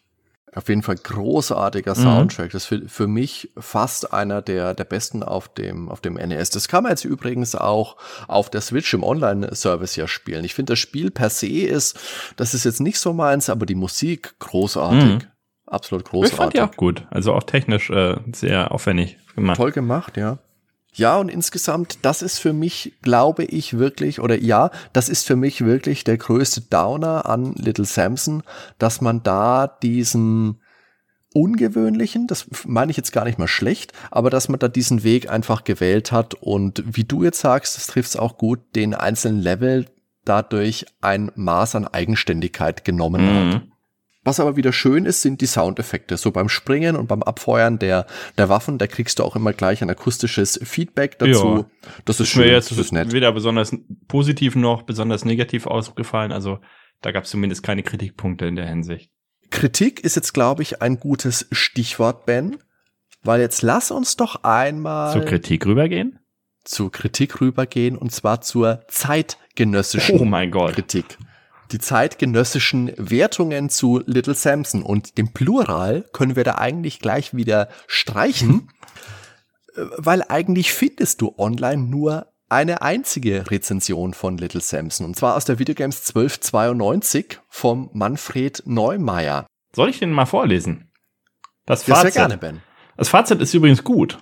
Auf 0.54 0.68
jeden 0.68 0.82
Fall 0.82 0.96
großartiger 0.96 1.96
mhm. 1.96 2.02
Soundtrack. 2.02 2.46
Mhm. 2.46 2.52
Das 2.52 2.62
ist 2.62 2.66
für, 2.66 2.88
für 2.88 3.06
mich 3.06 3.50
fast 3.56 4.12
einer 4.12 4.42
der, 4.42 4.74
der 4.74 4.84
besten 4.84 5.22
auf 5.22 5.48
dem, 5.48 5.88
auf 5.88 6.00
dem 6.00 6.14
NES. 6.14 6.50
Das 6.50 6.66
kann 6.66 6.82
man 6.82 6.90
jetzt 6.90 7.04
übrigens 7.04 7.54
auch 7.54 7.96
auf 8.26 8.50
der 8.50 8.60
Switch 8.60 8.92
im 8.92 9.04
Online-Service 9.04 9.94
ja 9.96 10.08
spielen. 10.08 10.44
Ich 10.44 10.54
finde, 10.54 10.72
das 10.72 10.80
Spiel 10.80 11.10
per 11.10 11.30
se 11.30 11.46
ist, 11.46 11.98
das 12.36 12.54
ist 12.54 12.64
jetzt 12.64 12.80
nicht 12.80 12.98
so 12.98 13.12
meins, 13.12 13.48
aber 13.48 13.64
die 13.64 13.76
Musik 13.76 14.34
großartig. 14.40 15.04
Mhm. 15.04 15.18
Absolut 15.66 16.04
großartig. 16.04 16.32
Ich 16.32 16.36
fand 16.36 16.54
die 16.54 16.60
auch 16.60 16.76
gut. 16.76 17.06
Also 17.10 17.32
auch 17.32 17.44
technisch 17.44 17.90
äh, 17.90 18.16
sehr 18.32 18.72
aufwendig 18.72 19.18
gemacht. 19.36 19.56
Toll 19.56 19.70
gemacht, 19.70 20.16
ja. 20.16 20.38
Ja, 20.92 21.18
und 21.18 21.28
insgesamt, 21.28 21.98
das 22.02 22.22
ist 22.22 22.38
für 22.38 22.52
mich, 22.52 22.94
glaube 23.02 23.44
ich, 23.44 23.78
wirklich, 23.78 24.20
oder 24.20 24.36
ja, 24.38 24.70
das 24.92 25.08
ist 25.08 25.26
für 25.26 25.36
mich 25.36 25.64
wirklich 25.64 26.04
der 26.04 26.18
größte 26.18 26.62
Downer 26.62 27.26
an 27.26 27.54
Little 27.54 27.84
Samson, 27.84 28.42
dass 28.78 29.00
man 29.00 29.22
da 29.22 29.66
diesen 29.66 30.60
ungewöhnlichen, 31.32 32.26
das 32.26 32.46
meine 32.66 32.90
ich 32.90 32.96
jetzt 32.96 33.12
gar 33.12 33.24
nicht 33.24 33.38
mal 33.38 33.46
schlecht, 33.46 33.92
aber 34.10 34.30
dass 34.30 34.48
man 34.48 34.58
da 34.58 34.66
diesen 34.66 35.04
Weg 35.04 35.30
einfach 35.30 35.62
gewählt 35.62 36.10
hat 36.10 36.34
und 36.34 36.82
wie 36.84 37.04
du 37.04 37.22
jetzt 37.22 37.40
sagst, 37.40 37.76
das 37.76 37.86
trifft 37.86 38.10
es 38.10 38.16
auch 38.16 38.36
gut, 38.36 38.58
den 38.74 38.94
einzelnen 38.94 39.40
Level 39.40 39.86
dadurch 40.24 40.86
ein 41.00 41.30
Maß 41.36 41.76
an 41.76 41.86
Eigenständigkeit 41.86 42.84
genommen 42.84 43.22
mhm. 43.22 43.54
hat. 43.54 43.62
Was 44.22 44.38
aber 44.38 44.56
wieder 44.56 44.72
schön 44.72 45.06
ist, 45.06 45.22
sind 45.22 45.40
die 45.40 45.46
Soundeffekte. 45.46 46.18
So 46.18 46.30
beim 46.30 46.50
Springen 46.50 46.94
und 46.96 47.06
beim 47.06 47.22
Abfeuern 47.22 47.78
der, 47.78 48.06
der 48.36 48.50
Waffen, 48.50 48.76
da 48.76 48.86
kriegst 48.86 49.18
du 49.18 49.24
auch 49.24 49.34
immer 49.34 49.54
gleich 49.54 49.82
ein 49.82 49.88
akustisches 49.88 50.60
Feedback 50.62 51.18
dazu. 51.18 51.56
Ja. 51.56 51.66
Das 52.04 52.20
ist 52.20 52.28
schön, 52.28 52.48
jetzt 52.48 52.70
das 52.70 52.76
ist 52.76 52.92
nett. 52.92 53.12
Weder 53.12 53.32
besonders 53.32 53.74
positiv 54.08 54.56
noch 54.56 54.82
besonders 54.82 55.24
negativ 55.24 55.66
ausgefallen. 55.66 56.32
Also 56.32 56.58
da 57.00 57.12
gab 57.12 57.24
es 57.24 57.30
zumindest 57.30 57.62
keine 57.62 57.82
Kritikpunkte 57.82 58.44
in 58.44 58.56
der 58.56 58.66
Hinsicht. 58.66 59.10
Kritik 59.48 60.00
ist 60.00 60.16
jetzt, 60.16 60.34
glaube 60.34 60.62
ich, 60.62 60.82
ein 60.82 61.00
gutes 61.00 61.48
Stichwort, 61.50 62.26
Ben. 62.26 62.58
Weil 63.22 63.40
jetzt 63.40 63.62
lass 63.62 63.90
uns 63.90 64.16
doch 64.16 64.44
einmal 64.44 65.12
zur 65.12 65.24
Kritik 65.24 65.66
rübergehen. 65.66 66.18
Zur 66.64 66.92
Kritik 66.92 67.40
rübergehen 67.40 67.96
und 67.96 68.12
zwar 68.12 68.42
zur 68.42 68.82
zeitgenössischen 68.88 70.32
oh. 70.32 70.66
Kritik 70.68 71.18
die 71.72 71.78
zeitgenössischen 71.78 72.92
Wertungen 72.96 73.68
zu 73.70 74.02
Little 74.06 74.34
Samson 74.34 74.82
und 74.82 75.18
dem 75.18 75.32
Plural 75.32 76.04
können 76.12 76.36
wir 76.36 76.44
da 76.44 76.56
eigentlich 76.56 77.00
gleich 77.00 77.34
wieder 77.34 77.68
streichen, 77.86 78.70
äh, 79.76 79.82
weil 79.96 80.22
eigentlich 80.28 80.72
findest 80.72 81.20
du 81.20 81.34
online 81.38 81.82
nur 81.82 82.26
eine 82.48 82.82
einzige 82.82 83.50
Rezension 83.50 84.12
von 84.12 84.36
Little 84.36 84.60
Samson 84.60 85.06
und 85.06 85.16
zwar 85.16 85.36
aus 85.36 85.44
der 85.44 85.58
Videogames 85.58 86.00
1292 86.08 87.38
vom 87.48 87.90
Manfred 87.92 88.62
Neumeier. 88.66 89.46
Soll 89.74 89.90
ich 89.90 90.00
den 90.00 90.10
mal 90.10 90.26
vorlesen? 90.26 90.90
Das 91.64 91.84
Fazit. 91.84 92.12
Sehr 92.12 92.22
gerne, 92.22 92.36
Ben. 92.36 92.62
Das 92.96 93.08
Fazit 93.08 93.40
ist 93.40 93.54
übrigens 93.54 93.84
gut. 93.84 94.18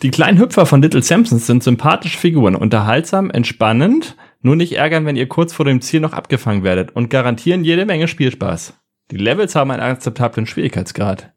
Die 0.00 0.10
kleinen 0.10 0.38
Hüpfer 0.38 0.66
von 0.66 0.80
Little 0.80 1.02
Samsons 1.02 1.46
sind 1.46 1.62
sympathische 1.62 2.18
Figuren, 2.18 2.56
unterhaltsam, 2.56 3.30
entspannend, 3.30 4.16
nur 4.42 4.56
nicht 4.56 4.72
ärgern, 4.72 5.06
wenn 5.06 5.16
ihr 5.16 5.28
kurz 5.28 5.52
vor 5.52 5.64
dem 5.64 5.80
Ziel 5.80 6.00
noch 6.00 6.12
abgefangen 6.12 6.64
werdet 6.64 6.94
und 6.94 7.08
garantieren 7.08 7.64
jede 7.64 7.86
Menge 7.86 8.08
Spielspaß. 8.08 8.78
Die 9.10 9.16
Levels 9.16 9.54
haben 9.54 9.70
einen 9.70 9.82
akzeptablen 9.82 10.46
Schwierigkeitsgrad. 10.46 11.32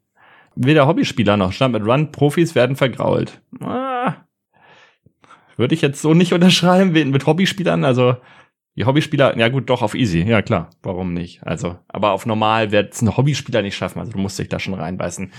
Weder 0.54 0.86
Hobbyspieler 0.86 1.36
noch 1.36 1.52
Jump 1.52 1.76
and 1.76 1.86
Run 1.86 2.12
Profis 2.12 2.54
werden 2.54 2.76
vergrault. 2.76 3.40
Ah, 3.60 4.14
würde 5.56 5.74
ich 5.74 5.82
jetzt 5.82 6.02
so 6.02 6.14
nicht 6.14 6.32
unterschreiben 6.34 6.92
mit 7.10 7.26
Hobbyspielern, 7.26 7.84
also 7.84 8.16
die 8.76 8.84
Hobbyspieler, 8.84 9.38
ja 9.38 9.48
gut, 9.48 9.70
doch 9.70 9.80
auf 9.80 9.94
easy, 9.94 10.20
ja 10.20 10.42
klar, 10.42 10.70
warum 10.82 11.14
nicht? 11.14 11.46
Also, 11.46 11.78
aber 11.88 12.12
auf 12.12 12.26
normal 12.26 12.72
wird 12.72 12.92
es 12.92 13.00
ein 13.00 13.16
Hobbyspieler 13.16 13.62
nicht 13.62 13.76
schaffen, 13.76 14.00
also 14.00 14.12
du 14.12 14.18
musst 14.18 14.38
dich 14.38 14.48
da 14.48 14.58
schon 14.58 14.74
reinbeißen. 14.74 15.32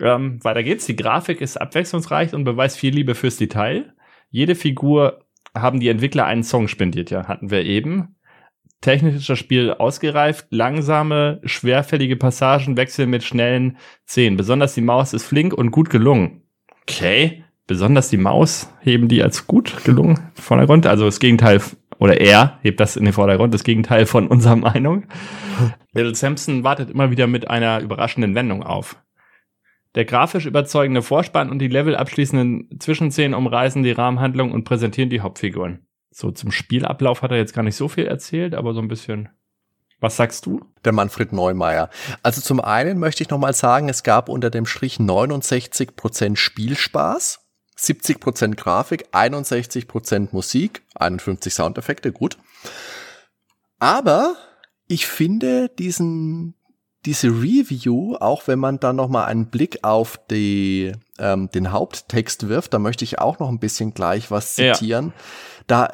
Ähm, 0.00 0.42
weiter 0.44 0.62
geht's, 0.62 0.86
die 0.86 0.96
Grafik 0.96 1.40
ist 1.40 1.56
abwechslungsreich 1.56 2.34
und 2.34 2.44
beweist 2.44 2.76
viel 2.76 2.94
Liebe 2.94 3.14
fürs 3.14 3.36
Detail. 3.36 3.94
Jede 4.30 4.54
Figur 4.54 5.23
haben 5.54 5.80
die 5.80 5.88
Entwickler 5.88 6.26
einen 6.26 6.42
Song 6.42 6.68
spendiert, 6.68 7.10
ja, 7.10 7.26
hatten 7.28 7.50
wir 7.50 7.64
eben. 7.64 8.16
Technisch 8.80 9.14
ist 9.14 9.28
das 9.30 9.38
Spiel 9.38 9.72
ausgereift, 9.72 10.46
langsame, 10.50 11.40
schwerfällige 11.44 12.16
Passagen 12.16 12.76
wechseln 12.76 13.08
mit 13.08 13.22
schnellen 13.22 13.78
Szenen. 14.06 14.36
Besonders 14.36 14.74
die 14.74 14.82
Maus 14.82 15.14
ist 15.14 15.24
flink 15.24 15.54
und 15.54 15.70
gut 15.70 15.88
gelungen. 15.88 16.42
Okay, 16.82 17.44
besonders 17.66 18.10
die 18.10 18.18
Maus 18.18 18.70
heben 18.80 19.08
die 19.08 19.22
als 19.22 19.46
gut 19.46 19.84
gelungen 19.84 20.18
Vordergrund. 20.34 20.86
Also 20.86 21.06
das 21.06 21.18
Gegenteil, 21.18 21.62
oder 21.98 22.20
er 22.20 22.58
hebt 22.60 22.78
das 22.78 22.96
in 22.96 23.04
den 23.04 23.14
Vordergrund, 23.14 23.54
das 23.54 23.64
Gegenteil 23.64 24.04
von 24.04 24.28
unserer 24.28 24.56
Meinung. 24.56 25.04
Little 25.94 26.14
Samson 26.14 26.62
wartet 26.62 26.90
immer 26.90 27.10
wieder 27.10 27.26
mit 27.26 27.48
einer 27.48 27.80
überraschenden 27.80 28.34
Wendung 28.34 28.62
auf. 28.62 28.96
Der 29.94 30.04
grafisch 30.04 30.46
überzeugende 30.46 31.02
Vorspann 31.02 31.50
und 31.50 31.60
die 31.60 31.68
Level 31.68 31.94
abschließenden 31.94 32.80
Zwischenszenen 32.80 33.34
umreißen 33.34 33.82
die 33.82 33.92
Rahmenhandlung 33.92 34.52
und 34.52 34.64
präsentieren 34.64 35.10
die 35.10 35.20
Hauptfiguren. 35.20 35.86
So 36.10 36.30
zum 36.30 36.50
Spielablauf 36.50 37.22
hat 37.22 37.30
er 37.30 37.36
jetzt 37.38 37.54
gar 37.54 37.62
nicht 37.62 37.76
so 37.76 37.88
viel 37.88 38.06
erzählt, 38.06 38.54
aber 38.54 38.72
so 38.74 38.80
ein 38.80 38.88
bisschen. 38.88 39.28
Was 40.00 40.16
sagst 40.16 40.46
du? 40.46 40.60
Der 40.84 40.92
Manfred 40.92 41.32
Neumeier. 41.32 41.88
Also 42.22 42.40
zum 42.40 42.60
einen 42.60 42.98
möchte 42.98 43.22
ich 43.22 43.30
nochmal 43.30 43.54
sagen, 43.54 43.88
es 43.88 44.02
gab 44.02 44.28
unter 44.28 44.50
dem 44.50 44.66
Strich 44.66 44.98
69% 44.98 46.36
Spielspaß, 46.36 47.40
70% 47.78 48.54
Grafik, 48.54 49.06
61% 49.12 50.28
Musik, 50.32 50.82
51 50.94 51.54
Soundeffekte, 51.54 52.12
gut. 52.12 52.36
Aber 53.78 54.36
ich 54.86 55.06
finde 55.06 55.68
diesen, 55.68 56.54
diese 57.06 57.28
Review, 57.28 58.16
auch 58.16 58.46
wenn 58.46 58.58
man 58.58 58.80
dann 58.80 58.96
noch 58.96 59.08
mal 59.08 59.24
einen 59.24 59.46
Blick 59.46 59.78
auf 59.82 60.18
die, 60.30 60.92
ähm, 61.18 61.50
den 61.50 61.72
Haupttext 61.72 62.48
wirft, 62.48 62.72
da 62.72 62.78
möchte 62.78 63.04
ich 63.04 63.18
auch 63.18 63.38
noch 63.38 63.48
ein 63.48 63.58
bisschen 63.58 63.94
gleich 63.94 64.30
was 64.30 64.54
zitieren. 64.54 65.06
Ja. 65.06 65.12
Da 65.66 65.92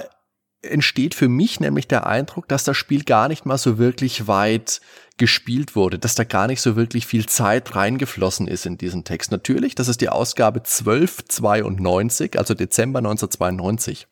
entsteht 0.63 1.15
für 1.15 1.29
mich 1.29 1.59
nämlich 1.59 1.89
der 1.89 2.07
Eindruck, 2.07 2.47
dass 2.49 2.65
das 2.65 2.77
Spiel 2.77 3.05
gar 3.05 3.29
nicht 3.29 3.47
mal 3.47 3.59
so 3.59 3.79
wirklich 3.79 4.27
weit 4.27 4.81
gespielt 5.17 5.75
wurde, 5.77 5.99
dass 5.99 6.15
da 6.15 6.25
gar 6.25 6.47
nicht 6.47 6.61
so 6.61 6.77
wirklich 6.77 7.07
viel 7.07 7.27
Zeit 7.27 7.75
reingeflossen 7.75 8.47
ist 8.47 8.67
in 8.67 8.79
diesen 8.79 9.05
Text. 9.05 9.31
Natürlich, 9.31 9.75
das 9.75 9.89
ist 9.89 10.01
die 10.01 10.09
Ausgabe 10.09 10.61
1292, 10.61 12.39
also 12.39 12.55
Dezember 12.55 13.01
1992. 13.01 14.07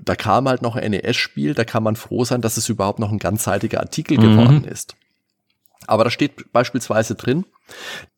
Da 0.00 0.16
kam 0.16 0.48
halt 0.48 0.62
noch 0.62 0.76
ein 0.76 0.90
NES-Spiel, 0.90 1.54
da 1.54 1.64
kann 1.64 1.82
man 1.82 1.96
froh 1.96 2.24
sein, 2.24 2.40
dass 2.40 2.56
es 2.56 2.68
überhaupt 2.68 2.98
noch 2.98 3.12
ein 3.12 3.18
ganzseitiger 3.18 3.80
Artikel 3.80 4.18
mhm. 4.18 4.22
geworden 4.22 4.64
ist. 4.64 4.96
Aber 5.88 6.04
da 6.04 6.10
steht 6.10 6.52
beispielsweise 6.52 7.14
drin, 7.14 7.46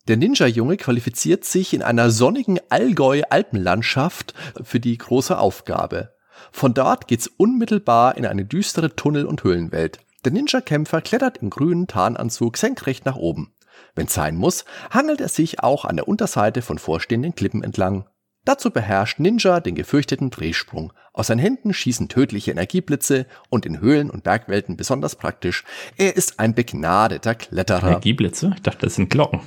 der 0.09 0.17
Ninja-Junge 0.17 0.75
qualifiziert 0.75 1.45
sich 1.45 1.73
in 1.73 1.81
einer 1.81 2.11
sonnigen 2.11 2.59
Allgäu-Alpenlandschaft 2.69 4.33
für 4.61 4.81
die 4.81 4.97
große 4.97 5.37
Aufgabe. 5.37 6.13
Von 6.51 6.73
dort 6.73 7.07
geht's 7.07 7.27
unmittelbar 7.27 8.17
in 8.17 8.25
eine 8.25 8.43
düstere 8.43 8.95
Tunnel- 8.95 9.25
und 9.25 9.45
Höhlenwelt. 9.45 9.99
Der 10.25 10.33
Ninja-Kämpfer 10.33 11.01
klettert 11.01 11.37
im 11.37 11.49
grünen 11.49 11.87
Tarnanzug 11.87 12.57
senkrecht 12.57 13.05
nach 13.05 13.15
oben. 13.15 13.53
Wenn's 13.95 14.13
sein 14.13 14.35
muss, 14.35 14.65
hangelt 14.89 15.21
er 15.21 15.29
sich 15.29 15.61
auch 15.61 15.85
an 15.85 15.95
der 15.95 16.09
Unterseite 16.09 16.61
von 16.61 16.77
vorstehenden 16.77 17.35
Klippen 17.35 17.63
entlang. 17.63 18.05
Dazu 18.43 18.71
beherrscht 18.71 19.19
Ninja 19.19 19.59
den 19.59 19.75
gefürchteten 19.75 20.31
Drehsprung. 20.31 20.93
Aus 21.13 21.27
seinen 21.27 21.39
Händen 21.39 21.73
schießen 21.73 22.09
tödliche 22.09 22.51
Energieblitze 22.51 23.27
und 23.49 23.65
in 23.65 23.79
Höhlen 23.79 24.09
und 24.09 24.23
Bergwelten 24.23 24.77
besonders 24.77 25.15
praktisch. 25.15 25.63
Er 25.97 26.15
ist 26.15 26.39
ein 26.39 26.55
begnadeter 26.55 27.35
Kletterer. 27.35 27.87
Energieblitze? 27.89 28.51
Ich 28.55 28.61
dachte, 28.63 28.85
das 28.85 28.95
sind 28.95 29.09
Glocken. 29.09 29.41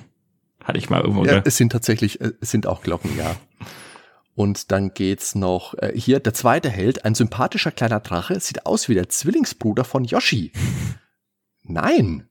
Hatte 0.62 0.78
ich 0.78 0.90
mal 0.90 1.00
irgendwo. 1.00 1.24
Ja, 1.24 1.42
es 1.44 1.56
sind 1.56 1.72
tatsächlich, 1.72 2.20
äh, 2.20 2.32
es 2.40 2.50
sind 2.50 2.66
auch 2.66 2.82
Glocken, 2.82 3.16
ja. 3.18 3.34
Und 4.36 4.72
dann 4.72 4.94
geht's 4.94 5.34
noch 5.34 5.74
äh, 5.78 5.92
hier 5.94 6.20
der 6.20 6.34
zweite 6.34 6.70
Held, 6.70 7.04
ein 7.04 7.14
sympathischer 7.14 7.70
kleiner 7.70 8.00
Drache, 8.00 8.38
sieht 8.40 8.66
aus 8.66 8.88
wie 8.88 8.94
der 8.94 9.08
Zwillingsbruder 9.08 9.84
von 9.84 10.04
Yoshi. 10.04 10.52
Nein. 11.62 12.28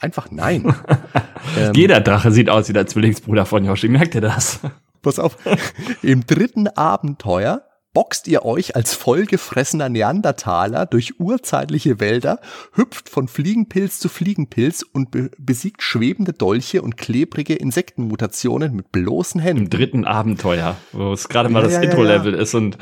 Einfach 0.00 0.30
nein. 0.30 0.74
ähm, 1.58 1.72
Jeder 1.74 2.00
Drache 2.00 2.32
sieht 2.32 2.48
aus 2.50 2.68
wie 2.68 2.72
der 2.72 2.86
Zwillingsbruder 2.86 3.46
von 3.46 3.64
Yoshi. 3.64 3.88
Merkt 3.88 4.14
ihr 4.14 4.20
das? 4.20 4.60
Pass 5.04 5.20
auf. 5.20 5.36
Im 6.02 6.26
dritten 6.26 6.66
Abenteuer 6.66 7.62
boxt 7.94 8.26
ihr 8.26 8.44
euch 8.44 8.76
als 8.76 8.92
vollgefressener 8.92 9.88
Neandertaler 9.88 10.84
durch 10.84 11.20
urzeitliche 11.20 12.00
Wälder, 12.00 12.40
hüpft 12.72 13.08
von 13.08 13.28
Fliegenpilz 13.28 14.00
zu 14.00 14.08
Fliegenpilz 14.08 14.82
und 14.82 15.12
be 15.12 15.30
besiegt 15.38 15.82
schwebende 15.82 16.32
Dolche 16.32 16.82
und 16.82 16.96
klebrige 16.96 17.54
Insektenmutationen 17.54 18.74
mit 18.74 18.90
bloßen 18.92 19.40
Händen. 19.40 19.64
Im 19.64 19.70
dritten 19.70 20.04
Abenteuer, 20.04 20.76
wo 20.92 21.12
es 21.12 21.28
gerade 21.28 21.48
mal 21.48 21.60
ja, 21.60 21.66
das 21.66 21.74
ja, 21.74 21.82
Intro-Level 21.82 22.34
ja, 22.34 22.40
ist 22.40 22.54
und 22.54 22.76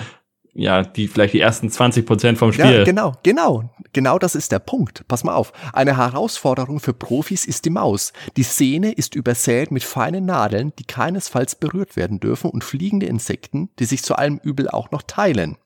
ja, 0.55 0.83
die 0.83 1.09
vielleicht 1.09 1.35
die 1.35 1.41
ersten 1.41 1.71
20 1.71 2.05
Prozent 2.05 2.39
vom 2.39 2.53
Spiel. 2.53 2.71
Ja, 2.71 2.85
genau, 2.85 3.15
genau, 3.23 3.71
genau 3.93 4.19
das 4.19 4.35
ist 4.35 4.53
der 4.53 4.59
Punkt. 4.59 5.07
Pass 5.09 5.25
mal 5.25 5.35
auf. 5.35 5.53
Eine 5.73 5.97
Herausforderung 5.97 6.79
für 6.79 6.93
Profis 6.93 7.47
ist 7.47 7.65
die 7.65 7.71
Maus. 7.71 8.13
Die 8.37 8.43
Szene 8.43 8.93
ist 8.93 9.15
übersät 9.15 9.71
mit 9.71 9.83
feinen 9.83 10.27
Nadeln, 10.27 10.73
die 10.79 10.85
keinesfalls 10.85 11.55
berührt 11.55 11.97
werden 11.97 12.21
dürfen 12.21 12.51
und 12.51 12.65
fliegende 12.65 13.07
Insekten, 13.07 13.71
die 13.79 13.87
sich 13.87 14.03
zu 14.03 14.17
allem 14.17 14.41
Übel 14.43 14.69
auch 14.69 14.91
noch 14.91 15.03
teilen. 15.03 15.57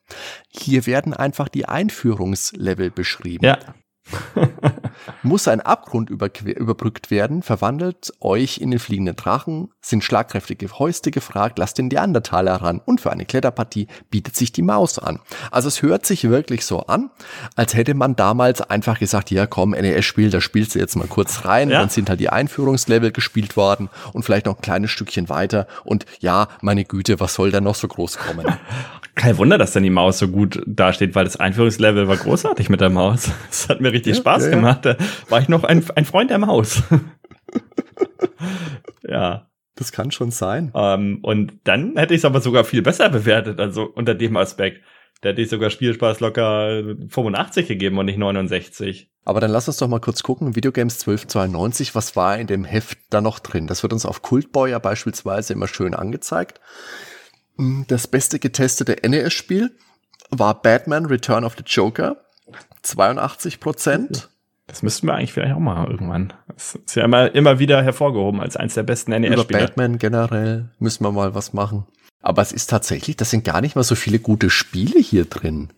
Hier 0.47 0.85
werden 0.85 1.13
einfach 1.13 1.49
die 1.49 1.67
Einführungslevel 1.67 2.89
beschrieben. 2.89 3.45
Ja. 3.45 3.59
Muss 5.23 5.47
ein 5.47 5.61
Abgrund 5.61 6.09
überbrückt 6.09 7.11
werden, 7.11 7.43
verwandelt 7.43 8.13
euch 8.19 8.59
in 8.59 8.71
den 8.71 8.79
fliegenden 8.79 9.15
Drachen, 9.15 9.69
sind 9.81 10.03
schlagkräftige 10.03 10.67
Häuste 10.79 11.11
gefragt, 11.11 11.59
lasst 11.59 11.77
den 11.77 11.87
Neandertaler 11.87 12.55
ran 12.55 12.81
und 12.83 13.01
für 13.01 13.11
eine 13.11 13.25
Kletterpartie 13.25 13.87
bietet 14.09 14.35
sich 14.35 14.51
die 14.51 14.61
Maus 14.61 14.99
an. 14.99 15.19
Also 15.51 15.67
es 15.67 15.81
hört 15.81 16.05
sich 16.05 16.29
wirklich 16.29 16.65
so 16.65 16.81
an, 16.81 17.09
als 17.55 17.73
hätte 17.73 17.93
man 17.93 18.15
damals 18.15 18.61
einfach 18.61 18.99
gesagt, 18.99 19.31
ja 19.31 19.47
komm, 19.47 19.71
NES-Spiel, 19.71 20.29
da 20.29 20.41
spielst 20.41 20.75
du 20.75 20.79
jetzt 20.79 20.95
mal 20.95 21.07
kurz 21.07 21.45
rein, 21.45 21.69
ja. 21.69 21.79
dann 21.79 21.89
sind 21.89 22.09
halt 22.09 22.19
die 22.19 22.29
Einführungslevel 22.29 23.11
gespielt 23.11 23.57
worden 23.57 23.89
und 24.13 24.23
vielleicht 24.23 24.45
noch 24.45 24.57
ein 24.57 24.61
kleines 24.61 24.91
Stückchen 24.91 25.29
weiter 25.29 25.67
und 25.83 26.05
ja, 26.19 26.47
meine 26.61 26.85
Güte, 26.85 27.19
was 27.19 27.33
soll 27.33 27.51
da 27.51 27.61
noch 27.61 27.75
so 27.75 27.87
groß 27.87 28.17
kommen? 28.17 28.45
Kein 29.17 29.37
Wunder, 29.39 29.57
dass 29.57 29.73
dann 29.73 29.81
die 29.81 29.89
Maus 29.89 30.19
so 30.19 30.27
gut 30.27 30.61
dasteht, 30.67 31.15
weil 31.15 31.25
das 31.25 31.37
Einführungslevel 31.37 32.07
war 32.07 32.17
großartig 32.17 32.69
mit 32.69 32.81
der 32.81 32.91
Maus. 32.91 33.31
Das 33.49 33.67
hat 33.67 33.81
mir 33.81 33.91
richtig 33.91 34.15
ja, 34.15 34.21
Spaß 34.21 34.45
ja, 34.45 34.49
gemacht. 34.51 34.85
Da 34.85 34.95
war 35.27 35.41
ich 35.41 35.49
noch 35.49 35.63
ein, 35.63 35.83
ein 35.95 36.05
Freund 36.05 36.29
der 36.29 36.37
Maus. 36.37 36.83
ja. 39.03 39.49
Das 39.75 39.91
kann 39.91 40.09
schon 40.09 40.31
sein. 40.31 40.71
Ähm, 40.75 41.19
und 41.21 41.53
dann 41.63 41.97
hätte 41.97 42.13
ich 42.13 42.19
es 42.19 42.25
aber 42.25 42.41
sogar 42.41 42.63
viel 42.63 42.81
besser 42.81 43.09
bewertet, 43.09 43.59
also 43.59 43.83
unter 43.83 44.15
dem 44.15 44.35
Aspekt. 44.35 44.81
Da 45.21 45.29
hätte 45.29 45.41
ich 45.41 45.49
sogar 45.49 45.69
Spielspaß 45.69 46.19
locker 46.19 46.83
85 47.09 47.67
gegeben 47.67 47.97
und 47.97 48.05
nicht 48.05 48.17
69. 48.17 49.11
Aber 49.23 49.39
dann 49.39 49.51
lass 49.51 49.67
uns 49.67 49.77
doch 49.77 49.87
mal 49.87 49.99
kurz 49.99 50.23
gucken. 50.23 50.55
Videogames 50.55 50.95
1292, 51.01 51.95
was 51.95 52.15
war 52.15 52.37
in 52.37 52.47
dem 52.47 52.65
Heft 52.65 52.99
da 53.09 53.21
noch 53.21 53.39
drin? 53.39 53.67
Das 53.67 53.83
wird 53.83 53.93
uns 53.93 54.05
auf 54.05 54.21
Cultboy 54.21 54.71
ja 54.71 54.79
beispielsweise 54.79 55.53
immer 55.53 55.67
schön 55.67 55.93
angezeigt. 55.93 56.59
Das 57.87 58.07
beste 58.07 58.39
getestete 58.39 58.97
NES-Spiel 59.07 59.75
war 60.29 60.61
Batman 60.61 61.05
Return 61.05 61.43
of 61.43 61.55
the 61.57 61.63
Joker. 61.65 62.17
82 62.83 63.59
Prozent. 63.59 64.29
Das 64.67 64.83
müssten 64.83 65.07
wir 65.07 65.15
eigentlich 65.15 65.33
vielleicht 65.33 65.55
auch 65.55 65.59
mal 65.59 65.89
irgendwann. 65.89 66.33
Das 66.47 66.75
ist 66.75 66.95
ja 66.95 67.05
immer, 67.05 67.33
immer 67.33 67.59
wieder 67.59 67.81
hervorgehoben 67.83 68.41
als 68.41 68.57
eins 68.57 68.73
der 68.73 68.83
besten 68.83 69.11
NES-Spiele. 69.11 69.43
Über 69.43 69.45
Batman 69.45 69.97
generell 69.97 70.69
müssen 70.79 71.03
wir 71.03 71.11
mal 71.11 71.33
was 71.33 71.53
machen. 71.53 71.85
Aber 72.21 72.41
es 72.41 72.51
ist 72.51 72.69
tatsächlich, 72.69 73.15
das 73.15 73.29
sind 73.29 73.45
gar 73.45 73.61
nicht 73.61 73.75
mal 73.75 73.83
so 73.83 73.95
viele 73.95 74.19
gute 74.19 74.49
Spiele 74.49 74.99
hier 74.99 75.25
drin. 75.25 75.69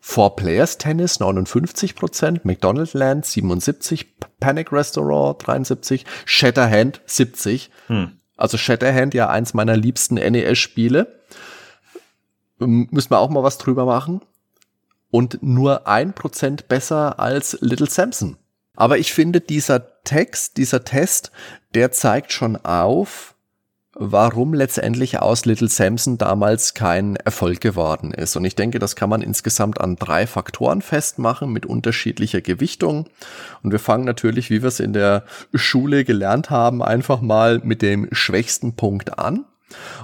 Four 0.00 0.36
Players 0.36 0.78
Tennis 0.78 1.20
59 1.20 1.94
Prozent, 1.94 2.44
McDonald 2.44 2.94
Land 2.94 3.26
77, 3.26 4.06
Panic 4.40 4.72
Restaurant 4.72 5.46
73, 5.46 6.06
Shatterhand 6.24 7.02
70. 7.06 7.70
Hm. 7.88 8.17
Also 8.38 8.56
Shatterhand 8.56 9.12
ja 9.12 9.28
eins 9.28 9.52
meiner 9.52 9.76
liebsten 9.76 10.14
NES-Spiele. 10.14 11.20
Müssen 12.58 13.10
wir 13.10 13.18
auch 13.18 13.28
mal 13.28 13.42
was 13.42 13.58
drüber 13.58 13.84
machen. 13.84 14.22
Und 15.10 15.42
nur 15.42 15.86
ein 15.86 16.14
Prozent 16.14 16.68
besser 16.68 17.18
als 17.18 17.58
Little 17.60 17.90
Samson. 17.90 18.36
Aber 18.76 18.98
ich 18.98 19.12
finde, 19.12 19.40
dieser 19.40 20.02
Text, 20.04 20.56
dieser 20.56 20.84
Test, 20.84 21.32
der 21.74 21.92
zeigt 21.92 22.32
schon 22.32 22.56
auf, 22.56 23.34
warum 23.98 24.54
letztendlich 24.54 25.18
aus 25.18 25.44
Little 25.44 25.68
Samson 25.68 26.18
damals 26.18 26.74
kein 26.74 27.16
Erfolg 27.16 27.60
geworden 27.60 28.12
ist. 28.12 28.36
Und 28.36 28.44
ich 28.44 28.54
denke, 28.54 28.78
das 28.78 28.96
kann 28.96 29.10
man 29.10 29.22
insgesamt 29.22 29.80
an 29.80 29.96
drei 29.96 30.26
Faktoren 30.26 30.82
festmachen 30.82 31.52
mit 31.52 31.66
unterschiedlicher 31.66 32.40
Gewichtung. 32.40 33.08
Und 33.62 33.72
wir 33.72 33.80
fangen 33.80 34.04
natürlich, 34.04 34.50
wie 34.50 34.62
wir 34.62 34.68
es 34.68 34.80
in 34.80 34.92
der 34.92 35.24
Schule 35.52 36.04
gelernt 36.04 36.48
haben, 36.48 36.82
einfach 36.82 37.20
mal 37.20 37.60
mit 37.62 37.82
dem 37.82 38.08
schwächsten 38.12 38.76
Punkt 38.76 39.18
an. 39.18 39.44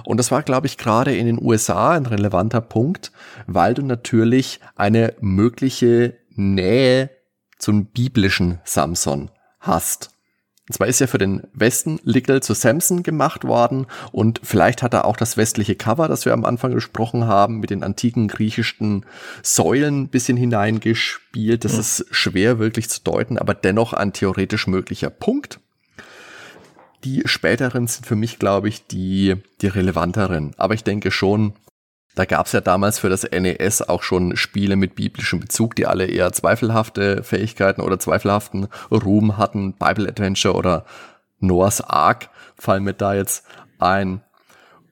Und 0.03 0.17
das 0.17 0.29
war, 0.29 0.43
glaube 0.43 0.67
ich, 0.67 0.77
gerade 0.77 1.15
in 1.15 1.25
den 1.25 1.41
USA 1.41 1.93
ein 1.93 2.05
relevanter 2.05 2.61
Punkt, 2.61 3.11
weil 3.47 3.73
du 3.73 3.81
natürlich 3.81 4.59
eine 4.75 5.13
mögliche 5.21 6.15
Nähe 6.29 7.09
zum 7.57 7.85
biblischen 7.85 8.59
Samson 8.65 9.31
hast. 9.59 10.14
Und 10.67 10.73
zwar 10.73 10.87
ist 10.87 10.99
ja 10.99 11.05
für 11.05 11.19
den 11.19 11.43
Westen 11.53 11.99
Lickel 12.03 12.41
zu 12.41 12.55
Samson 12.55 13.03
gemacht 13.03 13.43
worden 13.43 13.85
und 14.11 14.41
vielleicht 14.43 14.81
hat 14.81 14.95
er 14.95 15.05
auch 15.05 15.15
das 15.15 15.37
westliche 15.37 15.75
Cover, 15.75 16.07
das 16.07 16.25
wir 16.25 16.33
am 16.33 16.43
Anfang 16.43 16.73
gesprochen 16.73 17.27
haben, 17.27 17.59
mit 17.59 17.69
den 17.69 17.83
antiken 17.83 18.27
griechischen 18.27 19.05
Säulen 19.43 20.07
bisschen 20.07 20.37
hineingespielt. 20.37 21.65
Das 21.65 21.73
ja. 21.73 21.79
ist 21.79 22.05
schwer 22.09 22.57
wirklich 22.57 22.89
zu 22.89 23.01
deuten, 23.03 23.37
aber 23.37 23.53
dennoch 23.53 23.93
ein 23.93 24.11
theoretisch 24.11 24.65
möglicher 24.65 25.11
Punkt. 25.11 25.59
Die 27.03 27.21
späteren 27.25 27.85
sind 27.85 28.07
für 28.07 28.15
mich, 28.15 28.39
glaube 28.39 28.67
ich, 28.67 28.87
die, 28.87 29.35
die 29.61 29.67
relevanteren. 29.67 30.55
Aber 30.57 30.73
ich 30.73 30.83
denke 30.83 31.11
schon, 31.11 31.53
da 32.15 32.25
gab 32.25 32.47
es 32.47 32.53
ja 32.53 32.61
damals 32.61 32.99
für 32.99 33.09
das 33.09 33.23
NES 33.29 33.81
auch 33.83 34.01
schon 34.01 34.37
Spiele 34.37 34.77
mit 34.77 34.95
biblischem 34.95 35.41
Bezug, 35.41 35.75
die 35.75 35.85
alle 35.85 36.05
eher 36.05 36.31
zweifelhafte 36.31 37.23
Fähigkeiten 37.23 37.81
oder 37.81 37.99
zweifelhaften 37.99 38.67
Ruhm 38.89 39.37
hatten. 39.37 39.73
Bible 39.73 40.07
Adventure 40.07 40.55
oder 40.55 40.85
Noah's 41.39 41.81
Ark 41.81 42.29
fallen 42.57 42.83
mir 42.83 42.93
da 42.93 43.13
jetzt 43.13 43.45
ein. 43.79 44.21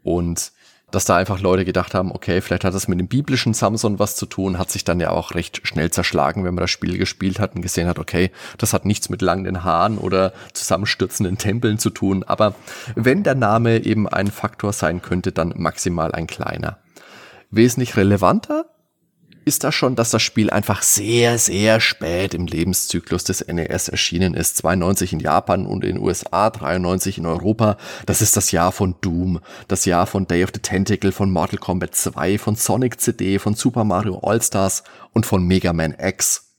Und 0.04 0.52
dass 0.92 1.06
da 1.06 1.16
einfach 1.16 1.40
Leute 1.40 1.66
gedacht 1.66 1.96
haben, 1.96 2.12
okay, 2.12 2.40
vielleicht 2.42 2.66
hat 2.66 2.76
das 2.76 2.88
mit 2.88 3.00
dem 3.00 3.08
biblischen 3.08 3.56
Samson 3.56 3.98
was 3.98 4.16
zu 4.16 4.28
tun, 4.28 4.60
hat 4.60 4.70
sich 4.70 4.84
dann 4.84 5.00
ja 5.00 5.10
auch 5.10 5.34
recht 5.34 5.66
schnell 5.66 5.90
zerschlagen, 5.90 6.44
wenn 6.44 6.54
man 6.54 6.62
das 6.62 6.70
Spiel 6.70 7.00
gespielt 7.00 7.40
hat 7.40 7.56
und 7.56 7.64
gesehen 7.64 7.88
hat, 7.88 7.98
okay, 7.98 8.30
das 8.60 8.74
hat 8.74 8.86
nichts 8.86 9.10
mit 9.10 9.24
langen 9.24 9.64
Haaren 9.64 9.98
oder 9.98 10.34
zusammenstürzenden 10.54 11.40
Tempeln 11.40 11.80
zu 11.80 11.90
tun. 11.90 12.24
Aber 12.24 12.54
wenn 12.96 13.24
der 13.24 13.34
Name 13.34 13.84
eben 13.86 14.08
ein 14.08 14.28
Faktor 14.28 14.72
sein 14.72 15.02
könnte, 15.02 15.32
dann 15.32 15.54
maximal 15.58 16.12
ein 16.12 16.28
kleiner. 16.28 16.78
Wesentlich 17.56 17.96
relevanter 17.98 18.66
ist 19.46 19.64
das 19.64 19.76
schon, 19.76 19.96
dass 19.96 20.10
das 20.10 20.24
Spiel 20.24 20.50
einfach 20.50 20.82
sehr, 20.82 21.38
sehr 21.38 21.80
spät 21.80 22.34
im 22.34 22.48
Lebenszyklus 22.48 23.26
des 23.26 23.46
NES 23.46 23.90
erschienen 23.90 24.34
ist. 24.34 24.58
92 24.58 25.14
in 25.14 25.20
Japan 25.20 25.68
und 25.68 25.84
in 25.84 25.98
den 25.98 26.04
USA, 26.04 26.50
93 26.50 27.20
in 27.20 27.28
Europa. 27.28 27.78
Das 28.08 28.24
ist 28.24 28.36
das 28.38 28.52
Jahr 28.52 28.72
von 28.72 28.96
Doom, 29.02 29.40
das 29.68 29.86
Jahr 29.86 30.08
von 30.08 30.26
Day 30.26 30.44
of 30.44 30.50
the 30.52 30.62
Tentacle, 30.62 31.12
von 31.12 31.30
Mortal 31.30 31.60
Kombat 31.60 31.94
2, 31.94 32.40
von 32.40 32.56
Sonic 32.56 33.00
CD, 33.00 33.38
von 33.38 33.54
Super 33.54 33.84
Mario 33.84 34.18
All-Stars 34.24 34.84
und 35.12 35.28
von 35.28 35.46
Mega 35.46 35.74
Man 35.74 35.94
X. 36.00 36.56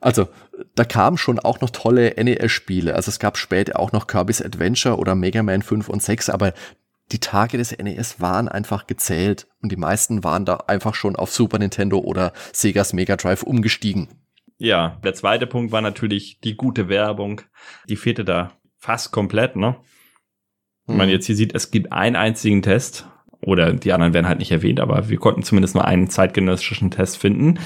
Also, 0.00 0.28
da 0.76 0.84
kamen 0.84 1.18
schon 1.18 1.40
auch 1.40 1.60
noch 1.60 1.70
tolle 1.70 2.14
NES-Spiele. 2.16 2.94
Also 2.94 3.08
es 3.08 3.18
gab 3.18 3.38
später 3.38 3.80
auch 3.80 3.90
noch 3.90 4.06
Kirby's 4.06 4.40
Adventure 4.40 4.98
oder 4.98 5.16
Mega 5.16 5.42
Man 5.42 5.62
5 5.62 5.88
und 5.88 6.00
6, 6.00 6.30
aber 6.30 6.52
die 7.12 7.20
Tage 7.20 7.58
des 7.58 7.76
NES 7.76 8.20
waren 8.20 8.48
einfach 8.48 8.86
gezählt 8.86 9.46
und 9.60 9.70
die 9.70 9.76
meisten 9.76 10.24
waren 10.24 10.44
da 10.44 10.56
einfach 10.66 10.94
schon 10.94 11.16
auf 11.16 11.30
Super 11.30 11.58
Nintendo 11.58 11.98
oder 11.98 12.32
Segas 12.52 12.92
Mega 12.92 13.16
Drive 13.16 13.42
umgestiegen. 13.42 14.08
Ja, 14.58 15.00
der 15.04 15.14
zweite 15.14 15.46
Punkt 15.46 15.72
war 15.72 15.80
natürlich 15.80 16.40
die 16.40 16.56
gute 16.56 16.88
Werbung. 16.88 17.42
Die 17.88 17.96
fehlte 17.96 18.24
da 18.24 18.52
fast 18.78 19.12
komplett, 19.12 19.56
ne? 19.56 19.76
Wenn 20.86 20.96
man 20.96 21.06
hm. 21.06 21.12
jetzt 21.12 21.26
hier 21.26 21.36
sieht, 21.36 21.54
es 21.54 21.70
gibt 21.70 21.92
einen 21.92 22.16
einzigen 22.16 22.62
Test 22.62 23.08
oder 23.40 23.72
die 23.72 23.92
anderen 23.92 24.14
werden 24.14 24.28
halt 24.28 24.38
nicht 24.38 24.50
erwähnt, 24.50 24.80
aber 24.80 25.08
wir 25.08 25.18
konnten 25.18 25.42
zumindest 25.42 25.74
nur 25.74 25.84
einen 25.84 26.10
zeitgenössischen 26.10 26.90
Test 26.90 27.18
finden. 27.18 27.58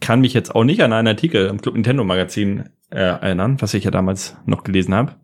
Kann 0.00 0.20
mich 0.20 0.34
jetzt 0.34 0.54
auch 0.54 0.64
nicht 0.64 0.82
an 0.82 0.92
einen 0.92 1.08
Artikel 1.08 1.46
im 1.46 1.60
Club 1.60 1.74
Nintendo 1.74 2.04
Magazin 2.04 2.70
äh, 2.90 3.00
erinnern, 3.00 3.60
was 3.60 3.74
ich 3.74 3.84
ja 3.84 3.90
damals 3.90 4.36
noch 4.46 4.64
gelesen 4.64 4.94
habe. 4.94 5.16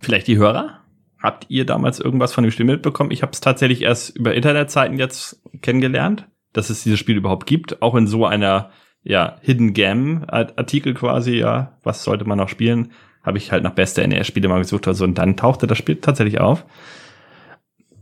Vielleicht 0.00 0.26
die 0.26 0.38
Hörer? 0.38 0.81
Habt 1.22 1.46
ihr 1.48 1.64
damals 1.64 2.00
irgendwas 2.00 2.32
von 2.32 2.42
dem 2.42 2.50
Spiel 2.50 2.66
mitbekommen? 2.66 3.12
Ich 3.12 3.22
habe 3.22 3.32
es 3.32 3.40
tatsächlich 3.40 3.82
erst 3.82 4.16
über 4.16 4.34
Internetseiten 4.34 4.98
jetzt 4.98 5.40
kennengelernt, 5.62 6.26
dass 6.52 6.68
es 6.68 6.82
dieses 6.82 6.98
Spiel 6.98 7.16
überhaupt 7.16 7.46
gibt, 7.46 7.80
auch 7.80 7.94
in 7.94 8.08
so 8.08 8.26
einer 8.26 8.70
ja 9.04 9.36
Hidden 9.40 9.72
Gem 9.72 10.24
Artikel 10.26 10.94
quasi. 10.94 11.36
Ja, 11.36 11.78
was 11.84 12.02
sollte 12.02 12.24
man 12.24 12.38
noch 12.38 12.48
spielen? 12.48 12.90
Habe 13.22 13.38
ich 13.38 13.52
halt 13.52 13.62
nach 13.62 13.74
beste 13.74 14.06
NES-Spiele 14.06 14.48
mal 14.48 14.58
gesucht, 14.58 14.88
also 14.88 15.04
und 15.04 15.16
dann 15.16 15.36
tauchte 15.36 15.68
das 15.68 15.78
Spiel 15.78 15.96
tatsächlich 15.96 16.40
auf. 16.40 16.64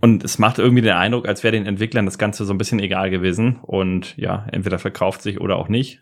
Und 0.00 0.24
es 0.24 0.38
macht 0.38 0.58
irgendwie 0.58 0.80
den 0.80 0.94
Eindruck, 0.94 1.28
als 1.28 1.44
wäre 1.44 1.52
den 1.52 1.66
Entwicklern 1.66 2.06
das 2.06 2.16
Ganze 2.16 2.46
so 2.46 2.54
ein 2.54 2.58
bisschen 2.58 2.80
egal 2.80 3.10
gewesen. 3.10 3.58
Und 3.60 4.16
ja, 4.16 4.46
entweder 4.50 4.78
verkauft 4.78 5.20
sich 5.20 5.38
oder 5.42 5.56
auch 5.56 5.68
nicht. 5.68 6.00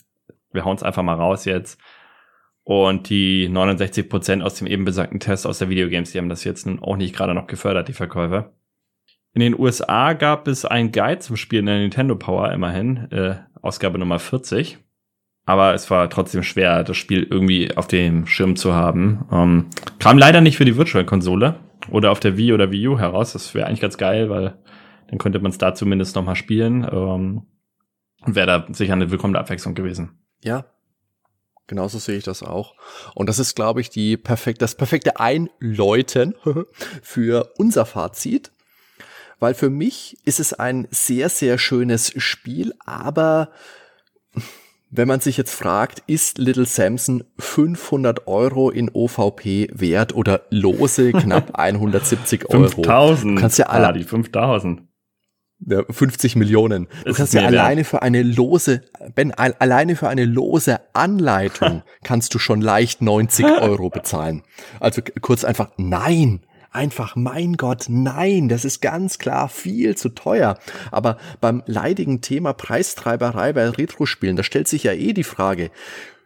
Wir 0.53 0.65
hauen 0.65 0.77
es 0.77 0.85
einfach 0.85 1.03
mal 1.03 1.15
raus 1.15 1.47
jetzt. 1.47 1.81
Und 2.69 3.09
die 3.09 3.49
69 3.49 4.11
Prozent 4.11 4.43
aus 4.43 4.57
dem 4.57 4.67
eben 4.67 4.85
besagten 4.85 5.21
Test 5.21 5.47
aus 5.47 5.59
der 5.59 5.71
Videogames, 5.71 6.13
die 6.13 6.19
haben 6.19 6.29
das 6.29 6.45
jetzt 6.45 6.69
auch 6.83 6.99
nicht 6.99 7.17
gerade 7.17 7.33
noch 7.33 7.47
gefördert, 7.47 7.89
die 7.89 7.95
Verkäufer. 7.95 8.53
In 9.33 9.41
den 9.41 9.59
USA 9.59 10.13
gab 10.13 10.47
es 10.47 10.67
ein 10.67 10.93
Guide 10.93 11.21
zum 11.21 11.37
Spielen 11.37 11.65
der 11.65 11.79
Nintendo 11.79 12.15
Power 12.15 12.53
immerhin, 12.53 13.11
äh, 13.11 13.37
Ausgabe 13.63 13.99
Nummer 13.99 14.19
40. 14.19 14.77
Aber 15.47 15.73
es 15.73 15.91
war 15.91 16.11
trotzdem 16.11 16.43
schwer, 16.43 16.85
das 16.85 16.99
Spiel 16.99 17.23
irgendwie 17.23 17.75
auf 17.75 17.87
dem 17.87 18.27
Schirm 18.27 18.55
zu 18.55 18.75
haben. 18.75 19.25
Ähm, 19.33 19.71
kam 19.99 20.19
leider 20.19 20.43
nicht 20.43 20.59
für 20.59 20.67
die 20.67 20.77
Virtual-Konsole 20.77 21.55
oder 21.91 22.11
auf 22.11 22.21
der 22.21 22.37
Wii 22.37 22.53
oder 22.53 22.71
Wii 22.71 22.89
U 22.89 22.99
heraus. 22.99 23.33
Das 23.33 23.55
wäre 23.55 23.67
eigentlich 23.67 23.81
ganz 23.81 23.97
geil, 23.97 24.29
weil 24.29 24.59
dann 25.09 25.19
könnte 25.19 25.39
man 25.39 25.53
es 25.53 25.57
da 25.57 25.75
zumindest 25.75 26.17
noch 26.17 26.25
mal 26.25 26.37
spielen. 26.37 26.87
Ähm, 26.93 27.47
und 28.27 28.35
wäre 28.35 28.47
da 28.47 28.67
sicher 28.75 28.93
eine 28.93 29.11
willkommene 29.11 29.39
Abwechslung 29.39 29.75
gewesen. 29.75 30.19
Ja, 30.45 30.67
Genauso 31.69 31.99
sehe 31.99 32.17
ich 32.17 32.25
das 32.25 32.43
auch. 32.43 32.75
Und 33.15 33.29
das 33.29 33.39
ist, 33.39 33.55
glaube 33.55 33.81
ich, 33.81 33.91
die 33.91 34.17
perfekt, 34.17 34.63
das 34.63 34.75
perfekte 34.75 35.21
Einläuten 35.21 36.35
für 37.03 37.53
unser 37.59 37.87
Fazit. 37.87 38.51
Weil 39.39 39.55
für 39.55 39.71
mich 39.71 40.19
ist 40.25 40.41
es 40.41 40.53
ein 40.53 40.89
sehr, 40.91 41.29
sehr 41.29 41.59
schönes 41.59 42.13
Spiel, 42.17 42.75
aber 42.85 43.51
wenn 44.91 45.07
man 45.07 45.21
sich 45.21 45.37
jetzt 45.37 45.55
fragt, 45.55 46.03
ist 46.07 46.39
Little 46.39 46.65
Samson 46.65 47.23
500 47.39 48.27
Euro 48.27 48.71
in 48.71 48.91
OVP 48.91 49.69
wert 49.73 50.15
oder 50.15 50.43
lose 50.49 51.13
knapp 51.13 51.51
170 51.59 52.49
Euro? 52.49 52.69
5000. 52.69 53.37
Du 53.37 53.41
kannst 53.41 53.59
ja 53.59 53.67
alle, 53.67 53.89
ah, 53.89 53.93
die 53.93 54.05
5000. 54.05 54.88
Ja, 55.67 55.83
50 55.91 56.37
Millionen. 56.37 56.87
Du 57.05 57.13
kannst 57.13 57.35
ja 57.35 57.45
alleine 57.45 57.85
für 57.85 58.03
eine 58.03 58.23
lose, 58.23 58.83
Ben, 59.15 59.33
alleine 59.35 59.97
für 59.97 60.09
eine 60.09 60.25
lose 60.25 60.81
Anleitung 60.93 61.83
kannst 62.05 62.33
du 62.35 62.39
schon 62.39 62.61
leicht 62.61 63.03
90 63.03 63.45
Euro 63.61 63.91
bezahlen. 63.91 64.45
Also 64.79 65.03
kurz 65.21 65.45
einfach, 65.45 65.71
nein, 65.77 66.41
einfach, 66.71 67.17
mein 67.17 67.57
Gott, 67.57 67.87
nein, 67.89 68.49
das 68.49 68.65
ist 68.65 68.81
ganz 68.81 69.19
klar 69.19 69.49
viel 69.49 69.97
zu 69.97 70.11
teuer. 70.11 70.59
Aber 70.93 71.19
beim 71.41 71.63
leidigen 71.67 72.21
Thema 72.21 72.53
Preistreiberei 72.53 73.53
bei 73.53 73.69
Retro-Spielen, 73.69 74.37
da 74.37 74.45
stellt 74.45 74.69
sich 74.69 74.85
ja 74.85 74.93
eh 74.93 75.13
die 75.13 75.25
Frage, 75.25 75.71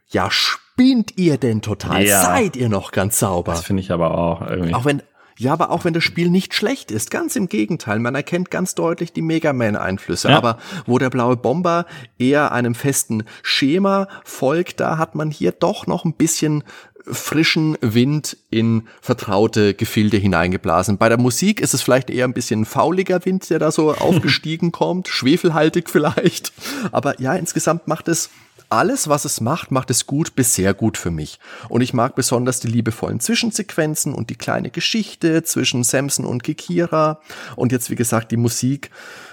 ja, 0.08 0.30
spinnt 0.30 1.16
ihr 1.16 1.38
denn 1.38 1.62
total? 1.62 2.04
Ja. 2.04 2.22
Seid 2.22 2.56
ihr 2.56 2.68
noch 2.68 2.92
ganz 2.92 3.18
sauber? 3.18 3.52
Das 3.52 3.64
finde 3.64 3.82
ich 3.82 3.90
aber 3.90 4.18
auch 4.18 4.42
irgendwie. 4.42 4.74
Auch 4.74 4.84
wenn, 4.84 5.02
ja, 5.42 5.52
aber 5.52 5.70
auch 5.70 5.84
wenn 5.84 5.92
das 5.92 6.04
Spiel 6.04 6.30
nicht 6.30 6.54
schlecht 6.54 6.92
ist, 6.92 7.10
ganz 7.10 7.34
im 7.34 7.48
Gegenteil, 7.48 7.98
man 7.98 8.14
erkennt 8.14 8.50
ganz 8.50 8.76
deutlich 8.76 9.12
die 9.12 9.22
Mega 9.22 9.52
Man-Einflüsse. 9.52 10.28
Ja. 10.28 10.36
Aber 10.36 10.58
wo 10.86 10.98
der 10.98 11.10
blaue 11.10 11.36
Bomber 11.36 11.86
eher 12.16 12.52
einem 12.52 12.76
festen 12.76 13.24
Schema 13.42 14.06
folgt, 14.24 14.78
da 14.78 14.98
hat 14.98 15.16
man 15.16 15.32
hier 15.32 15.50
doch 15.50 15.88
noch 15.88 16.04
ein 16.04 16.14
bisschen 16.14 16.62
frischen 17.10 17.76
Wind 17.80 18.36
in 18.50 18.86
vertraute 19.00 19.74
Gefilde 19.74 20.16
hineingeblasen. 20.16 20.98
Bei 20.98 21.08
der 21.08 21.18
Musik 21.18 21.60
ist 21.60 21.74
es 21.74 21.82
vielleicht 21.82 22.10
eher 22.10 22.24
ein 22.24 22.34
bisschen 22.34 22.64
fauliger 22.64 23.24
Wind, 23.24 23.50
der 23.50 23.58
da 23.58 23.72
so 23.72 23.92
aufgestiegen 23.98 24.70
kommt, 24.70 25.08
schwefelhaltig 25.08 25.90
vielleicht. 25.90 26.52
Aber 26.92 27.20
ja, 27.20 27.34
insgesamt 27.34 27.88
macht 27.88 28.06
es 28.06 28.30
alles, 28.72 29.08
was 29.08 29.26
es 29.26 29.42
macht, 29.42 29.70
macht 29.70 29.90
es 29.90 30.06
gut 30.06 30.34
bis 30.34 30.54
sehr 30.54 30.72
gut 30.72 30.96
für 30.96 31.10
mich. 31.10 31.38
Und 31.68 31.82
ich 31.82 31.92
mag 31.92 32.14
besonders 32.14 32.58
die 32.58 32.68
liebevollen 32.68 33.20
Zwischensequenzen 33.20 34.14
und 34.14 34.30
die 34.30 34.34
kleine 34.34 34.70
Geschichte 34.70 35.42
zwischen 35.42 35.84
Samson 35.84 36.24
und 36.24 36.42
Kikira. 36.42 37.20
Und 37.54 37.70
jetzt, 37.70 37.90
wie 37.90 37.96
gesagt, 37.96 38.32
die 38.32 38.38
Musik, 38.38 38.90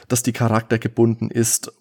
dass 0.10 0.24
die 0.24 0.34
Charakter 0.34 0.78
gebunden 0.78 1.32
ist, 1.32 1.72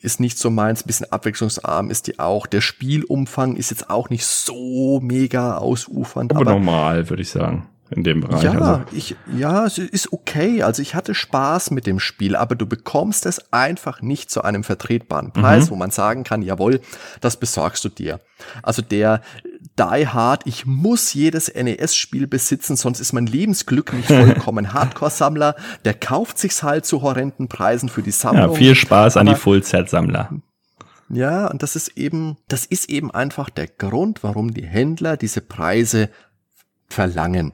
ist 0.00 0.18
nicht 0.18 0.38
so 0.38 0.48
meins. 0.48 0.82
Ein 0.82 0.86
bisschen 0.86 1.12
abwechslungsarm 1.12 1.90
ist 1.90 2.06
die 2.06 2.18
auch. 2.18 2.46
Der 2.46 2.62
Spielumfang 2.62 3.56
ist 3.56 3.70
jetzt 3.70 3.90
auch 3.90 4.08
nicht 4.08 4.24
so 4.24 5.00
mega 5.00 5.58
ausufernd. 5.58 6.32
Aber, 6.32 6.40
aber 6.40 6.50
normal, 6.52 7.10
würde 7.10 7.22
ich 7.22 7.28
sagen 7.28 7.68
in 7.94 8.04
dem 8.04 8.20
Bereich. 8.20 8.42
Ja, 8.42 8.52
also. 8.52 8.82
ich, 8.92 9.16
ja, 9.36 9.64
es 9.64 9.78
ist 9.78 10.12
okay. 10.12 10.62
Also 10.62 10.82
ich 10.82 10.94
hatte 10.94 11.14
Spaß 11.14 11.70
mit 11.70 11.86
dem 11.86 12.00
Spiel, 12.00 12.36
aber 12.36 12.54
du 12.54 12.66
bekommst 12.66 13.26
es 13.26 13.52
einfach 13.52 14.02
nicht 14.02 14.30
zu 14.30 14.42
einem 14.42 14.64
vertretbaren 14.64 15.32
Preis, 15.32 15.66
mhm. 15.66 15.70
wo 15.70 15.76
man 15.76 15.90
sagen 15.90 16.24
kann, 16.24 16.42
jawohl, 16.42 16.80
das 17.20 17.38
besorgst 17.38 17.84
du 17.84 17.88
dir. 17.88 18.20
Also 18.62 18.82
der 18.82 19.22
Die 19.78 20.08
Hard, 20.08 20.42
ich 20.46 20.66
muss 20.66 21.14
jedes 21.14 21.52
NES-Spiel 21.54 22.26
besitzen, 22.26 22.76
sonst 22.76 23.00
ist 23.00 23.12
mein 23.12 23.26
Lebensglück 23.26 23.92
nicht 23.92 24.08
vollkommen. 24.08 24.72
Hardcore-Sammler, 24.72 25.54
der 25.84 25.94
kauft 25.94 26.38
sich's 26.38 26.62
halt 26.62 26.84
zu 26.86 27.02
horrenden 27.02 27.48
Preisen 27.48 27.88
für 27.88 28.02
die 28.02 28.10
Sammlung. 28.10 28.52
Ja, 28.52 28.56
viel 28.56 28.74
Spaß 28.74 29.16
an 29.16 29.26
die 29.26 29.34
Full-Set-Sammler. 29.34 30.30
Ja, 31.10 31.46
und 31.46 31.62
das 31.62 31.76
ist 31.76 31.96
eben, 31.96 32.38
das 32.48 32.64
ist 32.66 32.88
eben 32.88 33.10
einfach 33.10 33.50
der 33.50 33.68
Grund, 33.68 34.22
warum 34.22 34.52
die 34.52 34.66
Händler 34.66 35.16
diese 35.16 35.42
Preise 35.42 36.08
verlangen 36.88 37.52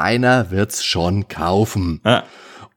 einer 0.00 0.50
wird's 0.50 0.84
schon 0.84 1.28
kaufen. 1.28 2.00
Ja. 2.04 2.24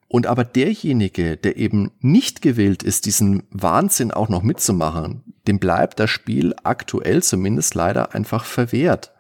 Und 0.10 0.26
aber 0.26 0.46
derjenige, 0.46 1.36
der 1.36 1.58
eben 1.58 1.92
nicht 2.00 2.42
gewillt 2.42 2.82
ist, 2.82 3.06
diesen 3.06 3.44
Wahnsinn 3.52 4.12
auch 4.12 4.30
noch 4.30 4.42
mitzumachen, 4.42 5.24
dem 5.48 5.60
bleibt 5.60 6.00
das 6.00 6.10
Spiel 6.10 6.56
aktuell 6.64 7.22
zumindest 7.24 7.76
leider 7.76 8.16
einfach 8.16 8.46
verwehrt. 8.46 9.12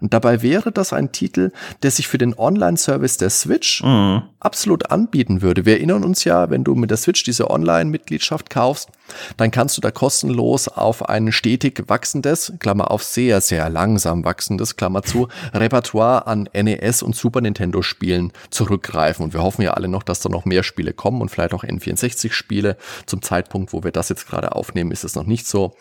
Und 0.00 0.12
dabei 0.12 0.42
wäre 0.42 0.70
das 0.70 0.92
ein 0.92 1.12
Titel, 1.12 1.50
der 1.82 1.90
sich 1.90 2.08
für 2.08 2.18
den 2.18 2.34
Online-Service 2.36 3.16
der 3.16 3.30
Switch 3.30 3.82
mhm. 3.82 4.22
absolut 4.38 4.90
anbieten 4.90 5.40
würde. 5.40 5.64
Wir 5.64 5.74
erinnern 5.74 6.04
uns 6.04 6.24
ja, 6.24 6.50
wenn 6.50 6.62
du 6.62 6.74
mit 6.74 6.90
der 6.90 6.98
Switch 6.98 7.22
diese 7.22 7.48
Online-Mitgliedschaft 7.50 8.50
kaufst, 8.50 8.90
dann 9.36 9.50
kannst 9.50 9.76
du 9.76 9.80
da 9.80 9.90
kostenlos 9.90 10.68
auf 10.68 11.08
ein 11.08 11.32
stetig 11.32 11.84
wachsendes, 11.88 12.52
Klammer 12.58 12.90
auf 12.90 13.02
sehr, 13.02 13.40
sehr 13.40 13.68
langsam 13.68 14.24
wachsendes, 14.24 14.76
Klammer 14.76 15.02
zu, 15.02 15.28
Repertoire 15.52 16.26
an 16.26 16.48
NES 16.52 17.02
und 17.02 17.16
Super 17.16 17.40
Nintendo 17.40 17.82
Spielen 17.82 18.32
zurückgreifen. 18.50 19.24
Und 19.24 19.34
wir 19.34 19.42
hoffen 19.42 19.62
ja 19.62 19.72
alle 19.72 19.88
noch, 19.88 20.02
dass 20.02 20.20
da 20.20 20.28
noch 20.28 20.44
mehr 20.44 20.62
Spiele 20.62 20.92
kommen 20.92 21.20
und 21.20 21.30
vielleicht 21.30 21.54
auch 21.54 21.64
N64 21.64 22.32
Spiele. 22.32 22.76
Zum 23.06 23.22
Zeitpunkt, 23.22 23.72
wo 23.72 23.84
wir 23.84 23.92
das 23.92 24.08
jetzt 24.08 24.26
gerade 24.28 24.54
aufnehmen, 24.54 24.90
ist 24.90 25.04
es 25.04 25.14
noch 25.14 25.26
nicht 25.26 25.46
so. 25.46 25.76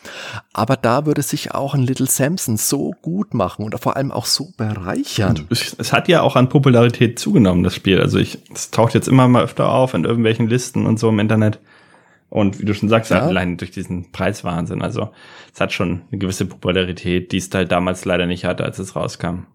Aber 0.51 0.75
da 0.75 1.05
würde 1.05 1.21
sich 1.21 1.53
auch 1.53 1.73
ein 1.73 1.81
Little 1.81 2.07
Samson 2.07 2.57
so 2.57 2.93
gut 3.01 3.33
machen 3.33 3.65
und 3.65 3.79
vor 3.79 3.95
allem 3.95 4.11
auch 4.11 4.25
so 4.25 4.51
bereichern. 4.57 5.47
Es, 5.49 5.93
hat 5.93 6.07
ja 6.07 6.21
auch 6.21 6.35
an 6.35 6.49
Popularität 6.49 7.19
zugenommen, 7.19 7.63
das 7.63 7.75
Spiel. 7.75 7.99
Also 7.99 8.17
ich, 8.17 8.39
es 8.53 8.71
taucht 8.71 8.93
jetzt 8.93 9.07
immer 9.07 9.27
mal 9.27 9.43
öfter 9.43 9.69
auf 9.69 9.93
in 9.93 10.05
irgendwelchen 10.05 10.47
Listen 10.47 10.85
und 10.85 10.99
so 10.99 11.09
im 11.09 11.19
Internet. 11.19 11.59
Und 12.34 12.60
wie 12.60 12.65
du 12.65 12.73
schon 12.73 12.89
sagst, 12.89 13.11
ja. 13.11 13.22
allein 13.22 13.57
durch 13.57 13.69
diesen 13.69 14.11
Preiswahnsinn. 14.11 14.81
Also 14.81 15.11
es 15.53 15.61
hat 15.61 15.72
schon 15.72 16.01
eine 16.10 16.18
gewisse 16.18 16.47
Popularität, 16.47 17.31
die 17.31 17.38
es 17.38 17.47
halt 17.53 17.72
damals 17.72 18.05
leider 18.05 18.26
nicht 18.26 18.43
hatte, 18.43 18.64
als 18.64 18.80
es 18.80 18.95
rauskam. 18.95 19.45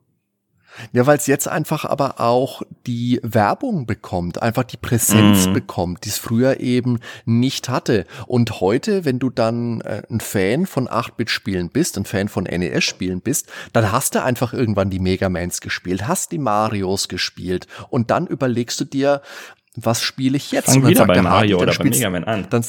Ja, 0.93 1.05
weil 1.05 1.19
es 1.19 1.27
jetzt 1.27 1.49
einfach 1.49 1.85
aber 1.85 2.21
auch 2.21 2.63
die 2.87 3.19
Werbung 3.25 3.87
bekommt, 3.87 4.41
einfach 4.41 4.63
die 4.63 4.77
Präsenz 4.77 5.49
mhm. 5.49 5.55
bekommt, 5.55 6.05
die 6.05 6.11
es 6.11 6.19
früher 6.19 6.61
eben 6.61 7.01
nicht 7.25 7.69
hatte. 7.69 8.07
Und 8.29 8.61
heute, 8.61 9.05
wenn 9.05 9.19
du 9.19 9.29
dann 9.31 9.81
äh, 9.81 10.03
ein 10.09 10.21
Fan 10.21 10.67
von 10.67 10.87
8-Bit-Spielen 10.87 11.71
bist, 11.71 11.99
ein 11.99 12.05
Fan 12.05 12.29
von 12.29 12.45
NES-Spielen 12.45 13.23
bist, 13.23 13.51
dann 13.73 13.91
hast 13.91 14.15
du 14.15 14.23
einfach 14.23 14.53
irgendwann 14.53 14.89
die 14.89 15.01
Megamans 15.01 15.61
gespielt, 15.61 16.07
hast 16.07 16.31
die 16.31 16.39
Marios 16.39 17.09
gespielt 17.09 17.67
und 17.91 18.13
dann 18.13 18.29
überlegst 18.29 18.79
du 18.81 18.85
dir, 18.85 19.21
was 19.85 20.03
spiele 20.03 20.37
ich 20.37 20.53
jetzt? 20.53 20.67
Fang 20.67 20.87
wieder 20.87 21.07
bei 21.07 21.21
Mario 21.23 21.59
Hardy, 21.59 21.71
oder 21.71 21.75
bei 21.75 21.85
Mega 21.85 22.11
Man 22.11 22.25
an. 22.25 22.47
Dann, 22.51 22.65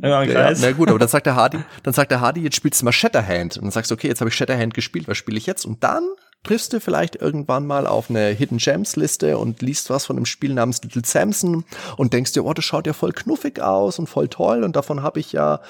ja, 0.00 0.22
ja, 0.22 0.52
na 0.56 0.72
gut, 0.72 0.88
aber 0.88 0.98
dann 0.98 1.08
sagt 1.08 1.26
der 1.26 1.34
Hardy, 1.34 1.58
dann 1.82 1.94
sagt 1.94 2.10
der 2.10 2.20
Hardy, 2.20 2.42
jetzt 2.42 2.56
spielst 2.56 2.80
du 2.80 2.84
mal 2.84 2.92
Shatterhand. 2.92 3.56
Und 3.56 3.64
dann 3.64 3.70
sagst 3.70 3.90
du, 3.90 3.94
okay, 3.94 4.08
jetzt 4.08 4.20
habe 4.20 4.30
ich 4.30 4.36
Shatterhand 4.36 4.74
gespielt, 4.74 5.08
was 5.08 5.16
spiele 5.16 5.38
ich 5.38 5.46
jetzt? 5.46 5.64
Und 5.64 5.82
dann 5.82 6.04
triffst 6.44 6.72
du 6.72 6.80
vielleicht 6.80 7.16
irgendwann 7.16 7.66
mal 7.66 7.86
auf 7.86 8.10
eine 8.10 8.28
Hidden 8.28 8.58
Gems 8.58 8.96
Liste 8.96 9.38
und 9.38 9.60
liest 9.60 9.90
was 9.90 10.06
von 10.06 10.16
einem 10.16 10.24
Spiel 10.24 10.54
namens 10.54 10.82
Little 10.82 11.02
Samson 11.04 11.64
und 11.96 12.12
denkst 12.12 12.32
dir, 12.32 12.44
oh, 12.44 12.54
das 12.54 12.64
schaut 12.64 12.86
ja 12.86 12.92
voll 12.92 13.12
knuffig 13.12 13.60
aus 13.60 13.98
und 13.98 14.08
voll 14.08 14.28
toll 14.28 14.62
und 14.62 14.76
davon 14.76 15.02
habe 15.02 15.18
ich 15.18 15.32
ja 15.32 15.60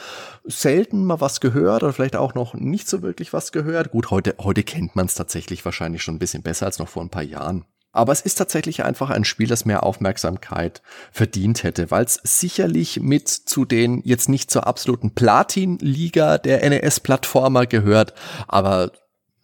selten 0.44 1.04
mal 1.04 1.20
was 1.20 1.40
gehört 1.40 1.82
oder 1.82 1.92
vielleicht 1.92 2.16
auch 2.16 2.34
noch 2.34 2.54
nicht 2.54 2.88
so 2.88 3.02
wirklich 3.02 3.32
was 3.32 3.50
gehört. 3.50 3.90
Gut, 3.90 4.10
heute, 4.10 4.34
heute 4.38 4.62
kennt 4.62 4.94
man 4.94 5.06
es 5.06 5.14
tatsächlich 5.14 5.64
wahrscheinlich 5.64 6.02
schon 6.02 6.16
ein 6.16 6.20
bisschen 6.20 6.42
besser 6.42 6.66
als 6.66 6.78
noch 6.78 6.88
vor 6.88 7.02
ein 7.02 7.10
paar 7.10 7.22
Jahren. 7.22 7.64
Aber 7.92 8.12
es 8.12 8.20
ist 8.20 8.34
tatsächlich 8.34 8.84
einfach 8.84 9.10
ein 9.10 9.24
Spiel, 9.24 9.48
das 9.48 9.64
mehr 9.64 9.82
Aufmerksamkeit 9.82 10.82
verdient 11.10 11.62
hätte, 11.62 11.90
weil 11.90 12.04
es 12.04 12.20
sicherlich 12.22 13.00
mit 13.00 13.28
zu 13.28 13.64
den 13.64 14.02
jetzt 14.04 14.28
nicht 14.28 14.50
zur 14.50 14.66
absoluten 14.66 15.12
Platin-Liga 15.12 16.38
der 16.38 16.68
NES-Plattformer 16.68 17.66
gehört, 17.66 18.12
aber 18.46 18.92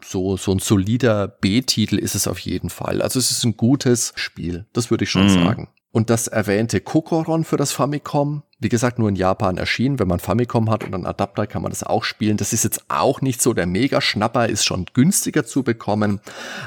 so, 0.04 0.36
so 0.36 0.52
ein 0.52 0.58
solider 0.58 1.28
B-Titel 1.28 1.96
ist 1.96 2.14
es 2.14 2.28
auf 2.28 2.38
jeden 2.38 2.68
Fall. 2.68 3.00
Also 3.00 3.18
es 3.18 3.30
ist 3.30 3.44
ein 3.44 3.56
gutes 3.56 4.12
Spiel, 4.14 4.66
das 4.74 4.90
würde 4.90 5.04
ich 5.04 5.10
schon 5.10 5.24
mhm. 5.24 5.44
sagen. 5.44 5.68
Und 5.90 6.10
das 6.10 6.26
erwähnte 6.26 6.80
Kokoron 6.80 7.44
für 7.44 7.56
das 7.56 7.72
Famicom, 7.72 8.42
wie 8.64 8.68
gesagt, 8.68 8.98
nur 8.98 9.08
in 9.08 9.14
Japan 9.14 9.58
erschienen. 9.58 9.98
Wenn 9.98 10.08
man 10.08 10.18
Famicom 10.18 10.70
hat 10.70 10.84
und 10.84 10.94
einen 10.94 11.06
Adapter, 11.06 11.46
kann 11.46 11.62
man 11.62 11.70
das 11.70 11.84
auch 11.84 12.02
spielen. 12.02 12.38
Das 12.38 12.52
ist 12.52 12.64
jetzt 12.64 12.86
auch 12.88 13.20
nicht 13.20 13.40
so 13.40 13.52
der 13.52 13.66
Mega-Schnapper, 13.66 14.48
ist 14.48 14.64
schon 14.64 14.86
günstiger 14.94 15.44
zu 15.44 15.62
bekommen. 15.62 16.20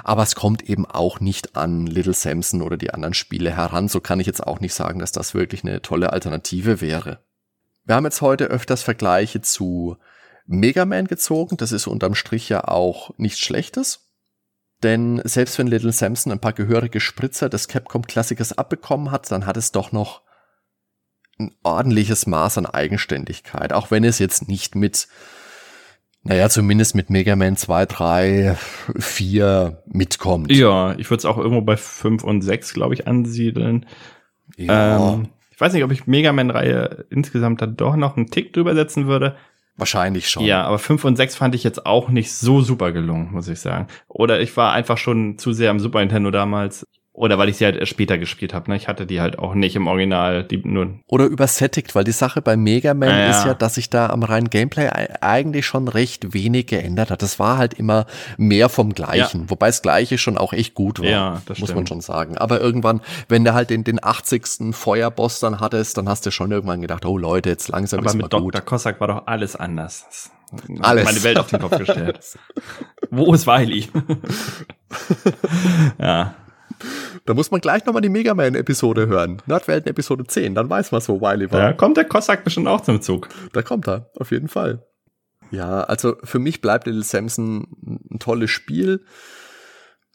Aber 0.04 0.24
es 0.24 0.36
kommt 0.36 0.70
eben 0.70 0.86
auch 0.86 1.20
nicht 1.20 1.58
an 1.58 1.88
Little 1.88 2.14
Samson 2.14 2.62
oder 2.62 2.78
die 2.78 2.94
anderen 2.94 3.16
Spiele 3.16 3.52
heran. 3.52 3.90
So 3.90 4.00
kann 4.00 4.20
ich 4.20 4.28
jetzt 4.28 4.46
auch 4.46 4.60
nicht 4.60 4.76
sagen, 4.76 5.00
dass 5.00 5.12
das 5.12 5.34
wirklich 5.34 5.64
eine 5.64 5.82
tolle 5.82 6.14
Alternative 6.14 6.80
wäre. 6.80 7.20
Wir 7.84 7.96
haben 7.96 8.06
jetzt 8.06 8.22
heute 8.22 8.46
öfters 8.46 8.84
Vergleiche 8.84 9.42
zu 9.42 9.98
Mega 10.46 10.86
Man 10.86 11.08
gezogen. 11.08 11.58
Das 11.58 11.72
ist 11.72 11.88
unterm 11.88 12.14
Strich 12.14 12.48
ja 12.48 12.64
auch 12.64 13.12
nichts 13.18 13.40
Schlechtes. 13.40 14.08
Denn 14.84 15.20
selbst 15.24 15.58
wenn 15.58 15.66
Little 15.66 15.92
Samson 15.92 16.32
ein 16.32 16.40
paar 16.40 16.54
gehörige 16.54 17.00
Spritzer 17.00 17.50
des 17.50 17.68
Capcom-Klassikers 17.68 18.56
abbekommen 18.56 19.10
hat, 19.10 19.32
dann 19.32 19.48
hat 19.48 19.58
es 19.58 19.72
doch 19.72 19.92
noch 19.92 20.27
ein 21.40 21.52
ordentliches 21.64 22.28
Maß 22.28 22.58
an 22.58 22.66
Eigenständigkeit. 22.66 23.74
Auch 23.74 23.92
wenn 23.92 24.04
es 24.04 24.20
jetzt 24.20 24.48
nicht 24.48 24.76
mit, 24.76 25.08
naja, 26.24 26.50
zumindest 26.50 26.96
mit 26.96 27.10
Mega 27.10 27.36
Man 27.36 27.58
2, 27.58 27.86
3, 27.86 28.58
4 28.98 29.84
mitkommt. 29.88 30.52
Ja, 30.52 30.94
ich 30.98 31.10
würde 31.10 31.20
es 31.20 31.26
auch 31.26 31.38
irgendwo 31.38 31.62
bei 31.62 31.78
5 31.78 32.24
und 32.24 32.42
6, 32.42 32.74
glaube 32.74 32.94
ich, 32.94 33.08
ansiedeln. 33.08 33.86
Ja. 34.56 35.14
Ähm, 35.14 35.30
Ich 35.52 35.62
weiß 35.62 35.74
nicht, 35.74 35.84
ob 35.84 35.92
ich 35.92 36.08
Mega 36.08 36.32
Man-Reihe 36.34 37.06
insgesamt 37.10 37.62
dann 37.62 37.76
doch 37.78 37.96
noch 37.96 38.16
einen 38.18 38.28
Tick 38.28 38.54
drüber 38.54 38.76
setzen 38.76 39.08
würde. 39.08 39.36
Wahrscheinlich 39.76 40.28
schon. 40.30 40.44
Ja, 40.44 40.64
aber 40.64 40.80
5 40.80 41.06
und 41.06 41.16
6 41.18 41.36
fand 41.36 41.54
ich 41.54 41.64
jetzt 41.64 41.86
auch 41.86 42.10
nicht 42.10 42.32
so 42.34 42.62
super 42.62 42.92
gelungen, 42.92 43.32
muss 43.32 43.48
ich 43.48 43.60
sagen. 43.60 43.88
Oder 44.08 44.40
ich 44.42 44.58
war 44.58 44.74
einfach 44.74 44.98
schon 44.98 45.38
zu 45.38 45.54
sehr 45.54 45.70
am 45.70 45.80
Super 45.80 46.00
Nintendo 46.00 46.32
damals. 46.32 46.88
Oder 47.18 47.40
weil 47.40 47.50
ich 47.50 47.58
sie 47.58 47.66
halt 47.66 47.76
erst 47.78 47.90
später 47.90 48.20
gespielt 48.20 48.54
habe. 48.54 48.70
Ne? 48.70 48.78
Ich 48.78 48.88
hatte 48.88 49.08
die 49.08 49.20
halt 49.22 49.40
auch 49.40 49.56
nicht 49.56 49.76
im 49.76 49.88
Original. 49.88 50.44
Die 50.44 50.58
nur 50.64 51.00
Oder 51.08 51.26
übersättigt, 51.26 51.96
weil 51.96 52.04
die 52.04 52.12
Sache 52.12 52.44
bei 52.44 52.56
Mega 52.56 52.94
Man 52.94 53.10
Ja, 53.10 53.18
ja. 53.18 53.30
ist 53.32 53.44
ja, 53.44 53.54
dass 53.56 53.74
sich 53.74 53.90
da 53.90 54.12
am 54.12 54.22
reinen 54.22 54.52
Gameplay 54.52 54.86
ei- 54.88 55.10
eigentlich 55.22 55.66
schon 55.66 55.88
recht 55.88 56.36
wenig 56.36 56.68
geändert 56.68 57.10
hat. 57.10 57.24
Das 57.24 57.40
war 57.40 57.58
halt 57.58 57.74
immer 57.74 58.06
mehr 58.38 58.70
vom 58.70 58.94
Gleichen. 58.94 59.50
Wobei 59.50 59.66
das 59.66 59.82
Gleiche 59.82 60.20
schon 60.20 60.38
auch 60.38 60.54
echt 60.54 60.76
gut 60.76 61.00
war. 61.00 61.08
Ja, 61.08 61.42
das 61.48 61.58
Muss 61.58 61.70
man 61.70 61.78
stimmt. 61.88 61.90
schon 61.90 62.02
sagen. 62.02 62.38
Aber 62.38 62.62
irgendwann, 62.62 63.02
wenn 63.30 63.44
du 63.44 63.56
halt 63.56 63.72
den, 63.72 63.84
den 63.84 64.04
80. 64.04 64.76
Feuerboss 64.76 65.40
dann 65.40 65.60
hattest, 65.60 65.98
dann 65.98 66.08
hast 66.08 66.24
du 66.28 66.30
schon 66.30 66.52
irgendwann 66.52 66.82
gedacht, 66.82 67.04
oh 67.04 67.18
Leute, 67.18 67.50
jetzt 67.50 67.70
langsam 67.70 68.02
Aber 68.02 68.10
ist 68.10 68.14
mal 68.16 68.24
mit 68.26 68.34
Dr. 68.34 68.42
gut. 68.44 68.64
Cossack 68.68 69.00
war 69.00 69.08
doch 69.08 69.24
alles 69.26 69.56
anders. 69.56 70.30
Alles. 70.82 71.04
Meine 71.04 71.24
Welt 71.24 71.40
auf 71.40 71.48
den 71.50 71.62
Kopf 71.62 71.80
gestellt. 71.80 72.20
Wo 73.10 73.34
ist 73.34 73.48
Wiley? 73.48 73.88
ja. 76.00 76.36
Da 77.26 77.34
muss 77.34 77.52
man 77.52 77.62
gleich 77.62 77.86
nochmal 77.86 78.02
die 78.02 78.10
Mega 78.10 78.34
Man-Episode 78.34 79.08
hören. 79.08 79.42
Nerdwelten 79.46 79.90
Episode 79.90 80.26
10, 80.26 80.56
dann 80.56 80.70
weiß 80.70 80.92
man, 80.92 81.02
wo 81.08 81.22
Wily 81.22 81.52
war. 81.52 81.60
Da 81.60 81.74
kommt 81.74 81.98
der 81.98 82.06
Cossack 82.06 82.44
bestimmt 82.44 82.68
auch 82.68 82.82
zum 82.82 83.02
Zug. 83.02 83.30
Da 83.54 83.62
kommt 83.62 83.88
er, 83.88 84.10
auf 84.16 84.32
jeden 84.32 84.48
Fall. 84.48 84.86
Ja, 85.52 85.82
also 85.82 86.16
für 86.24 86.40
mich 86.40 86.62
bleibt 86.62 86.88
Little 86.88 87.04
Samson 87.04 87.68
ein 88.12 88.20
tolles 88.20 88.52
Spiel 88.52 89.04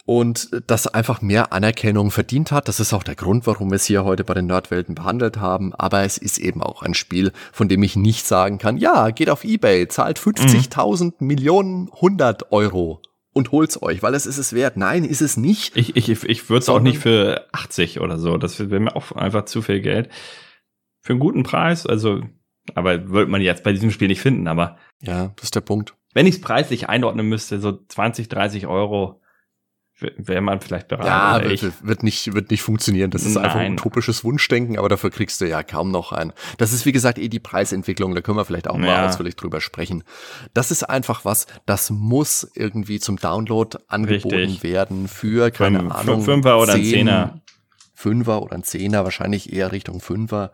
und 0.05 0.51
das 0.67 0.87
einfach 0.89 1.23
mehr 1.23 1.53
Anerkennung 1.53 2.11
verdient 2.11 2.51
hat. 2.51 2.69
Das 2.69 2.81
ist 2.81 2.93
auch 2.93 3.05
der 3.05 3.15
Grund, 3.15 3.47
warum 3.47 3.71
wir 3.71 3.77
es 3.77 3.87
hier 3.87 4.05
heute 4.05 4.25
bei 4.25 4.35
den 4.35 4.47
Nerdwelten 4.47 4.95
behandelt 4.95 5.39
haben. 5.39 5.75
Aber 5.75 6.03
es 6.03 6.19
ist 6.19 6.39
eben 6.39 6.63
auch 6.63 6.83
ein 6.83 6.95
Spiel, 6.95 7.33
von 7.53 7.69
dem 7.69 7.83
ich 7.83 7.97
nicht 7.97 8.27
sagen 8.27 8.59
kann, 8.59 8.77
ja, 8.77 9.11
geht 9.11 9.31
auf 9.31 9.45
Ebay, 9.45 9.89
zahlt 9.89 10.19
50.000 10.19 11.15
Millionen 11.21 11.89
100 11.93 12.53
Euro 12.53 13.01
und 13.33 13.53
holt's 13.53 13.81
euch, 13.83 14.03
weil 14.03 14.15
es 14.15 14.27
ist 14.27 14.39
es 14.39 14.53
wert. 14.53 14.77
Nein, 14.77 15.05
ist 15.05 15.23
es 15.23 15.37
nicht. 15.37 15.77
Ich, 15.77 15.97
ich, 15.97 16.09
ich 16.09 16.51
würde 16.51 16.61
es 16.61 16.69
auch 16.69 16.81
nicht 16.81 16.99
für 16.99 17.47
80 17.53 18.01
oder 18.01 18.19
so. 18.19 18.37
Das 18.37 18.59
wäre 18.59 18.81
mir 18.81 18.95
auch 18.95 19.13
einfach 19.13 19.45
zu 19.47 19.63
viel 19.63 19.81
Geld. 19.81 20.11
Für 21.01 21.15
einen 21.15 21.21
guten 21.21 21.43
Preis, 21.43 21.87
also, 21.87 22.21
aber 22.75 23.09
würde 23.09 23.31
man 23.31 23.41
jetzt 23.41 23.65
bei 23.65 23.73
diesem 23.73 23.91
Spiel 23.91 24.09
nicht 24.09 24.21
finden. 24.21 24.47
Aber 24.49 24.77
Ja, 25.01 25.33
das 25.37 25.45
ist 25.45 25.55
der 25.55 25.63
Punkt. 25.63 25.95
wenn 26.15 26.27
ich 26.27 26.37
es 26.37 26.41
preislich 26.43 26.89
einordnen 26.89 27.29
müsste, 27.29 27.59
so 27.59 27.73
20, 27.89 28.29
30 28.29 28.67
Euro, 28.67 29.22
wäre 30.17 30.41
man 30.41 30.61
vielleicht 30.61 30.89
bereit. 30.89 31.07
Ja, 31.07 31.41
ich. 31.43 31.63
wird, 31.63 31.87
wird 31.87 32.03
nicht, 32.03 32.35
wird 32.35 32.51
nicht 32.51 32.63
funktionieren. 32.63 33.11
Das 33.11 33.25
ist 33.25 33.37
einfach 33.37 33.57
Nein. 33.57 33.67
ein 33.67 33.73
utopisches 33.75 34.25
Wunschdenken, 34.25 34.79
aber 34.79 34.89
dafür 34.89 35.11
kriegst 35.11 35.41
du 35.41 35.49
ja 35.49 35.63
kaum 35.63 35.91
noch 35.91 36.13
ein. 36.13 36.33
Das 36.59 36.73
ist, 36.73 36.85
wie 36.87 36.93
gesagt, 36.93 37.19
eh 37.19 37.29
die 37.29 37.41
Preisentwicklung. 37.41 38.15
Da 38.15 38.21
können 38.21 38.37
wir 38.37 38.45
vielleicht 38.45 38.69
auch 38.69 38.77
mal 38.77 38.87
Ja. 38.89 39.07
ausführlich 39.09 39.37
drüber 39.37 39.61
sprechen. 39.61 40.05
Das 40.55 40.71
ist 40.71 40.83
einfach 40.85 41.25
was, 41.25 41.47
das 41.67 41.91
muss 41.91 42.51
irgendwie 42.55 43.01
zum 43.01 43.17
Download 43.17 43.79
angeboten 43.89 44.35
Richtig. 44.35 44.63
werden 44.63 45.09
für, 45.09 45.51
keine 45.51 45.81
Fünf- 45.81 45.95
Ahnung. 45.95 46.23
Fünfer 46.23 46.59
oder 46.61 46.75
ein 46.75 46.83
10, 46.83 46.91
Zehner. 46.93 47.41
Fünfer 47.95 48.43
oder 48.43 48.55
ein 48.57 48.65
Zehner, 48.65 49.05
wahrscheinlich 49.05 49.53
eher 49.53 49.73
Richtung 49.73 50.01
Fünfer. 50.01 50.53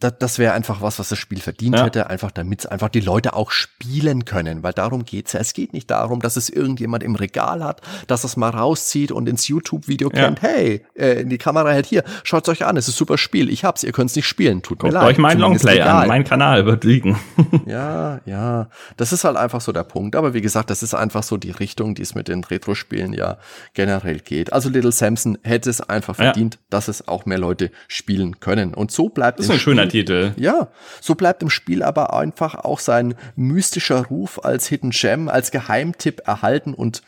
Das, 0.00 0.14
das 0.18 0.38
wäre 0.38 0.52
einfach 0.52 0.82
was, 0.82 0.98
was 0.98 1.08
das 1.08 1.18
Spiel 1.18 1.40
verdient 1.40 1.76
Ja. 1.76 1.84
hätte, 1.84 2.10
einfach 2.10 2.30
damit 2.30 2.60
es 2.60 2.66
einfach 2.66 2.88
die 2.88 3.00
Leute 3.00 3.34
auch 3.34 3.50
spielen 3.50 4.24
können, 4.24 4.62
weil 4.62 4.72
darum 4.72 5.04
geht's 5.04 5.32
ja. 5.32 5.40
Es 5.40 5.54
geht 5.54 5.72
nicht 5.72 5.90
darum, 5.90 6.20
dass 6.20 6.36
es 6.36 6.48
irgendjemand 6.50 7.02
im 7.02 7.14
Regal 7.14 7.62
hat, 7.64 7.80
dass 8.06 8.24
es 8.24 8.36
mal 8.36 8.50
rauszieht 8.50 9.12
und 9.12 9.28
ins 9.28 9.48
YouTube-Video 9.48 10.10
Ja. 10.12 10.24
kennt, 10.26 10.42
hey, 10.42 10.84
äh, 10.94 11.20
in 11.22 11.28
die 11.30 11.38
Kamera 11.38 11.70
hält 11.70 11.86
hier, 11.86 12.02
schaut's 12.24 12.48
euch 12.48 12.64
an, 12.66 12.76
es 12.76 12.88
ist 12.88 12.94
ein 12.94 12.98
super 12.98 13.16
Spiel, 13.18 13.48
ich 13.48 13.64
hab's, 13.64 13.82
ihr 13.84 13.92
könnt's 13.92 14.16
nicht 14.16 14.26
spielen, 14.26 14.62
tut 14.62 14.78
mir 14.82 14.88
Guckt 14.90 14.94
leid. 14.94 15.04
euch 15.06 15.18
meinen 15.18 15.40
Longplay 15.40 15.80
an. 15.80 16.08
Mein 16.08 16.24
Kanal 16.24 16.66
wird 16.66 16.84
liegen. 16.84 17.18
Ja, 17.66 18.20
ja, 18.26 18.68
das 18.96 19.12
ist 19.12 19.24
halt 19.24 19.36
einfach 19.36 19.60
so 19.60 19.72
der 19.72 19.84
Punkt. 19.84 20.16
Aber 20.16 20.34
wie 20.34 20.40
gesagt, 20.40 20.68
das 20.70 20.82
ist 20.82 20.94
einfach 20.94 21.22
so 21.22 21.36
die 21.36 21.50
Richtung, 21.50 21.94
die 21.94 22.02
es 22.02 22.14
mit 22.14 22.28
den 22.28 22.42
Retro-Spielen 22.44 23.12
ja 23.12 23.38
generell 23.74 24.18
geht. 24.20 24.52
Also 24.52 24.68
Little 24.68 24.92
Samson 24.92 25.38
hätte 25.42 25.70
es 25.70 25.80
einfach 25.80 26.16
verdient, 26.16 26.58
dass 26.70 26.88
es 26.88 27.06
auch 27.08 27.24
mehr 27.26 27.38
Leute 27.38 27.70
spielen 27.88 28.40
können. 28.40 28.74
Und 28.74 28.90
so 28.90 29.08
bleibt 29.08 29.40
ein 29.40 29.58
schöner 29.62 29.88
Titel. 29.88 30.32
Ja, 30.36 30.68
so 31.00 31.14
bleibt 31.14 31.42
im 31.42 31.50
Spiel 31.50 31.82
aber 31.82 32.14
einfach 32.14 32.54
auch 32.54 32.78
sein 32.78 33.14
mystischer 33.36 34.06
Ruf 34.06 34.44
als 34.44 34.66
Hidden 34.66 34.90
Gem, 34.90 35.28
als 35.28 35.50
Geheimtipp 35.50 36.22
erhalten 36.26 36.74
und 36.74 37.02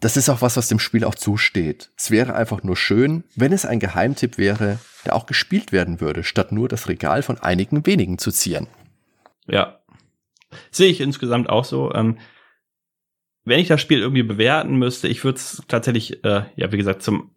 das 0.00 0.16
ist 0.16 0.28
auch 0.28 0.42
was, 0.42 0.56
was 0.56 0.68
dem 0.68 0.78
Spiel 0.78 1.04
auch 1.04 1.16
zusteht. 1.16 1.90
Es 1.96 2.10
wäre 2.10 2.34
einfach 2.34 2.62
nur 2.62 2.76
schön, 2.76 3.24
wenn 3.34 3.52
es 3.52 3.66
ein 3.66 3.80
Geheimtipp 3.80 4.38
wäre, 4.38 4.78
der 5.04 5.16
auch 5.16 5.26
gespielt 5.26 5.72
werden 5.72 6.00
würde, 6.00 6.22
statt 6.22 6.52
nur 6.52 6.68
das 6.68 6.88
Regal 6.88 7.22
von 7.22 7.38
einigen 7.38 7.84
wenigen 7.84 8.18
zu 8.18 8.30
zieren. 8.30 8.68
Ja. 9.48 9.80
Sehe 10.70 10.90
ich 10.90 11.00
insgesamt 11.00 11.50
auch 11.50 11.64
so. 11.64 11.92
Ähm, 11.94 12.18
wenn 13.44 13.58
ich 13.58 13.68
das 13.68 13.80
Spiel 13.80 14.00
irgendwie 14.00 14.22
bewerten 14.22 14.76
müsste, 14.76 15.08
ich 15.08 15.24
würde 15.24 15.36
es 15.36 15.62
tatsächlich, 15.68 16.24
äh, 16.24 16.44
ja, 16.54 16.70
wie 16.70 16.76
gesagt, 16.76 17.02
zum 17.02 17.30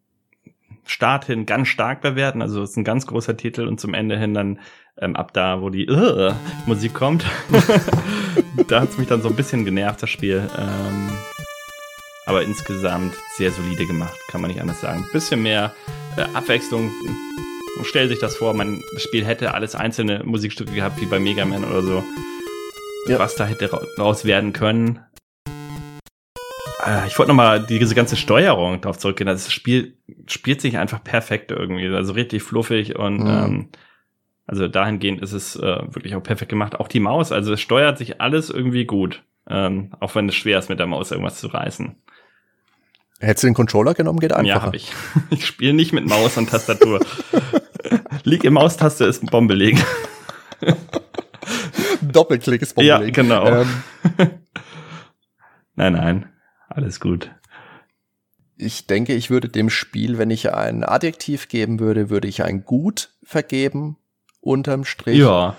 Start 0.85 1.25
hin 1.25 1.45
ganz 1.45 1.67
stark 1.67 2.01
bewerten. 2.01 2.41
Also 2.41 2.61
es 2.63 2.71
ist 2.71 2.77
ein 2.77 2.83
ganz 2.83 3.05
großer 3.07 3.37
Titel 3.37 3.67
und 3.67 3.79
zum 3.79 3.93
Ende 3.93 4.17
hin 4.17 4.33
dann 4.33 4.59
ähm, 4.99 5.15
ab 5.15 5.33
da, 5.33 5.61
wo 5.61 5.69
die 5.69 5.85
äh, 5.87 6.33
Musik 6.65 6.93
kommt. 6.93 7.25
da 8.67 8.81
hat's 8.81 8.97
mich 8.97 9.07
dann 9.07 9.21
so 9.21 9.29
ein 9.29 9.35
bisschen 9.35 9.65
genervt, 9.65 10.01
das 10.03 10.09
Spiel. 10.09 10.49
Ähm, 10.57 11.11
aber 12.25 12.43
insgesamt 12.43 13.13
sehr 13.35 13.51
solide 13.51 13.85
gemacht, 13.85 14.17
kann 14.29 14.41
man 14.41 14.51
nicht 14.51 14.61
anders 14.61 14.81
sagen. 14.81 15.05
Bisschen 15.11 15.41
mehr 15.41 15.73
äh, 16.17 16.21
Abwechslung. 16.33 16.91
Stell 17.83 18.09
sich 18.09 18.19
das 18.19 18.35
vor, 18.35 18.53
man, 18.53 18.81
das 18.93 19.03
Spiel 19.03 19.25
hätte 19.25 19.53
alles 19.53 19.75
einzelne 19.75 20.23
Musikstücke 20.23 20.71
gehabt, 20.71 21.01
wie 21.01 21.05
bei 21.05 21.19
Mega 21.19 21.45
Man 21.45 21.63
oder 21.63 21.81
so. 21.81 22.03
Ja. 23.07 23.17
Was 23.17 23.35
da 23.35 23.45
hätte 23.45 23.71
ra- 23.73 23.81
raus 23.97 24.25
werden 24.25 24.53
können. 24.53 24.99
Äh, 26.85 27.07
Ich 27.07 27.17
wollte 27.17 27.29
nochmal 27.31 27.59
diese 27.65 27.95
ganze 27.95 28.15
Steuerung 28.15 28.81
darauf 28.81 28.99
zurückgehen. 28.99 29.27
Also 29.27 29.45
Das 29.45 29.53
Spiel 29.53 29.97
spielt 30.27 30.61
sich 30.61 30.77
einfach 30.77 31.03
perfekt 31.03 31.51
irgendwie. 31.51 31.87
Also 31.87 32.13
richtig 32.13 32.43
fluffig 32.43 32.95
und 32.97 33.19
Mhm. 33.23 33.27
ähm, 33.27 33.69
also 34.47 34.67
dahingehend 34.67 35.21
ist 35.21 35.31
es 35.33 35.55
äh, 35.55 35.61
wirklich 35.93 36.15
auch 36.15 36.23
perfekt 36.23 36.49
gemacht. 36.49 36.79
Auch 36.79 36.87
die 36.87 36.99
Maus, 36.99 37.31
also 37.31 37.53
es 37.53 37.61
steuert 37.61 37.97
sich 37.97 38.19
alles 38.21 38.49
irgendwie 38.49 38.85
gut. 38.85 39.23
Ähm, 39.49 39.91
auch 39.99 40.13
wenn 40.15 40.27
es 40.29 40.35
schwer 40.35 40.59
ist, 40.59 40.69
mit 40.69 40.79
der 40.79 40.87
Maus 40.87 41.11
irgendwas 41.11 41.39
zu 41.39 41.47
reißen. 41.47 41.95
Hättest 43.19 43.43
du 43.43 43.47
den 43.47 43.53
Controller 43.53 43.93
genommen, 43.93 44.19
geht 44.19 44.33
einfacher. 44.33 44.47
Ja, 44.57 44.61
habe 44.61 44.75
ich. 44.77 44.91
Ich 45.29 45.45
spiele 45.45 45.73
nicht 45.73 45.93
mit 45.93 46.05
Maus 46.07 46.37
und 46.37 46.49
Tastatur. 46.49 46.99
Lieg 48.23 48.43
im 48.43 48.53
Maustaste 48.53 49.05
ist 49.05 49.29
bombelig. 49.31 49.77
Doppelklick 52.01 52.61
ist 52.61 52.77
Ja, 52.81 52.97
bombelig. 52.97 53.15
genau. 53.15 53.47
Ähm, 53.47 53.67
Nein, 55.75 55.93
nein, 55.93 56.29
alles 56.67 56.99
gut. 56.99 57.31
Ich 58.61 58.87
denke, 58.87 59.13
ich 59.13 59.29
würde 59.29 59.49
dem 59.49 59.69
Spiel, 59.69 60.17
wenn 60.17 60.29
ich 60.29 60.53
ein 60.53 60.83
Adjektiv 60.83 61.47
geben 61.49 61.79
würde, 61.79 62.09
würde 62.09 62.27
ich 62.27 62.43
ein 62.43 62.63
gut 62.63 63.11
vergeben, 63.23 63.97
unterm 64.39 64.85
Strich. 64.85 65.17
Ja, 65.17 65.55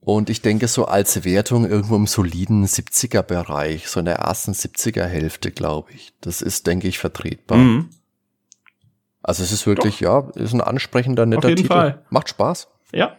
Und 0.00 0.30
ich 0.30 0.40
denke, 0.40 0.66
so 0.68 0.86
als 0.86 1.24
Wertung 1.24 1.68
irgendwo 1.68 1.96
im 1.96 2.06
soliden 2.06 2.64
70er-Bereich, 2.66 3.88
so 3.88 4.00
in 4.00 4.06
der 4.06 4.16
ersten 4.16 4.52
70er-Hälfte, 4.52 5.50
glaube 5.50 5.92
ich. 5.92 6.12
Das 6.20 6.40
ist, 6.42 6.66
denke 6.66 6.88
ich, 6.88 6.98
vertretbar. 6.98 7.58
mhm. 7.58 7.90
Also 9.22 9.42
es 9.42 9.52
ist 9.52 9.66
wirklich, 9.66 10.00
ja, 10.00 10.30
ist 10.34 10.54
ein 10.54 10.62
ansprechender, 10.62 11.26
netter 11.26 11.48
jeden 11.50 11.58
Titel. 11.62 11.68
Fall. 11.74 12.06
Macht 12.08 12.30
Spaß. 12.30 12.68
ja. 12.92 13.16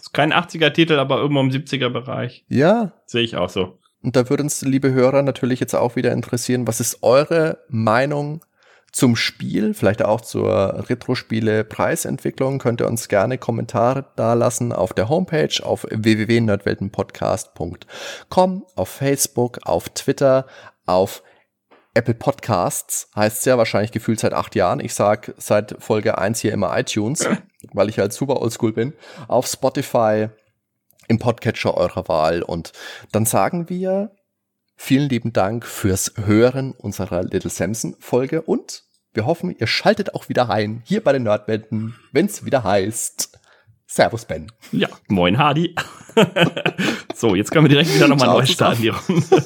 Ist 0.00 0.12
kein 0.14 0.32
80er-Titel, 0.32 0.94
aber 0.98 1.18
irgendwo 1.18 1.40
im 1.40 1.50
70er-Bereich. 1.50 2.44
Ja, 2.48 2.92
Sehe 3.06 3.22
ich 3.22 3.36
auch 3.36 3.48
so. 3.48 3.78
Und 4.02 4.16
da 4.16 4.28
würde 4.28 4.42
uns, 4.42 4.60
liebe 4.62 4.92
Hörer, 4.92 5.22
natürlich 5.22 5.60
jetzt 5.60 5.74
auch 5.74 5.96
wieder 5.96 6.12
interessieren, 6.12 6.66
was 6.66 6.80
ist 6.80 7.02
eure 7.02 7.64
Meinung 7.68 8.44
zum 8.90 9.14
Spiel, 9.16 9.74
vielleicht 9.74 10.04
auch 10.04 10.20
zur 10.20 10.88
Retro-Spiele-Preisentwicklung? 10.88 12.58
Könnt 12.58 12.80
ihr 12.80 12.88
uns 12.88 13.06
gerne 13.08 13.38
Kommentare 13.38 14.06
dalassen 14.16 14.72
auf 14.72 14.92
der 14.92 15.08
Homepage, 15.08 15.54
auf 15.62 15.86
www.nerdweltenpodcast.com, 15.88 18.66
auf 18.74 18.88
Facebook, 18.88 19.60
auf 19.64 19.88
Twitter, 19.90 20.46
auf 20.84 21.22
Apple 21.94 22.14
Podcasts, 22.14 23.08
heißt 23.14 23.46
ja 23.46 23.58
wahrscheinlich 23.58 23.92
gefühlt 23.92 24.18
seit 24.18 24.32
acht 24.32 24.54
Jahren. 24.54 24.80
Ich 24.80 24.94
sag 24.94 25.34
seit 25.36 25.76
Folge 25.78 26.18
1 26.18 26.40
hier 26.40 26.52
immer 26.52 26.76
iTunes, 26.78 27.28
weil 27.72 27.90
ich 27.90 27.98
halt 27.98 28.12
super 28.12 28.40
oldschool 28.40 28.72
bin. 28.72 28.94
Auf 29.28 29.46
Spotify, 29.46 30.28
im 31.08 31.18
Podcatcher 31.18 31.76
eurer 31.76 32.08
Wahl. 32.08 32.42
Und 32.42 32.72
dann 33.12 33.26
sagen 33.26 33.68
wir 33.68 34.12
vielen 34.76 35.08
lieben 35.08 35.32
Dank 35.32 35.66
fürs 35.66 36.14
Hören 36.24 36.72
unserer 36.72 37.22
Little 37.22 37.50
Samson 37.50 37.96
Folge 37.98 38.42
und 38.42 38.84
wir 39.14 39.26
hoffen, 39.26 39.54
ihr 39.56 39.66
schaltet 39.66 40.14
auch 40.14 40.28
wieder 40.28 40.44
rein 40.44 40.82
hier 40.84 41.04
bei 41.04 41.12
den 41.12 41.24
Nerdwelten, 41.24 41.94
wenn 42.12 42.26
es 42.26 42.46
wieder 42.46 42.64
heißt 42.64 43.38
Servus 43.86 44.24
Ben. 44.24 44.50
Ja, 44.72 44.88
moin 45.08 45.36
Hardy. 45.36 45.74
so, 47.14 47.34
jetzt 47.34 47.50
können 47.50 47.66
wir 47.66 47.68
direkt 47.68 47.94
wieder 47.94 48.08
nochmal 48.08 48.28
neu 48.28 48.46
starten, 48.46 48.88
Runde. 48.88 49.22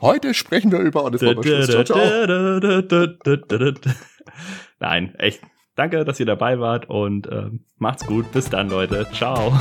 Heute 0.00 0.32
sprechen 0.32 0.72
wir 0.72 0.78
über 0.78 1.04
und 1.04 1.14
es. 1.14 1.20
Nein, 4.80 5.14
echt. 5.16 5.42
danke, 5.76 6.04
dass 6.06 6.18
ihr 6.18 6.26
dabei 6.26 6.58
wart 6.58 6.88
und 6.88 7.26
äh, 7.26 7.50
macht's 7.76 8.06
gut. 8.06 8.32
Bis 8.32 8.48
dann, 8.48 8.70
Leute. 8.70 9.06
Ciao. 9.12 9.52